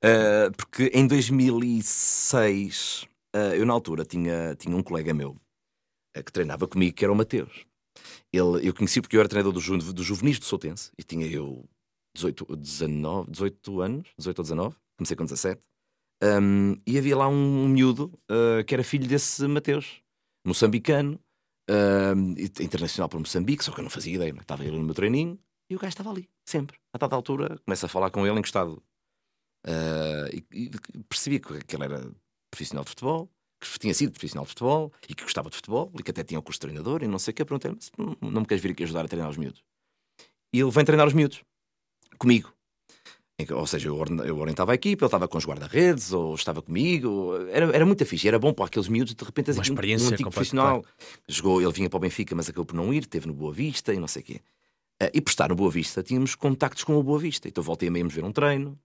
Uh, 0.03 0.51
porque 0.55 0.91
em 0.93 1.07
2006, 1.07 3.07
uh, 3.35 3.55
eu 3.55 3.65
na 3.65 3.73
altura 3.73 4.05
tinha, 4.05 4.55
tinha 4.55 4.75
um 4.75 4.83
colega 4.83 5.13
meu 5.13 5.31
uh, 5.31 6.23
que 6.23 6.31
treinava 6.31 6.67
comigo, 6.67 6.95
que 6.95 7.03
era 7.03 7.11
o 7.11 7.15
Mateus. 7.15 7.65
Ele, 8.31 8.67
eu 8.67 8.73
conheci 8.73 9.01
porque 9.01 9.15
eu 9.15 9.19
era 9.19 9.29
treinador 9.29 9.51
do, 9.51 9.59
ju, 9.59 9.77
do 9.77 10.03
Juvenis 10.03 10.37
do 10.37 10.45
Soutense 10.45 10.91
e 10.97 11.03
tinha 11.03 11.25
eu 11.25 11.67
18, 12.15 12.55
19, 12.55 13.31
18 13.31 13.81
anos, 13.81 14.07
18 14.17 14.37
ou 14.37 14.43
19, 14.43 14.75
comecei 14.97 15.17
com 15.17 15.25
17. 15.25 15.61
Um, 16.23 16.75
e 16.85 16.97
havia 16.97 17.15
lá 17.15 17.27
um 17.27 17.67
miúdo 17.67 18.11
que 18.65 18.73
era 18.73 18.83
filho 18.83 19.07
desse 19.07 19.47
Mateus, 19.47 20.01
moçambicano, 20.45 21.19
internacional 22.59 23.07
para 23.07 23.19
Moçambique, 23.19 23.63
só 23.63 23.71
que 23.71 23.79
eu 23.79 23.83
não 23.83 23.89
fazia 23.89 24.15
ideia, 24.15 24.33
é? 24.35 24.41
estava 24.41 24.65
ele 24.65 24.77
no 24.77 24.83
meu 24.83 24.95
treininho 24.95 25.39
e 25.69 25.75
o 25.75 25.79
gajo 25.79 25.89
estava 25.89 26.09
ali, 26.09 26.27
sempre. 26.43 26.77
A 26.93 26.97
dada 26.97 27.15
altura, 27.15 27.59
começo 27.65 27.85
a 27.85 27.89
falar 27.89 28.09
com 28.09 28.25
ele 28.25 28.39
encostado. 28.39 28.81
Uh, 29.67 30.29
e, 30.33 30.45
e 30.63 30.69
percebi 31.09 31.39
que 31.39 31.59
que 31.65 31.75
ele 31.75 31.83
era 31.83 32.09
profissional 32.49 32.83
de 32.85 32.89
futebol, 32.91 33.29
que 33.59 33.79
tinha 33.79 33.93
sido 33.93 34.11
profissional 34.11 34.45
de 34.45 34.49
futebol 34.49 34.93
e 35.09 35.13
que 35.13 35.23
gostava 35.23 35.49
de 35.49 35.55
futebol 35.57 35.91
e 35.99 36.01
que 36.03 36.11
até 36.11 36.23
tinha 36.23 36.39
o 36.39 36.43
curso 36.43 36.57
de 36.59 36.67
treinador 36.67 37.03
e 37.03 37.07
não 37.07 37.19
sei 37.19 37.31
o 37.31 37.35
que. 37.35 37.43
Perguntei-lhe, 37.43 37.77
não, 38.21 38.41
me 38.41 38.45
queres 38.47 38.61
vir 38.63 38.71
aqui 38.71 38.83
ajudar 38.83 39.03
a 39.03 39.07
treinar 39.07 39.29
os 39.29 39.37
miúdos? 39.37 39.61
E 40.53 40.59
ele 40.61 40.71
vem 40.71 40.85
treinar 40.85 41.05
os 41.07 41.13
miúdos 41.13 41.41
comigo. 42.17 42.53
Ou 43.51 43.67
seja, 43.67 43.89
eu 43.89 44.37
orientava 44.39 44.71
a 44.71 44.75
equipa, 44.75 45.03
ele 45.05 45.07
estava 45.07 45.27
com 45.27 45.37
os 45.37 45.45
guarda-redes, 45.45 46.11
ou 46.11 46.33
estava 46.33 46.59
comigo. 46.59 47.35
Era, 47.51 47.65
era 47.75 47.85
muito 47.85 48.03
fixe, 48.03 48.27
era 48.27 48.39
bom 48.39 48.51
para 48.51 48.65
aqueles 48.65 48.87
miúdos. 48.87 49.13
De 49.13 49.23
repente, 49.23 49.51
Uma 49.51 49.61
assim, 49.61 49.71
um- 49.71 49.73
experiência 49.75 50.05
um 50.05 50.13
antigo 50.13 50.29
completa, 50.29 50.35
profissional. 50.49 50.85
Jogou, 51.27 51.61
ele 51.61 51.71
vinha 51.71 51.87
para 51.89 51.97
o 51.97 51.99
Benfica, 51.99 52.33
mas 52.35 52.49
acabou 52.49 52.65
por 52.65 52.75
não 52.75 52.91
ir, 52.91 53.05
teve 53.05 53.27
no 53.27 53.33
Boa 53.33 53.53
Vista 53.53 53.93
e 53.93 53.99
não 53.99 54.07
sei 54.07 54.23
o 54.23 54.25
quê. 54.25 54.41
Ah, 54.99 55.11
e 55.13 55.21
por 55.21 55.29
estar 55.29 55.49
no 55.49 55.55
Boa 55.55 55.69
Vista, 55.69 56.01
tínhamos 56.01 56.33
contactos 56.33 56.83
com 56.83 56.95
o 56.95 57.03
Boa 57.03 57.19
Vista. 57.19 57.47
Então 57.47 57.63
voltei 57.63 57.89
a 57.89 57.91
meia 57.91 58.07
ver 58.07 58.23
um 58.23 58.31
treino, 58.31 58.79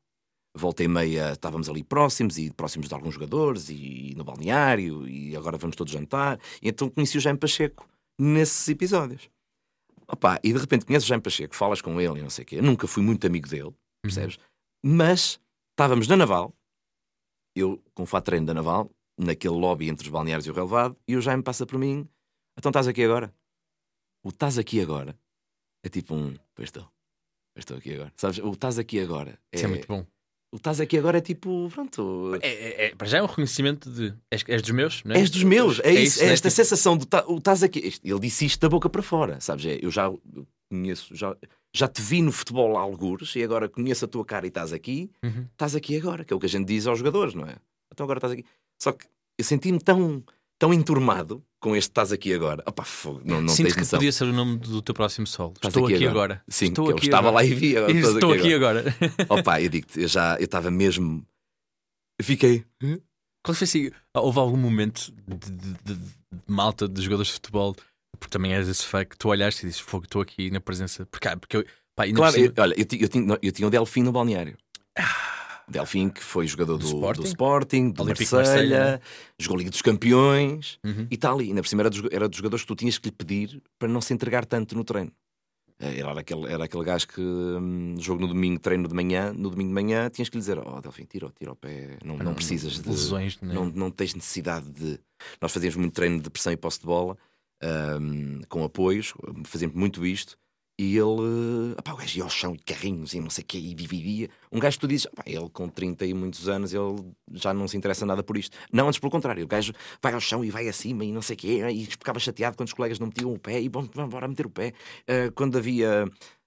voltei 0.54 0.86
e 0.86 0.88
meia, 0.88 1.32
estávamos 1.32 1.68
ali 1.68 1.82
próximos 1.82 2.38
e 2.38 2.50
próximos 2.50 2.88
de 2.88 2.94
alguns 2.94 3.14
jogadores 3.14 3.68
e 3.70 4.14
no 4.16 4.24
balneário 4.24 5.06
e 5.08 5.36
agora 5.36 5.56
vamos 5.56 5.76
todos 5.76 5.92
jantar. 5.92 6.38
E 6.60 6.68
então 6.68 6.88
conheci 6.88 7.16
o 7.18 7.20
Jaime 7.20 7.38
Pacheco 7.38 7.88
nesses 8.18 8.68
episódios. 8.68 9.30
Opa, 10.06 10.38
e 10.42 10.52
de 10.52 10.58
repente 10.58 10.84
conheces 10.84 11.06
o 11.06 11.08
Jaime 11.08 11.22
Pacheco, 11.22 11.54
falas 11.54 11.80
com 11.80 12.00
ele 12.00 12.18
e 12.18 12.22
não 12.22 12.30
sei 12.30 12.44
o 12.44 12.46
quê. 12.46 12.56
Eu 12.56 12.62
nunca 12.62 12.86
fui 12.86 13.02
muito 13.02 13.26
amigo 13.26 13.48
dele, 13.48 13.74
percebes? 14.02 14.38
Mas 14.84 15.40
estávamos 15.70 16.06
na 16.06 16.16
Naval, 16.16 16.54
eu 17.56 17.82
com 17.94 18.02
o 18.02 18.06
fato 18.06 18.24
de 18.24 18.26
treino 18.26 18.46
da 18.46 18.54
Naval, 18.54 18.90
naquele 19.18 19.54
lobby 19.54 19.88
entre 19.88 20.06
os 20.06 20.12
balneários 20.12 20.46
e 20.46 20.50
o 20.50 20.54
relevado, 20.54 20.96
e 21.06 21.16
o 21.16 21.22
Jaime 21.22 21.42
passa 21.42 21.64
por 21.64 21.78
mim, 21.78 22.06
então 22.58 22.70
estás 22.70 22.86
aqui 22.86 23.02
agora? 23.02 23.34
O 24.24 24.28
estás 24.28 24.58
aqui 24.58 24.80
agora 24.80 25.18
é 25.82 25.88
tipo 25.88 26.14
um, 26.14 26.34
pois 26.54 26.68
estou, 26.68 26.84
pois 27.54 27.62
estou 27.62 27.76
aqui 27.76 27.94
agora. 27.94 28.12
Sabes, 28.16 28.38
o 28.38 28.52
estás 28.52 28.78
aqui 28.78 29.00
agora 29.00 29.38
é, 29.50 29.56
Isso 29.56 29.64
é 29.64 29.68
muito 29.68 29.88
bom. 29.88 30.06
O 30.52 30.56
estás 30.56 30.80
aqui 30.80 30.98
agora 30.98 31.18
é 31.18 31.20
tipo, 31.20 31.68
pronto, 31.72 32.34
É, 32.42 32.46
é, 32.48 32.86
é- 32.86 32.94
para 32.94 33.06
já 33.06 33.18
é 33.18 33.22
um 33.22 33.26
reconhecimento 33.26 33.90
de. 33.90 34.14
És, 34.30 34.44
és 34.46 34.60
dos 34.62 34.70
meus, 34.70 35.02
não 35.04 35.14
é? 35.14 35.18
És 35.18 35.30
dos 35.30 35.42
meus, 35.42 35.80
é, 35.80 35.92
isso, 35.92 36.22
é 36.22 36.26
né? 36.26 36.32
esta 36.34 36.48
Tipo, 36.50 36.56
sensação 36.62 36.96
de 36.96 37.06
tá- 37.06 37.24
o 37.26 37.38
estás 37.38 37.62
aqui. 37.62 37.92
Ele 38.04 38.20
disse 38.20 38.44
isto 38.44 38.60
da 38.60 38.68
boca 38.68 38.88
para 38.90 39.02
fora, 39.02 39.40
sabes? 39.40 39.64
É, 39.66 39.78
eu 39.82 39.90
já 39.90 40.04
eu 40.06 40.46
conheço, 40.70 41.14
já, 41.14 41.34
já 41.74 41.88
te 41.88 42.00
vi 42.02 42.20
no 42.22 42.30
futebol 42.32 42.76
há 42.76 42.80
algures 42.80 43.34
e 43.36 43.42
agora 43.42 43.68
conheço 43.68 44.04
a 44.04 44.08
tua 44.08 44.24
cara 44.24 44.46
e 44.46 44.48
estás 44.48 44.72
aqui, 44.72 45.10
Uhum. 45.24 45.46
estás 45.52 45.74
aqui 45.74 45.96
agora, 45.96 46.24
que 46.24 46.32
é 46.32 46.36
o 46.36 46.40
que 46.40 46.46
a 46.46 46.48
gente 46.48 46.66
diz 46.66 46.86
aos 46.86 46.98
jogadores, 46.98 47.34
não 47.34 47.44
é? 47.46 47.56
Então 47.92 48.04
agora 48.04 48.18
estás 48.18 48.32
aqui. 48.32 48.44
Só 48.80 48.92
que 48.92 49.06
eu 49.38 49.44
senti-me 49.44 49.78
tão, 49.80 50.22
tão 50.58 50.72
enturmado 50.72 51.42
com 51.62 51.76
este 51.76 51.90
estás 51.90 52.10
aqui 52.12 52.34
agora. 52.34 52.62
Opá, 52.66 52.82
fogo, 52.84 53.22
não, 53.24 53.40
não 53.40 53.48
Sinto 53.48 53.66
tens 53.66 53.74
que 53.74 53.80
noção. 53.80 53.98
podia 53.98 54.12
ser 54.12 54.24
o 54.24 54.32
nome 54.32 54.58
do 54.58 54.82
teu 54.82 54.94
próximo 54.94 55.26
solo. 55.26 55.52
Estás 55.54 55.70
Estou 55.72 55.84
aqui 55.86 55.94
aqui, 55.94 56.06
agora. 56.06 56.34
agora. 56.34 56.44
Sim, 56.48 56.66
estou 56.66 56.84
que 56.86 56.90
eu 56.92 56.96
aqui 56.96 57.06
estava 57.06 57.28
agora. 57.28 57.44
lá 57.46 57.50
e 57.50 57.54
vi. 57.54 57.76
agora 57.76 57.92
estás 57.92 58.14
Estou 58.14 58.32
aqui 58.32 58.40
aqui 58.40 58.54
agora. 58.54 58.84
Opa, 59.30 59.60
eu 59.62 59.68
digo-te, 59.70 60.00
eu 60.02 60.08
já 60.08 60.36
eu 60.38 60.44
estava 60.44 60.70
mesmo. 60.70 61.24
Fiquei. 62.20 62.64
"Hã? 62.82 62.98
Qual 63.44 63.54
foi 63.54 63.64
assim? 63.64 63.90
Houve 64.14 64.38
algum 64.38 64.56
momento 64.56 65.12
de, 65.26 65.50
de- 65.50 65.72
de- 65.84 65.94
de 65.94 66.40
malta 66.46 66.88
de 66.88 67.00
jogadores 67.02 67.28
de 67.28 67.34
futebol, 67.34 67.74
porque 68.18 68.30
também 68.30 68.54
és 68.54 68.68
esse 68.68 68.84
fã, 68.84 69.04
que 69.04 69.16
tu 69.16 69.28
olhaste 69.28 69.64
e 69.64 69.68
dizes, 69.68 69.80
fogo, 69.80 70.04
estou 70.04 70.20
aqui 70.22 70.50
na 70.50 70.60
presença. 70.60 71.06
Porque, 71.06 71.26
ah, 71.28 71.36
porque 71.36 71.56
eu, 71.56 71.64
pá, 71.96 72.04
Claro, 72.12 72.36
eu- 72.38 72.52
olha, 72.58 72.74
eu, 72.74 72.86
eu 73.00 73.08
tinha, 73.08 73.38
eu 73.42 73.52
tinha 73.52 73.66
o 73.66 73.70
Delfim 73.70 74.02
no 74.02 74.12
balneário. 74.12 74.56
Delfim, 75.72 76.08
que 76.08 76.22
foi 76.22 76.46
jogador 76.46 76.78
do, 76.78 76.84
Do 76.84 76.90
do 76.90 76.96
Sporting? 76.96 77.22
Sporting, 77.24 77.90
do, 77.90 78.04
Marselha, 78.04 78.36
Marselha, 78.38 79.00
jogou 79.38 79.58
Liga 79.58 79.70
dos 79.70 79.82
Campeões 79.82 80.78
Uhum. 80.84 81.06
e 81.10 81.16
tal. 81.16 81.40
E 81.42 81.48
ainda 81.48 81.62
por 81.62 81.68
cima 81.68 81.82
era 81.82 81.90
dos, 81.90 82.02
era 82.12 82.28
dos 82.28 82.36
jogadores 82.36 82.62
que 82.62 82.68
tu 82.68 82.74
tinhas 82.76 82.98
que 82.98 83.08
lhe 83.08 83.14
pedir 83.14 83.60
para 83.78 83.88
não 83.88 84.00
se 84.00 84.12
entregar 84.14 84.44
tanto 84.46 84.76
no 84.76 84.84
treino. 84.84 85.10
Eh, 85.80 85.98
Era 85.98 86.20
aquele, 86.20 86.46
era 86.46 86.64
aquele 86.64 86.84
gajo 86.84 87.08
que 87.08 87.20
hum, 87.20 87.96
jogo 87.98 88.20
no 88.20 88.28
domingo, 88.28 88.60
treino 88.60 88.86
de 88.86 88.94
manhã, 88.94 89.32
no 89.32 89.50
domingo 89.50 89.68
de 89.70 89.74
manhã 89.74 90.08
tinhas 90.10 90.28
que 90.28 90.36
lhe 90.36 90.40
dizer: 90.40 90.58
Oh, 90.58 90.80
Delfim, 90.80 91.04
tira, 91.04 91.28
tira 91.36 91.50
o 91.52 91.56
pé, 91.56 91.98
não, 92.04 92.16
não 92.18 92.34
precisas 92.34 92.80
de. 92.80 92.88
lesões, 92.88 93.40
né? 93.40 93.52
Não, 93.52 93.64
não 93.66 93.90
tens 93.90 94.14
necessidade 94.14 94.70
de. 94.70 95.00
Nós 95.40 95.50
fazíamos 95.52 95.76
muito 95.76 95.92
treino 95.94 96.20
de 96.20 96.30
pressão 96.30 96.52
e 96.52 96.56
posse 96.56 96.78
de 96.80 96.86
bola, 96.86 97.16
hum, 98.00 98.40
com 98.48 98.62
apoios, 98.64 99.12
fazíamos 99.44 99.76
muito 99.76 100.04
isto. 100.06 100.36
E 100.78 100.96
ele, 100.96 101.74
opá, 101.78 101.92
o 101.92 101.96
gajo 101.96 102.18
ia 102.18 102.24
ao 102.24 102.30
chão 102.30 102.54
e 102.54 102.58
carrinhos 102.58 103.12
e 103.12 103.20
não 103.20 103.28
sei 103.30 103.44
o 103.44 103.46
que, 103.46 103.58
e 103.58 103.74
dividia. 103.74 104.28
Um 104.50 104.58
gajo 104.58 104.78
que 104.78 104.80
tu 104.80 104.88
dizes, 104.88 105.06
ele 105.26 105.48
com 105.50 105.68
30 105.68 106.06
e 106.06 106.14
muitos 106.14 106.48
anos, 106.48 106.72
ele 106.72 107.12
já 107.34 107.52
não 107.52 107.68
se 107.68 107.76
interessa 107.76 108.06
nada 108.06 108.22
por 108.22 108.36
isto. 108.38 108.56
Não, 108.72 108.88
antes 108.88 108.98
pelo 108.98 109.10
contrário, 109.10 109.44
o 109.44 109.46
gajo 109.46 109.72
vai 110.02 110.14
ao 110.14 110.20
chão 110.20 110.44
e 110.44 110.50
vai 110.50 110.66
acima 110.68 111.04
e 111.04 111.12
não 111.12 111.20
sei 111.22 111.34
o 111.34 111.38
quê, 111.38 111.62
e 111.70 111.84
ficava 111.86 112.18
chateado 112.18 112.56
quando 112.56 112.68
os 112.68 112.72
colegas 112.74 112.98
não 112.98 113.06
metiam 113.08 113.32
o 113.32 113.38
pé 113.38 113.60
e 113.60 113.68
vamos 113.68 113.90
embora 113.96 114.26
meter 114.26 114.46
o 114.46 114.50
pé. 114.50 114.72
Ah, 115.06 115.30
quando 115.34 115.58
havia 115.58 116.04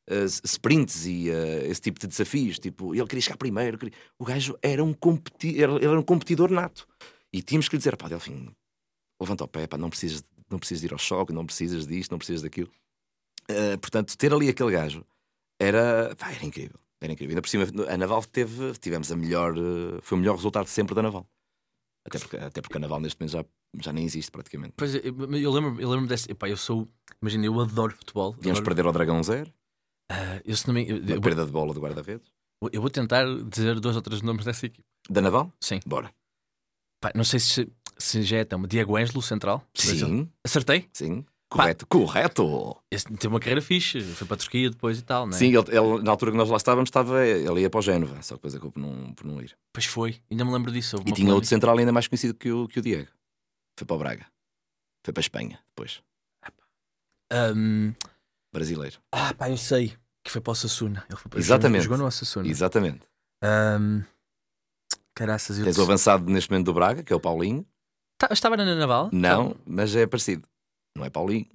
ah, 0.09 0.25
sprints 0.43 1.05
e 1.05 1.29
ah, 1.29 1.65
esse 1.67 1.81
tipo 1.81 1.99
de 1.99 2.07
desafios, 2.07 2.57
tipo, 2.57 2.95
ele 2.95 3.05
queria 3.07 3.21
chegar 3.21 3.37
primeiro. 3.37 3.77
queria- 3.77 3.95
O 4.19 4.25
gajo 4.25 4.57
era 4.61 4.83
um, 4.83 4.91
competi... 4.93 5.49
ele 5.49 5.85
era 5.85 5.99
um 5.99 6.03
competidor 6.03 6.49
nato. 6.49 6.87
E 7.31 7.41
tínhamos 7.43 7.69
que 7.69 7.75
lhe 7.75 7.79
dizer, 7.79 7.95
pá, 7.95 8.07
Delfim, 8.07 8.49
levanta 9.21 9.43
o 9.43 9.47
pé, 9.47 9.67
pá, 9.67 9.77
não 9.77 9.89
precisas, 9.89 10.23
não 10.49 10.57
precisas 10.57 10.81
de 10.81 10.87
ir 10.87 10.93
ao 10.93 10.99
choque, 10.99 11.31
não 11.31 11.45
precisas 11.45 11.85
disto, 11.85 12.11
não 12.11 12.17
precisas 12.17 12.41
daquilo. 12.41 12.69
Uh, 13.49 13.77
portanto, 13.79 14.17
ter 14.17 14.33
ali 14.33 14.49
aquele 14.49 14.71
gajo 14.71 15.05
era, 15.59 16.15
pá, 16.15 16.31
era 16.31 16.43
incrível. 16.45 16.79
Era 17.01 17.13
incrível. 17.13 17.31
Ainda 17.33 17.41
por 17.41 17.49
cima, 17.49 17.65
a 17.87 17.97
Naval 17.97 18.23
teve, 18.23 18.73
tivemos 18.79 19.11
a 19.11 19.15
melhor, 19.15 19.57
uh, 19.57 19.99
foi 20.01 20.17
o 20.17 20.21
melhor 20.21 20.35
resultado 20.35 20.67
sempre 20.67 20.95
da 20.95 21.01
Naval. 21.03 21.27
Até 22.07 22.19
porque, 22.19 22.37
até 22.37 22.61
porque 22.61 22.77
a 22.77 22.79
Naval 22.79 22.99
neste 22.99 23.19
momento 23.19 23.31
já, 23.33 23.45
já 23.81 23.91
nem 23.93 24.05
existe 24.05 24.31
praticamente. 24.31 24.73
Pois 24.77 24.93
é, 24.95 24.99
eu, 25.03 25.15
eu 25.35 25.51
lembro, 25.51 25.81
eu 25.81 25.89
lembro 25.89 26.07
dessa. 26.07 26.31
Epá, 26.31 26.47
eu 26.49 26.57
sou. 26.57 26.87
Imagina, 27.21 27.45
eu 27.45 27.59
adoro 27.59 27.95
futebol. 27.95 28.31
Viemos 28.33 28.59
adoro- 28.59 28.65
perder 28.65 28.85
ao 28.85 28.93
Dragão 28.93 29.21
Zero, 29.23 29.51
Ah, 30.09 30.39
eu, 30.45 30.55
se 30.55 30.67
não 30.67 30.73
me- 30.75 30.87
eu- 30.87 30.97
eu 30.97 31.05
vou, 31.05 31.21
perda 31.21 31.45
de 31.45 31.51
bola 31.51 31.73
do 31.73 31.79
guarda-redes. 31.81 32.31
eu 32.71 32.79
vou 32.81 32.89
tentar 32.91 33.25
dizer 33.49 33.79
dois 33.79 33.95
ou 33.95 34.01
três 34.03 34.21
nomes 34.21 34.45
dessa 34.45 34.65
equipe. 34.67 34.85
Da 35.09 35.19
Naval? 35.21 35.51
Sim. 35.59 35.79
Bora. 35.85 36.11
Pá, 37.01 37.11
não 37.15 37.23
sei 37.23 37.39
se, 37.39 37.67
se 37.97 38.21
já 38.23 38.37
é 38.37 38.45
tão. 38.45 38.61
Diego 38.67 38.95
Ângelo, 38.97 39.21
central. 39.21 39.63
Sim, 39.73 40.29
Acertei? 40.43 40.87
sim. 40.93 41.25
Correto, 41.55 41.87
correto. 41.87 42.77
Esse 42.91 43.05
teve 43.05 43.27
uma 43.27 43.39
carreira 43.39 43.61
fixe. 43.61 44.01
Foi 44.01 44.27
para 44.27 44.35
a 44.35 44.37
Turquia 44.39 44.69
depois 44.69 44.99
e 44.99 45.01
tal, 45.01 45.25
não 45.25 45.33
é? 45.35 45.37
Sim, 45.39 45.47
ele, 45.47 45.57
ele, 45.69 46.03
na 46.03 46.11
altura 46.11 46.31
que 46.31 46.37
nós 46.37 46.49
lá 46.49 46.57
estávamos, 46.57 46.87
estava, 46.87 47.25
ele 47.25 47.61
ia 47.61 47.69
para 47.69 47.79
o 47.79 47.81
Génova, 47.81 48.21
só 48.21 48.35
que 48.35 48.39
depois 48.39 48.55
acabou 48.55 48.71
por 48.71 48.79
não, 48.81 49.13
por 49.13 49.25
não 49.25 49.41
ir. 49.41 49.57
Pois 49.73 49.85
foi. 49.85 50.21
Ainda 50.29 50.43
me 50.45 50.51
lembro 50.51 50.71
disso. 50.71 50.97
E 51.05 51.11
tinha 51.11 51.33
outro 51.33 51.47
central 51.49 51.77
ainda 51.77 51.91
mais 51.91 52.07
conhecido 52.07 52.33
que 52.33 52.51
o, 52.51 52.67
que 52.67 52.79
o 52.79 52.81
Diego. 52.81 53.07
Foi 53.77 53.85
para 53.85 53.95
o 53.95 53.99
Braga. 53.99 54.25
Foi 55.05 55.13
para 55.13 55.19
a 55.21 55.25
Espanha, 55.25 55.59
depois. 55.69 56.01
Ahm, 57.31 57.93
Brasileiro. 58.53 58.97
ah, 59.11 59.33
pá, 59.33 59.49
eu 59.49 59.57
sei. 59.57 59.95
Que 60.23 60.31
foi 60.31 60.41
para 60.41 60.51
o 60.51 60.55
Sassuna. 60.55 61.05
Ele 61.09 61.17
foi 61.17 61.29
para 61.29 61.39
Exatamente. 61.39 61.83
Jogou 61.83 61.97
no 61.97 62.11
Sassuna. 62.11 62.47
Exatamente. 62.47 63.01
Ahm, 63.43 64.01
caraças, 65.13 65.57
eu 65.59 65.65
Tens 65.65 65.77
o 65.77 65.83
avançado 65.83 66.29
neste 66.31 66.49
momento 66.49 66.65
do 66.65 66.73
Braga, 66.73 67.03
que 67.03 67.13
é 67.13 67.15
o 67.15 67.19
Paulinho. 67.19 67.65
Ta- 68.17 68.29
Estava 68.31 68.55
na 68.57 68.63
Naval? 68.75 69.09
Não, 69.11 69.55
mas 69.65 69.95
é 69.95 70.07
parecido. 70.07 70.47
Não 70.97 71.05
é 71.05 71.09
Paulinho. 71.09 71.47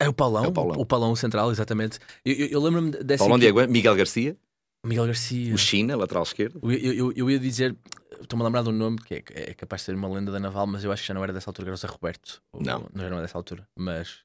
É 0.00 0.08
o 0.08 0.12
Paulão, 0.12 0.44
É 0.44 0.48
o 0.48 0.52
Paulão. 0.52 0.80
o 0.80 0.86
Paulão 0.86 1.16
central, 1.16 1.50
exatamente. 1.50 1.98
Eu, 2.24 2.34
eu- 2.34 2.46
eu 2.48 2.60
lembro-me 2.62 2.90
dessa. 2.90 3.18
Paulão 3.24 3.36
equipe- 3.38 3.52
Diego, 3.52 3.72
Miguel 3.72 3.94
Garcia, 3.96 4.36
Miguel 4.84 5.06
Garcia. 5.06 5.54
o 5.54 5.58
China, 5.58 5.96
lateral 5.96 6.24
esquerdo. 6.24 6.60
Eu, 6.64 6.70
eu, 6.92 7.12
eu- 7.14 7.30
ia 7.30 7.38
dizer, 7.38 7.76
estou-me 8.20 8.42
a 8.42 8.46
lembrar 8.46 8.62
de 8.62 8.68
um 8.70 8.72
nome 8.72 8.98
que 8.98 9.14
é, 9.14 9.22
é 9.50 9.54
capaz 9.54 9.82
de 9.82 9.86
ser 9.86 9.94
uma 9.94 10.08
lenda 10.08 10.32
da 10.32 10.40
Naval, 10.40 10.66
mas 10.66 10.82
eu 10.84 10.90
acho 10.90 11.02
que 11.02 11.08
já 11.08 11.14
não 11.14 11.22
era 11.22 11.32
dessa 11.32 11.48
altura, 11.48 11.66
que 11.66 11.68
era 11.70 11.74
o 11.74 11.78
Zé 11.78 11.86
Roberto. 11.86 12.42
Ou- 12.52 12.62
Não. 12.62 12.86
Não 12.92 13.04
era 13.04 13.20
dessa 13.20 13.38
altura. 13.38 13.66
Mas, 13.78 14.18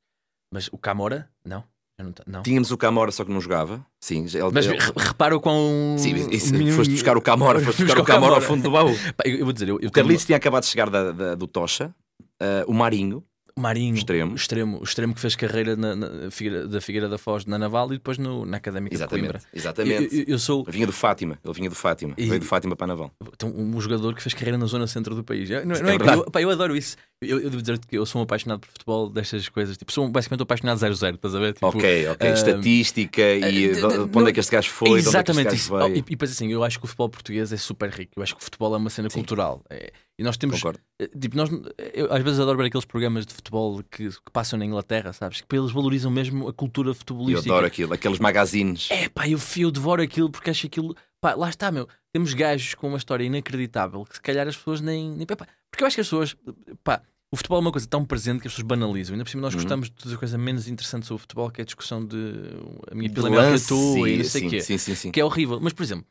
mas 0.52 0.68
o 0.72 0.78
Camora, 0.78 1.30
não. 1.46 1.64
Não, 2.02 2.12
tá- 2.14 2.24
não. 2.26 2.42
Tínhamos 2.44 2.72
o 2.72 2.78
Camora, 2.78 3.12
só 3.12 3.24
que 3.26 3.32
não 3.32 3.42
jogava. 3.42 3.86
Sim, 4.02 4.26
ele, 4.26 4.52
Mas 4.54 4.66
ele- 4.66 4.78
re- 4.80 4.94
repara 4.98 5.36
o 5.36 5.40
quão. 5.42 5.96
sim, 6.00 6.16
isso, 6.32 6.52
mínimo- 6.54 6.78
foste 6.78 6.92
buscar 6.92 7.16
o 7.18 7.22
Camora, 7.22 7.60
foste 7.60 7.84
buscar 7.84 8.00
o 8.00 8.02
Buscar 8.04 8.14
Camora 8.16 8.36
ao 8.36 8.42
fundo 8.42 8.64
do 8.64 8.72
baú. 8.72 8.90
Pá, 9.18 9.24
eu, 9.26 9.38
eu 9.40 9.44
vou 9.46 9.54
dizer, 9.54 9.68
eu, 9.70 9.78
eu 9.82 9.90
O 9.90 9.92
Carlitos 9.92 10.26
tinha 10.26 10.38
acabado 10.38 10.64
de 10.64 10.70
chegar 10.70 10.90
da- 10.90 11.12
da- 11.12 11.36
do 11.36 11.46
Tocha. 11.46 11.94
Ah, 12.42 12.64
o 12.68 12.74
Marinho, 12.74 13.22
Marinho, 13.60 13.96
extremo. 13.96 14.32
o 14.32 14.36
extremo, 14.36 14.82
extremo 14.84 15.14
que 15.14 15.22
fez 15.22 15.36
carreira 15.36 15.76
na, 15.76 15.96
na 15.96 16.32
Figueira- 16.32 16.68
da 16.68 16.82
Figueira 16.82 17.10
da 17.10 17.18
Foz 17.18 17.46
na 17.46 17.58
Naval 17.58 17.88
e 17.94 17.98
depois 17.98 18.18
no, 18.18 18.46
na 18.46 18.58
Académica 18.58 18.96
de 18.96 19.02
exatamente. 19.02 19.24
Coimbra. 19.28 19.42
Eu, 19.54 19.58
Exatamente. 19.60 20.18
eu- 20.20 20.26
eu 20.28 20.40
sou 20.40 20.64
Vinha 20.68 20.86
do 20.88 20.94
Fátima, 20.94 21.38
ele 21.44 21.54
vinha 21.54 21.70
do 21.70 21.76
Fátima. 21.76 22.14
E- 22.18 22.26
Veio 22.28 22.40
do 22.40 22.46
Fátima 22.46 22.76
para 22.76 22.86
a 22.86 22.88
Naval. 22.88 23.12
então, 23.34 23.54
um 23.56 23.80
jogador 23.82 24.16
que 24.16 24.24
fez 24.24 24.34
carreira 24.34 24.58
na 24.58 24.66
zona 24.66 24.88
centro 24.88 25.14
do 25.16 25.24
país. 25.24 25.50
Eu- 25.50 25.66
Não, 25.66 25.76
não 25.80 25.90
é 25.90 25.94
é 25.94 26.16
eu, 26.16 26.32
pá, 26.32 26.42
eu 26.42 26.50
adoro 26.50 26.76
isso. 26.76 26.96
Eu, 27.22 27.38
eu 27.40 27.50
devo 27.50 27.62
dizer 27.62 27.78
que 27.80 27.98
eu 27.98 28.06
sou 28.06 28.22
um 28.22 28.24
apaixonado 28.24 28.62
por 28.62 28.70
futebol, 28.70 29.10
destas 29.10 29.50
coisas. 29.50 29.78
Tipo, 29.78 29.92
sou 29.92 30.06
um- 30.06 30.12
basicamente 30.12 30.40
um 30.42 30.44
apaixonado 30.44 30.78
0-0, 30.80 31.16
estás 31.16 31.36
a 31.36 31.40
ver? 31.40 31.54
Tipo, 31.54 31.68
ok, 31.68 32.08
ok. 32.08 32.28
ah, 32.30 32.34
Estatística 32.34 33.22
e 33.22 33.42
de- 33.42 33.52
de- 33.52 33.74
de- 33.76 33.82
para 34.08 34.22
onde 34.22 34.30
é 34.30 34.34
que 34.34 34.40
este 34.40 34.52
gajo 34.52 34.70
foi, 34.70 34.88
de 34.88 34.94
onde 34.94 35.00
é 35.00 35.02
que 35.02 35.08
este 35.10 35.18
Exatamente 35.18 35.46
gajo. 35.50 35.76
Oh, 35.76 35.80
veio. 35.80 35.96
e, 35.96 36.00
e 36.00 36.02
depois 36.02 36.32
assim, 36.32 36.50
eu 36.52 36.64
acho 36.64 36.80
que 36.80 36.86
o 36.86 36.88
futebol 36.88 37.10
português 37.10 37.52
é 37.52 37.58
super 37.58 37.90
rico. 37.90 38.14
Eu 38.16 38.24
acho 38.24 38.36
que 38.36 38.42
o 38.42 38.44
futebol 38.46 38.74
é 38.74 38.78
uma 38.78 38.90
cena 38.90 39.10
Sim. 39.10 39.16
cultural. 39.20 39.62
É- 39.70 39.92
e 40.20 40.24
nós 40.24 40.38
temos. 40.38 40.58
Concordo. 40.58 40.80
eh, 41.00 41.08
Tipo, 41.20 41.38
nós, 41.38 41.50
eu 41.94 42.12
às 42.14 42.22
vezes 42.22 42.40
adoro 42.40 42.58
ver 42.58 42.66
aqueles 42.66 42.86
programas 42.86 43.26
de 43.26 43.34
futebol 43.34 43.82
que, 43.90 44.10
que 44.10 44.32
passam 44.32 44.60
na 44.60 44.66
Inglaterra, 44.66 45.14
sabes? 45.14 45.42
Que 45.42 45.56
eles 45.58 45.72
valorizam 45.72 46.12
mesmo 46.12 46.48
a 46.48 46.54
cultura 46.54 46.90
Eu 46.90 46.94
futebolística. 46.94 47.50
adoro 47.50 47.66
aquilo, 47.66 47.94
aqueles 47.94 48.20
magazines. 48.20 48.90
É 48.92 49.08
pá, 49.10 49.28
eu, 49.28 49.40
eu 49.58 49.72
devoro 49.72 50.02
aquilo 50.02 50.30
porque 50.30 50.50
acho 50.50 50.68
aquilo. 50.68 50.96
Pá, 51.22 51.34
lá 51.34 51.50
está, 51.50 51.72
meu. 51.72 51.88
Temos 52.14 52.34
gajos 52.34 52.76
com 52.76 52.88
uma 52.90 52.98
história 52.98 53.24
inacreditável 53.24 54.04
que 54.06 54.16
se 54.16 54.22
calhar 54.22 54.48
as 54.48 54.56
pessoas 54.58 54.82
nem. 54.82 55.10
nem 55.16 55.26
pá, 55.26 55.36
porque 55.72 55.84
eu 55.84 55.88
acho 55.88 55.96
que 55.96 56.02
as 56.02 56.08
pessoas. 56.08 56.36
Pá, 56.84 57.02
o 57.32 57.38
futebol 57.38 57.60
é 57.60 57.62
uma 57.62 57.72
coisa 57.72 57.88
tão 57.88 58.04
presente 58.04 58.42
que 58.42 58.48
as 58.48 58.54
pessoas 58.54 58.68
banalizam. 58.68 59.14
Ainda 59.14 59.24
por 59.24 59.30
cima 59.30 59.42
nós 59.42 59.54
Uhum. 59.54 59.60
gostamos 59.62 59.90
de 59.92 60.18
coisa 60.18 60.38
menos 60.38 60.68
interessante 60.68 61.06
sobre 61.06 61.20
o 61.20 61.22
futebol, 61.22 61.50
que 61.52 61.62
é 61.62 61.64
a 61.64 61.66
discussão 61.66 62.06
de 62.06 62.18
a 62.92 62.96
minha 62.96 63.10
pila 63.10 63.28
é 63.28 63.32
melhor 63.32 63.50
que 63.58 63.64
a 63.64 63.68
tua 63.68 64.10
e 64.10 64.18
não 64.18 64.24
sei 64.26 64.48
o 64.48 64.50
quê. 64.50 64.62
Sim, 64.62 64.78
sim, 64.78 64.96
sim. 64.96 65.12
Que 65.12 65.22
é 65.22 65.24
horrível. 65.26 65.60
Mas, 65.62 65.72
por 65.74 65.84
exemplo, 65.84 66.06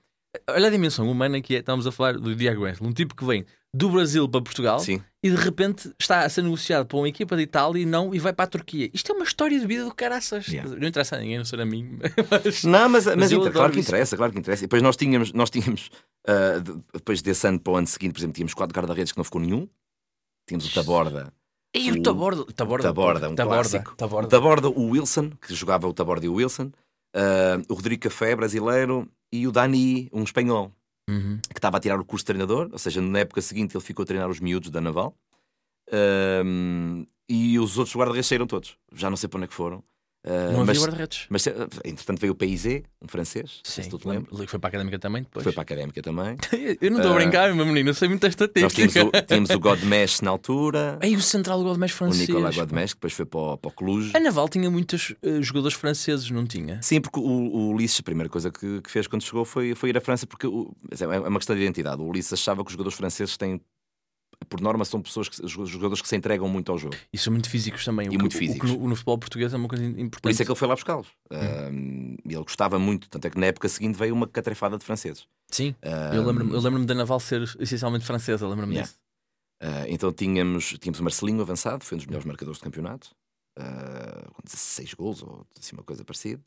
olha 0.49 0.69
a 0.69 0.71
dimensão 0.71 1.11
humana 1.11 1.41
que 1.41 1.57
é. 1.57 1.59
Estamos 1.59 1.87
a 1.87 1.93
falar 1.93 2.15
do 2.19 2.35
Diego 2.37 2.65
Ângelo, 2.65 2.89
um 2.89 2.93
tipo 2.93 3.17
que 3.17 3.25
vem 3.25 3.45
do 3.75 3.91
Brasil 3.91 4.29
para 4.29 4.41
Portugal 4.43 4.81
Sim. 4.81 5.03
e 5.23 5.31
de 5.31 5.37
repente 5.37 5.93
está 6.01 6.21
a 6.23 6.29
ser 6.29 6.43
negociado 6.43 6.87
para 6.87 6.97
uma 6.99 7.09
equipa 7.09 7.37
de 7.37 7.43
Itália 7.43 7.83
e 7.83 7.87
não 7.87 8.15
e 8.15 8.19
vai 8.19 8.33
para 8.33 8.45
a 8.47 8.49
Turquia. 8.49 8.91
Isto 8.95 9.13
é 9.13 9.15
uma 9.15 9.25
história 9.25 9.59
de 9.61 9.67
vida 9.67 9.85
do 9.85 9.95
caraças. 9.95 10.47
Yeah. 10.49 10.75
Não 10.75 10.89
interessa 10.89 11.17
a 11.17 11.19
ninguém, 11.21 11.37
não 11.39 11.45
ser 11.45 11.61
a 11.61 11.67
mim. 11.67 11.99
Mas... 12.31 12.65
Não, 12.65 12.89
mas, 12.89 13.05
mas, 13.07 13.31
inter- 13.31 13.39
adoro 13.41 13.53
claro 13.53 13.73
que 13.73 13.81
isso. 13.81 13.89
interessa, 13.91 14.17
claro 14.17 14.33
que 14.33 14.39
interessa. 14.39 14.65
E 14.65 14.67
depois 14.67 14.83
nós 14.83 14.97
tínhamos, 14.97 15.33
nós 15.35 15.51
tínhamos 15.51 15.91
de- 16.63 16.83
depois 16.95 17.21
desse 17.23 17.47
ano 17.47 17.61
para 17.61 17.73
o 17.73 17.77
ano 17.77 17.87
seguinte, 17.87 18.13
por 18.15 18.21
exemplo, 18.21 18.35
tínhamos 18.35 18.55
quatro 18.55 18.75
guarda-redes 18.75 19.13
que 19.13 19.19
não 19.19 19.25
ficou 19.25 19.41
nenhum. 19.41 19.69
Tínhamos 20.47 20.67
o 20.71 20.75
Taborda, 20.75 21.33
E 21.75 21.91
O- 21.93 21.95
o 21.97 22.03
Taborda. 22.03 22.45
Taborda, 22.55 22.89
Taborda, 22.89 23.29
um 23.31 23.35
clássico. 23.37 23.95
Taborda. 23.97 24.29
Taborda, 24.29 24.69
o 24.71 24.91
Wilson, 24.93 25.31
que 25.47 25.55
jogava 25.55 25.87
o 25.87 25.93
Taborda 25.93 26.25
e 26.25 26.29
o 26.31 26.35
Wilson, 26.35 26.73
ah, 27.15 27.61
o 27.69 27.75
Rodrigo 27.75 28.03
Café, 28.05 28.35
brasileiro, 28.35 29.07
e 29.31 29.47
o 29.47 29.53
Dani, 29.53 30.09
um 30.11 30.23
espanhol, 30.23 30.73
Uhum. 31.09 31.41
que 31.41 31.59
estava 31.59 31.79
a 31.79 31.81
tirar 31.81 31.99
o 31.99 32.05
curso 32.05 32.23
de 32.23 32.27
treinador, 32.27 32.69
ou 32.71 32.79
seja, 32.79 33.01
na 33.01 33.21
época 33.21 33.41
seguinte 33.41 33.75
ele 33.75 33.83
ficou 33.83 34.03
a 34.03 34.07
treinar 34.07 34.29
os 34.29 34.41
miúdos 34.41 34.71
da 34.71 34.81
Naval. 34.81 35.17
Ahm, 35.91 37.07
e 37.29 37.59
os 37.59 37.79
outros 37.79 37.97
guarda-redes 37.97 38.27
saíram 38.27 38.47
todos. 38.47 38.77
Já 38.93 39.09
não 39.09 39.17
sei 39.17 39.29
para 39.29 39.39
onde 39.39 39.45
é 39.47 39.49
que 39.49 39.55
foram. 39.55 39.83
Ah, 40.29 40.53
Não 40.53 40.59
mas, 40.61 40.69
havia 40.71 40.81
guarda-redes. 40.83 41.27
mas, 41.31 41.47
eh, 41.47 41.55
entretanto 41.85 42.21
veio 42.21 42.33
o 42.33 42.37
PIZ, 42.37 42.83
um 43.03 43.09
francês, 43.09 43.61
sei 43.65 43.85
se 43.85 43.91
tu 43.91 43.99
te 43.99 44.07
lembras. 44.07 44.45
Foi 44.51 44.59
para 44.59 44.69
a 44.69 44.71
académica 44.71 44.99
também 44.99 45.23
depois. 45.23 45.43
Foi 45.43 45.53
para 45.53 45.63
a 45.63 45.63
académica 45.63 46.03
também. 46.03 46.37
Eu 46.81 46.91
não 46.91 46.99
estou 46.99 47.13
a 47.13 47.15
Ah, 47.15 47.19
brincar, 47.19 47.55
meu 47.55 47.65
menino, 47.65 47.89
eu 47.91 47.95
sei 47.95 48.09
muita 48.09 48.27
Nós 48.29 48.35
tínhamos 48.35 48.95
estatística. 48.95 49.05
o, 49.05 49.11
tínhamos 49.27 49.51
o 49.51 49.59
Godmesh 49.59 50.21
na 50.21 50.31
altura, 50.31 50.99
Ei, 51.03 51.17
o 51.17 51.21
central 51.23 51.63
do 51.65 51.79
mais 51.79 51.93
o 51.93 51.95
francês. 51.95 52.29
Nicolas 52.29 52.55
Godmesh, 52.57 52.91
que 52.93 52.97
depois 52.97 53.13
foi 53.13 53.25
para 53.25 53.41
o, 53.41 53.57
para 53.57 53.69
o 53.69 53.73
Cluj. 53.73 54.11
A 54.15 54.21
Naval 54.21 54.49
tinha 54.49 54.71
muitos 54.71 55.15
eh, 55.23 55.41
jogadores 55.41 55.77
franceses, 55.77 56.31
não 56.31 56.47
tinha? 56.47 56.81
Sim, 56.83 57.01
porque 57.01 57.19
o, 57.19 57.23
o 57.23 57.71
Ulisses, 57.71 58.01
a 58.01 58.03
primeira 58.03 58.29
coisa 58.29 58.51
que, 58.51 58.81
que 58.83 58.91
fez 58.91 59.07
quando 59.07 59.23
chegou 59.23 59.45
foi, 59.45 59.75
foi 59.75 59.89
ir 59.91 59.97
à 59.97 60.01
França, 60.01 60.27
porque 60.27 60.47
o- 60.47 60.75
é 60.91 61.19
uma 61.21 61.39
questão 61.39 61.57
de 61.57 61.63
identidade. 61.63 62.01
O 62.03 62.07
Ulisses 62.07 62.33
achava 62.33 62.63
que 62.63 62.69
os 62.69 62.73
jogadores 62.73 62.97
franceses 62.99 63.37
têm, 63.37 63.61
por 64.47 64.61
norma, 64.61 64.85
são 64.85 65.01
pessoas 65.03 65.29
que, 65.29 65.47
jogadores 65.47 66.01
que 66.01 66.09
se 66.09 66.17
entregam 66.17 66.49
muito 66.49 66.71
ao 66.73 66.79
jogo. 66.79 66.97
E 67.13 67.19
são 67.19 67.33
muito 67.33 67.49
físicos 67.51 67.85
também. 67.85 68.07
E 68.07 68.09
o 68.09 68.13
que, 68.13 68.19
muito 68.19 68.33
o 68.35 68.39
que 68.39 68.47
físicos. 68.47 68.71
no, 68.71 68.89
no 68.89 68.95
futebol 68.97 69.19
português 69.19 69.53
é 69.53 69.57
uma 69.57 69.69
coisa 69.69 69.85
importante. 69.85 70.21
Por 70.23 70.31
isso 70.31 70.43
é 70.43 70.45
que 70.45 70.51
ele 70.51 70.59
foi 70.59 70.69
lá 70.69 70.75
buscá-los. 70.75 71.09
Ah, 71.31 71.69
e 72.25 72.33
ele 72.35 72.43
gostava 72.45 72.79
muito, 72.79 73.09
tanto 73.11 73.27
é 73.27 73.31
que 73.31 73.39
na 73.39 73.47
época 73.47 73.69
seguinte 73.69 73.97
veio 73.99 74.15
uma 74.15 74.27
catrefada 74.27 74.79
de 74.79 74.85
franceses. 74.85 75.27
Sim, 75.51 75.75
Ah, 75.83 76.13
eu 76.15 76.25
lembro-me 76.25 76.53
eu 76.53 76.61
lembro 76.61 76.85
da 76.87 76.95
Naval 76.95 77.21
ser 77.21 77.43
essencialmente 77.59 78.05
francesa, 78.05 78.47
lembro-me 78.47 78.75
Yeah. 78.75 78.87
disso. 78.91 79.01
Ah, 79.61 79.85
então 79.89 80.13
tínhamos, 80.13 80.77
tínhamos 80.79 81.01
o 81.01 81.03
Marcelinho 81.03 81.41
avançado, 81.43 81.85
foi 81.85 81.97
um 81.97 81.99
dos 81.99 82.07
melhores 82.07 82.27
marcadores 82.27 82.61
do 82.61 82.65
campeonato, 82.65 83.11
ah, 83.59 84.29
com 84.33 84.43
16 84.45 84.95
gols 84.95 85.23
ou 85.23 85.45
assim 85.59 85.75
uma 85.75 85.83
coisa 85.83 86.05
parecida. 86.05 86.41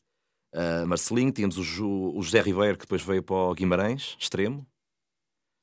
Ah, 0.55 0.85
Marcelinho, 0.85 1.31
tínhamos 1.31 1.57
o, 1.57 1.63
Ju- 1.63 2.13
o 2.15 2.21
José 2.21 2.41
Ribeiro, 2.41 2.77
que 2.77 2.85
depois 2.85 3.01
veio 3.01 3.21
para 3.21 3.35
o 3.35 3.53
Guimarães, 3.53 4.15
extremo. 4.19 4.65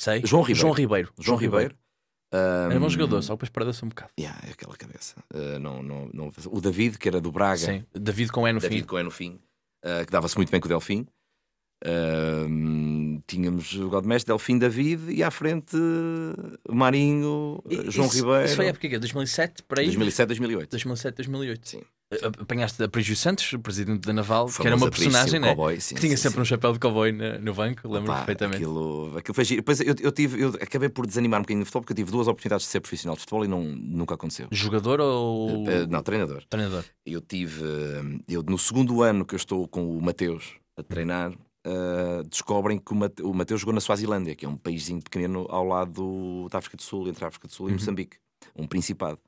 Sei. 0.00 0.22
João 0.24 0.42
Ribeiro. 0.42 0.60
João 0.60 0.72
Ribeiro. 0.74 1.12
João 1.18 1.36
Ribeiro. 1.38 1.66
Era 1.74 1.74
bom 1.74 1.87
Um, 2.32 2.90
jogador, 2.90 3.22
só 3.22 3.34
depois 3.34 3.48
perdeu-se 3.48 3.84
um 3.84 3.88
bocado. 3.88 4.10
Yeah, 4.18 4.38
é 4.46 4.50
aquela 4.52 4.76
cabeça. 4.76 5.14
Uh, 5.32 5.58
não, 5.58 5.82
não, 5.82 6.10
não... 6.12 6.32
O 6.50 6.60
David, 6.60 6.98
que 6.98 7.08
era 7.08 7.20
do 7.20 7.32
Braga, 7.32 7.56
Sim. 7.56 7.84
David 7.94 8.30
com 8.32 8.46
E 8.46 8.52
no 8.52 8.60
David 8.60 8.80
fim. 8.82 8.86
Coé 8.86 9.02
no 9.02 9.10
fim, 9.10 9.40
uh, 9.84 10.04
que 10.04 10.12
dava-se 10.12 10.36
muito 10.36 10.50
bem 10.50 10.60
com 10.60 10.66
o 10.66 10.68
Delfim. 10.68 11.06
Uh, 11.84 13.22
tínhamos 13.26 13.72
o 13.74 13.88
Godmestre, 13.88 14.32
Delfim, 14.32 14.58
David 14.58 15.12
e 15.12 15.22
à 15.22 15.30
frente 15.30 15.76
Marinho, 16.68 17.62
E- 17.70 17.90
João 17.90 18.08
isso, 18.08 18.16
Ribeiro. 18.18 18.44
Isso 18.46 18.56
foi 18.56 18.66
a 18.66 18.68
época 18.70 18.88
que 18.88 18.98
2007, 18.98 19.62
para 19.62 19.80
aí? 19.80 19.86
2007, 19.86 20.26
2008. 20.26 20.70
2007, 20.70 21.14
2008. 21.16 21.68
Sim. 21.68 21.82
A- 22.10 22.42
Apanhaste 22.42 22.82
a 22.82 22.88
Prígio 22.88 23.14
Santos, 23.14 23.52
o 23.52 23.58
presidente 23.58 24.06
da 24.06 24.14
Naval, 24.14 24.46
que 24.46 24.66
era 24.66 24.74
uma 24.74 24.90
personagem, 24.90 25.38
né? 25.38 25.48
cowboy, 25.48 25.78
sim, 25.78 25.94
que 25.94 26.00
tinha 26.00 26.16
sim, 26.16 26.22
sempre 26.22 26.36
sim. 26.36 26.40
um 26.40 26.44
chapéu 26.46 26.72
de 26.72 26.78
cowboy 26.78 27.12
na- 27.12 27.38
no 27.38 27.52
banco, 27.52 27.86
lembro 27.86 28.06
Pá, 28.06 28.16
perfeitamente. 28.18 28.56
Aquilo, 28.62 29.14
aquilo 29.18 29.34
foi 29.34 29.44
giro. 29.44 29.60
Depois 29.60 29.80
eu, 29.80 29.94
eu 30.00 30.10
tive, 30.10 30.40
eu 30.40 30.48
acabei 30.60 30.88
por 30.88 31.06
desanimar 31.06 31.38
um 31.40 31.42
bocadinho 31.42 31.60
de 31.62 31.66
futebol 31.66 31.82
porque 31.82 31.92
eu 31.92 31.96
tive 31.96 32.10
duas 32.10 32.26
oportunidades 32.26 32.64
de 32.64 32.72
ser 32.72 32.80
profissional 32.80 33.14
de 33.14 33.20
futebol 33.20 33.44
e 33.44 33.48
não, 33.48 33.62
nunca 33.62 34.14
aconteceu. 34.14 34.48
Jogador 34.50 35.00
ou 35.00 35.64
Uh, 35.66 35.86
não, 35.86 36.02
treinador. 36.02 36.44
treinador? 36.48 36.82
Eu 37.04 37.20
tive, 37.20 37.62
eu, 38.26 38.42
no 38.42 38.58
segundo 38.58 39.02
ano 39.02 39.26
que 39.26 39.34
eu 39.34 39.38
estou 39.38 39.68
com 39.68 39.94
o 39.98 40.00
Mateus 40.00 40.54
a 40.78 40.82
treinar, 40.82 41.30
uh, 41.32 42.26
descobrem 42.26 42.78
que 42.78 42.90
o 42.90 42.96
Mate- 42.96 43.22
o 43.22 43.34
Mateus 43.34 43.60
jogou 43.60 43.74
na 43.74 43.80
Suazilândia, 43.82 44.34
que 44.34 44.46
é 44.46 44.48
um 44.48 44.56
paísinho 44.56 45.02
pequenino 45.02 45.46
ao 45.50 45.62
lado 45.64 45.92
do- 45.92 46.48
da 46.50 46.56
África 46.56 46.78
do 46.78 46.82
Sul, 46.82 47.06
entre 47.06 47.22
a 47.22 47.28
África 47.28 47.46
do 47.48 47.52
Sul 47.52 47.68
e 47.68 47.72
Uhum. 47.72 47.78
Moçambique, 47.78 48.16
um 48.56 48.66
principado. 48.66 49.18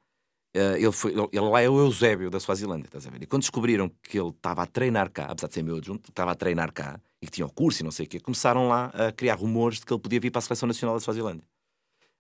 Uh, 0.57 0.75
ele, 0.77 0.91
foi, 0.93 1.13
ele, 1.13 1.29
ele 1.33 1.49
lá 1.49 1.61
é 1.61 1.69
o 1.69 1.79
Eusébio 1.79 2.29
da 2.29 2.41
Suazilândia, 2.41 2.87
estás 2.87 3.07
a 3.07 3.11
ver? 3.11 3.23
E 3.23 3.27
quando 3.27 3.43
descobriram 3.43 3.89
que 4.03 4.19
ele 4.19 4.31
estava 4.31 4.63
a 4.63 4.67
treinar 4.67 5.09
cá, 5.11 5.27
apesar 5.27 5.47
de 5.47 5.55
ser 5.55 5.63
meu 5.63 5.77
adjunto, 5.77 6.11
estava 6.11 6.33
a 6.33 6.35
treinar 6.35 6.73
cá 6.73 7.01
e 7.23 7.27
que 7.27 7.33
tinha 7.33 7.47
o 7.47 7.53
curso 7.53 7.83
e 7.83 7.85
não 7.85 7.93
sei 7.93 8.05
o 8.07 8.09
quê, 8.09 8.19
começaram 8.19 8.67
lá 8.67 8.87
a 8.87 9.13
criar 9.13 9.35
rumores 9.37 9.79
de 9.79 9.87
que 9.87 9.93
ele 9.93 10.01
podia 10.01 10.19
vir 10.19 10.31
para 10.33 10.41
a 10.41 10.43
Seleção 10.43 10.67
Nacional 10.67 10.97
da 10.97 11.01
Suazilândia. 11.01 11.45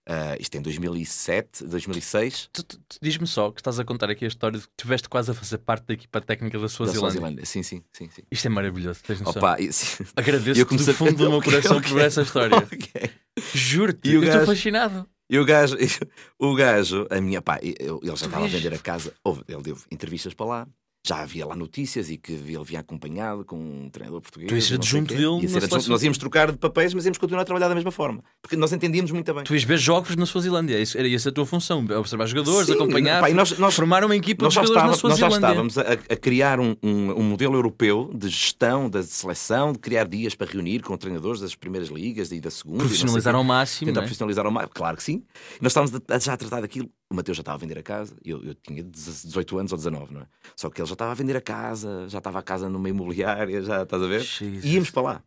Uh, 0.08 0.34
isto 0.40 0.56
em 0.56 0.62
2007, 0.62 1.64
2006, 1.66 2.48
Tu- 2.52 2.62
tu- 2.62 2.78
tu 2.78 2.96
Diz-me 3.02 3.26
só 3.26 3.50
que 3.50 3.60
estás 3.60 3.78
a 3.78 3.84
contar 3.84 4.08
aqui 4.10 4.24
a 4.24 4.28
história 4.28 4.58
de 4.58 4.64
que 4.64 4.72
estiveste 4.78 5.08
quase 5.08 5.30
a 5.30 5.34
fazer 5.34 5.58
parte 5.58 5.86
da 5.86 5.94
equipa 5.94 6.20
técnica 6.20 6.56
da 6.56 6.62
da 6.64 6.68
Suazilândia. 6.68 7.00
Suazilândia. 7.20 7.44
Sim, 7.46 7.62
sim, 7.62 7.82
sim. 7.92 8.08
sim. 8.10 8.22
Isto 8.30 8.46
é 8.46 8.48
maravilhoso, 8.48 9.00
tens 9.06 9.20
noção. 9.20 9.40
Opa, 9.42 9.60
e- 9.60 9.72
sim. 9.72 10.04
Agradeço 10.16 10.58
eu 10.60 10.64
do 10.66 10.94
fundo 10.94 11.14
do 11.16 11.28
meu 11.30 11.38
Ok, 11.38 11.50
coração 11.52 11.76
ok. 11.78 11.90
por 11.90 12.00
essa 12.00 12.22
história. 12.22 12.56
Ok. 12.72 13.10
Juro-te, 13.54 14.08
eu 14.10 14.22
estou 14.22 14.38
gajo- 14.40 14.46
fascinado. 14.52 15.08
E 15.32 15.38
o 15.38 15.44
gajo, 15.44 15.76
o 16.38 16.54
gajo, 16.56 17.06
a 17.08 17.20
minha 17.20 17.40
pá, 17.40 17.58
ele 17.62 17.76
já 18.02 18.14
estava 18.14 18.44
a 18.44 18.48
vender 18.48 18.74
a 18.74 18.78
casa, 18.78 19.14
houve- 19.22 19.44
ele 19.48 19.62
deu 19.62 19.76
entrevistas 19.90 20.34
para 20.34 20.46
lá, 20.46 20.68
já 21.06 21.22
havia 21.22 21.46
lá 21.46 21.56
notícias 21.56 22.10
e 22.10 22.18
que 22.18 22.32
ele 22.32 22.62
vinha 22.64 22.80
acompanhado 22.80 23.42
com 23.44 23.56
um 23.58 23.88
treinador 23.88 24.20
português. 24.20 24.50
Tu 24.50 24.60
sei 24.60 24.76
adjunto 24.76 25.14
dele 25.14 25.22
Ia 25.46 25.56
adjunto. 25.56 25.88
Nós 25.88 26.02
íamos 26.02 26.18
trocar 26.18 26.52
de 26.52 26.58
papéis, 26.58 26.92
mas 26.92 27.06
íamos 27.06 27.16
continuar 27.16 27.40
a 27.42 27.44
trabalhar 27.44 27.68
da 27.68 27.74
mesma 27.74 27.90
forma, 27.90 28.22
porque 28.42 28.54
nós 28.54 28.70
entendíamos 28.72 29.10
muito 29.10 29.32
bem. 29.32 29.44
Tu 29.44 29.54
ias 29.54 29.64
ver 29.64 29.78
jogos 29.78 30.14
na 30.14 30.26
Suazilândia, 30.26 30.78
isso- 30.78 30.98
era 30.98 31.08
essa 31.08 31.30
a 31.30 31.32
tua 31.32 31.46
função, 31.46 31.84
observar 31.98 32.26
jogadores, 32.26 32.66
Sim, 32.66 32.74
acompanhar, 32.74 33.22
pá, 33.22 33.30
nós- 33.30 33.58
nós- 33.58 33.74
formar 33.74 34.04
uma 34.04 34.14
equipa 34.14 34.44
Nós 34.44 34.52
de 34.52 34.56
jogadores 34.60 34.96
estava- 34.96 35.08
nós 35.08 35.18
já 35.18 35.28
estávamos 35.28 35.78
a, 35.78 35.82
a 35.92 36.16
criar 36.16 36.60
um, 36.60 36.76
um- 36.82 37.12
um 37.20 37.22
modelo 37.22 37.54
europeu 37.54 38.10
de 38.14 38.28
gestão 38.28 38.90
da 38.90 39.02
seleção, 39.02 39.72
de 39.72 39.78
criar 39.78 40.06
dias 40.06 40.34
para 40.34 40.50
reunir 40.50 40.80
com 40.82 40.96
treinadores 40.98 41.40
das 41.40 41.54
primeiras 41.54 41.88
ligas 41.88 42.30
e 42.30 42.40
da 42.40 42.50
segunda. 42.50 42.78
Profissionalizar 42.84 43.34
ao 43.34 43.42
máximo. 43.44 43.86
Tentar 43.86 44.00
é? 44.00 44.02
profissionalizar 44.02 44.44
ao 44.44 44.52
máximo, 44.52 44.72
claro 44.74 44.96
que 44.98 45.02
sim. 45.02 45.22
Nós 45.62 45.72
estávamos 45.72 45.94
a- 45.94 46.14
a 46.14 46.18
já 46.18 46.34
a 46.34 46.36
tratar 46.36 46.60
daquilo. 46.60 46.90
O 47.10 47.14
Mateus 47.14 47.36
já 47.36 47.40
estava 47.42 47.56
a 47.56 47.58
vender 47.58 47.76
a 47.78 47.82
casa, 47.82 48.16
eu, 48.24 48.40
eu 48.44 48.54
tinha 48.54 48.82
18 48.84 49.58
anos 49.58 49.72
ou 49.72 49.78
19, 49.78 50.14
não 50.14 50.20
é? 50.20 50.26
Só 50.54 50.70
que 50.70 50.80
ele 50.80 50.86
já 50.86 50.92
estava 50.92 51.10
a 51.10 51.14
vender 51.14 51.36
a 51.36 51.40
casa, 51.40 52.08
já 52.08 52.18
estava 52.18 52.38
a 52.38 52.42
casa 52.42 52.68
numa 52.68 52.88
imobiliária, 52.88 53.60
já 53.62 53.82
estás 53.82 54.00
a 54.02 54.06
ver? 54.06 54.20
Jesus. 54.20 54.64
Íamos 54.64 54.90
para 54.90 55.02
lá. 55.02 55.22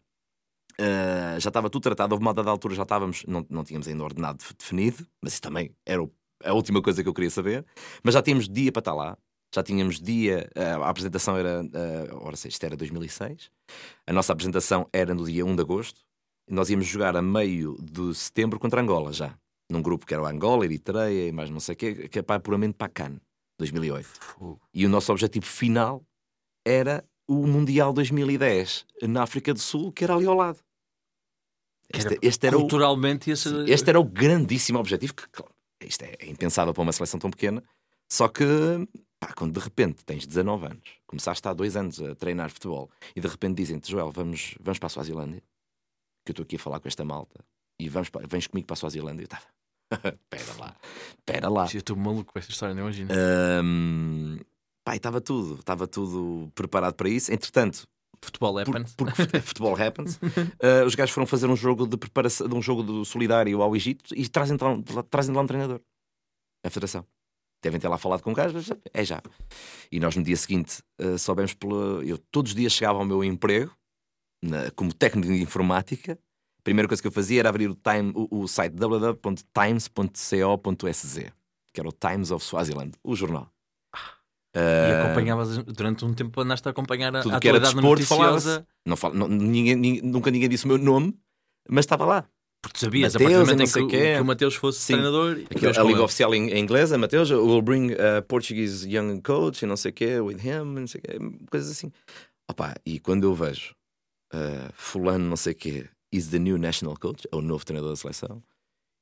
Ah, 0.80 1.38
já 1.40 1.50
estava 1.50 1.70
tudo 1.70 1.84
tratado, 1.84 2.14
houve 2.14 2.24
uma 2.24 2.34
dada 2.34 2.50
altura, 2.50 2.74
já 2.74 2.84
estávamos, 2.84 3.24
não, 3.28 3.46
não 3.50 3.64
tínhamos 3.64 3.88
ainda 3.88 4.04
ordenado 4.04 4.40
de- 4.44 4.54
definido, 4.58 5.06
mas 5.22 5.34
isso 5.34 5.42
também 5.42 5.76
era 5.86 6.02
o- 6.02 6.12
a 6.44 6.54
última 6.54 6.82
coisa 6.82 7.04
que 7.04 7.10
eu 7.10 7.14
queria 7.14 7.30
saber. 7.30 7.66
Mas 8.02 8.14
já 8.14 8.22
tínhamos 8.22 8.48
dia 8.50 8.72
para 8.72 8.80
estar 8.80 8.94
lá, 8.94 9.18
já 9.54 9.62
tínhamos 9.62 10.00
dia, 10.00 10.50
ah, 10.56 10.86
a 10.86 10.90
apresentação 10.90 11.38
era, 11.38 11.62
ah, 11.62 12.16
ora 12.26 12.36
sei, 12.38 12.50
isto 12.50 12.64
era 12.66 12.76
2006, 12.78 13.52
a 14.08 14.14
nossa 14.14 14.32
apresentação 14.34 14.88
era 14.94 15.14
no 15.14 15.26
dia 15.26 15.46
1 15.46 15.54
de 15.56 15.62
agosto, 15.62 16.00
e 16.48 16.54
nós 16.54 16.70
íamos 16.70 16.88
jogar 16.88 17.16
a 17.16 17.22
meio 17.22 17.76
de 17.82 18.16
setembro 18.16 18.58
contra 18.60 18.82
Angola 18.82 19.14
já, 19.14 19.38
num 19.70 19.82
grupo 19.82 20.06
que 20.06 20.14
era 20.14 20.24
o 20.24 20.26
Angola, 20.26 20.66
Eritreia 20.66 21.28
e 21.28 21.32
mais 21.32 21.50
não 21.50 21.60
sei 21.60 21.74
o 21.74 21.78
quê, 21.78 22.10
que 22.10 22.20
é 22.20 22.22
pá, 22.22 22.40
puramente 22.40 22.76
para 22.76 22.90
Cannes, 22.90 23.22
2008. 23.58 24.08
Fogo. 24.08 24.62
E 24.74 24.86
o 24.86 24.90
nosso 24.90 25.12
objetivo 25.12 25.46
final 25.46 26.04
era 26.66 27.04
o 27.28 27.48
Mundial 27.48 27.94
2010 27.94 28.86
na 29.04 29.24
África 29.24 29.54
do 29.54 29.60
Sul, 29.60 29.92
que 29.92 30.04
era 30.04 30.16
ali 30.16 30.26
ao 30.26 30.36
lado. 30.36 30.60
Este, 31.94 32.18
este 32.22 32.48
era, 32.48 32.58
o, 32.58 32.62
Culturalmente 32.62 33.36
ser... 33.36 33.68
este 33.70 33.90
era 33.90 34.00
o 34.00 34.04
grandíssimo 34.04 34.80
objetivo, 34.80 35.14
que 35.14 35.28
claro, 35.30 35.54
isto 35.82 36.04
é, 36.04 36.16
é 36.20 36.28
impensável 36.28 36.74
para 36.74 36.82
uma 36.82 36.92
seleção 36.92 37.20
tão 37.20 37.30
pequena, 37.30 37.64
só 38.10 38.28
que 38.28 38.46
pá, 39.20 39.34
quando 39.34 39.54
de 39.54 39.60
repente 39.60 40.04
tens 40.04 40.26
19 40.26 40.66
anos, 40.66 40.90
começaste 41.06 41.48
há 41.48 41.54
dois 41.54 41.76
anos 41.76 42.02
a 42.02 42.16
treinar 42.16 42.50
futebol 42.50 42.90
e 43.16 43.22
de 43.22 43.28
repente 43.28 43.58
dizem-te, 43.58 43.92
Joel, 43.92 44.12
vamos, 44.12 44.56
vamos 44.60 44.80
para 44.80 44.88
a 44.88 44.90
Suazilândia, 44.90 45.44
que 46.26 46.32
eu 46.32 46.34
estou 46.34 46.44
aqui 46.44 46.56
a 46.56 46.60
falar 46.60 46.80
com 46.80 46.88
esta 46.88 47.06
malta, 47.06 47.46
e 47.80 47.90
vamos 47.90 48.10
vens 48.28 48.48
comigo 48.48 48.68
para 48.68 48.74
a 48.74 48.78
Suazilândia. 48.78 49.24
Eu 49.24 49.26
estava, 49.26 50.16
espera 50.32 50.54
lá, 50.60 50.76
espera 51.18 51.50
lá. 51.50 51.68
Eu 51.74 51.80
estou 51.80 51.96
maluco 51.96 52.34
com 52.34 52.40
esta 52.40 52.52
história, 52.52 52.74
não 52.76 52.84
imagino. 52.84 53.10
Pá, 54.86 54.94
e 54.94 54.98
estava 54.98 55.22
tudo, 55.22 55.60
estava 55.60 55.88
tudo 55.88 56.52
preparado 56.54 56.94
para 56.96 57.10
isso. 57.10 57.32
Entretanto, 57.34 57.88
Futebol 58.22 58.54
por- 58.54 58.62
happens. 58.78 58.96
porque 58.96 59.14
futebol 59.42 59.76
happens, 59.82 60.16
uh, 60.18 60.86
os 60.86 60.96
gajos 60.96 61.14
foram 61.14 61.28
fazer 61.28 61.48
um 61.48 61.56
jogo 61.56 61.86
de 61.88 61.98
preparação, 61.98 62.48
de 62.48 62.56
um 62.56 62.62
jogo 62.62 62.82
do 62.84 63.04
solidário 63.06 63.62
ao 63.62 63.76
Egito 63.76 64.14
e 64.16 64.28
trazem 64.28 64.58
lá, 64.60 65.04
trazem 65.04 65.36
lá 65.36 65.42
um 65.42 65.48
treinador. 65.48 65.82
A 66.66 66.70
federação. 66.70 67.06
Devem 67.62 67.80
ter 67.80 67.88
lá 67.88 67.98
falado 67.98 68.22
com 68.22 68.32
o 68.32 68.34
gajo, 68.34 68.56
mas 68.56 68.70
é 68.94 69.06
já. 69.06 69.22
E 69.92 69.98
nós 70.00 70.16
no 70.18 70.24
dia 70.24 70.36
seguinte 70.36 70.82
uh, 71.02 71.18
soubemos 71.18 71.54
pela. 71.54 72.04
Eu 72.06 72.18
todos 72.18 72.52
os 72.52 72.56
dias 72.56 72.74
chegava 72.74 73.00
ao 73.00 73.06
meu 73.06 73.24
emprego 73.24 73.74
na- 74.42 74.70
como 74.72 74.94
técnico 74.94 75.28
de 75.34 75.42
informática. 75.42 76.18
A 76.64 76.66
primeira 76.66 76.88
coisa 76.88 77.02
que 77.02 77.08
eu 77.08 77.12
fazia 77.12 77.40
era 77.42 77.50
abrir 77.50 77.70
o, 77.70 77.76
time, 77.76 78.14
o, 78.16 78.44
o 78.44 78.48
site 78.48 78.74
www.times.co.sz, 78.74 81.32
que 81.74 81.80
era 81.82 81.90
o 81.90 81.92
Times 81.92 82.32
of 82.32 82.46
Swaziland, 82.46 82.94
o 83.04 83.16
jornal. 83.16 83.50
E 84.56 84.56
Uh, 84.56 85.02
acompanhavas 85.02 85.58
durante 85.66 86.06
um 86.06 86.14
tempo 86.14 86.40
andaste 86.40 86.68
a 86.68 86.72
acompanhar 86.72 87.14
a 87.16 87.24
tudo 87.24 87.40
que 87.40 87.50
era 87.50 87.60
desporto 87.60 87.88
noticiosa. 87.88 88.68
não 88.86 88.96
falo, 88.96 89.16
não- 89.16 89.28
ninguém, 89.28 89.76
ninguém- 89.76 90.02
nunca 90.04 90.30
ninguém 90.30 90.48
disse 90.48 90.66
o 90.66 90.68
meu 90.68 90.78
nome, 90.78 91.18
mas 91.68 91.86
estava 91.86 92.06
lá. 92.06 92.30
Porque 92.62 92.80
sabias, 92.80 93.14
Mateus, 93.14 93.16
a 93.16 93.20
partir 93.20 93.34
do 93.34 93.40
momento 93.46 93.64
em 93.64 93.68
sei 93.68 93.88
que, 93.88 94.16
que 94.16 94.22
o 94.22 94.26
Mateus 94.26 94.54
fosse 94.56 94.80
Sim. 94.80 94.94
treinador, 94.94 95.32
Aquilo, 95.50 95.66
ias 95.66 95.78
a 95.78 95.82
liga 95.82 95.96
ele. 95.96 96.04
oficial 96.04 96.36
em, 96.36 96.50
em 96.52 96.60
inglês, 96.60 96.94
a 96.94 96.98
Mateus, 97.00 97.32
will 97.32 97.62
bring 97.64 97.94
a 97.94 98.22
Portuguese 98.22 98.88
young 98.88 99.20
coach 99.22 99.64
e 99.64 99.66
não 99.66 99.76
sei 99.76 99.90
o 99.90 99.94
quê, 99.94 100.20
with 100.20 100.38
him, 100.38 100.66
não 100.66 100.86
sei 100.88 101.02
quê, 101.02 101.18
coisas 101.50 101.72
assim. 101.72 101.92
Opa, 102.48 102.76
e 102.86 103.00
quando 103.00 103.24
eu 103.24 103.34
vejo 103.34 103.74
uh, 104.34 104.72
fulano 104.76 105.28
não 105.28 105.36
sei 105.36 105.54
o 105.54 105.56
quê, 105.56 105.90
is 106.16 106.30
the 106.30 106.40
new 106.40 106.58
national 106.58 106.96
coach, 106.98 107.28
é 107.32 107.36
o 107.36 107.42
novo 107.42 107.66
treinador 107.66 107.92
da 107.92 107.96
seleção, 107.98 108.42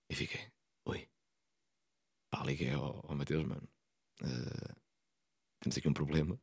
eu 0.10 0.16
fiquei, 0.16 0.42
oi, 0.86 1.08
pá, 2.32 2.44
liguei 2.44 2.72
ao, 2.72 3.06
ao 3.08 3.16
Mateus, 3.16 3.44
mano, 3.46 3.64
uh, 4.24 4.76
temos 5.60 5.78
aqui 5.78 5.88
um 5.88 5.94
problema. 5.94 6.40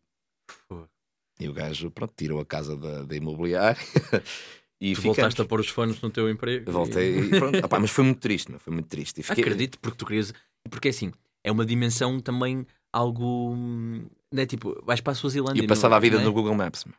E 1.41 1.49
o 1.49 1.53
gajo, 1.53 1.91
pronto, 1.91 2.12
tirou 2.16 2.41
a 2.41 2.47
casa 2.47 2.77
da, 2.77 3.05
da 3.05 3.14
imobiliária 3.16 3.81
e 4.81 4.93
Tu 4.95 4.97
ficamos. 4.97 5.16
voltaste 5.16 5.41
a 5.41 5.45
pôr 5.45 5.61
os 5.61 5.69
fones 5.69 6.01
no 6.01 6.11
teu 6.11 6.29
emprego. 6.29 6.71
Voltei 6.73 7.16
e 7.16 7.29
pronto. 7.31 7.64
Opá, 7.64 7.79
mas 7.79 7.91
foi 7.93 8.03
muito 8.05 8.19
triste, 8.21 8.51
meu, 8.51 8.59
foi 8.59 8.73
muito 8.73 8.89
triste. 8.89 9.21
E 9.21 9.23
fiquei- 9.23 9.45
Acredito, 9.45 9.79
porque 9.79 9.97
tu 9.97 10.05
querias. 10.05 10.33
Porque 10.69 10.89
assim, 10.89 11.12
é 11.45 11.53
uma 11.53 11.64
dimensão 11.64 12.19
também 12.19 12.66
algo. 12.93 13.53
hum, 13.55 14.09
Não 14.33 14.43
é 14.43 14.47
tipo, 14.47 14.83
vais 14.85 15.01
para 15.01 15.12
a 15.12 15.14
Suazilândia. 15.14 15.61
E 15.61 15.64
eu 15.64 15.69
passava 15.69 15.91
não- 15.91 15.97
a 15.99 16.01
vida 16.01 16.21
é? 16.21 16.25
no 16.25 16.33
Google 16.33 16.55
Maps, 16.57 16.85
meu, 16.85 16.97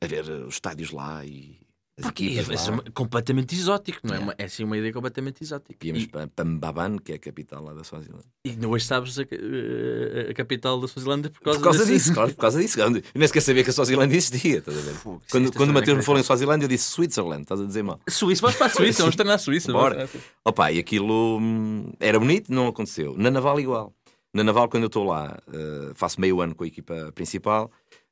a 0.00 0.06
ver 0.06 0.24
uh, 0.30 0.46
os 0.46 0.54
estádios 0.54 0.90
lá 0.90 1.24
e 1.26 1.58
Porque 2.00 2.24
é, 2.38 2.40
é 2.40 2.90
completamente 2.92 3.54
exótico, 3.54 4.00
não 4.02 4.14
é? 4.14 4.18
Yeah. 4.18 4.24
Uma- 4.26 4.34
É 4.36 4.44
assim 4.46 4.64
uma 4.64 4.76
ideia 4.76 4.92
completamente 4.92 5.42
exótica. 5.44 5.86
Íamos 5.86 6.02
E, 6.02 6.08
para, 6.08 6.44
Mbaban, 6.44 6.98
que 6.98 7.12
é 7.12 7.14
a 7.14 7.18
capital 7.18 7.62
lá 7.62 7.72
da 7.72 7.84
Suazilândia. 7.84 8.26
e 8.44 8.66
hoje 8.66 8.84
sabes 8.84 9.16
a, 9.18 9.22
a- 9.22 10.30
a 10.30 10.34
capital 10.34 10.80
da 10.80 10.88
Suazilândia 10.88 11.30
por 11.30 11.40
causa, 11.40 11.58
Por 11.60 11.64
causa 11.64 11.78
desse- 11.80 11.92
disso, 11.92 12.14
claro, 12.14 12.34
por 12.34 12.40
causa 12.40 12.60
disso. 12.60 12.80
Eu 12.80 12.90
nem 12.90 13.26
sequer 13.28 13.40
sabia 13.42 13.62
que 13.62 13.70
a 13.70 13.72
Suazilândia 13.72 14.16
existia, 14.16 14.58
estás 14.58 14.76
a 14.76 14.80
ver? 14.80 14.90
Isso- 14.92 15.02
Quando, 15.30 15.44
esta 15.44 15.56
quando 15.56 15.70
o 15.74 15.78
é 15.90 15.94
me 15.94 16.02
falou 16.02 16.20
em 16.20 16.24
Suazilândia, 16.24 16.64
eu 16.64 16.68
disse 16.68 16.90
Switzerland, 16.90 17.42
estás 17.42 17.60
a 17.60 17.64
dizer 17.64 17.84
mal. 17.84 18.00
Suíça, 18.08 18.42
vamos 18.42 18.56
para 18.56 18.66
a 18.66 18.70
Suíça, 18.70 19.02
vamos 19.02 19.14
treinar 19.16 19.36
a 19.36 19.38
Suíça. 19.38 19.72
Bora. 19.72 20.08
Opa, 20.44 20.72
e 20.72 20.80
aquilo 20.80 21.38
hum, 21.40 21.92
era 22.00 22.18
bonito, 22.18 22.52
não 22.52 22.66
aconteceu. 22.66 23.14
Na 23.16 23.30
Naval, 23.30 23.60
igual. 23.60 23.94
Na 24.34 24.42
Naval, 24.42 24.68
quando 24.68 24.82
eu 24.82 24.88
estou 24.88 25.04
lá, 25.04 25.38
eh, 25.52 25.92
faço 25.94 26.20
meio 26.20 26.40
ano 26.40 26.56
com 26.56 26.64
a 26.64 26.66
equipa 26.66 27.12
principal. 27.14 27.70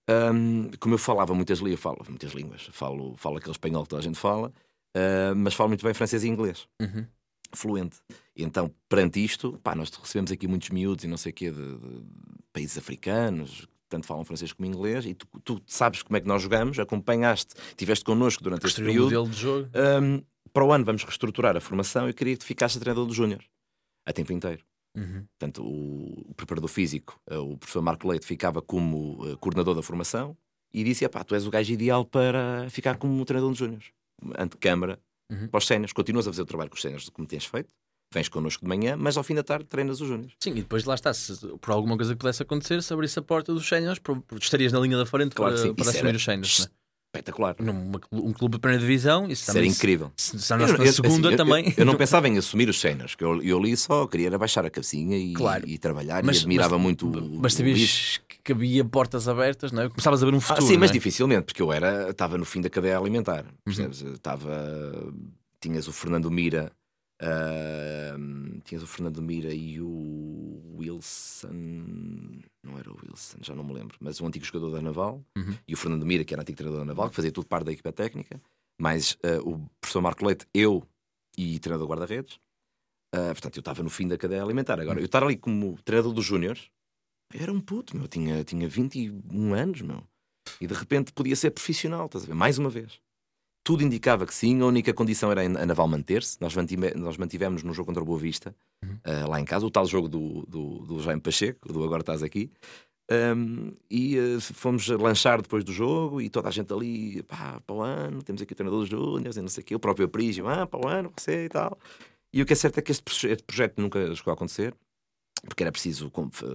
Hum, 0.08 0.70
como 0.80 0.94
eu 0.94 0.98
falava 0.98 1.34
muitas 1.34 1.58
línguas, 1.58 1.80
falo 1.80 1.98
muitas 2.08 2.32
línguas, 2.32 2.68
falo, 2.72 3.14
falo 3.16 3.36
aquele 3.38 3.52
espanhol 3.52 3.82
que 3.84 3.88
toda 3.90 4.00
a 4.00 4.04
gente 4.04 4.18
fala, 4.18 4.52
eh, 4.94 5.32
mas 5.34 5.54
falo 5.54 5.68
muito 5.70 5.84
bem 5.84 5.94
francês 5.94 6.24
e 6.24 6.28
inglês, 6.28 6.66
Uhum. 6.80 7.06
fluente. 7.54 7.98
E 8.36 8.42
então, 8.42 8.70
perante 8.88 9.22
isto, 9.22 9.58
pá, 9.62 9.74
nós 9.74 9.90
recebemos 9.90 10.32
aqui 10.32 10.46
muitos 10.48 10.70
miúdos 10.70 11.04
e 11.04 11.08
não 11.08 11.16
sei 11.16 11.30
o 11.30 11.34
quê 11.34 11.50
de, 11.50 11.56
de 11.78 12.02
países 12.52 12.78
africanos, 12.78 13.66
tanto 13.88 14.06
falam 14.06 14.24
francês 14.24 14.52
como 14.52 14.66
inglês, 14.66 15.04
e 15.04 15.12
tu, 15.14 15.26
tu 15.44 15.62
sabes 15.66 16.02
como 16.02 16.16
é 16.16 16.20
que 16.20 16.26
nós 16.26 16.40
jogamos, 16.42 16.78
acompanhaste, 16.78 17.54
estiveste 17.68 18.04
connosco 18.04 18.42
durante 18.42 18.66
este 18.66 18.80
um 18.80 18.86
período. 18.86 19.04
modelo 19.04 19.28
de 19.28 19.36
jogo. 19.36 19.68
Um, 20.02 20.22
para 20.52 20.64
o 20.64 20.72
ano 20.72 20.84
vamos 20.84 21.02
reestruturar 21.04 21.56
a 21.56 21.60
formação 21.60 22.06
e 22.06 22.10
eu 22.10 22.14
queria 22.14 22.34
que 22.34 22.40
tu 22.40 22.46
ficasses 22.46 22.78
treinador 22.78 23.06
do 23.06 23.14
Júnior. 23.14 23.42
a 24.06 24.12
tempo 24.12 24.32
inteiro. 24.32 24.62
Uhum. 24.94 25.24
Portanto, 25.38 25.64
o, 25.64 26.34
preparador 26.36 26.68
físico, 26.68 27.18
eh, 27.28 27.38
o 27.38 27.56
professor 27.56 27.80
Marco 27.82 28.06
Leite, 28.08 28.26
ficava 28.26 28.60
como 28.60 29.26
eh, 29.26 29.36
coordenador 29.40 29.74
da 29.74 29.82
formação 29.82 30.36
e 30.72 30.84
disse: 30.84 31.08
pá, 31.08 31.24
tu 31.24 31.34
és 31.34 31.46
o 31.46 31.50
gajo 31.50 31.72
ideal 31.72 32.04
para 32.04 32.68
ficar 32.70 32.96
como 32.98 33.24
treinador 33.24 33.50
dos 33.50 33.58
Júniors. 33.58 33.90
Ante 34.38 34.56
câmara, 34.56 35.00
Uhum. 35.32 35.48
para 35.48 35.58
os 35.58 35.66
séniores. 35.66 35.92
Continuas 35.92 36.28
a 36.28 36.30
fazer 36.30 36.42
o 36.42 36.46
trabalho 36.46 36.68
com 36.68 36.76
os 36.76 36.82
séniores 36.82 37.08
como 37.08 37.26
tens 37.26 37.46
feito, 37.46 37.72
vens 38.12 38.28
connosco 38.28 38.62
de 38.64 38.68
manhã, 38.68 38.96
mas 38.98 39.16
ao 39.16 39.22
fim 39.24 39.34
da 39.34 39.42
tarde 39.42 39.64
treinas 39.64 40.00
os 40.00 40.08
Júniors. 40.08 40.34
Sim, 40.38 40.50
e 40.50 40.54
depois 40.56 40.84
lá 40.84 40.94
está, 40.94 41.12
se 41.14 41.34
por 41.58 41.70
alguma 41.70 41.96
coisa 41.96 42.12
que 42.12 42.18
pudesse 42.18 42.42
acontecer, 42.42 42.82
se 42.82 42.92
abrisse 42.92 43.18
a 43.18 43.22
porta 43.22 43.52
dos 43.54 43.66
séniores, 43.66 44.00
estarias 44.40 44.72
na 44.72 44.80
linha 44.80 44.98
da 44.98 45.06
frente 45.06 45.34
Claro 45.34 45.54
para, 45.54 45.74
para 45.74 45.90
assumir 45.90 46.14
os 46.14 46.22
séniores. 46.22 46.70
Espetacular. 47.14 47.54
Clu- 47.54 48.00
um 48.10 48.32
clube 48.32 48.56
de 48.56 48.60
primeira 48.60 48.80
divisão, 48.80 49.28
isso 49.28 49.44
também. 49.52 49.68
incrível. 49.68 50.10
Se, 50.16 50.38
se 50.38 50.52
Eu- 50.54 50.58
eu- 50.60 50.92
segunda 50.92 51.28
assim, 51.28 51.36
também. 51.36 51.66
Eu, 51.66 51.72
eu 51.78 51.84
não 51.84 51.94
pensava 51.94 52.26
em 52.26 52.38
assumir 52.38 52.70
os 52.70 52.80
séniores, 52.80 53.14
que 53.14 53.22
eu, 53.22 53.32
ali 53.58 53.76
só 53.76 54.06
queria 54.06 54.28
era 54.28 54.38
baixar 54.38 54.64
a 54.64 54.70
cabecinha 54.70 55.18
e, 55.18 55.34
Claro. 55.34 55.68
e 55.68 55.76
trabalhar 55.76 56.22
Mas- 56.24 56.38
e 56.38 56.40
admirava 56.40 56.76
mas- 56.78 56.82
muito 56.82 57.06
o, 57.06 57.38
Mas 57.42 57.52
sabias 57.52 58.18
que 58.42 58.52
havia 58.52 58.82
portas 58.82 59.28
abertas, 59.28 59.72
não 59.72 59.82
é? 59.82 59.88
Começavas 59.90 60.22
a 60.22 60.26
ver 60.26 60.32
um 60.32 60.38
Ah, 60.38 60.40
futuro. 60.40 60.66
sim, 60.66 60.78
mas 60.78 60.88
é? 60.90 60.94
dificilmente, 60.94 61.42
porque 61.44 61.60
eu 61.60 61.70
era, 61.70 62.08
estava 62.08 62.38
no 62.38 62.46
fim 62.46 62.62
da 62.62 62.70
cadeia 62.70 62.98
alimentar. 62.98 63.44
Uhum. 63.66 63.90
Estava. 64.14 65.12
Tinhas 65.60 65.86
o 65.86 65.92
Fernando 65.92 66.30
Mira, 66.30 66.72
ah, 67.22 68.16
tinhas 68.64 68.82
o 68.82 68.86
Fernando 68.86 69.22
Mira 69.22 69.52
e 69.54 69.80
o 69.80 70.74
Wilson. 70.76 71.52
Não 72.62 72.78
era 72.78 72.90
o 72.90 72.96
Wilson, 73.02 73.38
já 73.40 73.54
não 73.54 73.64
me 73.64 73.72
lembro, 73.72 73.96
mas 74.00 74.20
um 74.20 74.26
antigo 74.26 74.44
jogador 74.44 74.70
da 74.70 74.82
Naval 74.82 75.24
Uhum. 75.36 75.54
e 75.66 75.74
o 75.74 75.76
Fernando 75.76 76.04
Mira, 76.04 76.24
que 76.24 76.34
era 76.34 76.42
antigo 76.42 76.56
treinador 76.56 76.80
da 76.80 76.86
Naval, 76.86 77.08
que 77.10 77.16
fazia 77.16 77.32
tudo 77.32 77.46
parte 77.46 77.66
da 77.66 77.72
equipa 77.72 77.92
técnica, 77.92 78.40
mais 78.80 79.16
ah, 79.24 79.40
o 79.42 79.68
professor 79.80 80.00
Marco 80.02 80.24
Leite, 80.26 80.46
eu 80.52 80.82
e 81.38 81.58
treinador 81.58 81.88
guarda-redes. 81.88 82.38
Ah, 83.14 83.28
portanto, 83.32 83.56
eu 83.56 83.60
estava 83.60 83.82
no 83.82 83.90
fim 83.90 84.08
da 84.08 84.16
cadeia 84.18 84.42
alimentar. 84.42 84.80
Agora, 84.80 85.00
eu 85.00 85.04
estar 85.06 85.22
ali 85.22 85.36
como 85.36 85.78
treinador 85.84 86.12
dos 86.12 86.24
Júniores, 86.24 86.70
era 87.32 87.52
um 87.52 87.60
puto, 87.60 87.96
meu. 87.96 88.06
Tinha, 88.08 88.42
tinha 88.44 88.68
21 88.68 89.54
anos, 89.54 89.80
meu. 89.82 90.02
E 90.60 90.66
de 90.66 90.74
repente 90.74 91.12
podia 91.12 91.36
ser 91.36 91.50
profissional, 91.50 92.06
estás 92.06 92.24
a 92.24 92.26
ver? 92.26 92.34
Mais 92.34 92.58
uma 92.58 92.68
vez. 92.68 93.00
Tudo 93.64 93.82
indicava 93.84 94.26
que 94.26 94.34
sim, 94.34 94.60
a 94.60 94.66
única 94.66 94.92
condição 94.92 95.30
era 95.30 95.42
a 95.42 95.66
Naval 95.66 95.86
manter-se. 95.86 96.36
Nós, 96.40 96.54
mantive- 96.56 96.94
nós 96.94 97.16
mantivemos 97.16 97.62
no 97.62 97.72
jogo 97.72 97.86
contra 97.86 98.02
o 98.02 98.06
Boa 98.06 98.18
Vista, 98.18 98.54
Uhum. 98.84 98.98
ah, 99.04 99.26
lá 99.28 99.40
em 99.40 99.44
casa, 99.44 99.64
o 99.64 99.70
tal 99.70 99.86
jogo 99.86 100.08
do, 100.08 100.44
do, 100.46 100.78
do 100.86 101.00
Jaime 101.00 101.20
Pacheco, 101.20 101.72
do 101.72 101.84
Agora 101.84 102.00
Estás 102.02 102.22
Aqui. 102.22 102.50
Um, 103.10 103.72
e 103.90 104.18
ah, 104.18 104.40
fomos 104.40 104.88
lanchar 104.88 105.40
depois 105.42 105.62
do 105.64 105.72
jogo 105.72 106.20
e 106.20 106.28
toda 106.28 106.48
a 106.48 106.50
gente 106.50 106.72
ali, 106.72 107.22
pá, 107.24 107.60
para 107.66 107.76
o 107.76 107.80
ano, 107.82 108.22
temos 108.22 108.42
aqui 108.42 108.52
o 108.52 108.56
treinador 108.56 108.80
dos 108.80 108.88
Júniors 108.88 109.36
e 109.36 109.40
não 109.42 109.48
sei 109.48 109.62
o 109.62 109.64
quê, 109.66 109.74
o 109.74 109.80
próprio 109.80 110.06
Aprígio, 110.06 110.48
ah, 110.48 110.66
para 110.66 110.80
o 110.84 110.88
ano, 110.88 111.12
você 111.16 111.44
e 111.44 111.48
tal. 111.48 111.78
E 112.32 112.40
o 112.42 112.46
que 112.46 112.54
é 112.54 112.56
certo 112.56 112.78
é 112.78 112.82
que 112.82 112.90
este 112.90 113.02
proje- 113.02 113.28
este 113.28 113.44
projeto 113.44 113.80
nunca 113.80 114.12
chegou 114.14 114.30
a 114.30 114.34
acontecer, 114.34 114.74
porque 115.46 115.62
era 115.62 115.70
preciso 115.70 116.10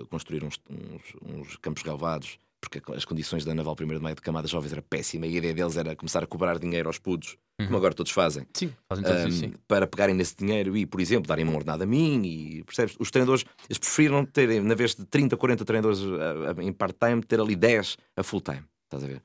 construir 0.10 0.44
uns, 0.44 0.60
uns- 0.70 1.16
uns 1.22 1.56
campos 1.58 1.84
relevados, 1.84 2.40
porque 2.70 2.82
as 2.94 3.06
condições 3.06 3.44
da 3.46 3.54
Naval 3.56 3.76
1 3.80 3.88
de 3.88 4.00
Maio 4.00 4.16
de 4.16 4.22
Camadas 4.22 4.50
Jovens 4.52 4.72
era 4.74 4.82
péssima 4.82 5.26
e 5.26 5.36
a 5.36 5.38
ideia 5.38 5.54
deles 5.54 5.78
era 5.78 5.96
começar 5.96 6.24
a 6.24 6.28
cobrar 6.28 6.58
dinheiro 6.60 6.88
aos 6.90 7.00
pudos, 7.00 7.38
Uhum. 7.60 7.66
como 7.68 7.78
agora 7.78 7.94
todos 7.96 8.12
fazem, 8.12 8.46
Sim, 8.54 8.72
fazem 8.88 9.04
todos 9.04 9.24
um, 9.24 9.28
isso, 9.30 9.40
sim. 9.40 9.54
para 9.68 9.88
pegarem 9.88 10.14
nesse 10.14 10.36
dinheiro 10.36 10.78
e, 10.78 10.86
por 10.86 11.02
exemplo, 11.02 11.28
darem 11.28 11.44
uma 11.44 11.56
ordenada 11.56 11.86
a 11.86 11.88
mim. 11.88 12.22
E, 12.24 12.64
percebes? 12.64 12.96
Os 13.00 13.10
treinadores, 13.10 13.46
eles 13.68 13.80
preferiram 13.80 14.24
terem, 14.26 14.62
na 14.62 14.76
vez 14.76 14.94
de 14.94 15.04
30, 15.06 15.36
40 15.36 15.66
treinadores 15.66 16.00
a- 16.04 16.52
a- 16.60 16.64
em 16.64 16.72
part-time, 16.72 17.24
ter 17.24 17.40
ali 17.40 17.56
10 17.56 17.98
a 18.16 18.22
full-time. 18.22 18.64
Estás 18.86 19.04
a 19.04 19.08
ver? 19.08 19.24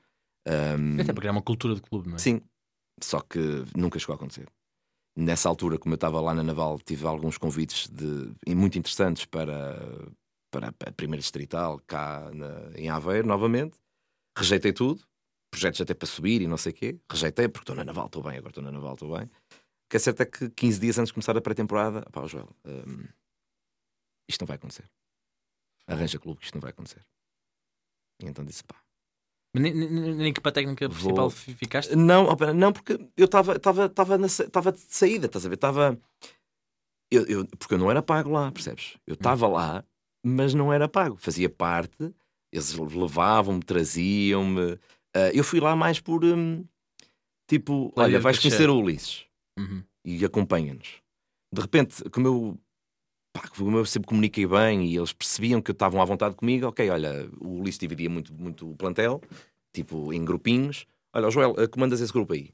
Um, 0.49 0.95
Até 1.01 1.13
para 1.13 1.21
criar 1.21 1.33
uma 1.33 1.43
cultura 1.43 1.75
de 1.75 1.83
clube, 1.83 2.09
não 2.09 2.17
é? 2.17 2.19
Sim, 2.19 2.41
só 3.03 3.21
que 3.21 3.39
nunca 3.77 3.99
chegou 3.99 4.15
a 4.15 4.17
acontecer. 4.17 4.47
Nessa 5.15 5.47
altura, 5.51 5.77
como 5.79 5.93
eu 5.93 5.97
estava 5.97 6.19
lá 6.19 6.33
na 6.35 6.43
Naval, 6.43 6.79
tive 6.81 7.07
alguns 7.07 7.37
convites 7.37 7.87
de, 7.87 8.31
muito 8.55 8.79
interessantes 8.79 9.27
para, 9.27 9.79
para 10.53 10.69
a 10.87 10.93
primeira 10.93 11.21
distrital, 11.21 11.81
cá 11.87 12.31
na- 12.33 12.71
em 12.79 12.89
Aveiro, 12.91 13.27
novamente. 13.27 13.79
Rejeitei 14.37 14.73
tudo, 14.73 15.03
projetos 15.51 15.81
até 15.81 15.95
para 15.95 16.07
subir 16.07 16.43
e 16.43 16.47
não 16.47 16.57
sei 16.57 16.73
o 16.73 16.75
quê. 16.75 16.99
Rejeitei 17.11 17.49
porque 17.49 17.63
estou 17.63 17.75
na 17.77 17.85
Naval, 17.85 18.07
estou 18.07 18.23
bem, 18.23 18.33
agora 18.37 18.51
estou 18.51 18.63
na 18.63 18.71
Naval, 18.71 18.95
estou 18.95 19.17
bem. 19.17 19.25
O 19.27 19.89
que 19.91 19.97
é 19.97 19.99
certo 19.99 20.21
é 20.23 20.27
que 20.27 20.49
15 20.51 20.79
dias 20.81 20.99
antes 20.99 21.09
de 21.09 21.15
começar 21.15 21.37
a 21.37 21.41
pré-temporada, 21.41 22.03
pá, 22.13 22.27
Joel, 22.27 22.49
hum, 22.65 23.05
isto 24.29 24.43
não 24.43 24.47
vai 24.47 24.57
acontecer. 24.57 24.85
Arranja 25.87 26.19
clube 26.19 26.39
que 26.41 26.47
isto 26.47 26.55
não 26.55 26.61
vai 26.61 26.71
acontecer. 26.71 27.03
E 28.23 28.27
então 28.27 28.45
disse, 28.45 28.63
pá, 28.65 28.77
Nem, 29.55 29.75
nem, 29.75 29.91
nem 30.15 30.29
equipa 30.31 30.51
técnica 30.53 30.89
Vou- 30.89 30.97
principal 30.97 31.29
fi- 31.31 31.55
ficaste? 31.55 31.95
Não, 31.95 32.29
não, 32.55 32.73
porque 32.73 32.95
eu 33.17 33.25
estava 33.27 34.73
de 34.73 34.81
saída, 34.89 35.27
estás 35.27 35.45
a 35.45 35.49
ver? 35.51 35.57
Estava. 35.57 35.99
Eu, 37.11 37.27
eu- 37.27 37.47
porque 37.59 37.75
eu 37.75 37.79
não 37.79 37.91
era 37.91 38.01
pago 38.03 38.31
lá, 38.31 38.51
percebes? 38.51 38.97
Eu 39.07 39.13
estava 39.15 39.47
lá, 39.47 39.85
mas 40.25 40.55
não 40.55 40.73
era 40.73 40.89
pago. 40.89 41.17
Fazia 41.19 41.49
parte, 41.51 42.13
eles 42.53 42.73
levavam-me, 42.75 43.63
traziam-me. 43.63 44.79
Ah, 45.15 45.31
eu 45.33 45.45
fui 45.45 45.61
lá 45.61 45.75
mais 45.77 46.01
por. 46.01 46.25
hum, 46.25 46.65
tipo, 47.49 47.91
Player 47.93 48.13
olha, 48.15 48.21
vais 48.21 48.39
conhecer 48.39 48.69
o 48.71 48.79
Ulisses 48.79 49.25
Uhum. 49.59 49.83
e 50.05 50.25
acompanha-nos. 50.25 51.03
De 51.55 51.61
repente, 51.61 52.03
como 52.11 52.27
eu, 52.27 52.59
pá, 53.35 53.47
como 53.49 53.77
eu 53.77 53.85
sempre 53.85 54.09
comuniquei 54.09 54.47
bem 54.47 54.87
e 54.87 54.97
eles 54.97 55.13
percebiam 55.13 55.61
que 55.61 55.71
estavam 55.73 56.01
à 56.01 56.05
vontade 56.05 56.35
comigo, 56.35 56.67
ok, 56.67 56.89
olha, 56.89 57.29
o 57.41 57.61
Ulisses 57.61 57.79
dividia 57.79 58.09
muito, 58.09 58.33
muito 58.33 58.71
o 58.71 58.77
plantel, 58.77 59.21
tipo 59.75 60.13
em 60.13 60.25
grupinhos. 60.25 60.87
Olha, 61.15 61.31
Joel, 61.31 61.55
comandas 61.71 62.01
esse 62.01 62.13
grupo 62.13 62.33
aí. 62.33 62.51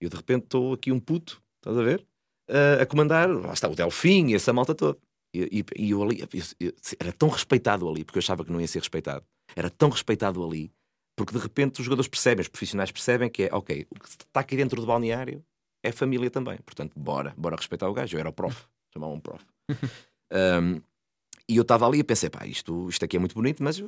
Eu 0.00 0.08
de 0.08 0.16
repente 0.16 0.44
estou 0.44 0.72
aqui 0.72 0.90
um 0.90 0.98
puto, 0.98 1.42
estás 1.56 1.76
a 1.76 1.82
ver? 1.82 2.06
Eh, 2.48 2.78
a 2.82 2.86
comandar, 2.86 3.28
lá 3.28 3.52
está 3.52 3.68
o 3.68 3.74
Delfim 3.74 4.28
e 4.28 4.34
essa 4.34 4.52
malta 4.52 4.74
toda. 4.74 4.98
E, 5.34 5.64
e- 5.76 5.90
eu 5.90 6.02
ali, 6.02 6.20
eu- 6.20 6.28
eu- 6.60 6.72
era 7.00 7.12
tão 7.12 7.28
respeitado 7.28 7.88
ali, 7.88 8.04
porque 8.04 8.18
eu 8.18 8.20
achava 8.20 8.44
que 8.44 8.52
não 8.52 8.60
ia 8.60 8.68
ser 8.68 8.78
respeitado. 8.78 9.24
Era 9.56 9.68
tão 9.68 9.88
respeitado 9.90 10.42
ali, 10.44 10.70
porque 11.16 11.32
de 11.32 11.38
repente 11.38 11.80
os 11.80 11.84
jogadores 11.84 12.08
percebem, 12.08 12.40
os 12.42 12.48
profissionais 12.48 12.90
percebem 12.92 13.28
que 13.28 13.44
é, 13.44 13.48
ok, 13.54 13.86
o 13.90 13.98
que 13.98 14.08
está 14.08 14.40
aqui 14.40 14.56
dentro 14.56 14.80
do 14.80 14.86
balneário 14.86 15.44
é 15.84 15.90
família 15.92 16.30
também. 16.30 16.56
Portanto, 16.58 16.92
bora, 16.98 17.34
bora 17.36 17.56
respeitar 17.56 17.88
o 17.88 17.92
gajo. 17.94 18.16
Eu 18.16 18.20
era 18.20 18.28
o 18.28 18.32
prof, 18.32 18.64
chamavam-me 18.94 19.20
prof. 19.20 19.44
Um, 20.32 20.80
e 21.48 21.56
eu 21.56 21.62
estava 21.62 21.86
ali 21.86 21.98
e 21.98 22.04
pensei, 22.04 22.30
pá, 22.30 22.46
isto, 22.46 22.88
isto 22.88 23.04
aqui 23.04 23.16
é 23.16 23.20
muito 23.20 23.34
bonito, 23.34 23.62
mas 23.62 23.82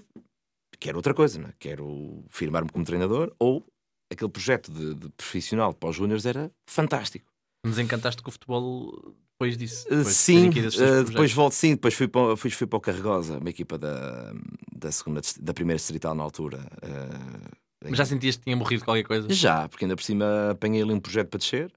quero 0.78 0.98
outra 0.98 1.14
coisa, 1.14 1.38
não 1.40 1.48
é? 1.48 1.54
Quero 1.58 2.22
firmar-me 2.28 2.68
como 2.70 2.84
treinador 2.84 3.34
ou 3.38 3.64
aquele 4.12 4.30
projeto 4.30 4.70
de, 4.70 4.94
de 4.94 5.08
profissional 5.10 5.72
para 5.72 5.88
os 5.88 5.96
júniores 5.96 6.26
era 6.26 6.50
fantástico. 6.68 7.26
Nos 7.64 7.78
encantaste 7.78 8.22
com 8.22 8.28
o 8.28 8.32
futebol 8.32 9.14
depois 9.38 9.56
disso. 9.56 9.86
Uh, 9.86 9.90
depois 9.98 10.06
de 10.06 10.12
sim, 10.14 10.48
uh, 10.48 10.52
projetos. 10.52 11.10
depois 11.10 11.32
volto, 11.32 11.52
sim, 11.52 11.70
depois 11.74 11.94
fui 11.94 12.08
para, 12.08 12.20
o- 12.32 12.36
fui, 12.36 12.50
fui 12.50 12.66
para 12.66 12.76
o 12.76 12.80
Carregosa, 12.80 13.38
uma 13.38 13.50
equipa 13.50 13.78
da, 13.78 14.32
da, 14.74 14.90
segunda, 14.90 15.20
da 15.40 15.52
primeira 15.54 15.76
distrital 15.76 16.14
na 16.14 16.22
altura. 16.22 16.58
uh, 16.82 17.56
Mas 17.88 17.98
já 17.98 18.04
sentias 18.04 18.36
que 18.36 18.44
tinha 18.44 18.56
morrido 18.56 18.84
qualquer 18.84 19.04
coisa? 19.04 19.28
Já, 19.30 19.68
porque 19.68 19.84
ainda 19.84 19.94
por 19.96 20.02
cima 20.02 20.50
apanhei 20.50 20.82
ali 20.82 20.92
um 20.92 21.00
projeto 21.00 21.28
para 21.28 21.38
descer, 21.38 21.72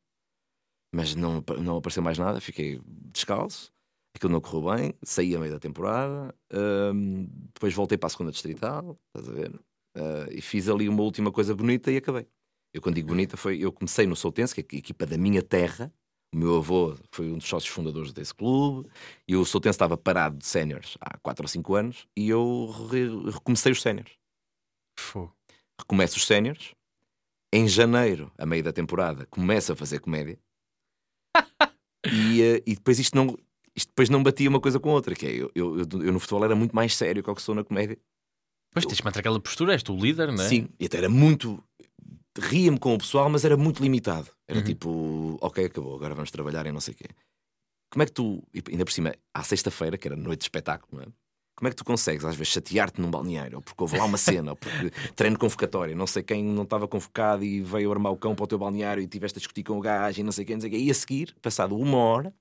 mas 0.93 1.13
não, 1.15 1.43
não 1.61 1.77
apareceu 1.77 2.01
mais 2.01 2.17
nada, 2.17 2.39
fiquei 2.41 2.79
descalço. 3.11 3.71
Aquilo 4.15 4.33
não 4.33 4.41
correu 4.41 4.75
bem, 4.75 4.93
saí 5.03 5.35
a 5.35 5.39
meio 5.39 5.51
da 5.53 5.59
temporada, 5.59 6.33
hum, 6.51 7.27
depois 7.53 7.73
voltei 7.75 7.95
para 7.97 8.07
a 8.07 8.09
segunda 8.09 8.31
distrital, 8.31 8.97
estás 9.15 9.29
a 9.29 9.33
ver? 9.39 9.59
Ah, 9.95 10.27
e 10.31 10.41
fiz 10.41 10.67
ali 10.67 10.89
uma 10.89 11.03
última 11.03 11.31
coisa 11.31 11.53
bonita 11.55 11.91
e 11.91 11.97
acabei. 11.97 12.27
Eu 12.73 12.81
quando 12.81 12.95
digo 12.95 13.07
bonita 13.07 13.37
foi, 13.37 13.59
eu 13.59 13.71
comecei 13.71 14.07
no 14.07 14.15
Soutense, 14.15 14.53
que 14.55 14.61
é 14.61 14.77
a 14.77 14.79
equipa 14.79 15.05
da 15.05 15.17
minha 15.17 15.41
terra, 15.43 15.93
o 16.33 16.37
meu 16.37 16.57
avô 16.57 16.95
foi 17.11 17.31
um 17.31 17.37
dos 17.37 17.47
sócios 17.47 17.73
fundadores 17.73 18.13
desse 18.13 18.33
clube, 18.33 18.87
e 19.27 19.35
o 19.35 19.43
Soutense 19.45 19.75
estava 19.75 19.97
parado 19.97 20.37
de 20.37 20.45
séniores 20.45 20.95
há 21.01 21.17
4 21.17 21.43
ou 21.43 21.47
5 21.47 21.75
anos, 21.75 22.07
e 22.15 22.29
eu 22.29 22.67
re- 22.91 23.31
recomecei 23.31 23.71
os 23.71 23.81
séniores 23.81 24.13
recomeço 25.79 26.17
os 26.17 26.25
séniores. 26.25 26.73
Em 27.51 27.67
janeiro, 27.67 28.31
a 28.37 28.45
meio 28.45 28.61
da 28.63 28.71
temporada, 28.71 29.25
começo 29.27 29.71
a 29.71 29.75
fazer 29.75 29.99
comédia. 29.99 30.37
e, 32.11 32.41
eh, 32.43 32.63
e 32.65 32.75
depois 32.75 32.99
isto 32.99 33.15
não, 33.15 33.35
isto 33.75 33.87
depois 33.89 34.09
não 34.09 34.21
batia 34.21 34.49
uma 34.49 34.59
coisa 34.59 34.79
com 34.79 34.89
outra. 34.89 35.15
Que 35.15 35.25
é, 35.25 35.31
eu, 35.31 35.51
eu, 35.55 35.79
eu- 35.79 36.03
eu 36.03 36.13
no 36.13 36.19
futebol 36.19 36.43
era 36.45 36.55
muito 36.55 36.75
mais 36.75 36.95
sério 36.95 37.23
que 37.23 37.29
o 37.29 37.33
que 37.35 37.41
sou 37.41 37.55
na 37.55 37.63
comédia. 37.63 37.97
Pois 38.71 38.85
tens 38.85 38.97
de 38.97 39.03
manter 39.03 39.19
aquela 39.21 39.39
postura, 39.39 39.73
és 39.73 39.81
tu 39.81 39.95
o 39.95 39.99
líder, 39.99 40.27
não 40.31 40.43
é? 40.43 40.47
Sim, 40.47 40.69
e 40.79 40.85
até 40.85 40.97
era 40.99 41.09
muito. 41.09 41.63
Ria-me 42.39 42.79
com 42.79 42.93
o 42.95 42.97
pessoal, 42.97 43.29
mas 43.29 43.43
era 43.45 43.55
muito 43.57 43.81
limitado. 43.83 44.27
Era 44.47 44.59
Uhum. 44.59 44.65
tipo, 44.65 45.37
ok, 45.41 45.65
acabou, 45.65 45.95
agora 45.95 46.15
vamos 46.15 46.31
trabalhar 46.31 46.65
e 46.65 46.71
não 46.71 46.79
sei 46.81 46.93
o 46.93 46.97
quê. 46.97 47.05
Como 47.91 48.03
é 48.03 48.05
que 48.05 48.11
tu, 48.11 48.43
ainda 48.71 48.85
por 48.85 48.91
cima, 48.91 49.13
à 49.33 49.43
sexta-feira, 49.43 49.97
que 49.97 50.07
era 50.07 50.15
noite 50.15 50.39
de 50.39 50.45
espetáculo, 50.45 51.01
não 51.01 51.03
é? 51.03 51.07
Como 51.55 51.67
é 51.67 51.71
que 51.71 51.75
tu 51.75 51.83
consegues, 51.83 52.23
às 52.23 52.35
vezes, 52.35 52.53
chatear-te 52.53 53.01
num 53.01 53.11
balneário, 53.11 53.57
ou 53.57 53.61
porque 53.61 53.83
houve 53.83 53.97
lá 53.97 54.05
uma 54.05 54.17
cena, 54.17 54.51
ou 54.51 54.55
porque 54.55 54.89
treino 55.15 55.37
convocatório, 55.37 55.93
não 55.95 56.07
sei 56.07 56.23
quem 56.23 56.41
não 56.43 56.63
estava 56.63 56.87
convocado 56.87 57.43
e 57.43 57.61
veio 57.61 57.91
armar 57.91 58.13
o 58.13 58.17
cão 58.17 58.33
para 58.33 58.43
o 58.45 58.47
teu 58.47 58.57
balneário 58.57 59.03
e 59.03 59.07
tiveste 59.07 59.37
a 59.37 59.41
discutir 59.41 59.63
com 59.63 59.77
o 59.77 59.81
gajo 59.81 60.21
e 60.21 60.23
não 60.23 60.31
sei 60.31 60.45
quem, 60.45 60.55
não 60.55 60.61
sei 60.61 60.69
quem, 60.69 60.83
e 60.85 60.89
a 60.89 60.93
seguir, 60.93 61.35
passado 61.41 61.75
uma 61.75 61.97
hora, 61.97 62.33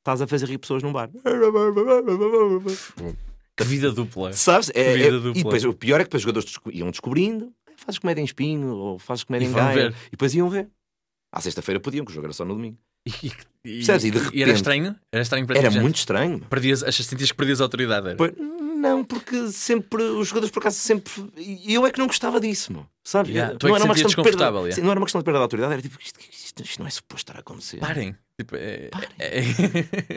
estás 0.00 0.20
a 0.20 0.26
fazer 0.26 0.46
rir 0.46 0.58
pessoas 0.58 0.82
num 0.82 0.92
bar. 0.92 1.08
Que 3.56 3.64
vida 3.64 3.90
dupla. 3.90 4.32
Sabes? 4.34 4.70
É, 4.74 4.92
é- 5.00 5.10
dupla. 5.10 5.30
e 5.30 5.34
depois 5.42 5.64
o 5.64 5.72
pior 5.72 6.00
é 6.00 6.04
que 6.04 6.10
depois 6.10 6.20
os 6.20 6.22
jogadores 6.22 6.54
iam 6.72 6.90
descobrindo, 6.90 7.46
"Ah, 7.46 7.57
fazes 7.84 7.98
comédia 7.98 8.20
em 8.20 8.24
espinho, 8.24 8.68
ou 8.74 8.98
fazes 8.98 9.24
comédia 9.24 9.46
E 9.46 9.48
em 9.48 9.52
Gaia, 9.52 9.94
e 10.08 10.10
depois 10.12 10.34
iam 10.34 10.48
ver. 10.50 10.68
À 11.32 11.40
sexta-feira 11.40 11.78
podiam, 11.80 12.04
que 12.04 12.10
o 12.10 12.14
jogo 12.14 12.26
era 12.26 12.32
só 12.32 12.44
no 12.44 12.54
domingo. 12.54 12.78
E, 13.06 13.10
e, 13.26 13.32
e, 13.64 13.84
Percebes? 13.84 14.04
E 14.04 14.10
de 14.10 14.16
e 14.18 14.20
era 14.20 14.28
repente- 14.32 14.54
estranho? 14.56 14.96
Era 15.12 15.22
estranho 15.22 15.46
para 15.46 15.58
Era 15.58 15.70
muito 15.70 15.96
estranho. 15.96 16.40
Perdias, 16.40 16.82
achas, 16.82 17.06
sentias 17.06 17.30
que 17.30 17.36
perdias 17.36 17.60
a 17.60 17.64
autoridade? 17.64 18.14
Pois, 18.16 18.32
Não, 18.36 19.04
porque 19.04 19.48
sempre 19.50 20.02
os 20.02 20.28
jogadores 20.28 20.50
por 20.52 20.60
acaso 20.60 20.76
sempre. 20.78 21.12
E 21.36 21.72
eu 21.74 21.86
é 21.86 21.90
que 21.90 21.98
não 21.98 22.06
gostava 22.06 22.40
disso, 22.40 22.72
meu. 22.72 22.86
Sabe? 23.04 23.30
Yeah, 23.32 23.56
tu 23.56 23.66
é 23.66 23.70
não, 23.70 23.76
que 23.76 23.82
era 23.82 23.84
uma 23.88 23.94
questão 23.94 24.22
de 24.22 24.30
perda, 24.30 24.44
yeah. 24.46 24.72
sim, 24.72 24.80
não 24.82 24.90
era 24.90 25.00
uma 25.00 25.06
questão 25.06 25.20
de 25.20 25.24
perda 25.24 25.38
de 25.38 25.42
autoridade, 25.42 25.72
era 25.72 25.82
tipo, 25.82 25.98
isto, 26.00 26.20
isto- 26.20 26.62
isto 26.62 26.78
não 26.80 26.86
é 26.86 26.90
suposto 26.90 27.22
estar 27.30 27.36
a 27.36 27.40
acontecer. 27.40 27.78
Parem. 27.78 28.14
Tipo, 28.40 28.56
é, 28.56 28.88
Parem. 28.88 29.08
é- 29.18 29.42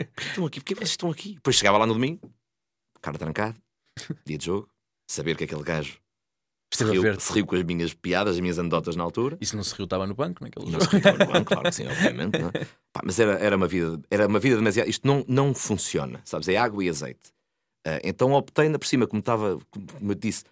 Porquê 0.04 0.28
estão 0.28 0.46
aqui? 0.46 0.60
Porquê 0.60 0.74
vocês 0.74 0.90
estão 0.90 1.10
aqui? 1.10 1.34
Depois 1.34 1.56
chegava 1.56 1.78
lá 1.78 1.86
no 1.86 1.94
domingo, 1.94 2.20
cara 3.00 3.18
trancado, 3.18 3.56
dia 4.26 4.38
de 4.38 4.44
jogo, 4.46 4.68
saber 5.10 5.36
que 5.36 5.44
aquele 5.44 5.62
gajo 5.62 5.98
se 6.72 6.82
Esteve 6.82 6.90
a 6.90 6.92
riu, 6.94 7.02
ver-te. 7.02 7.22
se 7.22 7.32
riu 7.32 7.46
com 7.46 7.54
as 7.54 7.62
minhas 7.62 7.92
piadas, 7.92 8.34
as 8.34 8.40
minhas 8.40 8.58
anedotas 8.58 8.96
na 8.96 9.04
altura. 9.04 9.36
E 9.40 9.44
se 9.46 9.54
não 9.54 9.62
se 9.62 9.74
riu, 9.74 9.84
estava 9.84 10.06
no 10.06 10.14
banco 10.14 10.42
naquele 10.42 10.70
não 10.70 10.80
se 10.80 10.86
irritava 10.86 11.18
no 11.18 11.30
banco, 11.30 11.44
claro 11.44 11.68
que 11.68 11.74
sim, 11.74 11.86
obviamente. 11.86 12.36
É? 12.36 12.64
Pá, 12.92 13.02
mas 13.04 13.18
era, 13.18 13.32
era, 13.34 13.56
uma 13.56 13.68
vida, 13.68 14.00
era 14.10 14.26
uma 14.26 14.38
vida 14.38 14.56
demasiado. 14.56 14.88
Isto 14.88 15.06
não, 15.06 15.24
não 15.28 15.54
funciona, 15.54 16.22
sabes? 16.24 16.48
É 16.48 16.56
água 16.56 16.82
e 16.82 16.88
azeite. 16.88 17.30
Ah, 17.86 18.00
então 18.02 18.32
optei, 18.32 18.66
ainda 18.66 18.78
por 18.78 18.86
cima, 18.86 19.06
como 19.06 19.20
estava, 19.20 19.58
como 19.70 20.12
eu 20.12 20.14
disse, 20.14 20.44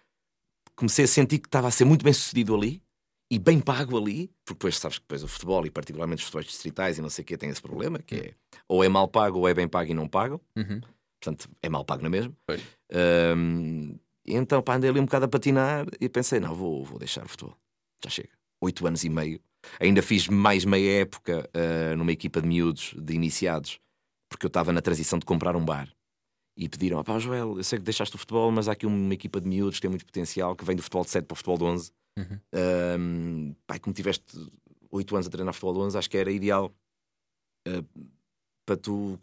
comecei 0.75 1.05
a 1.05 1.07
sentir 1.07 1.39
que 1.39 1.47
estava 1.47 1.67
a 1.67 1.71
ser 1.71 1.85
muito 1.85 2.03
bem 2.03 2.13
sucedido 2.13 2.55
ali 2.55 2.83
e 3.31 3.39
bem 3.39 3.59
pago 3.59 3.97
ali, 3.97 4.27
porque 4.45 4.59
depois 4.59 4.77
sabes 4.77 4.97
que 4.97 5.03
depois 5.05 5.23
o 5.23 5.27
futebol 5.27 5.65
e 5.65 5.71
particularmente 5.71 6.19
os 6.19 6.25
futebols 6.25 6.47
distritais 6.47 6.97
e 6.97 7.01
não 7.01 7.09
sei 7.09 7.23
o 7.23 7.25
que 7.25 7.37
tem 7.37 7.49
esse 7.49 7.61
problema, 7.61 7.99
que 7.99 8.15
é 8.15 8.33
ou 8.67 8.83
é 8.83 8.89
mal 8.89 9.07
pago 9.07 9.39
ou 9.39 9.47
é 9.47 9.53
bem 9.53 9.67
pago 9.67 9.89
e 9.89 9.93
não 9.93 10.07
pagam. 10.07 10.39
Uhum. 10.55 10.81
Portanto, 11.19 11.49
é 11.61 11.69
mal 11.69 11.85
pago 11.85 12.03
na 12.03 12.09
mesma. 12.09 12.33
Pois. 12.45 12.61
Ahm, 12.91 13.95
e 14.25 14.35
então, 14.35 14.61
pá, 14.61 14.75
andei 14.75 14.89
ali 14.89 14.99
um 14.99 15.05
bocado 15.05 15.25
a 15.25 15.27
patinar 15.27 15.85
e 15.99 16.07
pensei, 16.07 16.39
não, 16.39 16.55
vou, 16.55 16.83
vou 16.83 16.99
deixar 16.99 17.25
o 17.25 17.29
futebol. 17.29 17.57
Já 18.03 18.09
chega. 18.09 18.29
Oito 18.61 18.85
anos 18.85 19.03
e 19.03 19.09
meio. 19.09 19.39
Ainda 19.79 20.01
fiz 20.01 20.27
mais 20.27 20.65
meia 20.65 21.01
época 21.01 21.49
ah, 21.53 21.95
numa 21.95 22.11
equipa 22.11 22.41
de 22.41 22.47
miúdos, 22.47 22.93
de 22.97 23.13
iniciados, 23.13 23.79
porque 24.29 24.45
eu 24.45 24.49
estava 24.49 24.71
na 24.71 24.81
transição 24.81 25.17
de 25.17 25.25
comprar 25.25 25.55
um 25.55 25.65
bar. 25.65 25.91
E 26.55 26.67
pediram, 26.69 27.03
pá, 27.03 27.17
Joel, 27.17 27.57
eu 27.57 27.63
sei 27.63 27.79
que 27.79 27.85
deixaste 27.85 28.15
o 28.15 28.19
futebol, 28.19 28.51
mas 28.51 28.67
há 28.67 28.73
aqui 28.73 28.85
uma 28.85 29.13
equipa 29.13 29.41
de 29.41 29.47
miúdos 29.47 29.77
que 29.77 29.81
tem 29.81 29.89
muito 29.89 30.05
potencial, 30.05 30.55
que 30.55 30.65
vem 30.65 30.75
do 30.75 30.83
futebol 30.83 31.03
de 31.03 31.09
7 31.09 31.25
para 31.25 31.33
o 31.33 31.37
futebol 31.37 31.57
de 31.57 31.63
11. 31.63 31.91
Uhum. 32.17 33.55
E 33.73 33.79
como 33.79 33.93
tiveste 33.93 34.37
oito 34.91 35.15
anos 35.15 35.27
a 35.27 35.29
treinar 35.29 35.53
futebol 35.53 35.73
de 35.73 35.79
11, 35.79 35.97
acho 35.97 36.09
que 36.09 36.17
era 36.17 36.31
ideal 36.31 36.71
ah, 37.67 37.83
para 38.65 38.77
tu 38.77 39.17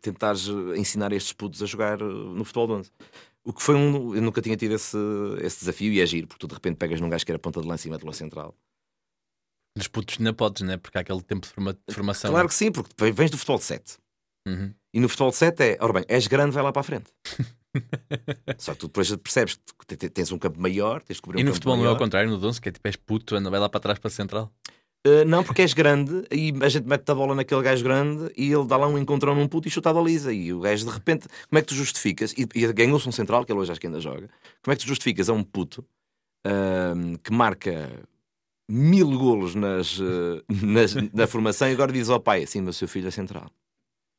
tentares 0.00 0.46
ensinar 0.76 1.12
estes 1.12 1.32
putos 1.32 1.62
a 1.62 1.66
jogar 1.66 2.00
eh, 2.00 2.04
no 2.04 2.44
futebol 2.44 2.66
de 2.66 2.72
11. 2.74 2.92
O 3.46 3.52
que 3.52 3.62
foi 3.62 3.76
um. 3.76 4.14
Eu 4.14 4.20
nunca 4.22 4.42
tinha 4.42 4.56
tido 4.56 4.74
esse, 4.74 4.96
esse 5.40 5.60
desafio 5.60 5.92
e 5.92 6.00
é 6.00 6.06
giro, 6.06 6.26
porque 6.26 6.40
tu 6.40 6.48
de 6.48 6.54
repente 6.54 6.76
pegas 6.76 7.00
num 7.00 7.08
gajo 7.08 7.24
que 7.24 7.30
era 7.30 7.38
ponta 7.38 7.60
de 7.60 7.68
lança 7.68 7.86
e 7.86 7.90
mete-lo 7.90 8.12
central. 8.12 8.56
Nos 9.76 9.88
putos 9.88 10.18
na 10.18 10.32
podes, 10.32 10.62
né? 10.62 10.76
Porque 10.78 10.98
há 10.98 11.02
aquele 11.02 11.22
tempo 11.22 11.46
de, 11.46 11.52
forma- 11.52 11.74
de 11.74 11.94
formação. 11.94 12.30
Claro 12.30 12.48
que 12.48 12.54
sim, 12.54 12.72
porque 12.72 12.92
vens 13.12 13.30
do 13.30 13.36
futebol 13.38 13.58
de 13.58 13.64
7. 13.64 13.98
Uhum. 14.48 14.74
E 14.94 15.00
no 15.00 15.08
futebol 15.08 15.30
de 15.30 15.36
7 15.36 15.62
é, 15.62 15.76
ora 15.80 15.92
bem, 15.92 16.04
és 16.08 16.26
grande, 16.26 16.52
vai 16.52 16.62
lá 16.62 16.72
para 16.72 16.80
a 16.80 16.82
frente. 16.84 17.10
Só 18.58 18.72
que 18.72 18.78
tu 18.80 18.86
depois 18.86 19.14
percebes 19.16 19.54
que 19.78 19.86
te- 19.86 19.96
te- 19.96 20.08
tens 20.10 20.32
um 20.32 20.38
campo 20.38 20.58
maior, 20.60 21.02
tens 21.02 21.16
de 21.16 21.22
cobrir 21.22 21.40
E 21.40 21.42
um 21.42 21.46
no 21.46 21.50
campo 21.50 21.56
futebol 21.56 21.76
não 21.76 21.84
é 21.84 21.88
ao 21.88 21.96
contrário, 21.98 22.30
no 22.30 22.38
Donce, 22.38 22.60
que 22.60 22.68
é 22.68 22.72
tipo, 22.72 22.86
és 22.88 22.96
puto, 22.96 23.36
anda, 23.36 23.50
vai 23.50 23.60
lá 23.60 23.68
para 23.68 23.80
trás 23.80 23.98
para 23.98 24.08
a 24.08 24.10
central. 24.10 24.50
Uh, 25.06 25.24
não, 25.24 25.44
porque 25.44 25.62
és 25.62 25.72
grande 25.72 26.24
e 26.32 26.52
a 26.60 26.68
gente 26.68 26.84
mete 26.88 27.08
a 27.10 27.14
bola 27.14 27.34
naquele 27.34 27.62
gajo 27.62 27.84
grande 27.84 28.32
e 28.36 28.50
ele 28.52 28.66
dá 28.66 28.76
lá 28.76 28.88
um 28.88 28.98
encontrão 28.98 29.34
num 29.36 29.46
puto 29.46 29.68
e 29.68 29.70
chuta 29.70 29.90
a 29.90 29.94
baliza. 29.94 30.32
E 30.32 30.52
o 30.52 30.58
gajo 30.60 30.84
de 30.84 30.90
repente, 30.90 31.28
como 31.48 31.58
é 31.58 31.62
que 31.62 31.68
tu 31.68 31.74
justificas? 31.74 32.32
E, 32.32 32.46
e 32.54 32.72
ganhou-se 32.72 33.08
um 33.08 33.12
central, 33.12 33.44
que 33.44 33.52
ele 33.52 33.60
hoje 33.60 33.70
acho 33.70 33.80
que 33.80 33.86
ainda 33.86 34.00
joga. 34.00 34.28
Como 34.62 34.72
é 34.72 34.76
que 34.76 34.82
tu 34.82 34.88
justificas 34.88 35.28
a 35.28 35.32
um 35.32 35.44
puto 35.44 35.84
ahm, 36.44 37.14
que 37.22 37.32
marca 37.32 38.02
mil 38.68 39.10
golos 39.16 39.54
nas, 39.54 40.00
eh, 40.00 40.42
nas- 40.66 40.94
na 41.12 41.26
formação 41.26 41.68
e 41.68 41.72
agora 41.72 41.92
diz 41.92 42.08
ao 42.10 42.18
pai 42.20 42.42
assim: 42.42 42.60
o 42.66 42.72
seu 42.72 42.88
filho 42.88 43.06
é 43.08 43.10
central. 43.12 43.48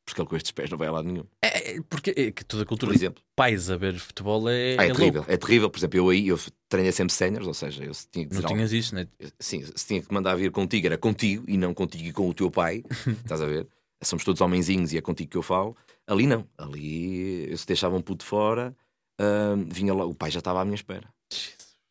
Porque 0.08 0.22
ele 0.22 0.28
com 0.28 0.36
estes 0.36 0.52
pés 0.52 0.70
não 0.70 0.78
vai 0.78 0.88
a 0.88 0.92
lado 0.92 1.06
nenhum. 1.06 1.24
É, 1.42 1.72
é, 1.76 1.80
porque 1.82 2.14
é 2.16 2.30
que 2.30 2.42
toda 2.44 2.62
a 2.62 2.66
cultura 2.66 2.90
Por 2.92 2.96
de 2.98 3.04
exemplo. 3.04 3.22
pais 3.36 3.70
a 3.70 3.76
ver 3.76 3.98
futebol 3.98 4.48
é, 4.48 4.76
Ah, 4.78 4.84
é, 4.84 4.88
é 4.88 4.92
terrível, 4.94 5.20
louco. 5.20 5.30
é 5.30 5.36
terrível. 5.36 5.68
Por 5.70 5.78
exemplo, 5.78 5.98
eu 5.98 6.08
aí 6.08 6.28
eu 6.28 6.38
treinei 6.68 6.92
sempre 6.92 7.12
séniores, 7.12 7.46
ou 7.46 7.52
seja, 7.52 7.84
eu 7.84 7.92
se 7.92 8.08
tinha 8.10 8.26
que 8.26 8.32
Não 8.32 8.40
algo- 8.40 8.54
tinhas 8.54 8.72
isso, 8.72 8.94
né? 8.94 9.06
Sim, 9.38 9.62
se 9.64 9.86
tinha 9.86 10.00
que 10.02 10.12
mandar 10.12 10.34
vir 10.36 10.50
contigo, 10.50 10.86
era 10.86 10.96
contigo 10.96 11.44
e 11.46 11.58
não 11.58 11.74
contigo 11.74 12.04
e 12.08 12.12
com 12.12 12.26
o 12.28 12.32
teu 12.32 12.50
pai. 12.50 12.82
estás 13.24 13.42
a 13.42 13.46
ver? 13.46 13.66
Somos 14.02 14.24
todos 14.24 14.40
homenzinhos 14.40 14.92
e 14.94 14.96
é 14.98 15.00
contigo 15.02 15.30
que 15.30 15.36
eu 15.36 15.42
falo. 15.42 15.76
Ali 16.06 16.26
não. 16.26 16.46
Ali 16.56 17.50
eu 17.50 17.58
se 17.58 17.66
deixava 17.66 17.94
um 17.96 18.00
puto 18.00 18.24
fora, 18.24 18.74
hum, 19.20 19.66
vinha 19.70 19.92
lá, 19.92 20.06
o 20.06 20.14
pai 20.14 20.30
já 20.30 20.38
estava 20.38 20.62
à 20.62 20.64
minha 20.64 20.74
espera. 20.76 21.06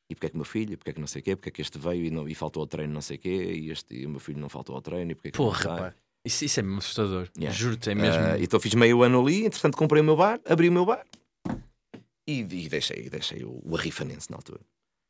E 0.09 0.15
porque 0.15 0.27
é 0.27 0.29
que 0.29 0.35
o 0.35 0.37
meu 0.39 0.45
filho, 0.45 0.77
porque 0.77 0.89
é 0.91 0.93
que 0.93 0.99
não 1.01 1.07
sei 1.07 1.19
o 1.21 1.23
quê, 1.23 1.35
porque 1.35 1.49
é 1.49 1.51
que 1.51 1.61
este 1.61 1.77
veio 1.77 2.05
e, 2.05 2.09
não, 2.09 2.27
e 2.29 2.33
faltou 2.33 2.61
ao 2.61 2.67
treino 2.67 2.93
não 2.93 3.01
sei 3.01 3.17
o 3.17 3.19
quê, 3.19 3.29
e, 3.29 3.69
este, 3.71 3.93
e 3.93 4.05
o 4.05 4.09
meu 4.09 4.21
filho 4.21 4.39
não 4.39 4.47
faltou 4.47 4.73
ao 4.73 4.81
treino, 4.81 5.11
e 5.11 5.15
porque 5.15 5.27
é 5.27 5.31
que 5.31 5.37
não 5.37 5.45
Porra, 5.45 5.65
pá. 5.77 5.93
Isso, 6.27 6.45
isso 6.45 6.59
é 6.59 6.63
mesmo 6.63 6.79
assustador. 6.79 7.27
Yeah. 7.37 7.57
Juro-te, 7.57 7.89
é 7.89 7.95
mesmo. 7.95 8.21
Ah, 8.21 8.37
então 8.39 8.59
fiz 8.59 8.73
meio 8.73 9.01
ano 9.03 9.21
ali, 9.21 9.45
entretanto 9.45 9.77
comprei 9.77 10.01
o 10.01 10.05
meu 10.05 10.15
bar, 10.15 10.39
abri 10.47 10.69
o 10.69 10.71
meu 10.71 10.85
bar 10.85 11.03
e, 12.27 12.39
e 12.41 12.69
deixei, 12.69 13.09
deixei 13.09 13.43
o, 13.43 13.61
o 13.63 13.75
Arrifanense 13.77 14.29
na 14.29 14.37
altura. 14.37 14.59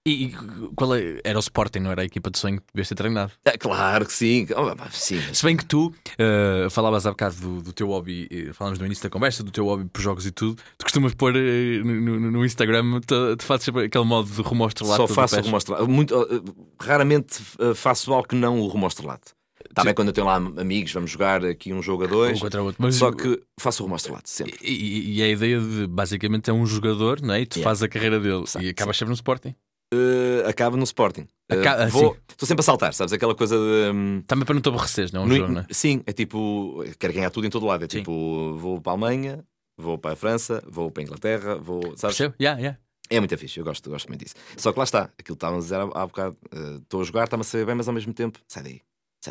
E, 0.08 0.26
e 0.28 0.32
qual 0.78 0.96
é- 0.96 1.20
era 1.22 1.38
o 1.38 1.42
Sporting, 1.42 1.80
não 1.80 1.92
era 1.92 2.02
a 2.02 2.06
equipa 2.06 2.32
de 2.32 2.38
sonho 2.38 2.62
que 2.62 2.68
devias 2.74 2.88
ter 2.88 2.96
treinado? 2.96 3.34
Ah, 3.46 3.58
claro 3.58 4.06
que 4.06 4.14
sim, 4.14 4.48
Oh, 4.56 4.74
sim. 4.92 5.20
Se 5.34 5.44
bem 5.44 5.58
que 5.58 5.66
tu 5.66 5.94
eh, 6.18 6.68
falavas 6.70 7.06
há 7.06 7.10
bocado 7.10 7.36
do, 7.36 7.62
do 7.62 7.74
teu 7.74 7.88
hobby, 7.90 8.26
eh, 8.32 8.54
falámos 8.54 8.80
no 8.80 8.86
início 8.86 9.04
da 9.04 9.10
conversa, 9.10 9.44
do 9.44 9.52
teu 9.52 9.66
hobby 9.66 9.84
por 9.92 10.00
jogos 10.02 10.26
e 10.26 10.32
tudo, 10.32 10.56
tu 10.78 10.84
costumas 10.84 11.14
pôr 11.14 11.36
eh, 11.36 11.80
no, 11.84 12.32
no- 12.32 12.46
Instagram, 12.46 13.02
tu, 13.02 13.36
tu 13.36 13.44
fazes 13.44 13.68
aquele 13.68 14.06
modo 14.06 14.30
de 14.32 14.42
rumo 14.42 14.64
ao 14.64 14.70
estrelato. 14.70 15.08
Só 15.08 15.14
faço 15.14 15.42
rumo 15.42 15.56
ao 15.56 15.58
estrelato. 15.58 15.90
Muito, 15.90 16.16
uh, 16.16 16.68
raramente 16.80 17.42
uh, 17.60 17.76
faço 17.76 18.14
algo 18.14 18.30
que 18.30 18.36
não 18.36 18.62
o 18.62 18.68
rumo 18.68 18.86
ao 18.86 18.90
estrelato. 18.90 19.36
Está 19.78 19.84
bem 19.84 19.94
quando 19.94 20.08
eu 20.08 20.14
tenho 20.14 20.26
lá 20.28 20.36
amigos, 20.36 20.92
vamos 20.92 21.12
jogar 21.12 21.46
aqui 21.46 21.72
um 21.72 21.82
jogo 21.84 22.06
a 22.06 22.08
dois, 22.08 22.38
Um 22.38 22.42
contra 22.42 22.62
outro. 22.64 22.82
Mas, 22.82 22.96
só 22.96 23.12
que 23.12 23.42
faço 23.60 23.86
o 23.86 23.90
ao 23.90 23.96
estrelato, 23.96 24.28
sempre. 24.30 24.58
e, 24.62 24.72
e- 24.74 25.18
e 25.18 25.24
a 25.24 25.28
ideia 25.30 25.60
de 25.60 25.86
basicamente 25.88 26.50
é 26.50 26.54
um 26.54 26.66
jogador, 26.66 27.22
não 27.22 27.34
é? 27.36 27.42
E 27.42 27.46
tu 27.46 27.58
Yeah. 27.60 27.70
fazes 27.70 27.84
a 27.84 27.88
carreira 27.88 28.20
dele 28.20 28.44
Exato, 28.44 28.66
e 28.66 28.70
acabas 28.70 28.98
sempre 28.98 29.10
no 29.10 29.16
Sporting. 29.16 29.54
Uh, 29.94 30.48
acaba 30.50 30.76
no 30.76 30.84
Sporting. 30.84 31.22
Uh, 31.50 31.56
ah, 31.66 31.86
vou-. 31.88 32.18
Estou 32.30 32.46
sempre 32.46 32.60
a 32.62 32.64
saltar, 32.64 32.94
sabes? 32.94 33.14
Aquela 33.14 33.34
coisa 33.34 33.56
de. 33.56 33.92
um, 33.96 34.22
Também 34.28 34.46
para 34.46 34.54
não 34.56 34.62
te 34.62 34.68
aborreceres, 34.68 35.12
não 35.14 35.22
é 35.22 35.24
um 35.24 35.28
no- 35.28 35.36
jogo, 35.36 35.52
não 35.54 35.62
é? 35.62 35.66
Sim, 35.72 36.02
é 36.06 36.12
tipo. 36.12 36.84
Quero 37.00 37.14
ganhar 37.14 37.30
tudo 37.30 37.48
em 37.48 37.50
todo 37.50 37.66
lado. 37.66 37.86
É 37.86 37.88
Sim. 37.90 38.00
tipo, 38.00 38.58
vou 38.58 38.82
para 38.82 38.92
a 38.92 38.96
Alemanha, 38.96 39.46
vou 39.78 39.98
para 39.98 40.12
a 40.12 40.16
França, 40.18 40.62
vou 40.68 40.92
para 40.92 41.04
a 41.04 41.06
Inglaterra, 41.06 41.56
vou. 41.56 41.82
Sabes? 41.96 42.18
Percebo? 42.18 42.36
Yeah, 42.42 42.60
yeah. 42.60 42.78
É 43.10 43.20
muito 43.22 43.38
fixe, 43.38 43.60
eu 43.60 43.64
gosto, 43.64 43.90
gosto 43.90 44.10
muito 44.10 44.24
disso. 44.26 44.36
Só 44.58 44.74
que 44.74 44.78
lá 44.80 44.84
está, 44.84 45.04
aquilo 45.04 45.14
que 45.24 45.32
estávamos 45.34 45.72
a 45.72 45.78
dizer 45.78 45.80
há, 45.96 46.02
há 46.02 46.06
bocado. 46.08 46.36
uh, 46.54 46.78
Estou 46.82 47.00
a 47.00 47.04
jogar, 47.06 47.24
está-me 47.24 47.42
a 47.42 47.44
saber 47.46 47.66
bem, 47.66 47.76
mas 47.76 47.88
ao 47.88 47.94
mesmo 47.94 48.14
tempo, 48.14 48.40
sai 48.46 48.64
daí. 48.64 48.82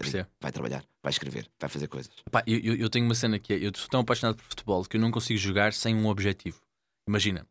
Percebo. 0.01 0.29
Vai 0.41 0.53
trabalhar, 0.53 0.85
vai 1.03 1.11
escrever, 1.11 1.49
vai 1.61 1.69
fazer 1.71 1.87
coisas. 1.89 2.11
Pá, 2.31 2.43
eu, 2.47 2.59
eu- 2.59 2.77
eu 2.77 2.89
tenho 2.91 3.05
uma 3.05 3.15
cena 3.15 3.39
que 3.39 3.53
é: 3.53 3.57
eu 3.59 3.71
sou 3.75 3.89
tão 3.89 4.01
apaixonado 4.01 4.37
por 4.37 4.45
futebol 4.45 4.85
que 4.85 4.97
eu 4.97 5.01
não 5.01 5.11
consigo 5.11 5.39
jogar 5.39 5.73
sem 5.73 5.95
um 5.95 6.07
objetivo. 6.07 6.61
Imagina, 7.09 7.47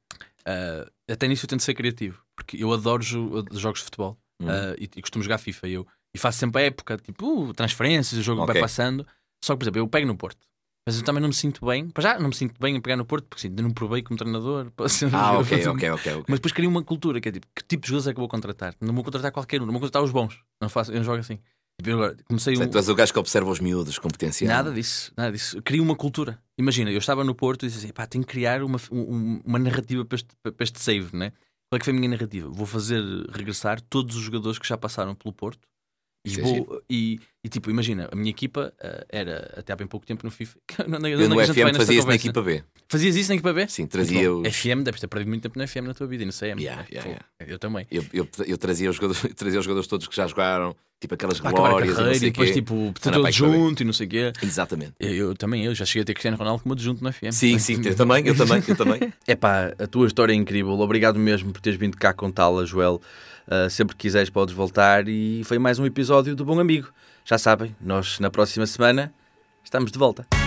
ah, 0.46 0.90
até 1.10 1.28
nisso 1.28 1.46
eu 1.46 1.50
tento 1.50 1.64
ser 1.64 1.74
criativo, 1.74 2.22
porque 2.36 2.62
eu 2.62 2.72
adoro 2.74 3.04
jo- 3.04 3.46
jogos 3.52 3.80
de 3.80 3.86
futebol 3.86 4.18
Hum. 4.42 4.48
ah, 4.50 4.76
e, 4.78 4.84
e 4.84 5.02
costumo 5.02 5.24
jogar 5.24 5.38
FIFA. 5.38 5.68
E, 5.68 5.74
eu, 5.74 5.88
e 6.14 6.18
faço 6.18 6.40
sempre 6.40 6.62
a 6.62 6.66
época, 6.66 6.98
tipo, 6.98 7.50
uh, 7.50 7.54
transferências, 7.54 8.20
o 8.20 8.24
jogo 8.24 8.42
Ok. 8.42 8.54
vai 8.54 8.62
passando. 8.62 9.06
Só 9.44 9.54
que, 9.54 9.60
por 9.60 9.64
exemplo, 9.66 9.80
eu 9.82 9.88
pego 9.88 10.08
no 10.08 10.16
Porto. 10.18 10.46
Mas 10.88 10.98
eu 10.98 11.04
também 11.04 11.20
não 11.20 11.30
me 11.30 11.34
sinto 11.34 11.66
bem, 11.66 11.90
para 11.90 12.04
já 12.04 12.20
não 12.20 12.28
me 12.30 12.36
sinto 12.36 12.60
bem 12.60 12.76
em 12.76 12.80
pegar 12.82 12.96
no 12.96 13.06
Porto, 13.06 13.26
porque 13.28 13.48
assim, 13.48 13.56
não 13.60 13.72
provei 13.72 14.04
como 14.04 14.18
treinador. 14.20 14.72
ser- 14.88 15.10
Ah, 15.16 15.40
ok, 15.40 15.66
ok, 15.68 15.90
ok. 15.90 16.12
ok. 16.14 16.26
Mas 16.28 16.40
depois 16.40 16.52
crio 16.52 16.70
uma 16.70 16.84
cultura 16.84 17.20
que 17.20 17.30
é 17.30 17.32
tipo, 17.32 17.48
que 17.56 17.64
tipo 17.64 17.82
de 17.84 17.88
jogadores 17.90 18.08
é 18.08 18.14
que 18.14 18.20
eu 18.20 18.22
vou 18.22 18.30
contratar? 18.30 18.76
Não 18.80 18.94
vou 18.94 19.04
contratar 19.04 19.32
qualquer 19.32 19.62
um, 19.62 19.66
não 19.66 19.72
vou 19.74 19.80
contratar 19.82 20.04
os 20.04 20.12
bons. 20.12 20.40
Não 20.62 20.70
faço, 20.70 20.92
eu 20.92 20.98
não 20.98 21.04
jogo 21.04 21.18
assim. 21.20 21.40
Tipo, 21.82 22.24
comecei 22.26 22.54
um, 22.54 22.58
Portanto, 22.58 22.78
és 22.78 22.90
o 22.90 22.96
gajo 22.96 23.14
que 23.14 23.20
observa 23.20 23.50
os 23.52 23.60
miúdos 23.60 24.00
com 24.00 24.08
potencial. 24.10 24.48
Nada 24.50 24.72
disso, 24.72 25.12
nada 25.16 25.32
disso. 25.32 25.62
Crio 25.62 25.84
uma 25.84 25.96
cultura. 25.96 26.40
Imagina, 26.58 26.90
eu 26.90 26.98
estava 26.98 27.24
no 27.24 27.36
Porto 27.36 27.64
e 27.64 27.68
disse 27.68 27.80
assim: 27.80 27.94
pá, 27.94 28.08
tenho 28.08 28.24
que 28.24 28.32
criar 28.32 28.64
uma, 28.64 28.80
um- 28.92 29.42
uma 29.46 29.60
narrativa 29.60 30.06
para 30.06 30.16
este, 30.16 30.30
para 30.42 30.54
este 30.64 30.80
save, 30.80 31.10
né? 31.16 31.32
Qual 31.70 31.78
é 31.78 31.80
que 31.80 31.86
foi 31.86 31.94
a 31.94 31.98
minha 31.98 32.10
narrativa? 32.10 32.50
Vou 32.50 32.66
fazer 32.66 33.02
regressar 33.30 33.82
todos 33.82 34.16
os 34.16 34.22
jogadores 34.24 34.58
que 34.58 34.68
já 34.68 34.78
passaram 34.78 35.14
pelo 35.16 35.34
Porto 35.34 35.68
e 36.26 36.30
Isso 36.30 36.40
é 36.40 36.44
vou. 36.44 36.82
E, 36.90 37.20
e, 37.44 37.50
tipo, 37.50 37.70
imagina, 37.70 38.10
a 38.12 38.16
minha 38.16 38.32
equipa 38.32 38.74
eh, 38.82 39.06
era 39.10 39.54
até 39.56 39.72
há 39.72 39.76
bem 39.76 39.86
pouco 39.86 40.06
tempo 40.08 40.26
no 40.26 40.32
FIFA. 40.32 40.58
Não, 40.88 41.00
não, 41.00 41.08
Eu 41.08 41.30
no 41.30 41.36
FM 41.40 41.78
fazia 41.78 42.00
isso 42.00 42.08
na 42.08 42.16
equipa 42.16 42.42
B. 42.42 42.64
Fazias 42.90 43.16
isso 43.16 43.30
na 43.30 43.36
equipa 43.36 43.54
B? 43.54 43.68
Sim, 43.68 43.86
trazia 43.86 44.34
os. 44.34 44.48
FM, 44.56 44.84
deves 44.84 45.00
ter 45.00 45.08
perdido 45.08 45.30
muito 45.30 45.44
tempo 45.44 45.58
na 45.60 45.68
FM 45.68 45.84
na 45.84 45.94
tua 45.94 46.08
vida 46.08 46.24
e 46.24 46.26
no 46.26 46.32
CM. 46.32 46.62
Yeah, 46.62 46.86
yeah, 46.92 47.04
Pô, 47.04 47.10
yeah. 47.10 47.26
Eu 47.48 47.60
também. 47.60 47.86
Eu, 47.92 48.04
eu, 48.12 48.28
eu 48.48 48.58
trazia, 48.58 48.90
os 48.90 48.96
jogadores, 48.96 49.22
trazia 49.36 49.60
os 49.60 49.66
jogadores 49.66 49.88
todos 49.88 50.08
que 50.08 50.16
já 50.16 50.26
jogaram, 50.26 50.76
tipo 51.00 51.14
aquelas 51.14 51.40
Para 51.40 51.52
glórias 51.52 51.92
e 51.92 51.96
carreira 51.96 52.20
sei 52.20 52.28
e 52.28 52.32
depois, 52.32 52.52
tipo, 52.52 52.94
B. 53.24 53.32
junto 53.32 53.84
e 53.84 53.86
não 53.86 53.94
sei 53.94 54.08
o 54.08 54.10
quê. 54.10 54.34
Exatamente. 54.42 54.94
Eu, 55.00 55.14
eu 55.14 55.36
também, 55.36 55.66
eu 55.66 55.76
já 55.76 55.86
cheguei 55.86 56.02
a 56.02 56.06
ter 56.06 56.14
Cristiano 56.14 56.38
Ronaldo 56.38 56.64
como 56.64 56.74
adjunto 56.74 57.04
no 57.04 57.14
FM. 57.14 57.32
Sim, 57.32 57.60
sim, 57.60 57.80
eu 57.86 57.96
também, 57.96 58.26
eu 58.26 58.36
também, 58.36 58.64
eu 58.68 58.76
também. 58.76 59.14
É 59.28 59.36
pá, 59.36 59.74
a 59.78 59.88
tua 59.88 60.08
história 60.08 60.34
é 60.34 60.36
incrível. 60.36 60.74
Obrigado 60.80 61.20
mesmo 61.20 61.52
por 61.52 61.62
teres 61.62 61.80
vindo 61.80 61.96
cá 61.96 62.12
contá-la, 62.14 62.66
Joel. 62.66 63.00
Uh, 63.48 63.70
sempre 63.70 63.96
que 63.96 64.08
quiseres, 64.08 64.30
podes 64.30 64.54
voltar. 64.54 65.08
E 65.08 65.44
foi 65.44 65.60
mais 65.60 65.80
um 65.80 65.86
episódio 65.86 66.36
do 66.36 66.46
Bom 66.46 66.60
Amigo. 66.60 66.90
Já 67.24 67.38
sabem, 67.38 67.76
nós 67.82 68.20
na 68.20 68.30
próxima 68.30 68.66
semana 68.66 69.14
estamos 69.64 69.92
de 69.92 70.00
volta. 70.00 70.45